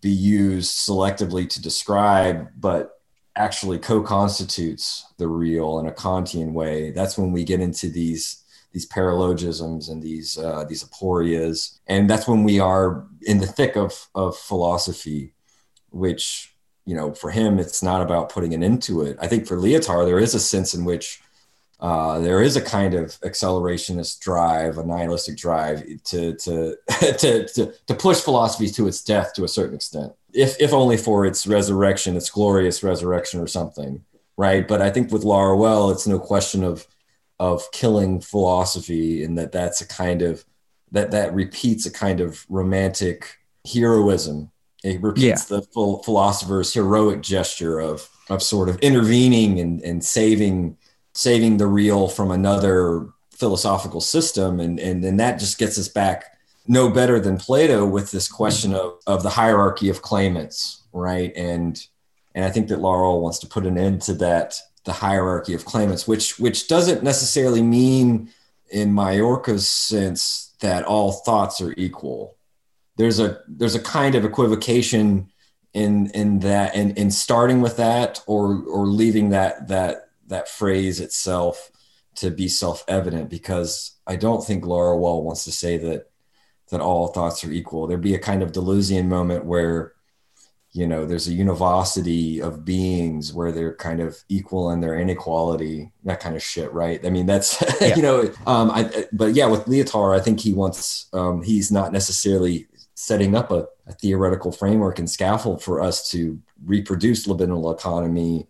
be 0.00 0.10
used 0.10 0.72
selectively 0.76 1.48
to 1.48 1.62
describe 1.62 2.48
but 2.56 2.92
actually 3.36 3.78
co-constitutes 3.78 5.12
the 5.18 5.28
real 5.28 5.78
in 5.78 5.86
a 5.86 5.92
kantian 5.92 6.52
way. 6.52 6.90
That's 6.90 7.18
when 7.18 7.32
we 7.32 7.44
get 7.44 7.60
into 7.60 7.88
these 7.88 8.42
these 8.76 8.86
paralogisms 8.86 9.88
and 9.90 10.02
these 10.02 10.36
uh, 10.36 10.62
these 10.68 10.84
aporias 10.84 11.78
and 11.86 12.10
that's 12.10 12.28
when 12.28 12.44
we 12.44 12.60
are 12.60 13.06
in 13.22 13.38
the 13.38 13.46
thick 13.46 13.74
of 13.74 14.08
of 14.14 14.36
philosophy 14.36 15.32
which 15.88 16.54
you 16.84 16.94
know 16.94 17.14
for 17.14 17.30
him 17.30 17.58
it's 17.58 17.82
not 17.82 18.02
about 18.02 18.28
putting 18.28 18.52
an 18.52 18.62
end 18.62 18.82
to 18.82 19.00
it. 19.00 19.16
I 19.18 19.28
think 19.28 19.46
for 19.46 19.56
Lyotard 19.56 20.04
there 20.04 20.18
is 20.18 20.34
a 20.34 20.38
sense 20.40 20.74
in 20.74 20.84
which 20.84 21.22
uh, 21.80 22.18
there 22.18 22.42
is 22.42 22.54
a 22.54 22.60
kind 22.60 22.92
of 22.92 23.18
accelerationist 23.20 24.20
drive, 24.20 24.76
a 24.76 24.84
nihilistic 24.84 25.38
drive 25.38 25.82
to 26.04 26.34
to, 26.34 26.76
to 27.18 27.48
to 27.48 27.72
to 27.86 27.94
push 27.94 28.20
philosophy 28.20 28.68
to 28.68 28.88
its 28.88 29.02
death 29.02 29.32
to 29.36 29.44
a 29.44 29.48
certain 29.48 29.76
extent, 29.76 30.12
if 30.34 30.54
if 30.60 30.74
only 30.74 30.98
for 30.98 31.24
its 31.24 31.46
resurrection, 31.46 32.14
its 32.14 32.28
glorious 32.28 32.82
resurrection 32.82 33.40
or 33.40 33.46
something, 33.46 34.04
right? 34.36 34.68
But 34.68 34.82
I 34.82 34.90
think 34.90 35.10
with 35.10 35.24
Laruelle, 35.24 35.92
it's 35.92 36.06
no 36.06 36.18
question 36.18 36.62
of 36.62 36.86
of 37.38 37.70
killing 37.72 38.20
philosophy, 38.20 39.22
and 39.22 39.36
that 39.38 39.52
that's 39.52 39.80
a 39.80 39.86
kind 39.86 40.22
of 40.22 40.44
that 40.92 41.10
that 41.10 41.34
repeats 41.34 41.86
a 41.86 41.90
kind 41.90 42.20
of 42.20 42.44
romantic 42.48 43.38
heroism. 43.70 44.50
It 44.84 45.02
repeats 45.02 45.50
yeah. 45.50 45.56
the 45.56 45.62
full 45.62 46.02
philosopher's 46.02 46.72
heroic 46.72 47.22
gesture 47.22 47.80
of 47.80 48.08
of 48.28 48.42
sort 48.42 48.68
of 48.68 48.78
intervening 48.78 49.60
and 49.60 49.82
and 49.82 50.04
saving 50.04 50.76
saving 51.14 51.56
the 51.56 51.66
real 51.66 52.08
from 52.08 52.30
another 52.30 53.08
philosophical 53.30 54.00
system 54.00 54.60
and 54.60 54.78
and, 54.80 55.04
and 55.04 55.20
that 55.20 55.38
just 55.38 55.58
gets 55.58 55.78
us 55.78 55.88
back 55.88 56.36
no 56.68 56.90
better 56.90 57.20
than 57.20 57.36
plato 57.36 57.86
with 57.86 58.10
this 58.10 58.28
question 58.28 58.74
of, 58.74 58.94
of 59.06 59.22
the 59.22 59.30
hierarchy 59.30 59.88
of 59.88 60.02
claimants 60.02 60.84
right 60.92 61.32
and 61.36 61.86
and 62.34 62.44
i 62.44 62.50
think 62.50 62.68
that 62.68 62.78
laruelle 62.78 63.20
wants 63.20 63.38
to 63.38 63.46
put 63.46 63.66
an 63.66 63.78
end 63.78 64.00
to 64.00 64.14
that 64.14 64.58
the 64.86 64.92
hierarchy 64.92 65.52
of 65.52 65.64
claimants 65.64 66.08
which 66.08 66.38
which 66.38 66.68
doesn't 66.68 67.02
necessarily 67.02 67.62
mean 67.62 68.30
in 68.70 68.94
majorca's 68.94 69.68
sense 69.68 70.54
that 70.60 70.84
all 70.84 71.12
thoughts 71.12 71.60
are 71.60 71.74
equal 71.76 72.36
there's 72.96 73.20
a 73.20 73.40
there's 73.46 73.74
a 73.74 73.82
kind 73.82 74.14
of 74.14 74.24
equivocation 74.24 75.30
in 75.74 76.10
in 76.12 76.38
that 76.38 76.74
in, 76.74 76.92
in 76.92 77.10
starting 77.10 77.60
with 77.60 77.76
that 77.76 78.22
or 78.26 78.62
or 78.64 78.86
leaving 78.86 79.30
that 79.30 79.68
that 79.68 80.08
that 80.26 80.48
phrase 80.48 81.00
itself 81.00 81.70
to 82.14 82.30
be 82.30 82.48
self-evident 82.48 83.28
because 83.28 83.92
I 84.06 84.16
don't 84.16 84.44
think 84.44 84.64
Laruelle 84.64 85.22
wants 85.22 85.44
to 85.44 85.52
say 85.52 85.76
that 85.76 86.10
that 86.70 86.80
all 86.80 87.08
thoughts 87.08 87.44
are 87.44 87.52
equal. 87.52 87.86
There'd 87.86 88.00
be 88.00 88.14
a 88.14 88.18
kind 88.18 88.42
of 88.42 88.52
Deleuzian 88.52 89.06
moment 89.06 89.44
where 89.44 89.92
you 90.76 90.86
know 90.86 91.06
there's 91.06 91.26
a 91.26 91.32
univocity 91.32 92.40
of 92.40 92.64
beings 92.64 93.32
where 93.32 93.50
they're 93.50 93.74
kind 93.74 94.00
of 94.00 94.22
equal 94.28 94.70
in 94.70 94.80
their 94.80 94.98
inequality 94.98 95.90
that 96.04 96.20
kind 96.20 96.36
of 96.36 96.42
shit 96.42 96.72
right? 96.72 97.04
I 97.04 97.10
mean 97.10 97.26
that's 97.26 97.62
yeah. 97.80 97.96
you 97.96 98.02
know 98.02 98.32
um 98.46 98.70
i 98.70 99.06
but 99.12 99.34
yeah 99.34 99.46
with 99.46 99.64
Lyotard 99.64 100.18
i 100.18 100.22
think 100.22 100.40
he 100.40 100.52
wants 100.52 101.06
um 101.12 101.42
he's 101.42 101.72
not 101.72 101.92
necessarily 101.92 102.66
setting 102.94 103.34
up 103.34 103.50
a, 103.50 103.66
a 103.86 103.92
theoretical 103.92 104.52
framework 104.52 104.98
and 104.98 105.10
scaffold 105.10 105.62
for 105.62 105.80
us 105.80 106.10
to 106.10 106.40
reproduce 106.64 107.26
libidinal 107.26 107.74
economy 107.74 108.46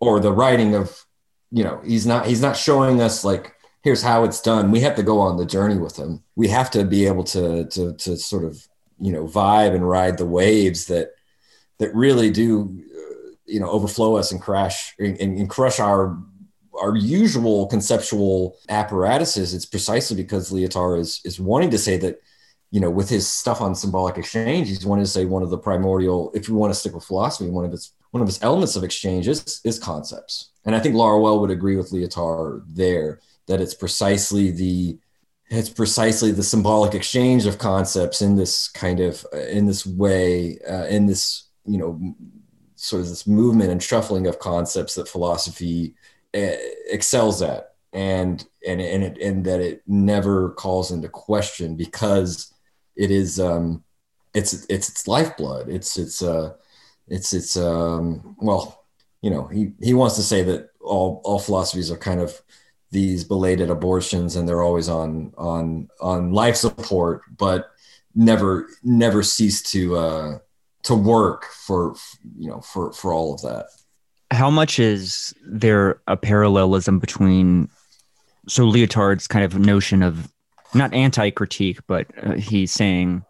or 0.00 0.20
the 0.20 0.32
writing 0.32 0.74
of 0.74 1.04
you 1.50 1.62
know 1.62 1.80
he's 1.84 2.06
not 2.06 2.26
he's 2.26 2.42
not 2.42 2.56
showing 2.56 3.00
us 3.00 3.24
like 3.24 3.52
here's 3.86 4.02
how 4.02 4.24
it's 4.24 4.40
done. 4.40 4.72
We 4.72 4.80
have 4.80 4.96
to 4.96 5.04
go 5.04 5.20
on 5.20 5.36
the 5.36 5.46
journey 5.46 5.78
with 5.78 5.96
him. 5.96 6.24
We 6.34 6.48
have 6.48 6.72
to 6.72 6.84
be 6.84 7.06
able 7.06 7.22
to 7.24 7.66
to 7.66 7.92
to 7.92 8.16
sort 8.16 8.44
of 8.44 8.66
you 8.98 9.12
know 9.12 9.26
vibe 9.26 9.76
and 9.76 9.88
ride 9.88 10.18
the 10.18 10.26
waves 10.26 10.86
that 10.86 11.10
that 11.78 11.94
really 11.94 12.30
do 12.30 12.82
uh, 12.90 13.30
you 13.46 13.60
know 13.60 13.70
overflow 13.70 14.16
us 14.16 14.32
and 14.32 14.40
crash 14.40 14.94
and, 14.98 15.18
and 15.18 15.50
crush 15.50 15.80
our 15.80 16.18
our 16.80 16.94
usual 16.94 17.66
conceptual 17.66 18.56
apparatuses 18.68 19.54
it's 19.54 19.66
precisely 19.66 20.16
because 20.16 20.52
Lyotard 20.52 21.00
is 21.00 21.20
is 21.24 21.40
wanting 21.40 21.70
to 21.70 21.78
say 21.78 21.96
that 21.96 22.20
you 22.70 22.80
know 22.80 22.90
with 22.90 23.08
his 23.08 23.26
stuff 23.26 23.60
on 23.60 23.74
symbolic 23.74 24.18
exchange 24.18 24.68
he's 24.68 24.84
wanting 24.84 25.04
to 25.04 25.10
say 25.10 25.24
one 25.24 25.42
of 25.42 25.50
the 25.50 25.58
primordial 25.58 26.30
if 26.34 26.48
you 26.48 26.54
want 26.54 26.72
to 26.72 26.78
stick 26.78 26.94
with 26.94 27.04
philosophy 27.04 27.48
one 27.48 27.64
of 27.64 27.72
its 27.72 27.92
one 28.16 28.22
of 28.22 28.28
his 28.28 28.42
elements 28.42 28.76
of 28.76 28.82
exchange 28.82 29.28
is, 29.28 29.60
is 29.62 29.78
concepts. 29.78 30.50
And 30.64 30.74
I 30.74 30.80
think 30.80 30.94
Laruelle 30.94 31.38
would 31.40 31.50
agree 31.50 31.76
with 31.76 31.90
Lyotard 31.90 32.64
there 32.66 33.20
that 33.46 33.60
it's 33.60 33.74
precisely 33.74 34.50
the 34.50 34.98
it's 35.48 35.68
precisely 35.68 36.32
the 36.32 36.42
symbolic 36.42 36.94
exchange 36.94 37.44
of 37.44 37.58
concepts 37.58 38.22
in 38.22 38.34
this 38.34 38.68
kind 38.68 39.00
of 39.00 39.24
in 39.48 39.66
this 39.66 39.86
way 39.86 40.58
uh, 40.68 40.86
in 40.86 41.04
this 41.06 41.45
you 41.66 41.78
know 41.78 42.14
sort 42.76 43.02
of 43.02 43.08
this 43.08 43.26
movement 43.26 43.70
and 43.70 43.82
shuffling 43.82 44.26
of 44.26 44.38
concepts 44.38 44.94
that 44.94 45.08
philosophy 45.08 45.94
uh, 46.34 46.56
excels 46.90 47.42
at. 47.42 47.72
And 47.92 48.44
and 48.66 48.80
and 48.80 49.04
it, 49.04 49.18
and 49.22 49.44
that 49.46 49.60
it 49.60 49.82
never 49.86 50.50
calls 50.50 50.90
into 50.90 51.08
question 51.08 51.76
because 51.76 52.52
it 52.94 53.10
is 53.10 53.40
um 53.40 53.84
it's 54.34 54.66
it's 54.68 54.90
its 54.90 55.08
lifeblood. 55.08 55.70
It's 55.70 55.96
it's 55.96 56.20
uh 56.20 56.52
it's 57.08 57.32
it's 57.32 57.56
um 57.56 58.36
well 58.38 58.84
you 59.22 59.30
know 59.30 59.46
he 59.46 59.72
he 59.80 59.94
wants 59.94 60.16
to 60.16 60.22
say 60.22 60.42
that 60.42 60.68
all 60.80 61.22
all 61.24 61.38
philosophies 61.38 61.90
are 61.90 61.96
kind 61.96 62.20
of 62.20 62.38
these 62.90 63.24
belated 63.24 63.70
abortions 63.70 64.36
and 64.36 64.48
they're 64.48 64.62
always 64.62 64.88
on 64.88 65.32
on 65.36 65.88
on 66.00 66.32
life 66.32 66.56
support 66.56 67.22
but 67.36 67.70
never 68.14 68.68
never 68.82 69.22
cease 69.22 69.62
to 69.62 69.96
uh 69.96 70.38
to 70.86 70.94
work 70.94 71.44
for 71.46 71.94
you 72.38 72.48
know 72.50 72.60
for 72.60 72.92
for 72.92 73.12
all 73.12 73.34
of 73.34 73.42
that 73.42 73.66
how 74.32 74.50
much 74.50 74.78
is 74.78 75.34
there 75.46 76.00
a 76.08 76.16
parallelism 76.16 76.98
between 76.98 77.68
so 78.48 78.64
Lyotard's 78.64 79.26
kind 79.26 79.44
of 79.44 79.58
notion 79.58 80.02
of 80.02 80.32
not 80.74 80.92
anti-critique 80.94 81.78
but 81.86 82.06
uh, 82.22 82.32
he's 82.34 82.72
saying 82.72 83.24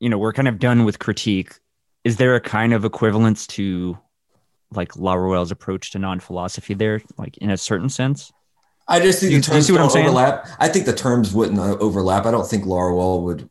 you 0.00 0.08
know 0.08 0.18
we're 0.18 0.32
kind 0.32 0.48
of 0.48 0.58
done 0.58 0.84
with 0.84 0.98
critique 0.98 1.54
is 2.04 2.16
there 2.16 2.34
a 2.34 2.40
kind 2.40 2.72
of 2.72 2.84
equivalence 2.84 3.46
to 3.46 3.96
like 4.72 4.92
Laruelle's 4.94 5.50
approach 5.50 5.90
to 5.92 5.98
non-philosophy 5.98 6.74
there 6.74 7.00
like 7.18 7.36
in 7.38 7.50
a 7.50 7.56
certain 7.56 7.88
sense 7.88 8.32
I 8.88 8.98
just 8.98 9.20
think 9.20 9.32
You- 9.32 9.40
the 9.40 9.46
terms 9.46 9.66
see 9.66 9.72
what 9.72 9.80
I'm 9.80 9.84
don't 9.84 9.92
saying? 9.92 10.06
overlap. 10.06 10.48
I 10.58 10.68
think 10.68 10.86
the 10.86 10.92
terms 10.92 11.32
wouldn't 11.32 11.58
uh, 11.58 11.76
overlap. 11.78 12.26
I 12.26 12.32
don't 12.32 12.48
think 12.48 12.64
Laruelle 12.64 13.22
would 13.22 13.48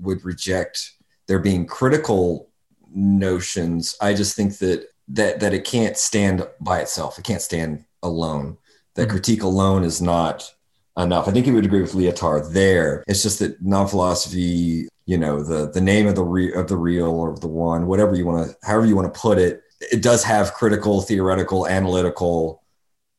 would 0.00 0.24
reject 0.24 0.92
there 1.28 1.38
being 1.38 1.66
critical 1.66 2.48
notions. 2.94 3.96
I 4.00 4.14
just 4.14 4.36
think 4.36 4.58
that 4.58 4.86
that 5.08 5.40
that 5.40 5.54
it 5.54 5.64
can't 5.64 5.96
stand 5.96 6.46
by 6.60 6.80
itself. 6.80 7.18
It 7.18 7.24
can't 7.24 7.42
stand 7.42 7.84
alone. 8.02 8.56
That 8.94 9.08
Mhm. 9.08 9.12
critique 9.12 9.42
alone 9.42 9.84
is 9.84 10.00
not 10.00 10.50
enough. 10.96 11.26
I 11.28 11.32
think 11.32 11.46
he 11.46 11.52
would 11.52 11.64
agree 11.64 11.80
with 11.82 11.94
Lyotard 11.94 12.52
there. 12.52 13.02
It's 13.08 13.22
just 13.22 13.38
that 13.38 13.60
non-philosophy, 13.62 14.88
you 15.06 15.18
know, 15.18 15.42
the 15.42 15.70
the 15.70 15.80
name 15.80 16.06
of 16.06 16.14
the 16.14 16.24
re- 16.24 16.52
of 16.52 16.68
the 16.68 16.76
real 16.76 17.08
or 17.10 17.34
the 17.36 17.48
one, 17.48 17.86
whatever 17.86 18.14
you 18.14 18.26
want 18.26 18.48
to, 18.50 18.56
however 18.66 18.86
you 18.86 18.96
want 18.96 19.12
to 19.12 19.20
put 19.20 19.38
it, 19.38 19.62
it 19.90 20.02
does 20.02 20.22
have 20.24 20.54
critical, 20.54 21.00
theoretical, 21.02 21.66
analytical, 21.66 22.62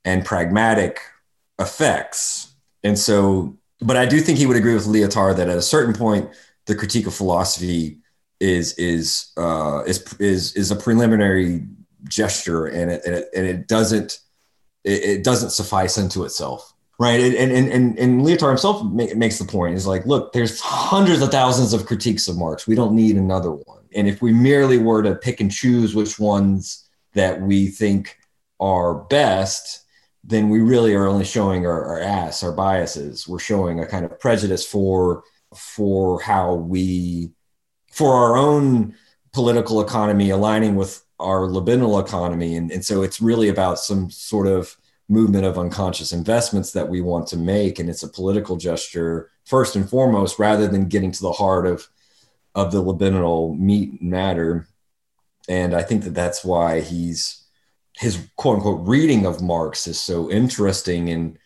and 0.06 0.24
pragmatic 0.24 1.00
effects. 1.60 2.54
And 2.84 2.98
so, 2.98 3.58
but 3.82 3.98
I 3.98 4.06
do 4.06 4.20
think 4.20 4.38
he 4.38 4.46
would 4.46 4.58
agree 4.58 4.74
with 4.74 4.86
Lyotard 4.86 5.38
that 5.38 5.50
at 5.50 5.58
a 5.58 5.62
certain 5.62 5.94
point, 5.94 6.30
the 6.66 6.76
critique 6.76 7.08
of 7.08 7.14
philosophy 7.14 8.00
is 8.44 8.74
is 8.74 9.32
uh, 9.38 9.84
is 9.88 10.04
is 10.20 10.54
is 10.56 10.70
a 10.70 10.76
preliminary 10.76 11.66
gesture, 12.04 12.66
and 12.66 12.92
it 12.92 13.02
and 13.06 13.16
it, 13.16 13.30
and 13.34 13.46
it 13.48 13.68
doesn't 13.70 14.20
it, 14.84 15.04
it 15.04 15.24
doesn't 15.24 15.52
suffice 15.52 15.98
unto 15.98 16.26
itself, 16.26 16.74
right? 17.00 17.22
And 17.22 17.52
and 17.52 17.70
and, 17.70 17.98
and 17.98 18.22
Lyotard 18.22 18.50
himself 18.50 18.84
ma- 18.84 19.16
makes 19.16 19.40
the 19.40 19.46
point. 19.46 19.76
He's 19.76 19.88
like, 19.88 20.06
look, 20.06 20.34
there's 20.34 20.60
hundreds 20.60 21.22
of 21.22 21.32
thousands 21.32 21.72
of 21.72 21.86
critiques 21.86 22.28
of 22.28 22.38
Marx. 22.38 22.68
We 22.68 22.76
don't 22.76 22.94
need 22.94 23.16
another 23.16 23.52
one. 23.52 23.80
And 23.96 24.10
if 24.10 24.22
we 24.22 24.34
merely 24.34 24.78
were 24.78 25.04
to 25.04 25.16
pick 25.16 25.40
and 25.40 25.52
choose 25.52 25.96
which 25.96 26.20
ones 26.20 26.90
that 27.14 27.42
we 27.42 27.68
think 27.68 28.18
are 28.60 28.96
best, 28.96 29.86
then 30.24 30.50
we 30.50 30.60
really 30.60 30.96
are 30.96 31.08
only 31.08 31.26
showing 31.26 31.66
our, 31.66 31.86
our 31.86 32.00
ass, 32.00 32.44
our 32.44 32.52
biases. 32.52 33.26
We're 33.26 33.40
showing 33.40 33.80
a 33.80 33.88
kind 33.88 34.04
of 34.04 34.20
prejudice 34.20 34.66
for 34.66 35.24
for 35.56 36.20
how 36.22 36.56
we 36.56 37.32
for 37.94 38.16
our 38.16 38.36
own 38.36 38.96
political 39.34 39.80
economy 39.80 40.32
aligning 40.32 40.76
with 40.76 41.04
our 41.20 41.42
libidinal 41.42 42.04
economy. 42.04 42.56
And, 42.56 42.72
and 42.72 42.84
so 42.84 43.04
it's 43.04 43.22
really 43.22 43.50
about 43.50 43.78
some 43.78 44.10
sort 44.10 44.48
of 44.48 44.76
movement 45.08 45.46
of 45.46 45.60
unconscious 45.60 46.12
investments 46.12 46.72
that 46.72 46.90
we 46.90 47.02
want 47.02 47.28
to 47.28 47.38
make. 47.38 47.78
And 47.78 47.90
it's 47.90 48.02
a 48.02 48.10
political 48.10 48.58
gesture 48.58 49.30
first 49.46 49.76
and 49.76 49.88
foremost, 49.88 50.40
rather 50.40 50.68
than 50.68 50.90
getting 50.90 51.12
to 51.12 51.22
the 51.22 51.32
heart 51.32 51.68
of 51.68 51.88
of 52.56 52.72
the 52.72 52.84
libidinal 52.84 53.58
meat 53.58 54.02
matter. 54.02 54.68
And 55.48 55.76
I 55.76 55.84
think 55.84 56.04
that 56.04 56.14
that's 56.16 56.44
why 56.44 56.82
he's 56.82 57.46
his 57.96 58.28
quote 58.38 58.58
unquote 58.58 58.88
reading 58.88 59.26
of 59.26 59.42
Marx 59.42 59.86
is 59.86 60.02
so 60.02 60.32
interesting 60.32 61.10
and 61.10 61.38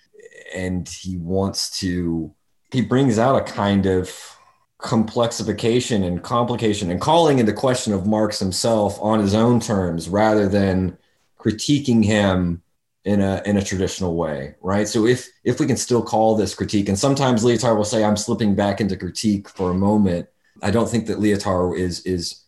and 0.55 0.87
he 0.87 1.17
wants 1.17 1.77
to 1.79 2.33
he 2.71 2.81
brings 2.81 3.19
out 3.19 3.35
a 3.35 3.51
kind 3.51 3.85
of 3.85 4.36
complexification 4.79 6.05
and 6.05 6.21
complication 6.21 6.91
and 6.91 7.01
calling 7.01 7.39
into 7.39 7.51
question 7.51 7.93
of 7.93 8.05
Marx 8.05 8.37
himself 8.39 8.99
on 9.01 9.19
his 9.19 9.33
own 9.33 9.59
terms 9.59 10.07
rather 10.07 10.47
than 10.47 10.97
critiquing 11.39 12.03
him 12.03 12.61
in 13.03 13.21
a 13.21 13.41
in 13.45 13.57
a 13.57 13.63
traditional 13.63 14.15
way 14.15 14.53
right? 14.61 14.87
So 14.87 15.07
if 15.07 15.27
if 15.43 15.59
we 15.59 15.65
can 15.65 15.77
still 15.77 16.03
call 16.03 16.35
this 16.35 16.53
critique 16.53 16.89
and 16.89 16.99
sometimes 16.99 17.43
Lyotard 17.43 17.75
will 17.75 17.85
say 17.85 18.03
I'm 18.03 18.17
slipping 18.17 18.53
back 18.53 18.79
into 18.79 18.97
critique 18.97 19.49
for 19.49 19.71
a 19.71 19.75
moment. 19.75 20.27
I 20.61 20.71
don't 20.71 20.89
think 20.89 21.07
that 21.07 21.19
Lyotard 21.19 21.77
is 21.77 22.01
is 22.01 22.43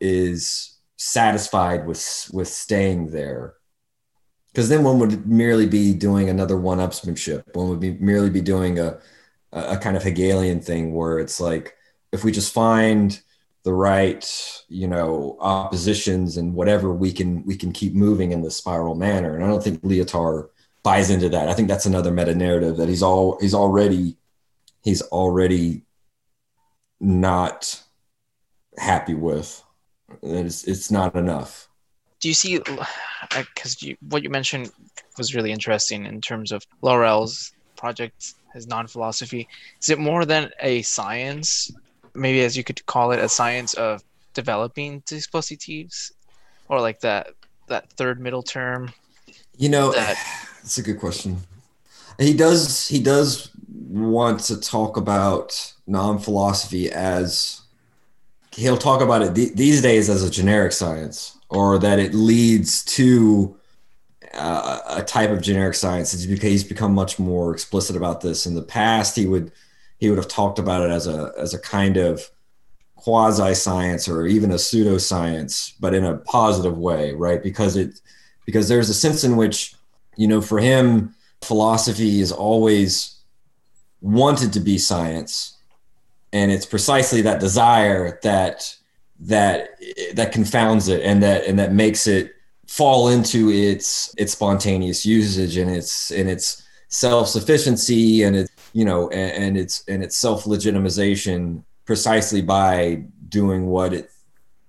is 0.00 0.78
satisfied 0.96 1.86
with 1.86 2.30
with 2.32 2.48
staying 2.48 3.10
there. 3.10 3.54
Because 4.52 4.68
then 4.68 4.82
one 4.84 4.98
would 4.98 5.26
merely 5.26 5.66
be 5.66 5.94
doing 5.94 6.28
another 6.28 6.56
one-upsmanship. 6.56 7.54
One 7.54 7.68
would 7.68 7.78
be 7.80 7.92
merely 7.92 8.30
be 8.30 8.40
doing 8.40 8.78
a 8.78 8.98
a 9.52 9.76
kind 9.76 9.96
of 9.96 10.02
hegelian 10.02 10.60
thing 10.60 10.94
where 10.94 11.18
it's 11.18 11.40
like 11.40 11.76
if 12.12 12.24
we 12.24 12.32
just 12.32 12.52
find 12.52 13.20
the 13.62 13.72
right 13.72 14.62
you 14.68 14.88
know 14.88 15.36
oppositions 15.40 16.36
and 16.36 16.54
whatever 16.54 16.92
we 16.92 17.12
can 17.12 17.44
we 17.44 17.56
can 17.56 17.72
keep 17.72 17.94
moving 17.94 18.32
in 18.32 18.42
the 18.42 18.50
spiral 18.50 18.94
manner. 18.94 19.34
And 19.34 19.44
i 19.44 19.48
don't 19.48 19.62
think 19.62 19.82
lyotard 19.82 20.48
buys 20.82 21.10
into 21.10 21.28
that. 21.28 21.48
I 21.48 21.54
think 21.54 21.68
that's 21.68 21.86
another 21.86 22.10
meta 22.10 22.34
narrative 22.34 22.76
that 22.78 22.88
he's 22.88 23.02
all 23.02 23.38
he's 23.40 23.54
already 23.54 24.16
he's 24.82 25.02
already 25.02 25.82
not 27.00 27.82
happy 28.78 29.14
with. 29.14 29.62
It's 30.22 30.64
it's 30.64 30.90
not 30.90 31.14
enough. 31.14 31.68
Do 32.20 32.28
you 32.28 32.34
see 32.34 32.60
uh, 32.60 32.84
because 33.30 33.82
you, 33.82 33.96
what 34.08 34.22
you 34.22 34.30
mentioned 34.30 34.70
was 35.16 35.34
really 35.34 35.52
interesting 35.52 36.06
in 36.06 36.20
terms 36.20 36.52
of 36.52 36.66
laruelle's 36.82 37.52
project 37.76 38.34
his 38.52 38.66
non-philosophy. 38.66 39.48
Is 39.80 39.90
it 39.90 39.98
more 39.98 40.24
than 40.24 40.50
a 40.60 40.82
science? 40.82 41.70
Maybe 42.14 42.42
as 42.42 42.56
you 42.56 42.64
could 42.64 42.84
call 42.86 43.12
it 43.12 43.20
a 43.20 43.28
science 43.28 43.74
of 43.74 44.02
developing 44.34 45.02
dispositives 45.06 46.12
or 46.68 46.80
like 46.80 47.00
that 47.00 47.32
that 47.68 47.90
third 47.92 48.20
middle 48.20 48.42
term? 48.42 48.92
You 49.56 49.68
know 49.68 49.92
that 49.92 50.16
that's 50.62 50.78
a 50.78 50.82
good 50.82 50.98
question. 50.98 51.38
He 52.18 52.34
does 52.34 52.88
he 52.88 53.00
does 53.02 53.50
want 53.68 54.40
to 54.40 54.60
talk 54.60 54.96
about 54.96 55.74
non-philosophy 55.86 56.90
as 56.90 57.62
he'll 58.54 58.76
talk 58.76 59.00
about 59.00 59.22
it 59.22 59.34
th- 59.34 59.54
these 59.54 59.82
days 59.82 60.08
as 60.08 60.22
a 60.22 60.30
generic 60.30 60.72
science 60.72 61.38
or 61.48 61.78
that 61.78 61.98
it 61.98 62.14
leads 62.14 62.84
to 62.84 63.56
uh, 64.34 64.80
a 64.86 65.02
type 65.02 65.30
of 65.30 65.42
generic 65.42 65.74
science. 65.74 66.14
Because 66.26 66.50
he's 66.50 66.64
become 66.64 66.94
much 66.94 67.18
more 67.18 67.52
explicit 67.52 67.96
about 67.96 68.20
this. 68.20 68.46
In 68.46 68.54
the 68.54 68.62
past 68.62 69.16
he 69.16 69.26
would 69.26 69.52
he 69.98 70.08
would 70.08 70.18
have 70.18 70.28
talked 70.28 70.58
about 70.58 70.82
it 70.82 70.90
as 70.90 71.06
a 71.06 71.32
as 71.38 71.54
a 71.54 71.58
kind 71.58 71.96
of 71.96 72.30
quasi 72.96 73.54
science 73.54 74.08
or 74.08 74.26
even 74.26 74.50
a 74.50 74.56
pseudoscience 74.56 75.72
but 75.80 75.94
in 75.94 76.04
a 76.04 76.18
positive 76.18 76.76
way 76.76 77.12
right? 77.14 77.42
Because 77.42 77.76
it 77.76 78.00
because 78.44 78.68
there's 78.68 78.90
a 78.90 78.94
sense 78.94 79.24
in 79.24 79.36
which 79.36 79.74
you 80.16 80.26
know 80.26 80.40
for 80.40 80.58
him 80.58 81.14
philosophy 81.42 82.20
is 82.20 82.32
always 82.32 83.20
wanted 84.00 84.52
to 84.54 84.60
be 84.60 84.78
science. 84.78 85.58
And 86.32 86.50
it's 86.50 86.66
precisely 86.66 87.22
that 87.22 87.40
desire 87.40 88.18
that 88.22 88.76
that 89.20 89.78
that 90.14 90.32
confounds 90.32 90.88
it 90.88 91.02
and 91.02 91.22
that 91.22 91.44
and 91.44 91.58
that 91.58 91.72
makes 91.72 92.06
it 92.06 92.34
fall 92.70 93.08
into 93.08 93.50
its 93.50 94.14
its 94.16 94.30
spontaneous 94.30 95.04
usage 95.04 95.56
and 95.56 95.68
its 95.68 96.12
and 96.12 96.30
its 96.30 96.62
self-sufficiency 96.86 98.22
and 98.22 98.36
it 98.36 98.48
you 98.74 98.84
know 98.84 99.08
and, 99.10 99.44
and 99.44 99.58
its 99.58 99.82
and 99.88 100.04
its 100.04 100.16
self-legitimization 100.16 101.64
precisely 101.84 102.40
by 102.40 103.02
doing 103.28 103.66
what 103.66 103.92
it 103.92 104.12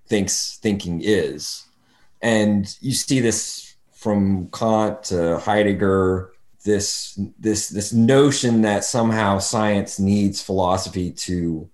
thinks 0.07 0.57
thinking 0.63 0.99
is. 1.03 1.63
And 2.23 2.75
you 2.81 2.93
see 2.93 3.19
this 3.19 3.75
from 3.93 4.47
kant 4.47 5.03
to 5.03 5.37
heidegger 5.37 6.33
this 6.65 7.19
this 7.37 7.69
this 7.69 7.93
notion 7.93 8.63
that 8.63 8.83
somehow 8.83 9.37
science 9.37 9.99
needs 9.99 10.41
philosophy 10.41 11.11
to 11.11 11.69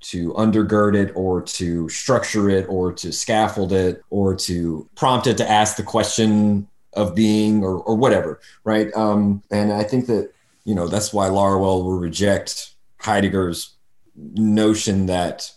to 0.00 0.32
undergird 0.34 0.94
it 0.94 1.12
or 1.14 1.42
to 1.42 1.88
structure 1.88 2.48
it 2.48 2.66
or 2.68 2.92
to 2.92 3.12
scaffold 3.12 3.72
it 3.72 4.02
or 4.10 4.34
to 4.34 4.88
prompt 4.94 5.26
it 5.26 5.36
to 5.36 5.50
ask 5.50 5.76
the 5.76 5.82
question 5.82 6.66
of 6.94 7.14
being 7.14 7.62
or, 7.62 7.76
or 7.82 7.94
whatever 7.94 8.40
right? 8.64 8.94
Um, 8.96 9.42
and 9.50 9.72
i 9.72 9.84
think 9.84 10.06
that 10.06 10.32
you 10.64 10.74
know 10.74 10.88
that's 10.88 11.12
why 11.12 11.28
Laruelle 11.28 11.84
will 11.84 11.98
reject 11.98 12.74
heidegger's 12.98 13.74
notion 14.16 15.06
that 15.06 15.50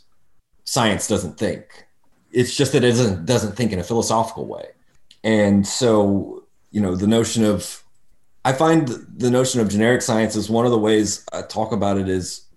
science 0.64 1.08
doesn't 1.08 1.38
think. 1.38 1.86
It's 2.32 2.56
just 2.56 2.72
that 2.72 2.84
it 2.84 2.92
doesn't 2.92 3.26
doesn't 3.26 3.56
think 3.56 3.72
in 3.72 3.80
a 3.80 3.84
philosophical 3.84 4.46
way. 4.46 4.68
And 5.24 5.68
so 5.68 6.44
you 6.74 6.82
know 6.82 6.96
the 6.96 7.08
notion 7.08 7.46
of 7.46 7.84
i 8.44 8.52
find 8.52 8.88
the 9.16 9.30
notion 9.30 9.62
of 9.62 9.70
generic 9.70 10.02
science 10.02 10.36
is 10.36 10.50
one 10.50 10.66
of 10.66 10.72
the 10.72 10.78
ways 10.78 11.24
i 11.32 11.42
talk 11.44 11.72
about 11.72 11.98
it 11.98 12.10
is 12.10 12.48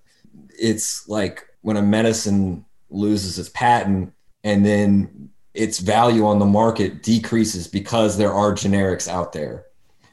it's 0.58 1.06
like 1.06 1.44
when 1.66 1.76
a 1.76 1.82
medicine 1.82 2.64
loses 2.90 3.40
its 3.40 3.48
patent 3.48 4.12
and 4.44 4.64
then 4.64 5.28
its 5.52 5.80
value 5.80 6.24
on 6.24 6.38
the 6.38 6.46
market 6.46 7.02
decreases 7.02 7.66
because 7.66 8.16
there 8.16 8.32
are 8.32 8.52
generics 8.52 9.08
out 9.08 9.32
there. 9.32 9.64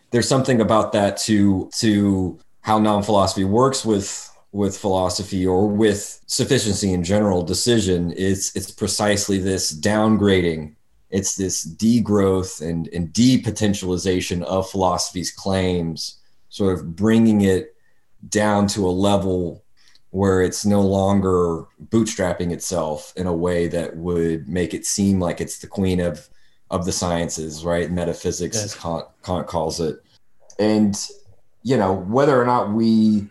There's 0.09 0.27
something 0.27 0.61
about 0.61 0.93
that 0.93 1.17
to 1.27 1.69
to 1.75 2.39
how 2.61 2.79
non-philosophy 2.79 3.43
works 3.43 3.85
with 3.85 4.35
with 4.51 4.75
philosophy 4.75 5.45
or 5.45 5.67
with 5.67 6.21
sufficiency 6.25 6.91
in 6.91 7.03
general 7.03 7.43
decision 7.43 8.11
is 8.13 8.51
it's 8.55 8.71
precisely 8.71 9.37
this 9.37 9.71
downgrading 9.79 10.73
it's 11.11 11.35
this 11.35 11.67
degrowth 11.75 12.67
and, 12.67 12.87
and 12.87 13.09
depotentialization 13.09 14.41
of 14.43 14.67
philosophy's 14.69 15.31
claims 15.31 16.19
sort 16.49 16.79
of 16.79 16.95
bringing 16.95 17.41
it 17.41 17.75
down 18.29 18.65
to 18.65 18.87
a 18.87 18.97
level 19.09 19.62
where 20.13 20.43
it's 20.43 20.63
no 20.63 20.79
longer 20.79 21.65
bootstrapping 21.87 22.51
itself 22.51 23.13
in 23.15 23.25
a 23.25 23.33
way 23.33 23.67
that 23.67 23.97
would 23.97 24.47
make 24.47 24.75
it 24.75 24.85
seem 24.85 25.19
like 25.19 25.41
it's 25.41 25.57
the 25.57 25.65
queen 25.65 25.99
of 25.99 26.29
of 26.69 26.85
the 26.85 26.91
sciences, 26.91 27.65
right? 27.65 27.89
Metaphysics, 27.91 28.55
yes. 28.55 28.65
as 28.65 28.75
Kant, 28.75 29.05
Kant 29.23 29.47
calls 29.47 29.79
it. 29.79 29.97
And 30.59 30.95
you 31.63 31.77
know 31.77 31.93
whether 31.93 32.39
or 32.39 32.45
not 32.45 32.73
we 32.73 33.27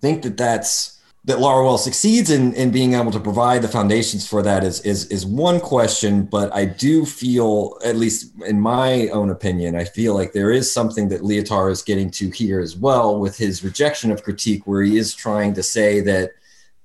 think 0.00 0.22
that 0.22 0.36
that's 0.36 0.93
that 1.26 1.38
Laruelle 1.38 1.78
succeeds 1.78 2.30
in, 2.30 2.52
in 2.52 2.70
being 2.70 2.92
able 2.92 3.10
to 3.10 3.20
provide 3.20 3.62
the 3.62 3.68
foundations 3.68 4.28
for 4.28 4.42
that 4.42 4.62
is, 4.62 4.80
is 4.82 5.06
is 5.06 5.24
one 5.24 5.58
question, 5.58 6.24
but 6.24 6.54
I 6.54 6.66
do 6.66 7.06
feel, 7.06 7.78
at 7.82 7.96
least 7.96 8.32
in 8.44 8.60
my 8.60 9.08
own 9.08 9.30
opinion, 9.30 9.74
I 9.74 9.84
feel 9.84 10.14
like 10.14 10.32
there 10.32 10.50
is 10.50 10.70
something 10.70 11.08
that 11.08 11.22
Lyotard 11.22 11.72
is 11.72 11.82
getting 11.82 12.10
to 12.10 12.28
here 12.28 12.60
as 12.60 12.76
well 12.76 13.18
with 13.18 13.38
his 13.38 13.64
rejection 13.64 14.10
of 14.12 14.22
critique, 14.22 14.66
where 14.66 14.82
he 14.82 14.98
is 14.98 15.14
trying 15.14 15.54
to 15.54 15.62
say 15.62 16.00
that 16.00 16.32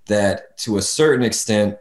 that 0.05 0.57
to 0.59 0.77
a 0.77 0.81
certain 0.81 1.25
extent, 1.25 1.77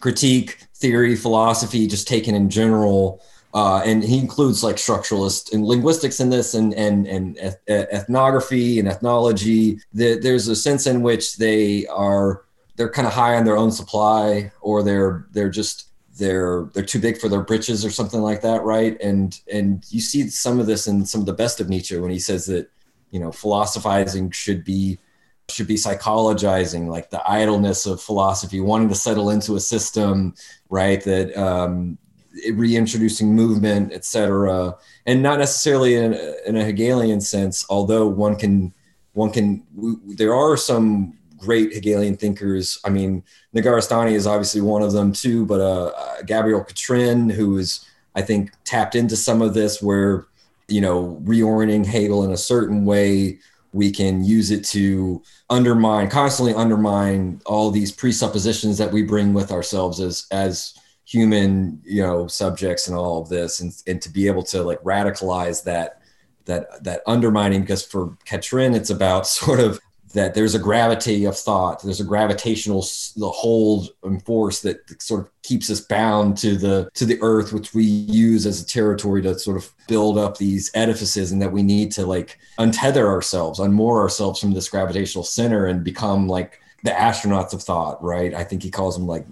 critique, 0.00 0.66
theory, 0.74 1.14
philosophy, 1.14 1.86
just 1.86 2.08
taken 2.08 2.34
in 2.34 2.50
general, 2.50 3.22
uh, 3.52 3.82
and 3.84 4.04
he 4.04 4.18
includes 4.18 4.62
like 4.62 4.76
structuralist 4.76 5.52
and 5.52 5.64
linguistics 5.64 6.20
in 6.20 6.30
this 6.30 6.54
and 6.54 6.72
and 6.74 7.06
and 7.06 7.36
eth- 7.38 7.60
ethnography 7.68 8.78
and 8.78 8.88
ethnology. 8.88 9.80
There's 9.92 10.48
a 10.48 10.56
sense 10.56 10.86
in 10.86 11.02
which 11.02 11.36
they 11.36 11.86
are 11.86 12.44
they're 12.76 12.90
kind 12.90 13.08
of 13.08 13.14
high 13.14 13.36
on 13.36 13.44
their 13.44 13.56
own 13.56 13.72
supply 13.72 14.52
or 14.60 14.82
they're 14.82 15.26
they're 15.32 15.50
just 15.50 15.88
they're 16.16 16.68
they're 16.74 16.84
too 16.84 17.00
big 17.00 17.18
for 17.18 17.28
their 17.28 17.42
britches 17.42 17.84
or 17.84 17.90
something 17.90 18.20
like 18.20 18.40
that 18.42 18.62
right? 18.62 19.00
And 19.00 19.38
and 19.52 19.84
you 19.90 20.00
see 20.00 20.28
some 20.28 20.60
of 20.60 20.66
this 20.66 20.86
in 20.86 21.04
some 21.04 21.20
of 21.20 21.26
the 21.26 21.32
best 21.32 21.60
of 21.60 21.68
nietzsche 21.68 21.98
when 21.98 22.10
he 22.10 22.20
says 22.20 22.46
that 22.46 22.70
you 23.10 23.18
know 23.18 23.32
philosophizing 23.32 24.30
should 24.30 24.64
be 24.64 24.98
should 25.48 25.66
be 25.66 25.74
psychologizing 25.74 26.86
like 26.86 27.10
the 27.10 27.28
idleness 27.28 27.84
of 27.84 28.00
philosophy 28.00 28.60
wanting 28.60 28.88
to 28.88 28.94
settle 28.94 29.30
into 29.30 29.56
a 29.56 29.60
system 29.60 30.34
right? 30.68 31.02
That 31.02 31.36
um, 31.36 31.98
reintroducing 32.52 33.34
movement, 33.34 33.92
etc., 33.92 34.76
and 35.06 35.22
not 35.22 35.38
necessarily 35.38 35.96
in, 35.96 36.14
in, 36.46 36.56
a 36.56 36.64
Hegelian 36.64 37.20
sense. 37.20 37.64
Although 37.68 38.06
one 38.06 38.36
can, 38.36 38.72
one 39.12 39.30
can, 39.30 39.64
there 40.06 40.34
are 40.34 40.56
some 40.56 41.16
great 41.36 41.72
Hegelian 41.72 42.16
thinkers. 42.16 42.78
I 42.84 42.90
mean, 42.90 43.24
Negarestani 43.54 44.12
is 44.12 44.26
obviously 44.26 44.60
one 44.60 44.82
of 44.82 44.92
them 44.92 45.12
too, 45.12 45.46
but 45.46 45.60
uh, 45.60 45.86
uh, 45.86 46.22
Gabriel 46.22 46.62
Catren, 46.62 47.32
who 47.32 47.58
is, 47.58 47.84
I 48.14 48.22
think, 48.22 48.52
tapped 48.64 48.94
into 48.94 49.16
some 49.16 49.42
of 49.42 49.54
this, 49.54 49.82
where 49.82 50.26
you 50.70 50.80
know, 50.80 51.20
reorienting 51.24 51.84
Hegel 51.84 52.24
in 52.24 52.30
a 52.30 52.36
certain 52.36 52.84
way, 52.84 53.40
we 53.72 53.90
can 53.90 54.24
use 54.24 54.50
it 54.50 54.64
to 54.66 55.22
undermine, 55.48 56.08
constantly 56.08 56.54
undermine 56.54 57.40
all 57.44 57.70
these 57.70 57.92
presuppositions 57.92 58.78
that 58.78 58.92
we 58.92 59.02
bring 59.02 59.34
with 59.34 59.52
ourselves 59.52 60.00
as 60.00 60.26
as 60.30 60.74
human 61.10 61.80
you 61.84 62.00
know 62.00 62.28
subjects 62.28 62.86
and 62.86 62.96
all 62.96 63.20
of 63.20 63.28
this 63.28 63.58
and, 63.58 63.72
and 63.88 64.00
to 64.00 64.08
be 64.08 64.28
able 64.28 64.44
to 64.44 64.62
like 64.62 64.80
radicalize 64.82 65.64
that 65.64 66.00
that 66.44 66.84
that 66.84 67.02
undermining 67.04 67.62
because 67.62 67.84
for 67.84 68.16
Catren 68.24 68.76
it's 68.76 68.90
about 68.90 69.26
sort 69.40 69.58
of 69.58 69.80
that 70.12 70.34
there's 70.34 70.54
a 70.54 70.58
gravity 70.58 71.24
of 71.24 71.36
thought 71.36 71.82
there's 71.82 72.00
a 72.00 72.04
gravitational 72.04 72.82
the 73.16 73.28
hold 73.28 73.90
and 74.04 74.24
force 74.24 74.60
that 74.60 74.78
sort 75.02 75.22
of 75.22 75.42
keeps 75.42 75.68
us 75.68 75.80
bound 75.80 76.36
to 76.36 76.56
the 76.56 76.88
to 76.94 77.04
the 77.04 77.18
earth 77.22 77.52
which 77.52 77.74
we 77.74 77.82
use 77.82 78.46
as 78.46 78.62
a 78.62 78.66
territory 78.66 79.20
to 79.20 79.36
sort 79.36 79.56
of 79.56 79.68
build 79.88 80.16
up 80.16 80.38
these 80.38 80.70
edifices 80.74 81.32
and 81.32 81.42
that 81.42 81.50
we 81.50 81.62
need 81.62 81.90
to 81.90 82.06
like 82.06 82.38
untether 82.60 83.06
ourselves 83.08 83.58
unmoor 83.58 83.98
ourselves 83.98 84.38
from 84.38 84.52
this 84.52 84.68
gravitational 84.68 85.24
center 85.24 85.66
and 85.66 85.82
become 85.82 86.28
like 86.28 86.60
the 86.82 86.90
astronauts 86.90 87.52
of 87.52 87.62
thought 87.62 88.02
right? 88.02 88.34
I 88.34 88.44
think 88.44 88.62
he 88.62 88.70
calls 88.70 88.96
them 88.96 89.06
like 89.06 89.26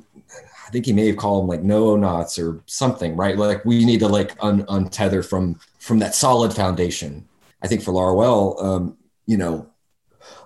I 0.68 0.70
think 0.70 0.84
he 0.84 0.92
may 0.92 1.06
have 1.06 1.16
called 1.16 1.42
them 1.42 1.48
like 1.48 1.62
noonauts 1.62 2.38
or 2.38 2.62
something, 2.66 3.16
right? 3.16 3.38
Like 3.38 3.64
we 3.64 3.86
need 3.86 4.00
to 4.00 4.08
like 4.08 4.36
un- 4.40 4.66
untether 4.66 5.26
from 5.26 5.58
from 5.78 5.98
that 6.00 6.14
solid 6.14 6.52
foundation. 6.52 7.26
I 7.62 7.68
think 7.68 7.82
for 7.82 7.92
Laruelle, 7.92 8.62
um, 8.62 8.96
you 9.26 9.38
know, 9.38 9.66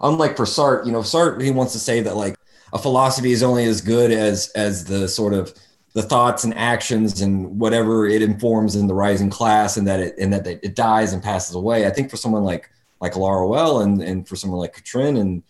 unlike 0.01 0.37
for 0.37 0.45
Sartre, 0.45 0.87
you 0.87 0.93
know, 0.93 1.01
Sartre 1.01 1.43
he 1.43 1.51
wants 1.51 1.73
to 1.73 1.81
say 1.81 2.01
that 2.03 2.15
like 2.17 2.37
a 2.73 2.79
philosophy 2.79 3.33
is 3.33 3.43
only 3.43 3.65
as 3.65 3.81
good 3.81 4.13
as 4.13 4.49
as 4.55 4.85
the 4.85 5.09
sort 5.09 5.35
of 5.35 5.53
the 5.95 6.03
thoughts 6.03 6.45
and 6.45 6.55
actions 6.57 7.21
and 7.21 7.59
whatever 7.59 8.07
it 8.07 8.23
informs 8.23 8.77
in 8.77 8.87
the 8.87 8.95
rising 8.95 9.29
class, 9.29 9.77
and 9.77 9.89
that 9.89 9.99
it 9.99 10.15
and 10.19 10.33
that 10.33 10.47
it 10.47 10.77
dies 10.77 11.13
and 11.13 11.21
passes 11.21 11.57
away. 11.57 11.85
I 11.85 11.91
think 11.91 12.11
for 12.11 12.17
someone 12.17 12.45
like 12.45 12.71
like 13.01 13.15
Laruelle 13.15 13.83
and 13.83 14.01
and 14.01 14.29
for 14.29 14.37
someone 14.37 14.61
like 14.61 14.77
Catren 14.77 15.19
and 15.19 15.43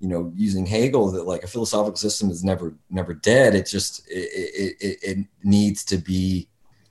you 0.00 0.08
know 0.08 0.32
using 0.36 0.66
hegel 0.66 1.10
that 1.10 1.26
like 1.26 1.42
a 1.42 1.48
philosophical 1.48 1.96
system 1.96 2.30
is 2.30 2.44
never 2.44 2.74
never 2.90 3.14
dead. 3.14 3.54
It 3.54 3.66
just 3.66 4.06
it, 4.08 4.76
it, 4.80 4.98
it 5.02 5.26
needs 5.42 5.84
to 5.86 5.98
be 5.98 6.48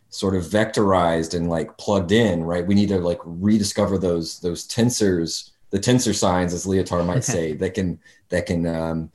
sort 0.09 0.35
of 0.35 0.43
vectorized 0.43 1.33
and 1.33 1.49
like 1.49 1.77
plugged 1.77 2.11
in 2.11 2.43
right? 2.43 2.65
We 2.65 2.75
need 2.75 2.89
to 2.89 2.99
like 2.99 3.19
rediscover 3.23 3.97
those 3.97 4.39
those 4.39 4.67
tensors 4.67 5.51
the 5.69 5.79
tensor 5.79 6.15
signs 6.15 6.53
as 6.53 6.65
lyotard 6.65 7.05
might 7.05 7.23
say 7.35 7.53
that 7.53 7.73
can 7.73 7.99
that 8.29 8.45
can 8.45 8.65
um 8.65 9.11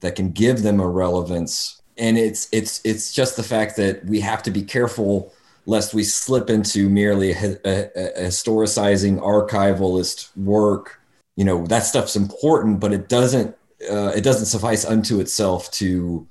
that 0.00 0.16
can 0.16 0.30
give 0.32 0.62
them 0.62 0.80
a 0.80 0.88
relevance. 0.88 1.80
And 1.96 2.18
it's 2.18 2.48
it's 2.52 2.80
it's 2.84 3.12
just 3.12 3.36
the 3.36 3.42
fact 3.42 3.76
that 3.76 4.04
we 4.04 4.20
have 4.20 4.42
to 4.44 4.50
be 4.50 4.62
careful 4.62 5.32
lest 5.64 5.94
we 5.94 6.02
slip 6.02 6.50
into 6.50 6.88
merely 6.90 7.32
a, 7.32 7.56
a, 7.64 8.24
a 8.24 8.26
historicizing 8.26 9.22
archivalist 9.22 10.36
work 10.36 11.00
you 11.36 11.44
know 11.44 11.66
that 11.66 11.84
stuff's 11.84 12.16
important, 12.16 12.80
but 12.80 12.92
it 12.92 13.08
doesn't 13.08 13.56
uh, 13.90 14.12
it 14.14 14.22
doesn't 14.22 14.46
suffice 14.46 14.84
unto 14.84 15.20
itself 15.20 15.70
to 15.72 16.26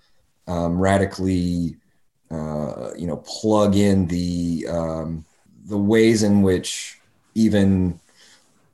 um, 0.48 0.80
radically 0.80 1.78
uh, 2.30 2.92
you 2.96 3.08
know 3.08 3.18
plug 3.18 3.76
in 3.76 4.08
the 4.08 4.66
um, 4.70 5.26
the 5.66 5.78
ways 5.78 6.24
in 6.24 6.42
which 6.42 7.00
even 7.36 8.00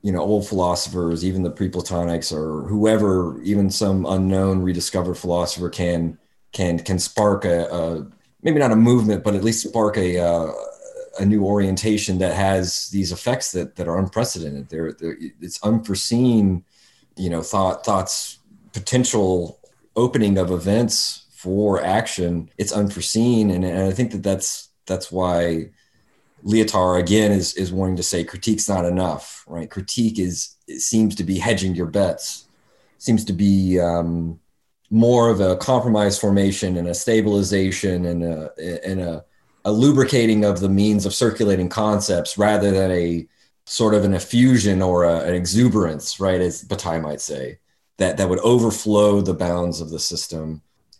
you 0.02 0.12
know 0.12 0.20
old 0.20 0.46
philosophers 0.46 1.24
even 1.24 1.42
the 1.42 1.50
pre-platonics 1.50 2.32
or 2.32 2.66
whoever 2.68 3.40
even 3.42 3.70
some 3.70 4.06
unknown 4.06 4.62
rediscovered 4.62 5.18
philosopher 5.18 5.68
can 5.68 6.16
can 6.52 6.78
can 6.78 6.98
spark 6.98 7.44
a, 7.44 7.66
a 7.66 8.06
maybe 8.42 8.58
not 8.58 8.72
a 8.72 8.76
movement 8.76 9.24
but 9.24 9.34
at 9.34 9.44
least 9.44 9.66
spark 9.68 9.96
a 9.96 10.18
uh, 10.18 10.52
a 11.18 11.24
new 11.24 11.44
orientation 11.44 12.18
that 12.18 12.34
has 12.34 12.88
these 12.88 13.12
effects 13.12 13.52
that 13.52 13.76
that 13.76 13.88
are 13.88 13.98
unprecedented. 13.98 14.68
There, 14.68 14.96
it's 15.40 15.62
unforeseen, 15.62 16.64
you 17.16 17.30
know, 17.30 17.42
thought 17.42 17.84
thoughts 17.84 18.38
potential 18.72 19.60
opening 19.96 20.38
of 20.38 20.50
events 20.50 21.26
for 21.30 21.82
action. 21.82 22.50
It's 22.58 22.72
unforeseen, 22.72 23.50
and, 23.50 23.64
and 23.64 23.82
I 23.82 23.92
think 23.92 24.12
that 24.12 24.22
that's 24.22 24.68
that's 24.86 25.10
why 25.12 25.70
Lyotard 26.44 27.00
again 27.00 27.32
is 27.32 27.54
is 27.54 27.72
wanting 27.72 27.96
to 27.96 28.02
say 28.02 28.24
critique's 28.24 28.68
not 28.68 28.84
enough, 28.84 29.44
right? 29.46 29.70
Critique 29.70 30.18
is 30.18 30.56
it 30.66 30.80
seems 30.80 31.14
to 31.16 31.24
be 31.24 31.38
hedging 31.38 31.74
your 31.74 31.86
bets, 31.86 32.48
seems 32.98 33.24
to 33.24 33.32
be 33.32 33.80
um, 33.80 34.38
more 34.90 35.28
of 35.28 35.40
a 35.40 35.56
compromise 35.56 36.18
formation 36.18 36.76
and 36.76 36.88
a 36.88 36.94
stabilization 36.94 38.06
and 38.06 38.22
a 38.22 38.52
and 38.84 39.00
a 39.00 39.24
a 39.68 39.72
lubricating 39.84 40.40
of 40.50 40.54
the 40.60 40.68
means 40.82 41.02
of 41.06 41.12
circulating 41.24 41.68
concepts 41.68 42.30
rather 42.46 42.70
than 42.78 42.90
a 42.90 43.26
sort 43.66 43.94
of 43.94 44.02
an 44.08 44.14
effusion 44.20 44.80
or 44.90 45.04
a, 45.04 45.16
an 45.28 45.34
exuberance, 45.42 46.06
right? 46.26 46.40
As 46.48 46.62
Bataille 46.70 47.02
might 47.08 47.20
say, 47.20 47.58
that 47.98 48.16
that 48.16 48.28
would 48.30 48.38
overflow 48.40 49.20
the 49.20 49.34
bounds 49.46 49.80
of 49.82 49.88
the 49.90 49.98
system 50.12 50.46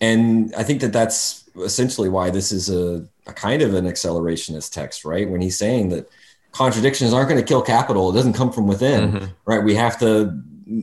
and 0.00 0.54
I 0.54 0.62
think 0.62 0.80
that 0.82 0.92
that's 0.92 1.44
essentially 1.70 2.08
why 2.16 2.30
this 2.30 2.52
is 2.52 2.70
a, 2.70 3.04
a 3.26 3.32
kind 3.32 3.62
of 3.62 3.74
an 3.74 3.84
accelerationist 3.92 4.68
text, 4.72 5.04
right? 5.04 5.28
When 5.28 5.40
he's 5.40 5.58
saying 5.58 5.88
that 5.88 6.08
contradictions 6.52 7.12
aren't 7.12 7.28
going 7.28 7.40
to 7.40 7.46
kill 7.52 7.62
capital, 7.62 8.10
it 8.10 8.14
doesn't 8.14 8.34
come 8.40 8.52
from 8.52 8.66
within, 8.68 9.12
Mhm. 9.12 9.30
right? 9.44 9.62
We 9.64 9.74
have 9.74 9.98
to 10.00 10.40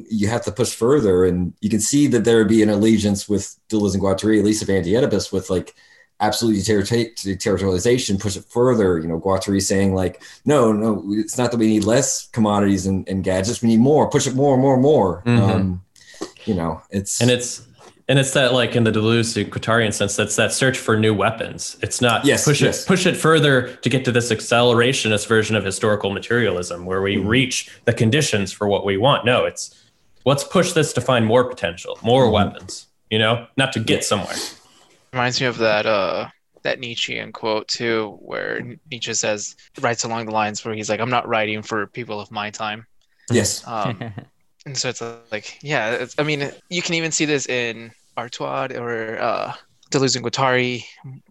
you 0.10 0.28
have 0.28 0.42
to 0.46 0.52
push 0.52 0.74
further, 0.74 1.26
and 1.26 1.54
you 1.62 1.70
can 1.70 1.80
see 1.80 2.08
that 2.08 2.24
there 2.26 2.38
would 2.40 2.48
be 2.58 2.64
an 2.64 2.70
allegiance 2.78 3.30
with 3.30 3.56
Deleuze 3.70 3.94
and 3.94 4.02
Guattari, 4.04 4.40
at 4.40 4.44
least 4.50 4.64
of 4.64 4.70
anti-Oedipus, 4.70 5.32
with 5.32 5.50
like 5.52 5.76
absolute 6.20 6.56
deterri- 6.58 7.14
deterritorialization, 7.16 8.20
push 8.20 8.38
it 8.38 8.46
further. 8.46 9.00
You 9.00 9.08
know, 9.08 9.20
Guattari 9.20 9.62
saying 9.62 9.94
like, 9.94 10.22
no, 10.46 10.72
no, 10.72 11.04
it's 11.10 11.38
not 11.38 11.52
that 11.52 11.58
we 11.58 11.68
need 11.68 11.84
less 11.84 12.28
commodities 12.28 12.86
and, 12.86 13.08
and 13.08 13.24
gadgets, 13.24 13.62
we 13.62 13.70
need 13.70 13.80
more, 13.80 14.10
push 14.10 14.28
it 14.28 14.36
more, 14.36 14.58
more, 14.58 14.78
more. 14.78 15.22
Mhm. 15.26 15.40
Um, 15.40 15.82
you 16.46 16.54
know, 16.54 16.82
it's 16.92 17.22
and 17.22 17.30
it's 17.32 17.68
and 18.08 18.20
it's 18.20 18.32
that 18.34 18.54
like 18.54 18.76
in 18.76 18.84
the 18.84 18.92
Deleuze 18.92 19.36
and 19.42 19.52
Guattarian 19.52 19.92
sense, 19.92 20.16
that's 20.16 20.36
that 20.36 20.54
search 20.54 20.78
for 20.78 20.98
new 20.98 21.14
weapons. 21.14 21.76
It's 21.82 22.02
not 22.02 22.24
Yes, 22.24 22.46
push 22.46 22.62
yes. 22.62 22.84
it 22.84 22.88
push 22.88 23.06
it 23.06 23.16
further 23.18 23.76
to 23.78 23.90
get 23.90 24.06
to 24.06 24.12
this 24.12 24.32
accelerationist 24.32 25.28
version 25.28 25.56
of 25.56 25.66
historical 25.66 26.12
materialism 26.12 26.86
where 26.86 27.02
we 27.02 27.16
Mhm. 27.18 27.28
reach 27.28 27.70
the 27.86 27.94
conditions 27.94 28.52
for 28.52 28.68
what 28.68 28.86
we 28.86 28.96
want. 28.96 29.26
No, 29.26 29.46
it's 29.46 29.74
let's 30.24 30.44
push 30.44 30.72
this 30.74 30.94
to 30.94 31.02
find 31.02 31.26
more 31.26 31.44
potential, 31.46 31.98
more 32.04 32.28
Mhm. 32.28 32.32
weapons. 32.32 32.86
You 33.10 33.20
know, 33.20 33.48
not 33.58 33.74
to 33.74 33.80
get 33.80 34.04
somewhere. 34.04 34.36
Reminds 35.16 35.40
me 35.40 35.48
of 35.48 35.58
that 35.60 35.86
uh 35.86 36.28
that 36.64 36.80
Nietzschean 36.80 37.32
quote 37.32 37.70
too, 37.70 38.18
where 38.22 38.62
Nietzsche 38.92 39.14
says 39.14 39.56
writes 39.80 40.04
along 40.04 40.26
the 40.26 40.34
lines 40.34 40.66
where 40.66 40.76
he's 40.76 40.90
like, 40.90 41.00
"I'm 41.00 41.10
not 41.10 41.26
writing 41.26 41.62
for 41.62 41.88
people 41.88 42.20
of 42.20 42.32
my 42.32 42.50
time." 42.50 42.86
yes, 43.32 43.66
Um, 43.66 44.12
and 44.66 44.78
so 44.78 44.90
it's 44.90 45.02
uh, 45.02 45.20
like, 45.32 45.58
yeah, 45.62 45.92
it's, 45.92 46.16
I 46.18 46.24
mean, 46.24 46.52
you 46.70 46.82
can 46.82 46.96
even 46.96 47.12
see 47.12 47.24
this 47.24 47.48
in 47.48 47.92
Artaud 48.18 48.78
or 48.78 49.18
uh, 49.22 49.54
Deleuze 49.92 50.18
and 50.18 50.26
Guattari, 50.26 50.84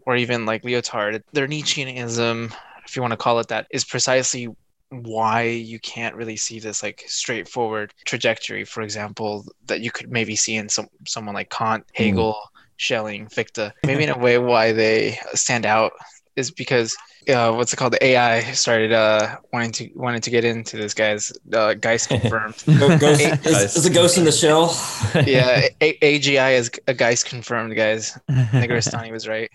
or 0.06 0.16
even 0.16 0.46
like 0.46 0.62
Lyotard. 0.62 1.22
Their 1.32 1.46
Nietzscheanism, 1.46 2.54
if 2.86 2.96
you 2.96 3.02
want 3.02 3.12
to 3.12 3.18
call 3.18 3.38
it 3.38 3.48
that, 3.48 3.66
is 3.70 3.84
precisely 3.84 4.48
why 4.88 5.42
you 5.42 5.78
can't 5.80 6.14
really 6.14 6.36
see 6.36 6.60
this 6.60 6.82
like 6.82 7.04
straightforward 7.06 7.92
trajectory. 8.06 8.64
For 8.64 8.82
example, 8.82 9.44
that 9.66 9.80
you 9.80 9.90
could 9.90 10.10
maybe 10.10 10.36
see 10.36 10.56
in 10.56 10.68
some 10.68 10.88
someone 11.06 11.34
like 11.34 11.50
Kant, 11.50 11.84
Hegel, 11.92 12.36
Schelling, 12.76 13.28
Fichte. 13.28 13.72
Maybe 13.86 14.04
in 14.04 14.10
a 14.10 14.18
way 14.18 14.38
why 14.38 14.72
they 14.72 15.18
stand 15.34 15.66
out 15.66 15.92
is 16.36 16.50
because 16.50 16.96
uh, 17.28 17.52
what's 17.52 17.72
it 17.72 17.76
called? 17.76 17.92
The 17.94 18.04
AI 18.04 18.52
started 18.52 18.92
uh, 18.92 19.36
wanting 19.52 19.72
to 19.72 19.90
wanting 19.94 20.20
to 20.22 20.30
get 20.30 20.44
into 20.44 20.76
this 20.76 20.94
guy's 20.94 21.32
uh, 21.52 21.74
Geist 21.74 22.08
confirmed. 22.10 22.54
Go- 22.76 22.90
ghost, 22.90 23.20
Hey, 23.20 23.38
is, 23.44 23.76
is 23.76 23.86
a 23.86 23.90
ghost 23.90 24.18
in 24.18 24.24
the 24.24 24.32
shell. 24.32 24.76
yeah, 25.24 25.68
a- 25.80 25.98
AGI 26.02 26.52
is 26.58 26.70
a 26.86 26.94
Geist 26.94 27.26
confirmed, 27.26 27.74
guys. 27.76 28.18
Negarestani 28.60 29.10
was 29.10 29.26
right. 29.28 29.50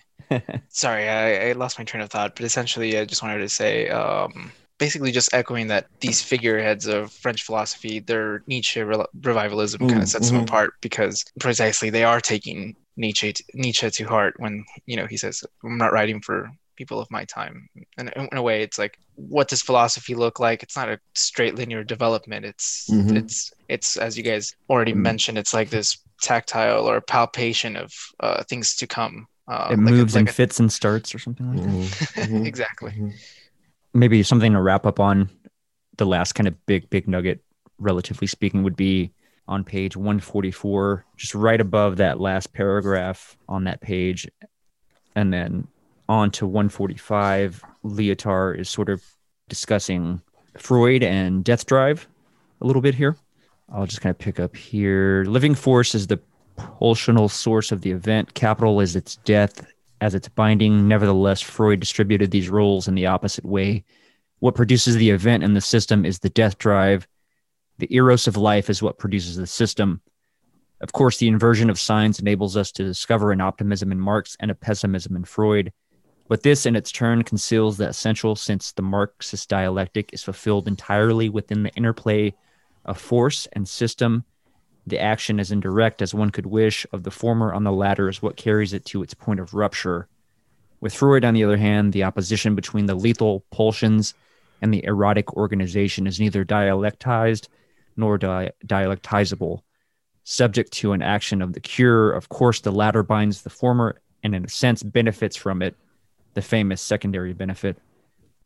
Sorry, 0.70 1.10
I, 1.10 1.50
I 1.50 1.52
lost 1.54 1.80
my 1.80 1.86
train 1.86 2.02
of 2.04 2.10
thought, 2.10 2.36
but 2.36 2.46
essentially, 2.46 2.98
I 2.98 3.06
just 3.06 3.24
wanted 3.24 3.40
to 3.40 3.50
say, 3.50 3.90
um, 3.90 4.54
basically, 4.78 5.12
just 5.12 5.34
echoing 5.34 5.68
that 5.68 5.88
these 6.00 6.22
figureheads 6.22 6.86
of 6.86 7.12
French 7.12 7.44
philosophy, 7.44 8.00
their 8.00 8.44
Nietzsche 8.48 8.82
re- 8.82 9.06
revivalism, 9.22 9.88
kind 9.88 10.02
Mm, 10.02 10.04
of 10.04 10.10
sets 10.10 10.30
them 10.30 10.38
mhm. 10.38 10.44
apart 10.44 10.74
because 10.82 11.24
precisely 11.40 11.90
they 11.90 12.04
are 12.04 12.22
taking 12.22 12.76
Nietzsche 13.00 13.34
to, 13.34 13.44
Nietzsche 13.56 13.90
to 13.90 14.04
heart 14.04 14.36
when 14.38 14.64
you 14.86 14.96
know 14.98 15.08
he 15.08 15.18
says, 15.18 15.44
"I'm 15.64 15.78
not 15.78 15.94
writing 15.94 16.22
for 16.22 16.52
people 16.76 17.00
of 17.00 17.10
my 17.10 17.24
time." 17.26 17.56
And 17.98 18.12
in 18.32 18.38
a 18.38 18.42
way, 18.50 18.62
it's 18.62 18.78
like, 18.78 18.98
what 19.16 19.48
does 19.50 19.62
philosophy 19.64 20.16
look 20.16 20.40
like? 20.40 20.64
It's 20.64 20.76
not 20.78 20.90
a 20.90 21.00
straight 21.16 21.56
linear 21.56 21.84
development. 21.84 22.46
It's 22.46 22.88
Mhm. 22.92 23.16
it's 23.18 23.52
it's 23.70 23.98
as 23.98 24.18
you 24.18 24.24
guys 24.24 24.54
already 24.70 24.94
Mhm. 24.94 25.02
mentioned, 25.10 25.38
it's 25.38 25.54
like 25.54 25.70
this 25.70 25.98
tactile 26.22 26.86
or 26.90 27.00
palpation 27.02 27.76
of 27.78 27.90
uh, 28.20 28.44
things 28.50 28.76
to 28.76 28.86
come. 28.88 29.28
Uh, 29.48 29.70
it 29.72 29.80
like 29.80 29.80
a- 29.80 29.82
moves 29.82 30.14
like 30.16 30.20
and 30.22 30.30
a- 30.30 30.34
fits 30.34 30.60
and 30.60 30.72
starts 30.72 31.16
or 31.16 31.20
something 31.20 31.48
like 31.50 31.64
that. 31.64 31.70
Mhm, 32.30 32.42
mhm, 32.42 32.46
exactly. 32.46 32.92
mhm. 32.92 33.14
maybe 33.94 34.22
something 34.24 34.54
to 34.54 34.62
wrap 34.62 34.86
up 34.86 35.00
on 35.00 35.30
the 35.98 36.06
last 36.06 36.34
kind 36.34 36.48
of 36.48 36.54
big 36.66 36.90
big 36.90 37.08
nugget 37.08 37.44
relatively 37.80 38.28
speaking 38.28 38.62
would 38.64 38.76
be 38.76 39.12
on 39.50 39.64
page 39.64 39.98
144 39.98 41.06
just 41.18 41.36
right 41.36 41.60
above 41.60 41.98
that 41.98 42.20
last 42.20 42.54
paragraph 42.54 43.38
on 43.50 43.66
that 43.66 43.82
page 43.82 44.28
and 45.16 45.34
then 45.34 45.68
on 46.08 46.32
to 46.32 46.48
145 46.48 47.62
lyotard 47.84 48.60
is 48.60 48.70
sort 48.70 48.90
of 48.90 49.04
discussing 49.50 50.22
freud 50.58 51.04
and 51.04 51.44
death 51.44 51.66
drive 51.66 52.08
a 52.62 52.66
little 52.66 52.82
bit 52.82 52.96
here 52.96 53.18
i'll 53.74 53.86
just 53.86 54.02
kind 54.02 54.12
of 54.12 54.18
pick 54.18 54.40
up 54.40 54.56
here 54.56 55.26
living 55.28 55.56
force 55.56 55.94
is 55.94 56.08
the 56.08 56.20
pulsional 56.58 57.30
source 57.30 57.72
of 57.72 57.82
the 57.82 57.92
event 57.92 58.34
capital 58.34 58.80
is 58.80 58.96
its 58.96 59.18
death 59.18 59.66
as 60.02 60.16
its 60.16 60.28
binding. 60.30 60.88
Nevertheless, 60.88 61.42
Freud 61.42 61.80
distributed 61.80 62.32
these 62.32 62.50
roles 62.50 62.88
in 62.88 62.96
the 62.96 63.06
opposite 63.06 63.46
way. 63.46 63.84
What 64.40 64.56
produces 64.56 64.96
the 64.96 65.10
event 65.10 65.44
in 65.44 65.54
the 65.54 65.62
system 65.62 66.06
is 66.06 66.20
the 66.20 66.30
death 66.30 66.58
drive. 66.58 67.08
The 67.80 67.96
eros 67.96 68.28
of 68.28 68.36
life 68.36 68.70
is 68.70 68.84
what 68.84 68.98
produces 68.98 69.38
the 69.38 69.48
system. 69.48 70.02
Of 70.82 70.92
course, 70.92 71.18
the 71.18 71.30
inversion 71.30 71.70
of 71.70 71.80
signs 71.80 72.20
enables 72.20 72.58
us 72.58 72.74
to 72.74 72.84
discover 72.84 73.32
an 73.32 73.40
optimism 73.40 73.94
in 73.94 74.02
Marx 74.02 74.36
and 74.42 74.52
a 74.52 74.56
pessimism 74.56 75.16
in 75.16 75.24
Freud. 75.24 75.72
But 76.28 76.44
this, 76.44 76.66
in 76.66 76.76
its 76.76 76.92
turn, 76.92 77.24
conceals 77.24 77.78
the 77.78 77.88
essential 77.88 78.36
since 78.36 78.74
the 78.74 78.82
Marxist 78.82 79.48
dialectic 79.48 80.10
is 80.12 80.24
fulfilled 80.24 80.68
entirely 80.68 81.30
within 81.30 81.64
the 81.64 81.74
interplay 81.74 82.34
of 82.84 83.00
force 83.00 83.48
and 83.54 83.68
system. 83.68 84.26
The 84.86 85.00
action 85.00 85.40
is 85.40 85.52
indirect 85.52 86.02
as 86.02 86.14
one 86.14 86.32
could 86.32 86.48
wish 86.48 86.86
of 86.92 87.04
the 87.04 87.12
former 87.12 87.54
on 87.54 87.64
the 87.64 87.72
latter 87.72 88.10
is 88.10 88.22
what 88.22 88.36
carries 88.36 88.74
it 88.74 88.84
to 88.88 89.04
its 89.04 89.14
point 89.14 89.40
of 89.40 89.54
rupture. 89.54 90.10
With 90.82 90.94
Freud, 90.94 91.24
on 91.24 91.34
the 91.34 91.46
other 91.46 91.58
hand, 91.58 91.94
the 91.94 92.04
opposition 92.04 92.56
between 92.56 92.88
the 92.88 92.96
lethal 92.96 93.46
pulsions 93.52 94.16
and 94.62 94.74
the 94.74 94.84
erotic 94.84 95.34
organization 95.38 96.08
is 96.08 96.20
neither 96.20 96.44
dialectized 96.44 97.48
nor 98.00 98.18
di- 98.18 98.52
dialectizable. 98.66 99.62
Subject 100.24 100.72
to 100.74 100.94
an 100.94 101.02
action 101.02 101.42
of 101.42 101.54
the 101.54 101.60
cure, 101.60 102.12
of 102.12 102.30
course, 102.30 102.62
the 102.62 102.72
latter 102.72 103.04
binds 103.04 103.42
the 103.42 103.50
former 103.50 104.02
and, 104.24 104.34
in 104.34 104.46
a 104.46 104.50
sense, 104.50 104.84
benefits 104.84 105.36
from 105.36 105.62
it, 105.62 105.76
the 106.34 106.42
famous 106.42 106.82
secondary 106.82 107.34
benefit. 107.34 107.78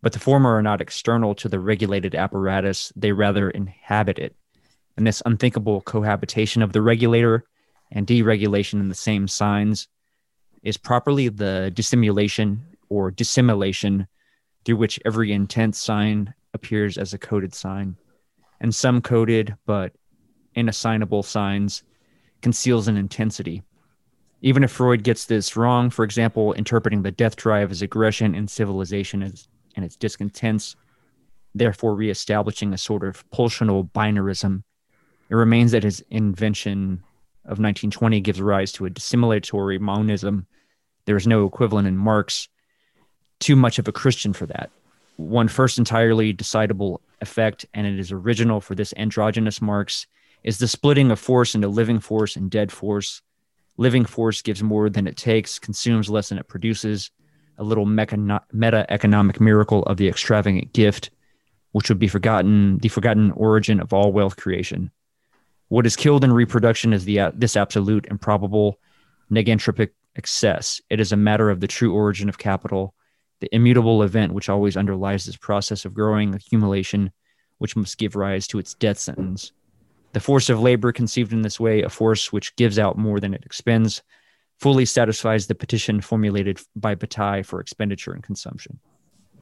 But 0.01 0.13
the 0.13 0.19
former 0.19 0.55
are 0.55 0.61
not 0.61 0.81
external 0.81 1.35
to 1.35 1.47
the 1.47 1.59
regulated 1.59 2.15
apparatus, 2.15 2.91
they 2.95 3.11
rather 3.11 3.49
inhabit 3.49 4.19
it 4.19 4.35
and 4.97 5.07
this 5.07 5.21
unthinkable 5.25 5.81
cohabitation 5.81 6.61
of 6.61 6.73
the 6.73 6.81
regulator 6.81 7.45
and 7.91 8.07
deregulation 8.07 8.79
in 8.79 8.89
the 8.89 8.95
same 8.95 9.27
signs 9.27 9.87
is 10.61 10.77
properly 10.77 11.29
the 11.29 11.71
dissimulation 11.73 12.65
or 12.89 13.11
dissimulation 13.11 14.07
through 14.63 14.77
which 14.77 14.99
every 15.05 15.31
intense 15.31 15.79
sign 15.79 16.33
appears 16.53 16.97
as 16.97 17.13
a 17.13 17.17
coded 17.17 17.53
sign 17.53 17.95
and 18.59 18.73
some 18.73 19.01
coded 19.01 19.55
but 19.65 19.93
inassignable 20.55 21.23
signs 21.23 21.83
conceals 22.41 22.87
an 22.87 22.97
intensity 22.97 23.63
even 24.41 24.63
if 24.63 24.71
freud 24.71 25.03
gets 25.03 25.25
this 25.25 25.55
wrong 25.55 25.89
for 25.89 26.03
example 26.03 26.53
interpreting 26.53 27.01
the 27.01 27.11
death 27.11 27.35
drive 27.35 27.71
as 27.71 27.81
aggression 27.81 28.35
and 28.35 28.49
civilization 28.49 29.23
as, 29.23 29.47
and 29.75 29.83
its 29.83 29.95
discontents 29.95 30.75
therefore 31.55 31.95
reestablishing 31.95 32.73
a 32.73 32.77
sort 32.77 33.03
of 33.03 33.27
pulsional 33.31 33.89
binarism 33.91 34.63
it 35.29 35.35
remains 35.35 35.71
that 35.71 35.83
his 35.83 36.03
invention 36.09 37.03
of 37.45 37.59
1920 37.59 38.21
gives 38.21 38.41
rise 38.41 38.71
to 38.73 38.85
a 38.85 38.89
dissimulatory 38.89 39.79
monism. 39.79 40.47
There 41.05 41.17
is 41.17 41.27
no 41.27 41.45
equivalent 41.45 41.87
in 41.87 41.97
Marx. 41.97 42.47
Too 43.39 43.55
much 43.55 43.79
of 43.79 43.87
a 43.87 43.91
Christian 43.91 44.31
for 44.31 44.45
that. 44.45 44.69
One 45.15 45.47
first 45.47 45.77
entirely 45.77 46.33
decidable 46.33 46.99
effect, 47.21 47.65
and 47.73 47.85
it 47.85 47.99
is 47.99 48.11
original 48.11 48.59
for 48.59 48.75
this 48.75 48.93
androgynous 48.97 49.61
Marx, 49.61 50.07
is 50.43 50.57
the 50.57 50.67
splitting 50.67 51.11
of 51.11 51.19
force 51.19 51.55
into 51.55 51.67
living 51.67 51.99
force 51.99 52.35
and 52.35 52.49
dead 52.49 52.71
force. 52.71 53.21
Living 53.77 54.05
force 54.05 54.41
gives 54.41 54.61
more 54.61 54.89
than 54.89 55.07
it 55.07 55.15
takes, 55.17 55.59
consumes 55.59 56.09
less 56.09 56.29
than 56.29 56.37
it 56.37 56.47
produces. 56.47 57.11
A 57.57 57.63
little 57.63 57.85
meta 57.85 58.85
economic 58.89 59.39
miracle 59.39 59.83
of 59.83 59.97
the 59.97 60.07
extravagant 60.07 60.73
gift, 60.73 61.11
which 61.71 61.89
would 61.89 61.99
be 61.99 62.07
forgotten, 62.07 62.79
the 62.79 62.89
forgotten 62.89 63.31
origin 63.31 63.79
of 63.79 63.93
all 63.93 64.11
wealth 64.11 64.35
creation. 64.35 64.91
What 65.69 65.85
is 65.85 65.95
killed 65.95 66.23
in 66.23 66.33
reproduction 66.33 66.93
is 66.93 67.05
the 67.05 67.31
this 67.33 67.55
absolute 67.55 68.07
improbable 68.09 68.79
negentropic 69.31 69.89
excess. 70.15 70.81
It 70.89 70.99
is 70.99 71.11
a 71.11 71.17
matter 71.17 71.49
of 71.49 71.59
the 71.59 71.67
true 71.67 71.93
origin 71.93 72.29
of 72.29 72.37
capital, 72.37 72.93
the 73.43 73.53
immutable 73.53 74.03
event 74.03 74.31
which 74.31 74.47
always 74.47 74.77
underlies 74.77 75.25
this 75.25 75.35
process 75.35 75.83
of 75.83 75.93
growing 75.93 76.33
accumulation, 76.33 77.11
which 77.57 77.75
must 77.75 77.97
give 77.97 78.15
rise 78.15 78.47
to 78.47 78.57
its 78.57 78.73
death 78.75 78.97
sentence. 78.97 79.51
The 80.13 80.21
force 80.21 80.49
of 80.49 80.61
labor 80.61 80.93
conceived 80.93 81.33
in 81.33 81.41
this 81.41 81.59
way, 81.59 81.81
a 81.81 81.89
force 81.89 82.31
which 82.31 82.55
gives 82.55 82.79
out 82.79 82.97
more 82.97 83.19
than 83.19 83.33
it 83.33 83.43
expends, 83.45 84.01
fully 84.61 84.85
satisfies 84.85 85.47
the 85.47 85.55
petition 85.55 85.99
formulated 85.99 86.61
by 86.77 86.95
Bataille 86.95 87.43
for 87.43 87.59
expenditure 87.59 88.13
and 88.13 88.23
consumption. 88.23 88.79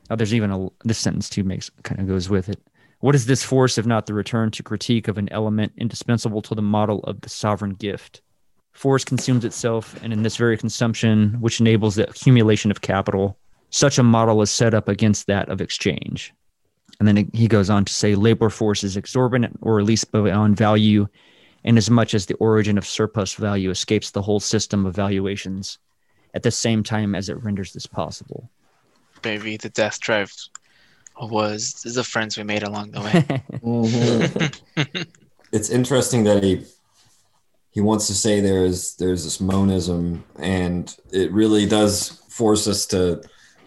Now, 0.09 0.15
there's 0.15 0.33
even 0.33 0.49
a 0.49 0.69
this 0.83 0.97
sentence 0.97 1.29
too 1.29 1.43
makes 1.43 1.69
kind 1.83 2.01
of 2.01 2.07
goes 2.07 2.27
with 2.27 2.49
it. 2.49 2.59
What 3.01 3.13
is 3.13 3.27
this 3.27 3.43
force 3.43 3.77
if 3.77 3.85
not 3.85 4.07
the 4.07 4.15
return 4.15 4.49
to 4.49 4.63
critique 4.63 5.09
of 5.09 5.19
an 5.19 5.31
element 5.31 5.73
indispensable 5.77 6.41
to 6.41 6.55
the 6.55 6.63
model 6.63 7.01
of 7.01 7.21
the 7.21 7.29
sovereign 7.29 7.75
gift? 7.75 8.23
Force 8.71 9.03
consumes 9.03 9.45
itself, 9.45 9.95
and 10.01 10.11
in 10.11 10.23
this 10.23 10.37
very 10.37 10.57
consumption, 10.57 11.37
which 11.39 11.59
enables 11.59 11.93
the 11.93 12.09
accumulation 12.09 12.71
of 12.71 12.81
capital, 12.81 13.37
such 13.71 13.97
a 13.97 14.03
model 14.03 14.41
is 14.41 14.51
set 14.51 14.73
up 14.73 14.87
against 14.87 15.27
that 15.27 15.49
of 15.49 15.61
exchange. 15.61 16.33
And 16.99 17.07
then 17.07 17.29
he 17.33 17.47
goes 17.47 17.69
on 17.69 17.85
to 17.85 17.93
say 17.93 18.13
labor 18.13 18.49
force 18.49 18.83
is 18.83 18.95
exorbitant 18.95 19.57
or 19.61 19.79
at 19.79 19.85
least 19.85 20.11
beyond 20.11 20.57
value, 20.57 21.07
inasmuch 21.63 22.13
as 22.13 22.27
the 22.27 22.35
origin 22.35 22.77
of 22.77 22.85
surplus 22.85 23.33
value 23.33 23.71
escapes 23.71 24.11
the 24.11 24.21
whole 24.21 24.39
system 24.39 24.85
of 24.85 24.93
valuations 24.95 25.79
at 26.33 26.43
the 26.43 26.51
same 26.51 26.83
time 26.83 27.15
as 27.15 27.29
it 27.29 27.41
renders 27.43 27.73
this 27.73 27.87
possible. 27.87 28.49
Maybe 29.23 29.57
the 29.57 29.69
death 29.69 29.99
drive 29.99 30.31
was 31.21 31.73
the 31.83 32.03
friends 32.03 32.37
we 32.37 32.43
made 32.43 32.63
along 32.63 32.91
the 32.91 33.01
way. 33.01 33.43
Mhm. 33.63 35.07
it's 35.51 35.69
interesting 35.69 36.23
that 36.25 36.43
he 36.43 36.65
he 37.71 37.79
wants 37.79 38.07
to 38.07 38.13
say 38.13 38.41
there's 38.41 38.95
there's 38.95 39.23
this 39.23 39.39
monism, 39.39 40.23
and 40.39 40.95
it 41.11 41.31
really 41.31 41.65
does 41.65 42.21
force 42.29 42.67
us 42.67 42.85
to 42.87 43.21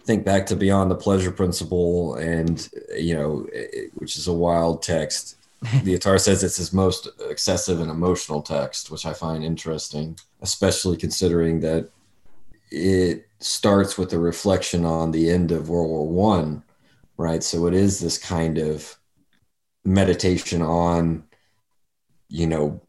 think 0.05 0.23
back 0.23 0.45
to 0.47 0.55
beyond 0.55 0.91
the 0.91 0.95
pleasure 0.95 1.31
principle, 1.31 2.15
and 2.15 2.69
you 2.95 3.15
know, 3.15 3.47
it, 3.51 3.91
which 3.95 4.17
is 4.17 4.27
a 4.27 4.33
wild 4.33 4.81
text. 4.81 5.37
Lyotard 5.63 6.19
says 6.21 6.43
it's 6.43 6.57
his 6.57 6.73
most 6.73 7.07
excessive 7.29 7.79
and 7.79 7.89
emotional 7.89 8.41
text, 8.41 8.91
which 8.91 9.05
I 9.05 9.13
find 9.13 9.43
interesting, 9.43 10.17
especially 10.41 10.97
considering 10.97 11.59
that 11.61 11.89
it 12.71 13.27
starts 13.39 13.97
with 13.97 14.13
a 14.13 14.19
reflection 14.19 14.85
on 14.85 15.11
the 15.11 15.29
end 15.29 15.51
of 15.51 15.69
World 15.69 15.89
War 15.89 16.07
One, 16.07 16.63
right? 17.17 17.43
So 17.43 17.67
it 17.67 17.73
is 17.73 17.99
this 17.99 18.17
kind 18.17 18.57
of 18.57 18.97
meditation 19.83 20.61
on, 20.61 21.23
you 22.27 22.47
know, 22.47 22.81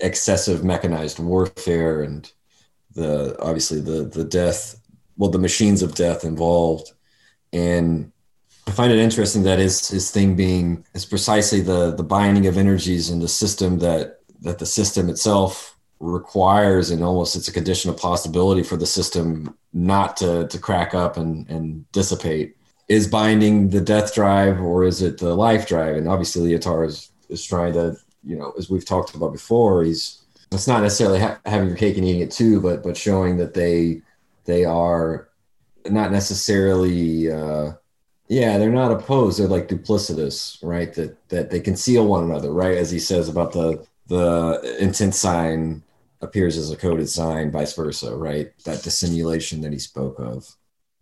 excessive 0.00 0.64
mechanized 0.64 1.18
warfare 1.18 2.02
and 2.02 2.30
the 2.94 3.36
obviously 3.40 3.80
the 3.80 4.04
the 4.04 4.24
death, 4.24 4.80
well, 5.16 5.30
the 5.30 5.38
machines 5.38 5.82
of 5.82 5.94
death 5.94 6.24
involved, 6.24 6.92
and 7.52 8.12
I 8.66 8.72
find 8.72 8.92
it 8.92 8.98
interesting 8.98 9.44
that 9.44 9.58
his 9.58 9.88
his 9.88 10.10
thing 10.10 10.34
being 10.34 10.84
is 10.94 11.06
precisely 11.06 11.60
the 11.60 11.94
the 11.94 12.02
binding 12.02 12.46
of 12.46 12.56
energies 12.56 13.10
in 13.10 13.20
the 13.20 13.28
system 13.28 13.78
that 13.78 14.20
that 14.40 14.58
the 14.58 14.66
system 14.66 15.08
itself 15.08 15.76
requires 15.98 16.90
and 16.90 17.02
almost 17.02 17.36
it's 17.36 17.48
a 17.48 17.52
condition 17.52 17.88
of 17.88 17.96
possibility 17.96 18.62
for 18.62 18.76
the 18.76 18.86
system 18.86 19.56
not 19.72 20.16
to 20.18 20.46
to 20.48 20.58
crack 20.58 20.94
up 20.94 21.16
and 21.16 21.48
and 21.48 21.90
dissipate. 21.92 22.56
Is 22.88 23.08
binding 23.08 23.70
the 23.70 23.80
death 23.80 24.14
drive 24.14 24.60
or 24.60 24.84
is 24.84 25.02
it 25.02 25.18
the 25.18 25.34
life 25.34 25.66
drive? 25.66 25.96
And 25.96 26.08
obviously 26.08 26.50
Lyotard 26.50 26.88
is 26.88 27.10
is 27.28 27.44
trying 27.44 27.72
to 27.74 27.96
you 28.24 28.36
know 28.36 28.52
as 28.58 28.68
we've 28.68 28.84
talked 28.84 29.14
about 29.14 29.32
before 29.32 29.84
he's 29.84 30.22
it's 30.52 30.68
not 30.68 30.82
necessarily 30.82 31.20
ha- 31.20 31.38
having 31.44 31.68
your 31.68 31.76
cake 31.76 31.96
and 31.96 32.06
eating 32.06 32.20
it 32.20 32.30
too 32.30 32.60
but 32.60 32.82
but 32.82 32.96
showing 32.96 33.36
that 33.36 33.54
they 33.54 34.00
they 34.46 34.64
are 34.64 35.28
not 35.86 36.12
necessarily 36.12 37.30
uh 37.30 37.72
yeah 38.28 38.58
they're 38.58 38.70
not 38.70 38.92
opposed. 38.92 39.38
They're 39.38 39.48
like 39.48 39.68
duplicitous 39.68 40.58
right? 40.62 40.92
That 40.94 41.28
that 41.28 41.50
they 41.50 41.60
conceal 41.60 42.06
one 42.06 42.24
another 42.24 42.52
right? 42.52 42.76
As 42.78 42.90
he 42.90 42.98
says 42.98 43.28
about 43.28 43.52
the 43.52 43.86
the 44.08 44.76
intent 44.80 45.14
sign 45.14 45.82
appears 46.20 46.56
as 46.56 46.70
a 46.70 46.76
coded 46.76 47.08
sign 47.08 47.50
vice 47.50 47.74
versa 47.74 48.16
right? 48.16 48.52
That 48.64 48.82
dissimulation 48.82 49.60
that 49.62 49.72
he 49.72 49.78
spoke 49.78 50.18
of. 50.18 50.56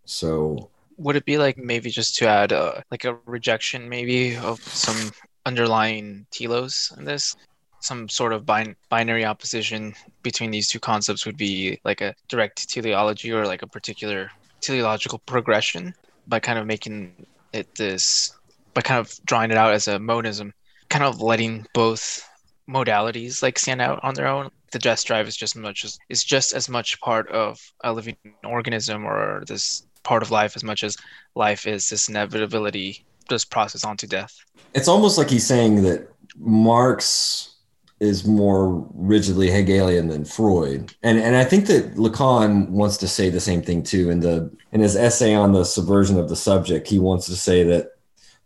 So 0.05 0.71
Would 0.97 1.17
it 1.17 1.25
be 1.25 1.39
like 1.39 1.57
maybe 1.59 1.91
just 1.91 2.17
to 2.17 2.29
add 2.29 2.53
uh, 2.53 2.81
like 2.91 3.05
a 3.05 3.19
rejection 3.27 3.89
maybe 3.89 4.37
of 4.37 4.61
some 4.63 5.13
underlying 5.47 6.27
telos 6.31 6.93
in 6.99 7.05
this? 7.05 7.37
Some 7.85 8.09
sort 8.09 8.33
of 8.33 8.47
bin- 8.47 8.77
binary 8.89 9.25
opposition 9.27 9.95
between 10.23 10.51
these 10.51 10.69
two 10.69 10.81
concepts 10.81 11.27
would 11.27 11.37
be 11.37 11.79
like 11.85 12.01
a 12.01 12.15
direct 12.29 12.69
teleology 12.69 13.31
or 13.31 13.45
like 13.47 13.63
a 13.63 13.67
particular 13.67 14.31
teleological 14.61 15.19
progression 15.27 15.95
by 16.27 16.41
kind 16.41 16.59
of 16.59 16.67
making 16.67 17.27
it 17.53 17.75
this, 17.75 18.35
by 18.73 18.81
kind 18.81 18.99
of 18.99 19.13
drawing 19.27 19.51
it 19.51 19.59
out 19.59 19.75
as 19.75 19.87
a 19.87 19.99
monism, 19.99 20.55
kind 20.89 21.05
of 21.05 21.21
letting 21.21 21.67
both 21.75 22.27
modalities 22.67 23.43
like 23.43 23.59
stand 23.59 23.83
out 23.83 24.01
on 24.03 24.15
their 24.15 24.27
own. 24.27 24.51
The 24.73 24.79
death 24.79 25.05
drive 25.05 25.29
is 25.29 25.37
just 25.37 25.55
as 25.55 25.63
much 25.63 25.85
as 25.85 25.99
is 26.09 26.25
just 26.25 26.55
as 26.55 26.69
much 26.69 26.99
part 27.01 27.29
of 27.29 27.61
a 27.85 27.93
living 27.93 28.17
organism 28.45 29.05
or 29.05 29.45
this 29.47 29.87
part 30.03 30.23
of 30.23 30.31
life 30.31 30.57
as 30.57 30.65
much 30.65 30.83
as 30.83 30.97
life 31.35 31.67
is 31.67 31.91
this 31.91 32.09
inevitability, 32.09 33.05
this 33.29 33.45
process 33.45 33.85
onto 33.85 34.07
death. 34.07 34.35
it's 34.75 34.89
almost 34.89 35.19
like 35.19 35.31
he's 35.31 35.47
saying 35.47 35.83
that 35.83 36.09
Marx 36.37 37.54
is 38.01 38.27
more 38.27 38.87
rigidly 38.93 39.51
Hegelian 39.51 40.09
than 40.09 40.25
Freud, 40.25 40.95
and 41.03 41.19
and 41.19 41.37
I 41.37 41.45
think 41.45 41.67
that 41.67 41.95
Lacan 41.95 42.69
wants 42.71 42.97
to 42.99 43.09
say 43.09 43.31
the 43.31 43.41
same 43.41 43.63
thing 43.63 43.83
too. 43.83 44.11
In 44.11 44.21
the 44.21 44.51
in 44.73 44.81
his 44.81 44.97
essay 44.97 45.35
on 45.35 45.53
the 45.53 45.65
subversion 45.65 46.19
of 46.19 46.29
the 46.29 46.37
subject, 46.37 46.89
he 46.89 46.99
wants 46.99 47.27
to 47.27 47.37
say 47.37 47.63
that 47.65 47.93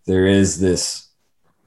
there 0.05 0.27
is 0.27 0.61
this 0.61 1.09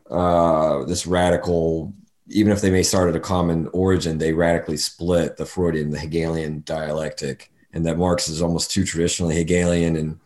uh, 0.10 0.86
this 0.86 1.08
radical, 1.08 1.94
even 2.28 2.52
if 2.52 2.62
they 2.62 2.70
may 2.70 2.84
start 2.84 3.10
at 3.10 3.16
a 3.16 3.20
common 3.20 3.68
origin, 3.74 4.18
they 4.18 4.34
radically 4.34 4.78
split 4.78 5.38
the 5.38 5.46
Freudian, 5.46 5.90
the 5.90 6.00
Hegelian 6.00 6.64
dialectic, 6.66 7.52
and 7.74 7.86
that 7.86 7.98
Marx 7.98 8.28
is 8.28 8.42
almost 8.42 8.72
too 8.72 8.84
traditionally 8.84 9.36
Hegelian 9.36 9.96
and 9.96 10.20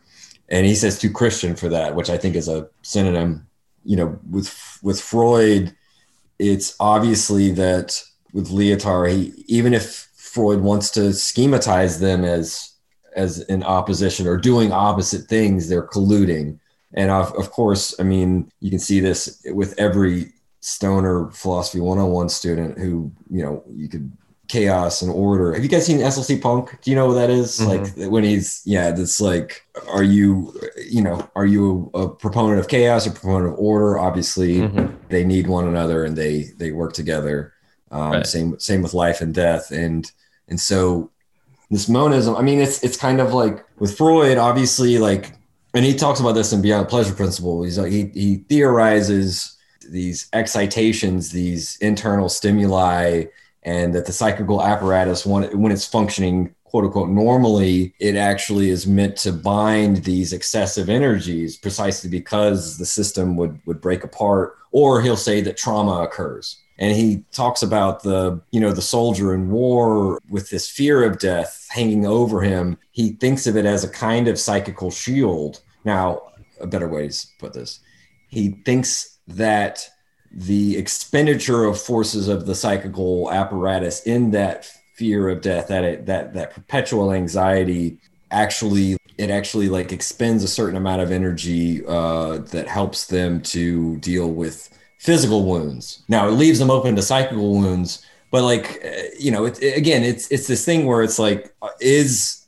and 0.49 0.65
he 0.65 0.75
says 0.75 0.99
too 0.99 1.11
Christian 1.11 1.55
for 1.55 1.69
that, 1.69 1.95
which 1.95 2.09
I 2.09 2.17
think 2.17 2.35
is 2.35 2.47
a 2.47 2.69
synonym. 2.81 3.47
You 3.83 3.97
know, 3.97 4.19
with 4.29 4.79
with 4.81 4.99
Freud, 4.99 5.75
it's 6.39 6.75
obviously 6.79 7.51
that 7.51 8.01
with 8.33 8.49
Lyotard, 8.49 9.11
he 9.11 9.43
even 9.47 9.73
if 9.73 10.09
Freud 10.15 10.61
wants 10.61 10.89
to 10.91 11.11
schematize 11.11 11.99
them 11.99 12.23
as 12.23 12.73
as 13.15 13.39
in 13.41 13.63
opposition 13.63 14.27
or 14.27 14.37
doing 14.37 14.71
opposite 14.71 15.27
things, 15.27 15.69
they're 15.69 15.87
colluding. 15.87 16.59
And 16.93 17.09
of, 17.09 17.33
of 17.35 17.51
course, 17.51 17.97
I 17.99 18.03
mean, 18.03 18.51
you 18.59 18.69
can 18.69 18.79
see 18.79 18.99
this 18.99 19.41
with 19.45 19.73
every 19.79 20.33
stoner 20.59 21.29
philosophy 21.31 21.79
101 21.79 22.29
student 22.29 22.77
who, 22.77 23.11
you 23.29 23.41
know, 23.43 23.63
you 23.73 23.87
could 23.87 24.11
chaos 24.47 25.01
and 25.01 25.11
order. 25.11 25.53
Have 25.53 25.63
you 25.63 25.69
guys 25.69 25.85
seen 25.85 25.99
SLC 25.99 26.39
Punk? 26.41 26.77
Do 26.81 26.91
you 26.91 26.95
know 26.95 27.07
what 27.07 27.15
that 27.15 27.29
is? 27.29 27.59
Mhm. 27.59 27.67
Like 27.67 28.11
when 28.11 28.23
he's 28.23 28.61
yeah, 28.65 28.91
that's 28.91 29.19
like 29.21 29.65
are 29.89 30.03
you 30.03 30.53
you 30.89 31.01
know, 31.01 31.27
are 31.35 31.45
you 31.45 31.89
a, 31.93 32.07
proponent 32.07 32.59
of 32.59 32.67
chaos 32.67 33.07
or 33.07 33.11
proponent 33.11 33.53
of 33.53 33.59
order? 33.59 33.97
Obviously, 33.97 34.57
Mhm. 34.59 34.93
they 35.09 35.23
need 35.23 35.47
one 35.47 35.67
another 35.67 36.03
and 36.05 36.15
they 36.15 36.51
they 36.57 36.71
work 36.71 36.93
together. 36.93 37.53
Um, 37.91 38.11
Right. 38.11 38.27
Same 38.27 38.59
same 38.59 38.81
with 38.81 38.93
life 38.93 39.21
and 39.21 39.33
death, 39.33 39.71
and 39.71 40.11
and 40.49 40.59
so 40.59 41.09
this 41.71 41.87
monism. 41.89 42.35
I 42.35 42.41
mean, 42.41 42.59
it's 42.59 42.83
it's 42.83 42.97
kind 42.97 43.19
of 43.19 43.33
like 43.33 43.65
with 43.79 43.97
Freud, 43.97 44.37
obviously, 44.37 44.97
like, 44.99 45.33
and 45.73 45.83
he 45.83 45.93
talks 45.95 46.19
about 46.19 46.33
this 46.33 46.53
in 46.53 46.61
Beyond 46.61 46.87
Pleasure 46.87 47.13
Principle. 47.13 47.63
He's 47.63 47.77
like 47.79 47.91
he 47.91 48.11
he 48.13 48.37
theorizes 48.49 49.53
these 49.89 50.27
excitations, 50.33 51.29
these 51.31 51.77
internal 51.81 52.27
stimuli, 52.29 53.25
and 53.65 53.93
that 53.93 54.05
the 54.05 54.13
psychical 54.13 54.63
apparatus, 54.63 55.25
when 55.25 55.71
it's 55.71 55.85
functioning 55.85 56.55
quote 56.63 56.85
unquote 56.85 57.09
normally, 57.09 57.93
it 57.99 58.15
actually 58.15 58.69
is 58.69 58.85
meant 58.85 59.17
to 59.17 59.31
bind 59.31 59.97
these 59.97 60.33
excessive 60.33 60.89
energies 60.89 61.57
precisely 61.57 62.09
because 62.09 62.77
the 62.77 62.85
system 62.85 63.35
would 63.37 63.59
would 63.65 63.81
break 63.81 64.03
apart, 64.03 64.55
or 64.71 65.01
he'll 65.01 65.17
say 65.17 65.41
that 65.41 65.57
trauma 65.57 66.03
occurs. 66.03 66.57
And 66.77 66.95
he 66.95 67.23
talks 67.31 67.63
about 67.63 68.03
the, 68.03 68.41
you 68.51 68.59
know, 68.59 68.73
the 68.73 68.81
soldier 68.81 69.33
in 69.33 69.49
war 69.49 70.19
with 70.29 70.49
this 70.49 70.69
fear 70.69 71.05
of 71.05 71.19
death 71.19 71.67
hanging 71.71 72.05
over 72.05 72.41
him. 72.41 72.77
He 72.91 73.11
thinks 73.11 73.47
of 73.47 73.55
it 73.55 73.65
as 73.65 73.85
a 73.85 73.89
kind 73.89 74.27
of 74.27 74.37
psychical 74.37 74.91
shield. 74.91 75.61
Now, 75.85 76.23
a 76.59 76.67
better 76.67 76.89
way 76.89 77.07
to 77.07 77.27
put 77.39 77.53
this, 77.53 77.79
he 78.27 78.49
thinks 78.65 79.19
that 79.27 79.89
the 80.35 80.77
expenditure 80.77 81.63
of 81.65 81.79
forces 81.81 82.27
of 82.27 82.45
the 82.45 82.55
psychical 82.55 83.31
apparatus 83.31 84.01
in 84.03 84.31
that 84.31 84.69
fear 84.95 85.29
of 85.29 85.41
death, 85.41 85.67
that 85.69 85.83
it, 85.83 86.05
that 86.05 86.33
that 86.33 86.53
perpetual 86.53 87.11
anxiety, 87.13 87.97
actually 88.31 88.97
it 89.17 89.29
actually 89.29 89.69
like 89.69 89.93
expends 89.93 90.43
a 90.43 90.47
certain 90.47 90.75
amount 90.75 91.01
of 91.01 91.11
energy 91.11 91.85
uh, 91.87 92.37
that 92.39 92.67
helps 92.67 93.07
them 93.07 93.41
to 93.41 93.97
deal 93.99 94.29
with 94.31 94.69
physical 94.99 95.45
wounds. 95.45 96.03
Now 96.09 96.27
it 96.27 96.31
leaves 96.31 96.59
them 96.59 96.69
open 96.69 96.95
to 96.97 97.01
psychical 97.01 97.53
wounds, 97.53 98.05
but 98.31 98.43
like 98.43 98.81
uh, 98.85 99.03
you 99.17 99.31
know, 99.31 99.45
it, 99.45 99.61
it- 99.61 99.77
again, 99.77 100.03
it's 100.03 100.29
it's 100.31 100.47
this 100.47 100.65
thing 100.65 100.85
where 100.85 101.01
it's 101.01 101.19
like, 101.19 101.53
uh, 101.61 101.69
is 101.79 102.45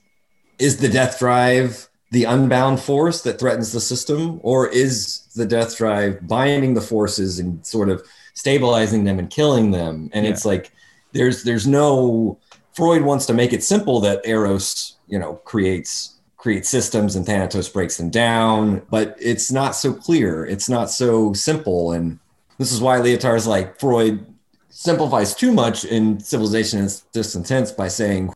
is 0.59 0.77
the 0.77 0.89
death 0.89 1.19
drive 1.19 1.87
the 2.11 2.23
unbound 2.23 2.79
force 2.79 3.21
that 3.23 3.37
threatens 3.39 3.73
the 3.73 3.81
system, 3.81 4.39
or 4.41 4.67
is 4.67 5.26
the 5.37 5.45
death 5.45 5.77
drive 5.77 6.27
binding 6.27 6.73
the 6.73 6.81
forces 6.81 7.39
and 7.39 7.65
sort 7.65 7.89
of 7.89 8.05
stabilizing 8.33 9.03
them 9.05 9.19
and 9.19 9.29
killing 9.29 9.71
them? 9.71 10.09
And 10.13 10.25
Yeah. 10.25 10.31
it's 10.31 10.45
like 10.45 10.71
there's 11.13 11.43
there's 11.43 11.65
no 11.67 12.37
Freud 12.73 13.01
wants 13.03 13.25
to 13.27 13.33
make 13.33 13.53
it 13.53 13.63
simple 13.63 13.99
that 14.01 14.21
Eros, 14.27 14.97
you 15.07 15.17
know, 15.17 15.35
creates 15.45 16.15
creates 16.37 16.69
systems 16.69 17.15
and 17.15 17.25
Thanatos 17.25 17.67
breaks 17.67 17.97
them 17.97 18.09
down, 18.11 18.83
but 18.91 19.17
it's 19.19 19.51
not 19.51 19.75
so 19.75 19.91
clear. 19.93 20.45
It's 20.45 20.69
not 20.69 20.91
so 20.91 21.33
simple. 21.33 21.91
And 21.93 22.19
this 22.59 22.71
is 22.71 22.79
why 22.79 22.99
Lyotard's 22.99 23.47
like 23.47 23.79
Freud 23.79 24.23
simplifies 24.69 25.33
too 25.33 25.51
much 25.51 25.83
in 25.85 26.19
Civilization 26.19 26.79
and 26.79 27.01
Discontents 27.11 27.71
by 27.71 27.87
saying 27.87 28.31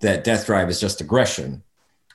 that 0.00 0.24
Death 0.24 0.46
Drive 0.46 0.68
is 0.68 0.80
just 0.80 1.00
aggression. 1.00 1.62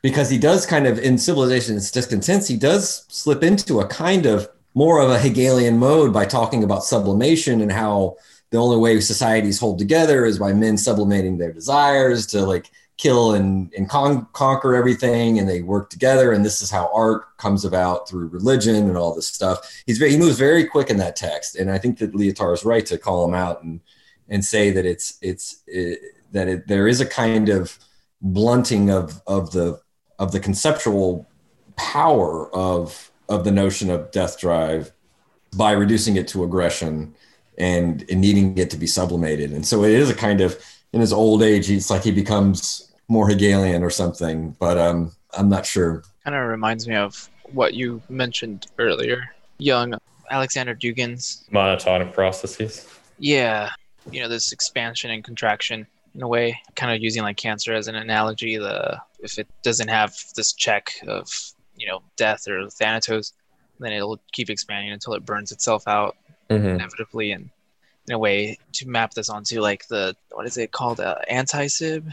Because 0.02 0.30
he 0.30 0.38
does 0.38 0.66
kind 0.66 0.88
of, 0.88 0.98
in 1.00 1.18
Civilization 1.18 1.76
and 1.76 1.92
Discontents, 1.92 2.48
he 2.48 2.58
does 2.58 3.06
slip 3.10 3.44
into 3.44 3.82
a 3.82 3.88
kind 3.88 4.26
of 4.26 4.50
more 4.74 5.02
of 5.02 5.10
a 5.10 5.20
Hegelian 5.20 5.78
mode 5.78 6.14
by 6.14 6.26
talking 6.26 6.64
about 6.64 6.84
sublimation 6.84 7.62
and 7.62 7.72
how 7.72 8.16
the 8.52 8.58
only 8.58 8.78
way 8.78 9.00
societies 9.00 9.60
hold 9.60 9.78
together 9.78 10.26
is 10.26 10.40
by 10.40 10.54
men 10.54 10.78
sublimating 10.78 11.38
their 11.38 11.52
desires 11.52 12.26
to 12.28 12.42
like 12.42 12.70
kill 12.98 13.34
and, 13.34 13.74
and 13.78 13.90
con- 13.90 14.28
conquer 14.34 14.76
everything 14.76 15.40
and 15.40 15.48
they 15.48 15.62
work 15.62 15.90
together 15.90 16.34
and 16.34 16.44
this 16.44 16.62
is 16.62 16.70
how 16.70 16.92
art 16.94 17.38
comes 17.38 17.64
about 17.64 18.10
through 18.10 18.28
religion 18.28 18.76
and 18.76 18.98
all 18.98 19.16
this 19.16 19.28
stuff. 19.28 19.82
He's 19.86 19.98
very 19.98 20.12
he 20.12 20.18
moves 20.18 20.38
very 20.38 20.66
quick 20.66 20.90
in 20.90 20.98
that 20.98 21.16
text 21.16 21.56
and 21.56 21.72
i 21.72 21.78
think 21.78 21.98
that 22.00 22.14
Lyotard 22.14 22.54
is 22.56 22.66
right 22.66 22.86
to 22.88 22.98
call 22.98 23.26
him 23.26 23.34
out 23.34 23.64
and 23.64 23.80
and 24.28 24.44
say 24.44 24.72
that 24.72 24.86
it's 24.86 25.18
it's 25.22 25.64
it, 25.66 26.00
that 26.32 26.48
it, 26.48 26.68
there 26.68 26.88
is 26.88 27.00
a 27.00 27.06
kind 27.06 27.48
of 27.48 27.78
blunting 28.22 28.90
of 28.90 29.22
of 29.28 29.52
the 29.52 29.80
of 30.20 30.32
the 30.32 30.40
conceptual 30.40 31.28
power 31.76 32.54
of 32.54 33.12
of 33.28 33.44
the 33.44 33.52
notion 33.52 33.90
of 33.90 34.12
death 34.12 34.40
drive 34.40 34.92
by 35.56 35.72
reducing 35.72 36.16
it 36.16 36.28
to 36.28 36.44
aggression 36.44 37.14
and, 37.58 38.06
and 38.10 38.22
needing 38.22 38.58
it 38.58 38.70
to 38.70 38.78
be 38.78 38.88
sublimated 38.88 39.52
and 39.52 39.66
so 39.66 39.84
it 39.84 39.92
is 39.92 40.10
a 40.10 40.16
kind 40.16 40.42
of 40.42 40.62
in 40.94 41.02
his 41.02 41.14
old 41.14 41.42
age 41.42 41.70
it's 41.72 41.90
like 41.90 42.04
he 42.04 42.12
becomes 42.12 42.90
more 43.10 43.28
Hegelian 43.28 43.84
or 43.84 43.90
something, 43.90 44.56
but 44.60 44.78
um, 44.78 45.12
I'm 45.38 45.50
not 45.50 45.66
sure. 45.66 46.04
Kind 46.24 46.36
of 46.36 46.48
reminds 46.48 46.88
me 46.88 46.96
of 46.96 47.30
what 47.52 47.74
you 47.74 48.02
mentioned 48.08 48.68
earlier. 48.78 49.34
Young 49.58 49.96
Alexander 50.30 50.76
Dugin's 50.76 51.46
monotonic 51.52 52.14
processes. 52.14 52.88
Yeah, 53.18 53.72
you 54.12 54.22
know 54.22 54.30
this 54.30 54.54
expansion 54.54 55.12
and 55.12 55.24
contraction 55.24 55.88
in 56.16 56.22
a 56.22 56.28
way, 56.28 56.60
kind 56.76 56.94
of 56.94 57.02
using 57.02 57.24
like 57.24 57.38
cancer 57.38 57.74
as 57.74 57.88
an 57.88 57.96
analogy. 57.96 58.58
The 58.58 59.02
if 59.20 59.38
it 59.38 59.48
doesn't 59.64 59.88
have 59.88 60.16
this 60.36 60.54
check 60.54 60.94
of 61.08 61.30
you 61.76 61.88
know 61.88 62.02
death 62.18 62.48
or 62.48 62.70
thanatos, 62.70 63.34
then 63.80 63.94
it'll 63.94 64.20
keep 64.32 64.50
expanding 64.50 64.92
until 64.92 65.14
it 65.14 65.26
burns 65.26 65.52
itself 65.52 65.88
out 65.88 66.18
mm-hmm. 66.50 66.68
inevitably. 66.68 67.32
And 67.32 67.50
in 68.08 68.14
a 68.14 68.20
way, 68.20 68.58
to 68.74 68.88
map 68.88 69.14
this 69.14 69.30
onto 69.30 69.62
like 69.62 69.88
the 69.88 70.16
what 70.32 70.46
is 70.46 70.58
it 70.58 70.72
called, 70.72 71.00
uh, 71.00 71.16
anti-sib 71.30 72.10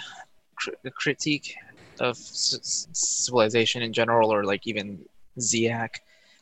the 0.83 0.91
critique 0.91 1.55
of 2.01 2.17
civilization 2.17 3.83
in 3.83 3.93
general, 3.93 4.33
or 4.33 4.45
like 4.45 4.67
even 4.67 5.05
Ziak. 5.39 5.97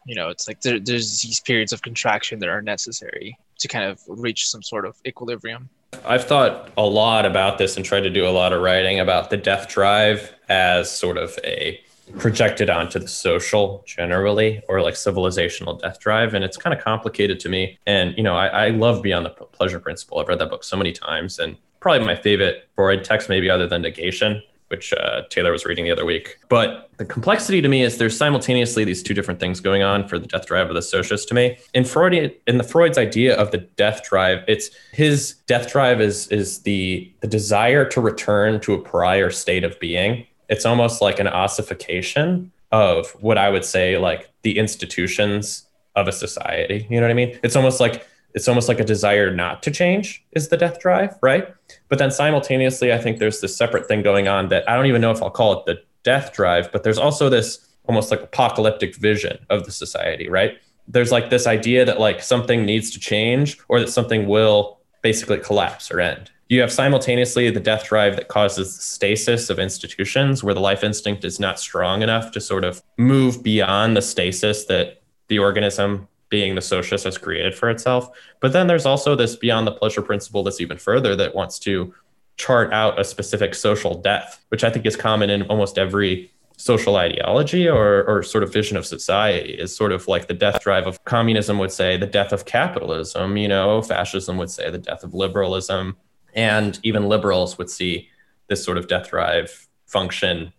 You 0.06 0.14
know, 0.14 0.28
it's 0.28 0.47
like 0.47 0.60
there, 0.60 0.78
there's 0.78 1.22
these 1.22 1.40
periods 1.40 1.72
of 1.72 1.82
contraction 1.82 2.39
that 2.40 2.48
are 2.48 2.60
necessary 2.60 3.39
to 3.59 3.68
kind 3.68 3.85
of 3.85 4.01
reach 4.06 4.48
some 4.48 4.62
sort 4.62 4.85
of 4.85 4.97
equilibrium. 5.06 5.68
I've 6.04 6.24
thought 6.24 6.70
a 6.76 6.84
lot 6.84 7.26
about 7.26 7.58
this 7.58 7.76
and 7.76 7.84
tried 7.84 8.02
to 8.02 8.10
do 8.10 8.26
a 8.26 8.30
lot 8.30 8.52
of 8.52 8.62
writing 8.62 9.00
about 9.00 9.30
the 9.30 9.36
death 9.36 9.68
drive 9.68 10.32
as 10.48 10.90
sort 10.90 11.16
of 11.16 11.38
a 11.44 11.80
projected 12.18 12.68
onto 12.68 12.98
the 12.98 13.08
social 13.08 13.82
generally 13.86 14.62
or 14.68 14.82
like 14.82 14.94
civilizational 14.94 15.80
death 15.80 15.98
drive. 16.00 16.34
And 16.34 16.44
it's 16.44 16.56
kind 16.56 16.76
of 16.76 16.82
complicated 16.84 17.40
to 17.40 17.48
me. 17.48 17.78
And 17.86 18.16
you 18.16 18.22
know 18.22 18.36
I, 18.36 18.66
I 18.66 18.68
love 18.68 19.02
beyond 19.02 19.26
the 19.26 19.30
pleasure 19.30 19.80
principle. 19.80 20.18
I've 20.20 20.28
read 20.28 20.38
that 20.38 20.50
book 20.50 20.64
so 20.64 20.76
many 20.76 20.92
times 20.92 21.38
and 21.38 21.56
probably 21.80 22.06
my 22.06 22.16
favorite 22.16 22.68
Freud 22.76 23.04
text, 23.04 23.28
maybe 23.28 23.50
other 23.50 23.66
than 23.66 23.82
Negation, 23.82 24.42
which 24.69 24.93
uh, 24.93 25.23
Taylor 25.31 25.53
was 25.53 25.65
reading 25.65 25.85
the 25.85 25.91
other 25.91 26.05
week. 26.05 26.39
But 26.49 26.91
the 26.97 27.05
complexity 27.05 27.61
to 27.61 27.69
me 27.69 27.82
is 27.82 27.99
there's 27.99 28.16
simultaneously 28.16 28.85
these 28.85 29.03
two 29.03 29.15
different 29.15 29.41
things 29.41 29.61
going 29.61 29.82
on 29.82 30.09
for 30.09 30.19
the 30.19 30.27
death 30.27 30.47
drive 30.47 30.69
of 30.69 30.74
the 30.74 30.82
socialist 30.82 31.28
to 31.28 31.35
me. 31.35 31.59
In 31.74 31.85
Freud, 31.85 32.35
in 32.47 32.59
the 32.59 32.65
Freud's 32.65 32.99
idea 32.99 33.36
of 33.36 33.51
the 33.51 33.59
death 33.59 34.03
drive, 34.09 34.45
it's 34.49 34.70
his 34.93 35.35
death 35.47 35.70
drive 35.70 36.01
is 36.01 36.28
is 36.28 36.61
the 36.61 37.12
the 37.20 37.28
desire 37.28 37.85
to 37.91 38.01
return 38.01 38.61
to 38.61 38.74
a 38.74 38.78
prior 38.78 39.31
state 39.31 39.65
of 39.65 39.78
being. 39.81 40.27
It's 40.49 40.66
almost 40.66 41.01
like 41.01 41.19
an 41.19 41.28
ossification 41.28 42.53
of 42.73 43.11
what 43.20 43.39
I 43.39 43.51
would 43.51 43.65
say 43.65 43.99
like 43.99 44.31
the 44.43 44.59
institutions 44.59 45.66
of 45.95 46.09
a 46.09 46.12
society. 46.12 46.86
You 46.91 46.97
know 47.01 47.07
what 47.07 47.12
I 47.12 47.15
mean? 47.15 47.39
It's 47.43 47.57
almost 47.57 47.81
like 47.81 48.07
it's 48.35 48.48
almost 48.48 48.69
like 48.69 48.81
a 48.81 48.85
desire 48.85 49.32
not 49.32 49.62
to 49.62 49.70
change 49.70 50.24
is 50.32 50.48
the 50.48 50.56
death 50.56 50.81
drive, 50.81 51.16
right? 51.23 51.55
But 51.89 51.98
then 51.98 52.11
simultaneously, 52.11 52.93
I 52.93 52.98
think 52.98 53.19
there's 53.19 53.40
this 53.40 53.56
separate 53.56 53.86
thing 53.86 54.02
going 54.02 54.27
on 54.27 54.48
that 54.48 54.69
I 54.69 54.77
don't 54.77 54.86
even 54.86 55.01
know 55.01 55.12
if 55.12 55.23
I'll 55.23 55.31
call 55.31 55.61
it 55.61 55.66
the 55.66 55.81
death 56.02 56.32
drive, 56.32 56.70
but 56.73 56.82
there's 56.82 56.98
also 56.98 57.31
this 57.31 57.66
almost 57.86 58.11
like 58.11 58.23
apocalyptic 58.23 58.97
vision 58.97 59.39
of 59.51 59.65
the 59.65 59.70
society, 59.70 60.28
right? 60.28 60.59
There's 60.89 61.12
like 61.12 61.31
this 61.31 61.47
idea 61.47 61.85
that 61.85 62.01
like 62.01 62.23
something 62.23 62.65
needs 62.65 62.90
to 62.90 62.98
change 62.98 63.59
or 63.69 63.78
that 63.81 63.89
something 63.89 64.27
will 64.27 64.81
basically 65.02 65.39
collapse 65.39 65.90
or 65.90 66.01
end. 66.01 66.31
You 66.48 66.61
have 66.61 66.73
simultaneously 66.73 67.51
the 67.51 67.61
death 67.61 67.86
drive 67.86 68.16
that 68.16 68.28
causes 68.28 68.74
stasis 68.74 69.48
of 69.48 69.59
institutions 69.59 70.44
where 70.44 70.55
the 70.55 70.61
life 70.61 70.85
instinct 70.85 71.24
is 71.24 71.40
not 71.40 71.59
strong 71.59 72.02
enough 72.02 72.32
to 72.32 72.40
sort 72.40 72.65
of 72.65 72.82
move 72.98 73.43
beyond 73.43 73.97
the 73.97 74.02
stasis 74.02 74.65
that 74.66 75.02
the 75.28 75.39
organism 75.39 76.06
being 76.35 76.56
the 76.56 76.61
socialist 76.61 77.05
has 77.05 77.16
created 77.16 77.55
for 77.55 77.70
itself. 77.70 78.09
But 78.40 78.52
then 78.52 78.66
there's 78.66 78.86
also 78.86 79.15
this 79.15 79.36
beyond 79.36 79.69
the 79.69 79.70
pleasure 79.70 80.02
principle 80.02 80.43
that's 80.43 80.61
even 80.61 80.78
further 80.78 81.15
that 81.15 81.32
wants 81.32 81.61
to 81.61 81.94
chart 82.36 82.73
out 82.73 82.98
a 82.98 83.05
specific 83.05 83.55
social 83.55 83.94
death, 84.02 84.44
which 84.48 84.65
I 84.65 84.70
think 84.70 84.85
is 84.85 84.97
common 84.97 85.31
in 85.31 85.43
almost 85.43 85.78
every 85.78 86.32
social 86.56 86.97
ideology 86.97 87.69
or, 87.69 88.02
or 88.09 88.24
sort 88.24 88.43
of 88.43 88.52
vision 88.52 88.77
of 88.77 88.85
society 88.85 89.52
is 89.52 89.77
sort 89.77 89.93
of 89.93 90.09
like 90.09 90.27
the 90.27 90.35
death 90.35 90.61
drive 90.61 90.89
of 90.89 91.05
communism 91.05 91.56
would 91.56 91.70
say 91.70 91.97
the 91.97 92.06
death 92.06 92.32
of 92.32 92.44
capitalism 92.44 93.36
you 93.36 93.48
know 93.48 93.82
fascism 93.82 94.36
would 94.39 94.48
say 94.48 94.70
the 94.70 94.78
death 94.78 95.02
of 95.02 95.12
liberalism 95.15 95.97
and 96.32 96.78
even 96.85 97.09
liberals 97.09 97.59
would 97.59 97.69
see 97.69 98.09
this 98.47 98.65
sort 98.65 98.78
of 98.78 98.86
death 98.86 99.11
drive 99.11 99.66
function 99.86 100.52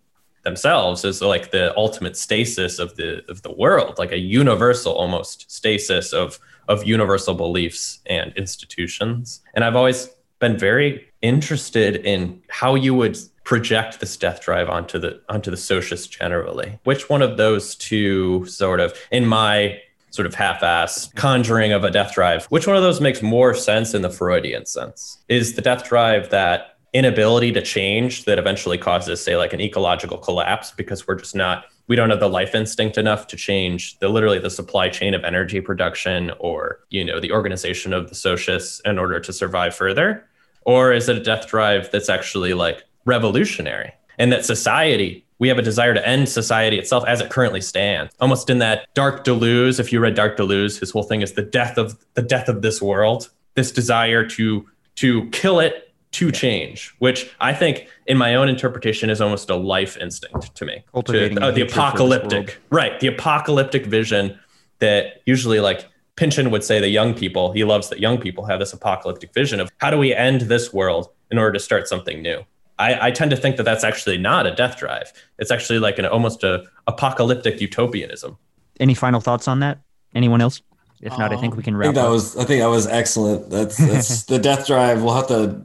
themselves 0.46 1.04
as 1.04 1.20
like 1.20 1.50
the 1.50 1.76
ultimate 1.76 2.16
stasis 2.16 2.78
of 2.78 2.96
the 2.96 3.10
of 3.28 3.42
the 3.42 3.52
world, 3.52 3.98
like 3.98 4.12
a 4.12 4.18
universal 4.18 4.92
almost 4.94 5.50
stasis 5.50 6.12
of 6.12 6.38
of 6.68 6.84
universal 6.84 7.34
beliefs 7.34 8.00
and 8.06 8.32
institutions. 8.36 9.40
And 9.54 9.64
I've 9.64 9.76
always 9.76 10.08
been 10.38 10.56
very 10.58 10.90
interested 11.22 11.96
in 11.96 12.42
how 12.48 12.74
you 12.74 12.94
would 12.94 13.18
project 13.44 14.00
this 14.00 14.16
death 14.16 14.40
drive 14.40 14.68
onto 14.68 14.98
the 14.98 15.20
onto 15.28 15.50
the 15.50 15.56
socialists 15.56 16.06
generally. 16.06 16.78
Which 16.84 17.10
one 17.10 17.22
of 17.22 17.36
those 17.36 17.74
two 17.74 18.46
sort 18.46 18.80
of 18.80 18.94
in 19.10 19.26
my 19.26 19.80
sort 20.10 20.26
of 20.26 20.34
half-ass 20.34 21.10
conjuring 21.14 21.72
of 21.72 21.84
a 21.84 21.90
death 21.90 22.14
drive, 22.14 22.46
which 22.46 22.66
one 22.66 22.76
of 22.76 22.82
those 22.82 23.00
makes 23.02 23.20
more 23.20 23.52
sense 23.54 23.92
in 23.92 24.02
the 24.02 24.10
Freudian 24.10 24.64
sense? 24.64 25.18
Is 25.28 25.54
the 25.54 25.62
death 25.62 25.84
drive 25.84 26.30
that 26.30 26.75
inability 26.96 27.52
to 27.52 27.60
change 27.60 28.24
that 28.24 28.38
eventually 28.38 28.78
causes 28.78 29.22
say 29.22 29.36
like 29.36 29.52
an 29.52 29.60
ecological 29.60 30.16
collapse 30.16 30.70
because 30.70 31.06
we're 31.06 31.14
just 31.14 31.34
not 31.34 31.66
we 31.88 31.94
don't 31.94 32.08
have 32.08 32.20
the 32.20 32.28
life 32.28 32.54
instinct 32.54 32.96
enough 32.96 33.26
to 33.26 33.36
change 33.36 33.98
the 33.98 34.08
literally 34.08 34.38
the 34.38 34.50
supply 34.50 34.88
chain 34.88 35.12
of 35.12 35.22
energy 35.22 35.60
production 35.60 36.32
or 36.40 36.80
you 36.88 37.04
know 37.04 37.20
the 37.20 37.30
organization 37.30 37.92
of 37.92 38.08
the 38.08 38.14
socius 38.14 38.80
in 38.86 38.98
order 38.98 39.20
to 39.20 39.32
survive 39.32 39.74
further? 39.74 40.26
Or 40.62 40.92
is 40.92 41.08
it 41.08 41.16
a 41.16 41.22
death 41.22 41.46
drive 41.46 41.90
that's 41.92 42.08
actually 42.08 42.54
like 42.54 42.82
revolutionary? 43.04 43.92
And 44.18 44.32
that 44.32 44.46
society 44.46 45.22
we 45.38 45.48
have 45.48 45.58
a 45.58 45.62
desire 45.62 45.92
to 45.92 46.08
end 46.08 46.30
society 46.30 46.78
itself 46.78 47.04
as 47.06 47.20
it 47.20 47.28
currently 47.28 47.60
stands. 47.60 48.10
Almost 48.20 48.48
in 48.48 48.58
that 48.60 48.86
dark 48.94 49.22
deleuze 49.22 49.78
if 49.78 49.92
you 49.92 50.00
read 50.00 50.14
dark 50.14 50.38
deleuze 50.38 50.80
his 50.80 50.90
whole 50.90 51.02
thing 51.02 51.20
is 51.20 51.34
the 51.34 51.42
death 51.42 51.76
of 51.76 51.98
the 52.14 52.22
death 52.22 52.48
of 52.48 52.62
this 52.62 52.80
world. 52.80 53.28
This 53.54 53.70
desire 53.70 54.26
to 54.30 54.66
to 54.96 55.28
kill 55.30 55.60
it 55.60 55.85
to 56.16 56.32
change, 56.32 56.94
which 56.98 57.30
I 57.40 57.52
think, 57.52 57.88
in 58.06 58.16
my 58.16 58.34
own 58.34 58.48
interpretation, 58.48 59.10
is 59.10 59.20
almost 59.20 59.50
a 59.50 59.54
life 59.54 59.98
instinct 59.98 60.54
to 60.54 60.64
me. 60.64 60.82
To, 61.04 61.42
uh, 61.42 61.50
the 61.50 61.60
apocalyptic, 61.60 62.58
right? 62.70 62.98
The 63.00 63.08
apocalyptic 63.08 63.84
vision 63.84 64.38
that 64.78 65.20
usually, 65.26 65.60
like 65.60 65.84
Pynchon 66.16 66.50
would 66.50 66.64
say, 66.64 66.80
the 66.80 66.88
young 66.88 67.12
people. 67.12 67.52
He 67.52 67.64
loves 67.64 67.90
that 67.90 68.00
young 68.00 68.16
people 68.16 68.46
have 68.46 68.58
this 68.60 68.72
apocalyptic 68.72 69.34
vision 69.34 69.60
of 69.60 69.70
how 69.76 69.90
do 69.90 69.98
we 69.98 70.14
end 70.14 70.42
this 70.42 70.72
world 70.72 71.10
in 71.30 71.36
order 71.36 71.52
to 71.52 71.60
start 71.60 71.86
something 71.86 72.22
new. 72.22 72.42
I, 72.78 73.08
I 73.08 73.10
tend 73.10 73.30
to 73.32 73.36
think 73.36 73.58
that 73.58 73.64
that's 73.64 73.84
actually 73.84 74.16
not 74.16 74.46
a 74.46 74.54
death 74.54 74.78
drive. 74.78 75.12
It's 75.38 75.50
actually 75.50 75.80
like 75.80 75.98
an 75.98 76.06
almost 76.06 76.44
a 76.44 76.64
apocalyptic 76.86 77.60
utopianism. 77.60 78.38
Any 78.80 78.94
final 78.94 79.20
thoughts 79.20 79.48
on 79.48 79.60
that? 79.60 79.80
Anyone 80.14 80.40
else? 80.40 80.62
If 81.02 81.18
not, 81.18 81.30
I 81.30 81.36
think 81.36 81.56
we 81.56 81.62
can 81.62 81.76
wrap. 81.76 81.84
I 81.84 81.88
think 81.88 81.96
that 81.96 82.06
up. 82.06 82.10
was 82.10 82.36
I 82.38 82.44
think 82.44 82.62
that 82.62 82.68
was 82.68 82.86
excellent. 82.86 83.50
That's 83.50 83.76
that's 83.76 84.22
the 84.32 84.38
death 84.38 84.66
drive. 84.66 85.02
We'll 85.02 85.14
have 85.14 85.28
to 85.28 85.60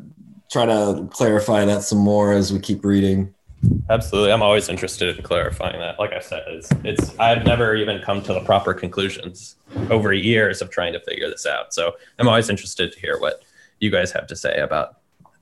try 0.52 0.66
to 0.66 1.08
clarify 1.12 1.66
that 1.66 1.82
some 1.82 1.98
more 1.98 2.34
as 2.34 2.52
we 2.52 2.60
keep 2.60 2.84
reading. 2.84 3.34
Absolutely, 3.90 4.32
I'm 4.32 4.42
always 4.42 4.70
interested 4.70 5.16
in 5.16 5.24
clarifying 5.24 5.80
that. 5.80 6.00
Like 6.00 6.14
I 6.14 6.20
said, 6.20 6.44
it's 6.48 6.70
it's 6.84 7.18
I've 7.20 7.46
never 7.46 7.76
even 7.76 8.02
come 8.02 8.22
to 8.24 8.34
the 8.34 8.42
proper 8.42 8.74
conclusions 8.74 9.56
over 9.90 10.12
years 10.14 10.62
of 10.62 10.70
trying 10.72 10.94
to 10.94 11.00
figure 11.00 11.30
this 11.30 11.46
out. 11.46 11.74
So 11.74 11.96
I'm 12.20 12.28
always 12.28 12.50
interested 12.50 12.92
to 12.92 13.00
hear 13.00 13.20
what 13.20 13.44
you 13.80 13.92
guys 13.92 14.12
have 14.12 14.28
to 14.28 14.36
say 14.36 14.60
about 14.60 14.98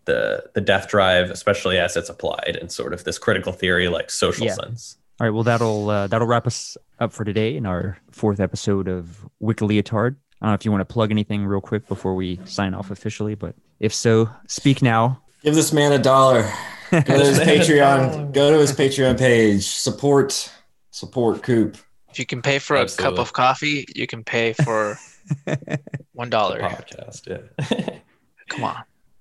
the 0.06 0.44
the 0.53 0.61
death 0.61 0.90
drive, 0.90 1.31
especially 1.31 1.77
as 1.77 1.95
it's 1.95 2.10
applied 2.10 2.57
in 2.61 2.68
sort 2.68 2.94
of 2.94 3.06
this 3.06 3.18
critical 3.18 3.53
theory 3.53 3.88
like 3.88 4.11
social 4.11 4.48
yeah. 4.48 4.53
sense. 4.53 4.98
All 5.22 5.27
right, 5.27 5.34
well 5.34 5.44
that'll 5.44 5.90
uh, 5.90 6.07
that'll 6.07 6.27
wrap 6.27 6.45
us 6.45 6.77
up 6.99 7.14
for 7.14 7.23
today 7.23 7.56
in 7.56 7.65
our 7.65 7.98
fourth 8.11 8.41
episode 8.41 8.90
of 8.90 9.26
Wick 9.40 9.57
Lyotard. 9.57 10.18
I 10.41 10.45
don't 10.45 10.52
know 10.52 10.56
if 10.56 10.66
you 10.66 10.72
want 10.72 10.82
to 10.82 10.91
plug 10.94 11.11
anything 11.11 11.45
real 11.45 11.61
quick 11.61 11.88
before 11.88 12.16
we 12.16 12.40
sign 12.45 12.74
off 12.74 12.91
officially, 12.91 13.36
but 13.36 13.56
if 13.80 13.94
so, 13.94 14.30
speak 14.48 14.82
now. 14.82 15.22
Give 15.44 15.56
this 15.56 15.72
man 15.74 15.91
a 15.91 15.99
dollar. 15.99 16.49
Go 16.91 17.02
to 17.02 17.14
his 17.14 17.40
Patreon. 17.40 18.32
Go 18.34 18.52
to 18.52 18.57
his 18.60 18.72
Patreon 18.74 19.18
page. 19.18 19.64
Support. 19.66 20.52
Support 20.91 21.44
Coop. 21.44 21.78
If 22.10 22.18
you 22.20 22.26
can 22.26 22.41
pay 22.41 22.57
for 22.60 22.76
a 22.76 22.88
cup 22.88 23.20
of 23.20 23.34
coffee, 23.34 23.86
you 23.95 24.07
can 24.07 24.24
pay 24.24 24.53
for 24.53 24.98
one 26.14 26.30
dollar. 26.30 26.60
podcast. 26.60 27.28
Yeah. 27.70 27.99
Come 28.49 28.64
on. 28.64 28.78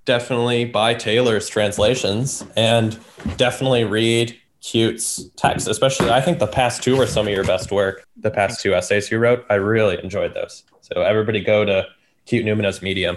definitely 0.07 0.65
buy 0.65 0.95
Taylor's 0.95 1.49
translations 1.49 2.43
and 2.57 2.99
definitely 3.37 3.85
read 3.85 4.35
Cute's 4.71 5.31
text. 5.37 5.67
Especially, 5.67 6.11
I 6.11 6.21
think 6.21 6.39
the 6.41 6.47
past 6.47 6.83
two 6.83 6.97
were 6.97 7.07
some 7.07 7.27
of 7.27 7.33
your 7.33 7.45
best 7.45 7.73
work. 7.73 8.07
The 8.19 8.31
past 8.31 8.61
two 8.61 8.75
essays 8.75 9.11
you 9.11 9.19
wrote, 9.19 9.47
I 9.49 9.55
really 9.55 9.99
enjoyed 10.03 10.35
those. 10.35 10.65
So 10.83 11.01
everybody 11.01 11.43
go 11.43 11.65
to 11.65 11.87
Cute 12.27 12.45
Numinous 12.45 12.83
Medium 12.83 13.17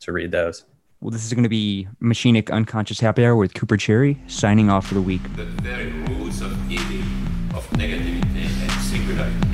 to 0.00 0.12
read 0.12 0.30
those. 0.30 0.64
Well, 1.00 1.10
this 1.10 1.24
is 1.24 1.32
going 1.32 1.42
to 1.42 1.48
be 1.48 1.88
Machinic 2.00 2.52
Unconscious 2.52 3.00
Happy 3.00 3.24
Hour 3.24 3.34
with 3.34 3.54
Cooper 3.54 3.76
Cherry 3.76 4.22
signing 4.28 4.70
off 4.70 4.86
for 4.86 4.94
the 4.94 5.02
week. 5.02 5.22
the 5.34 5.44
very 5.44 5.90
roots 5.90 6.40
of 6.40 6.52
evil, 6.70 7.00
of 7.58 7.68
negativity 7.70 8.22
and 8.36 8.70
singularity, 8.80 9.48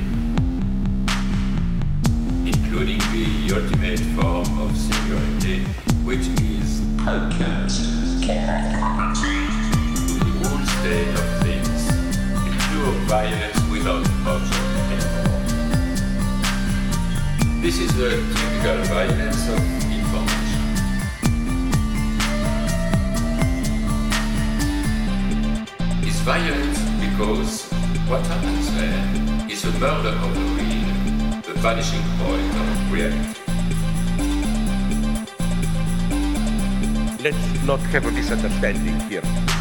including 2.45 2.99
the 2.99 3.55
ultimate 3.55 3.99
form 4.21 4.59
of 4.59 4.77
singularity, 4.77 5.63
which 6.05 6.27
is 6.41 6.81
the 10.19 10.25
whole 10.43 10.65
state 10.65 11.07
of 11.09 11.19
things, 11.19 11.38
violence 13.07 13.59
without 13.71 14.05
anymore. 14.05 15.19
This 17.61 17.79
is 17.79 17.91
the 17.95 18.09
typical 18.09 18.77
violence 18.85 19.47
of 19.49 19.59
information. 19.91 20.49
is 26.07 26.19
violent 26.21 26.77
because 27.01 27.69
what 28.07 28.25
happens 28.27 28.73
there 28.75 29.51
is 29.51 29.65
a 29.65 29.71
murder 29.79 30.15
of 30.25 30.33
the 30.33 30.45
real, 30.57 31.41
the 31.41 31.53
vanishing 31.59 32.03
point 32.17 32.53
of 32.63 32.91
reality. 32.91 33.39
Let's 37.21 37.63
not 37.65 37.79
have 37.91 38.05
a 38.05 38.11
misunderstanding 38.11 38.99
here. 39.09 39.58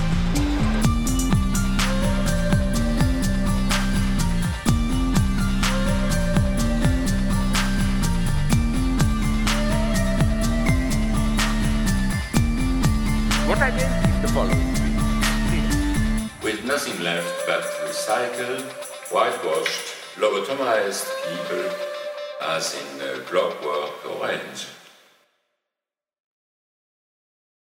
What 13.59 13.73
I 13.73 14.21
the 14.23 14.29
following. 14.29 14.73
Please. 15.49 16.45
With 16.45 16.65
nothing 16.65 17.03
left 17.03 17.45
but 17.45 17.65
recycled, 17.89 18.63
whitewashed, 19.11 19.97
lobotomized 20.15 21.09
people, 21.27 21.69
as 22.41 22.77
in 22.81 23.01
uh, 23.01 23.19
Clockwork 23.27 24.07
Orange. 24.07 24.78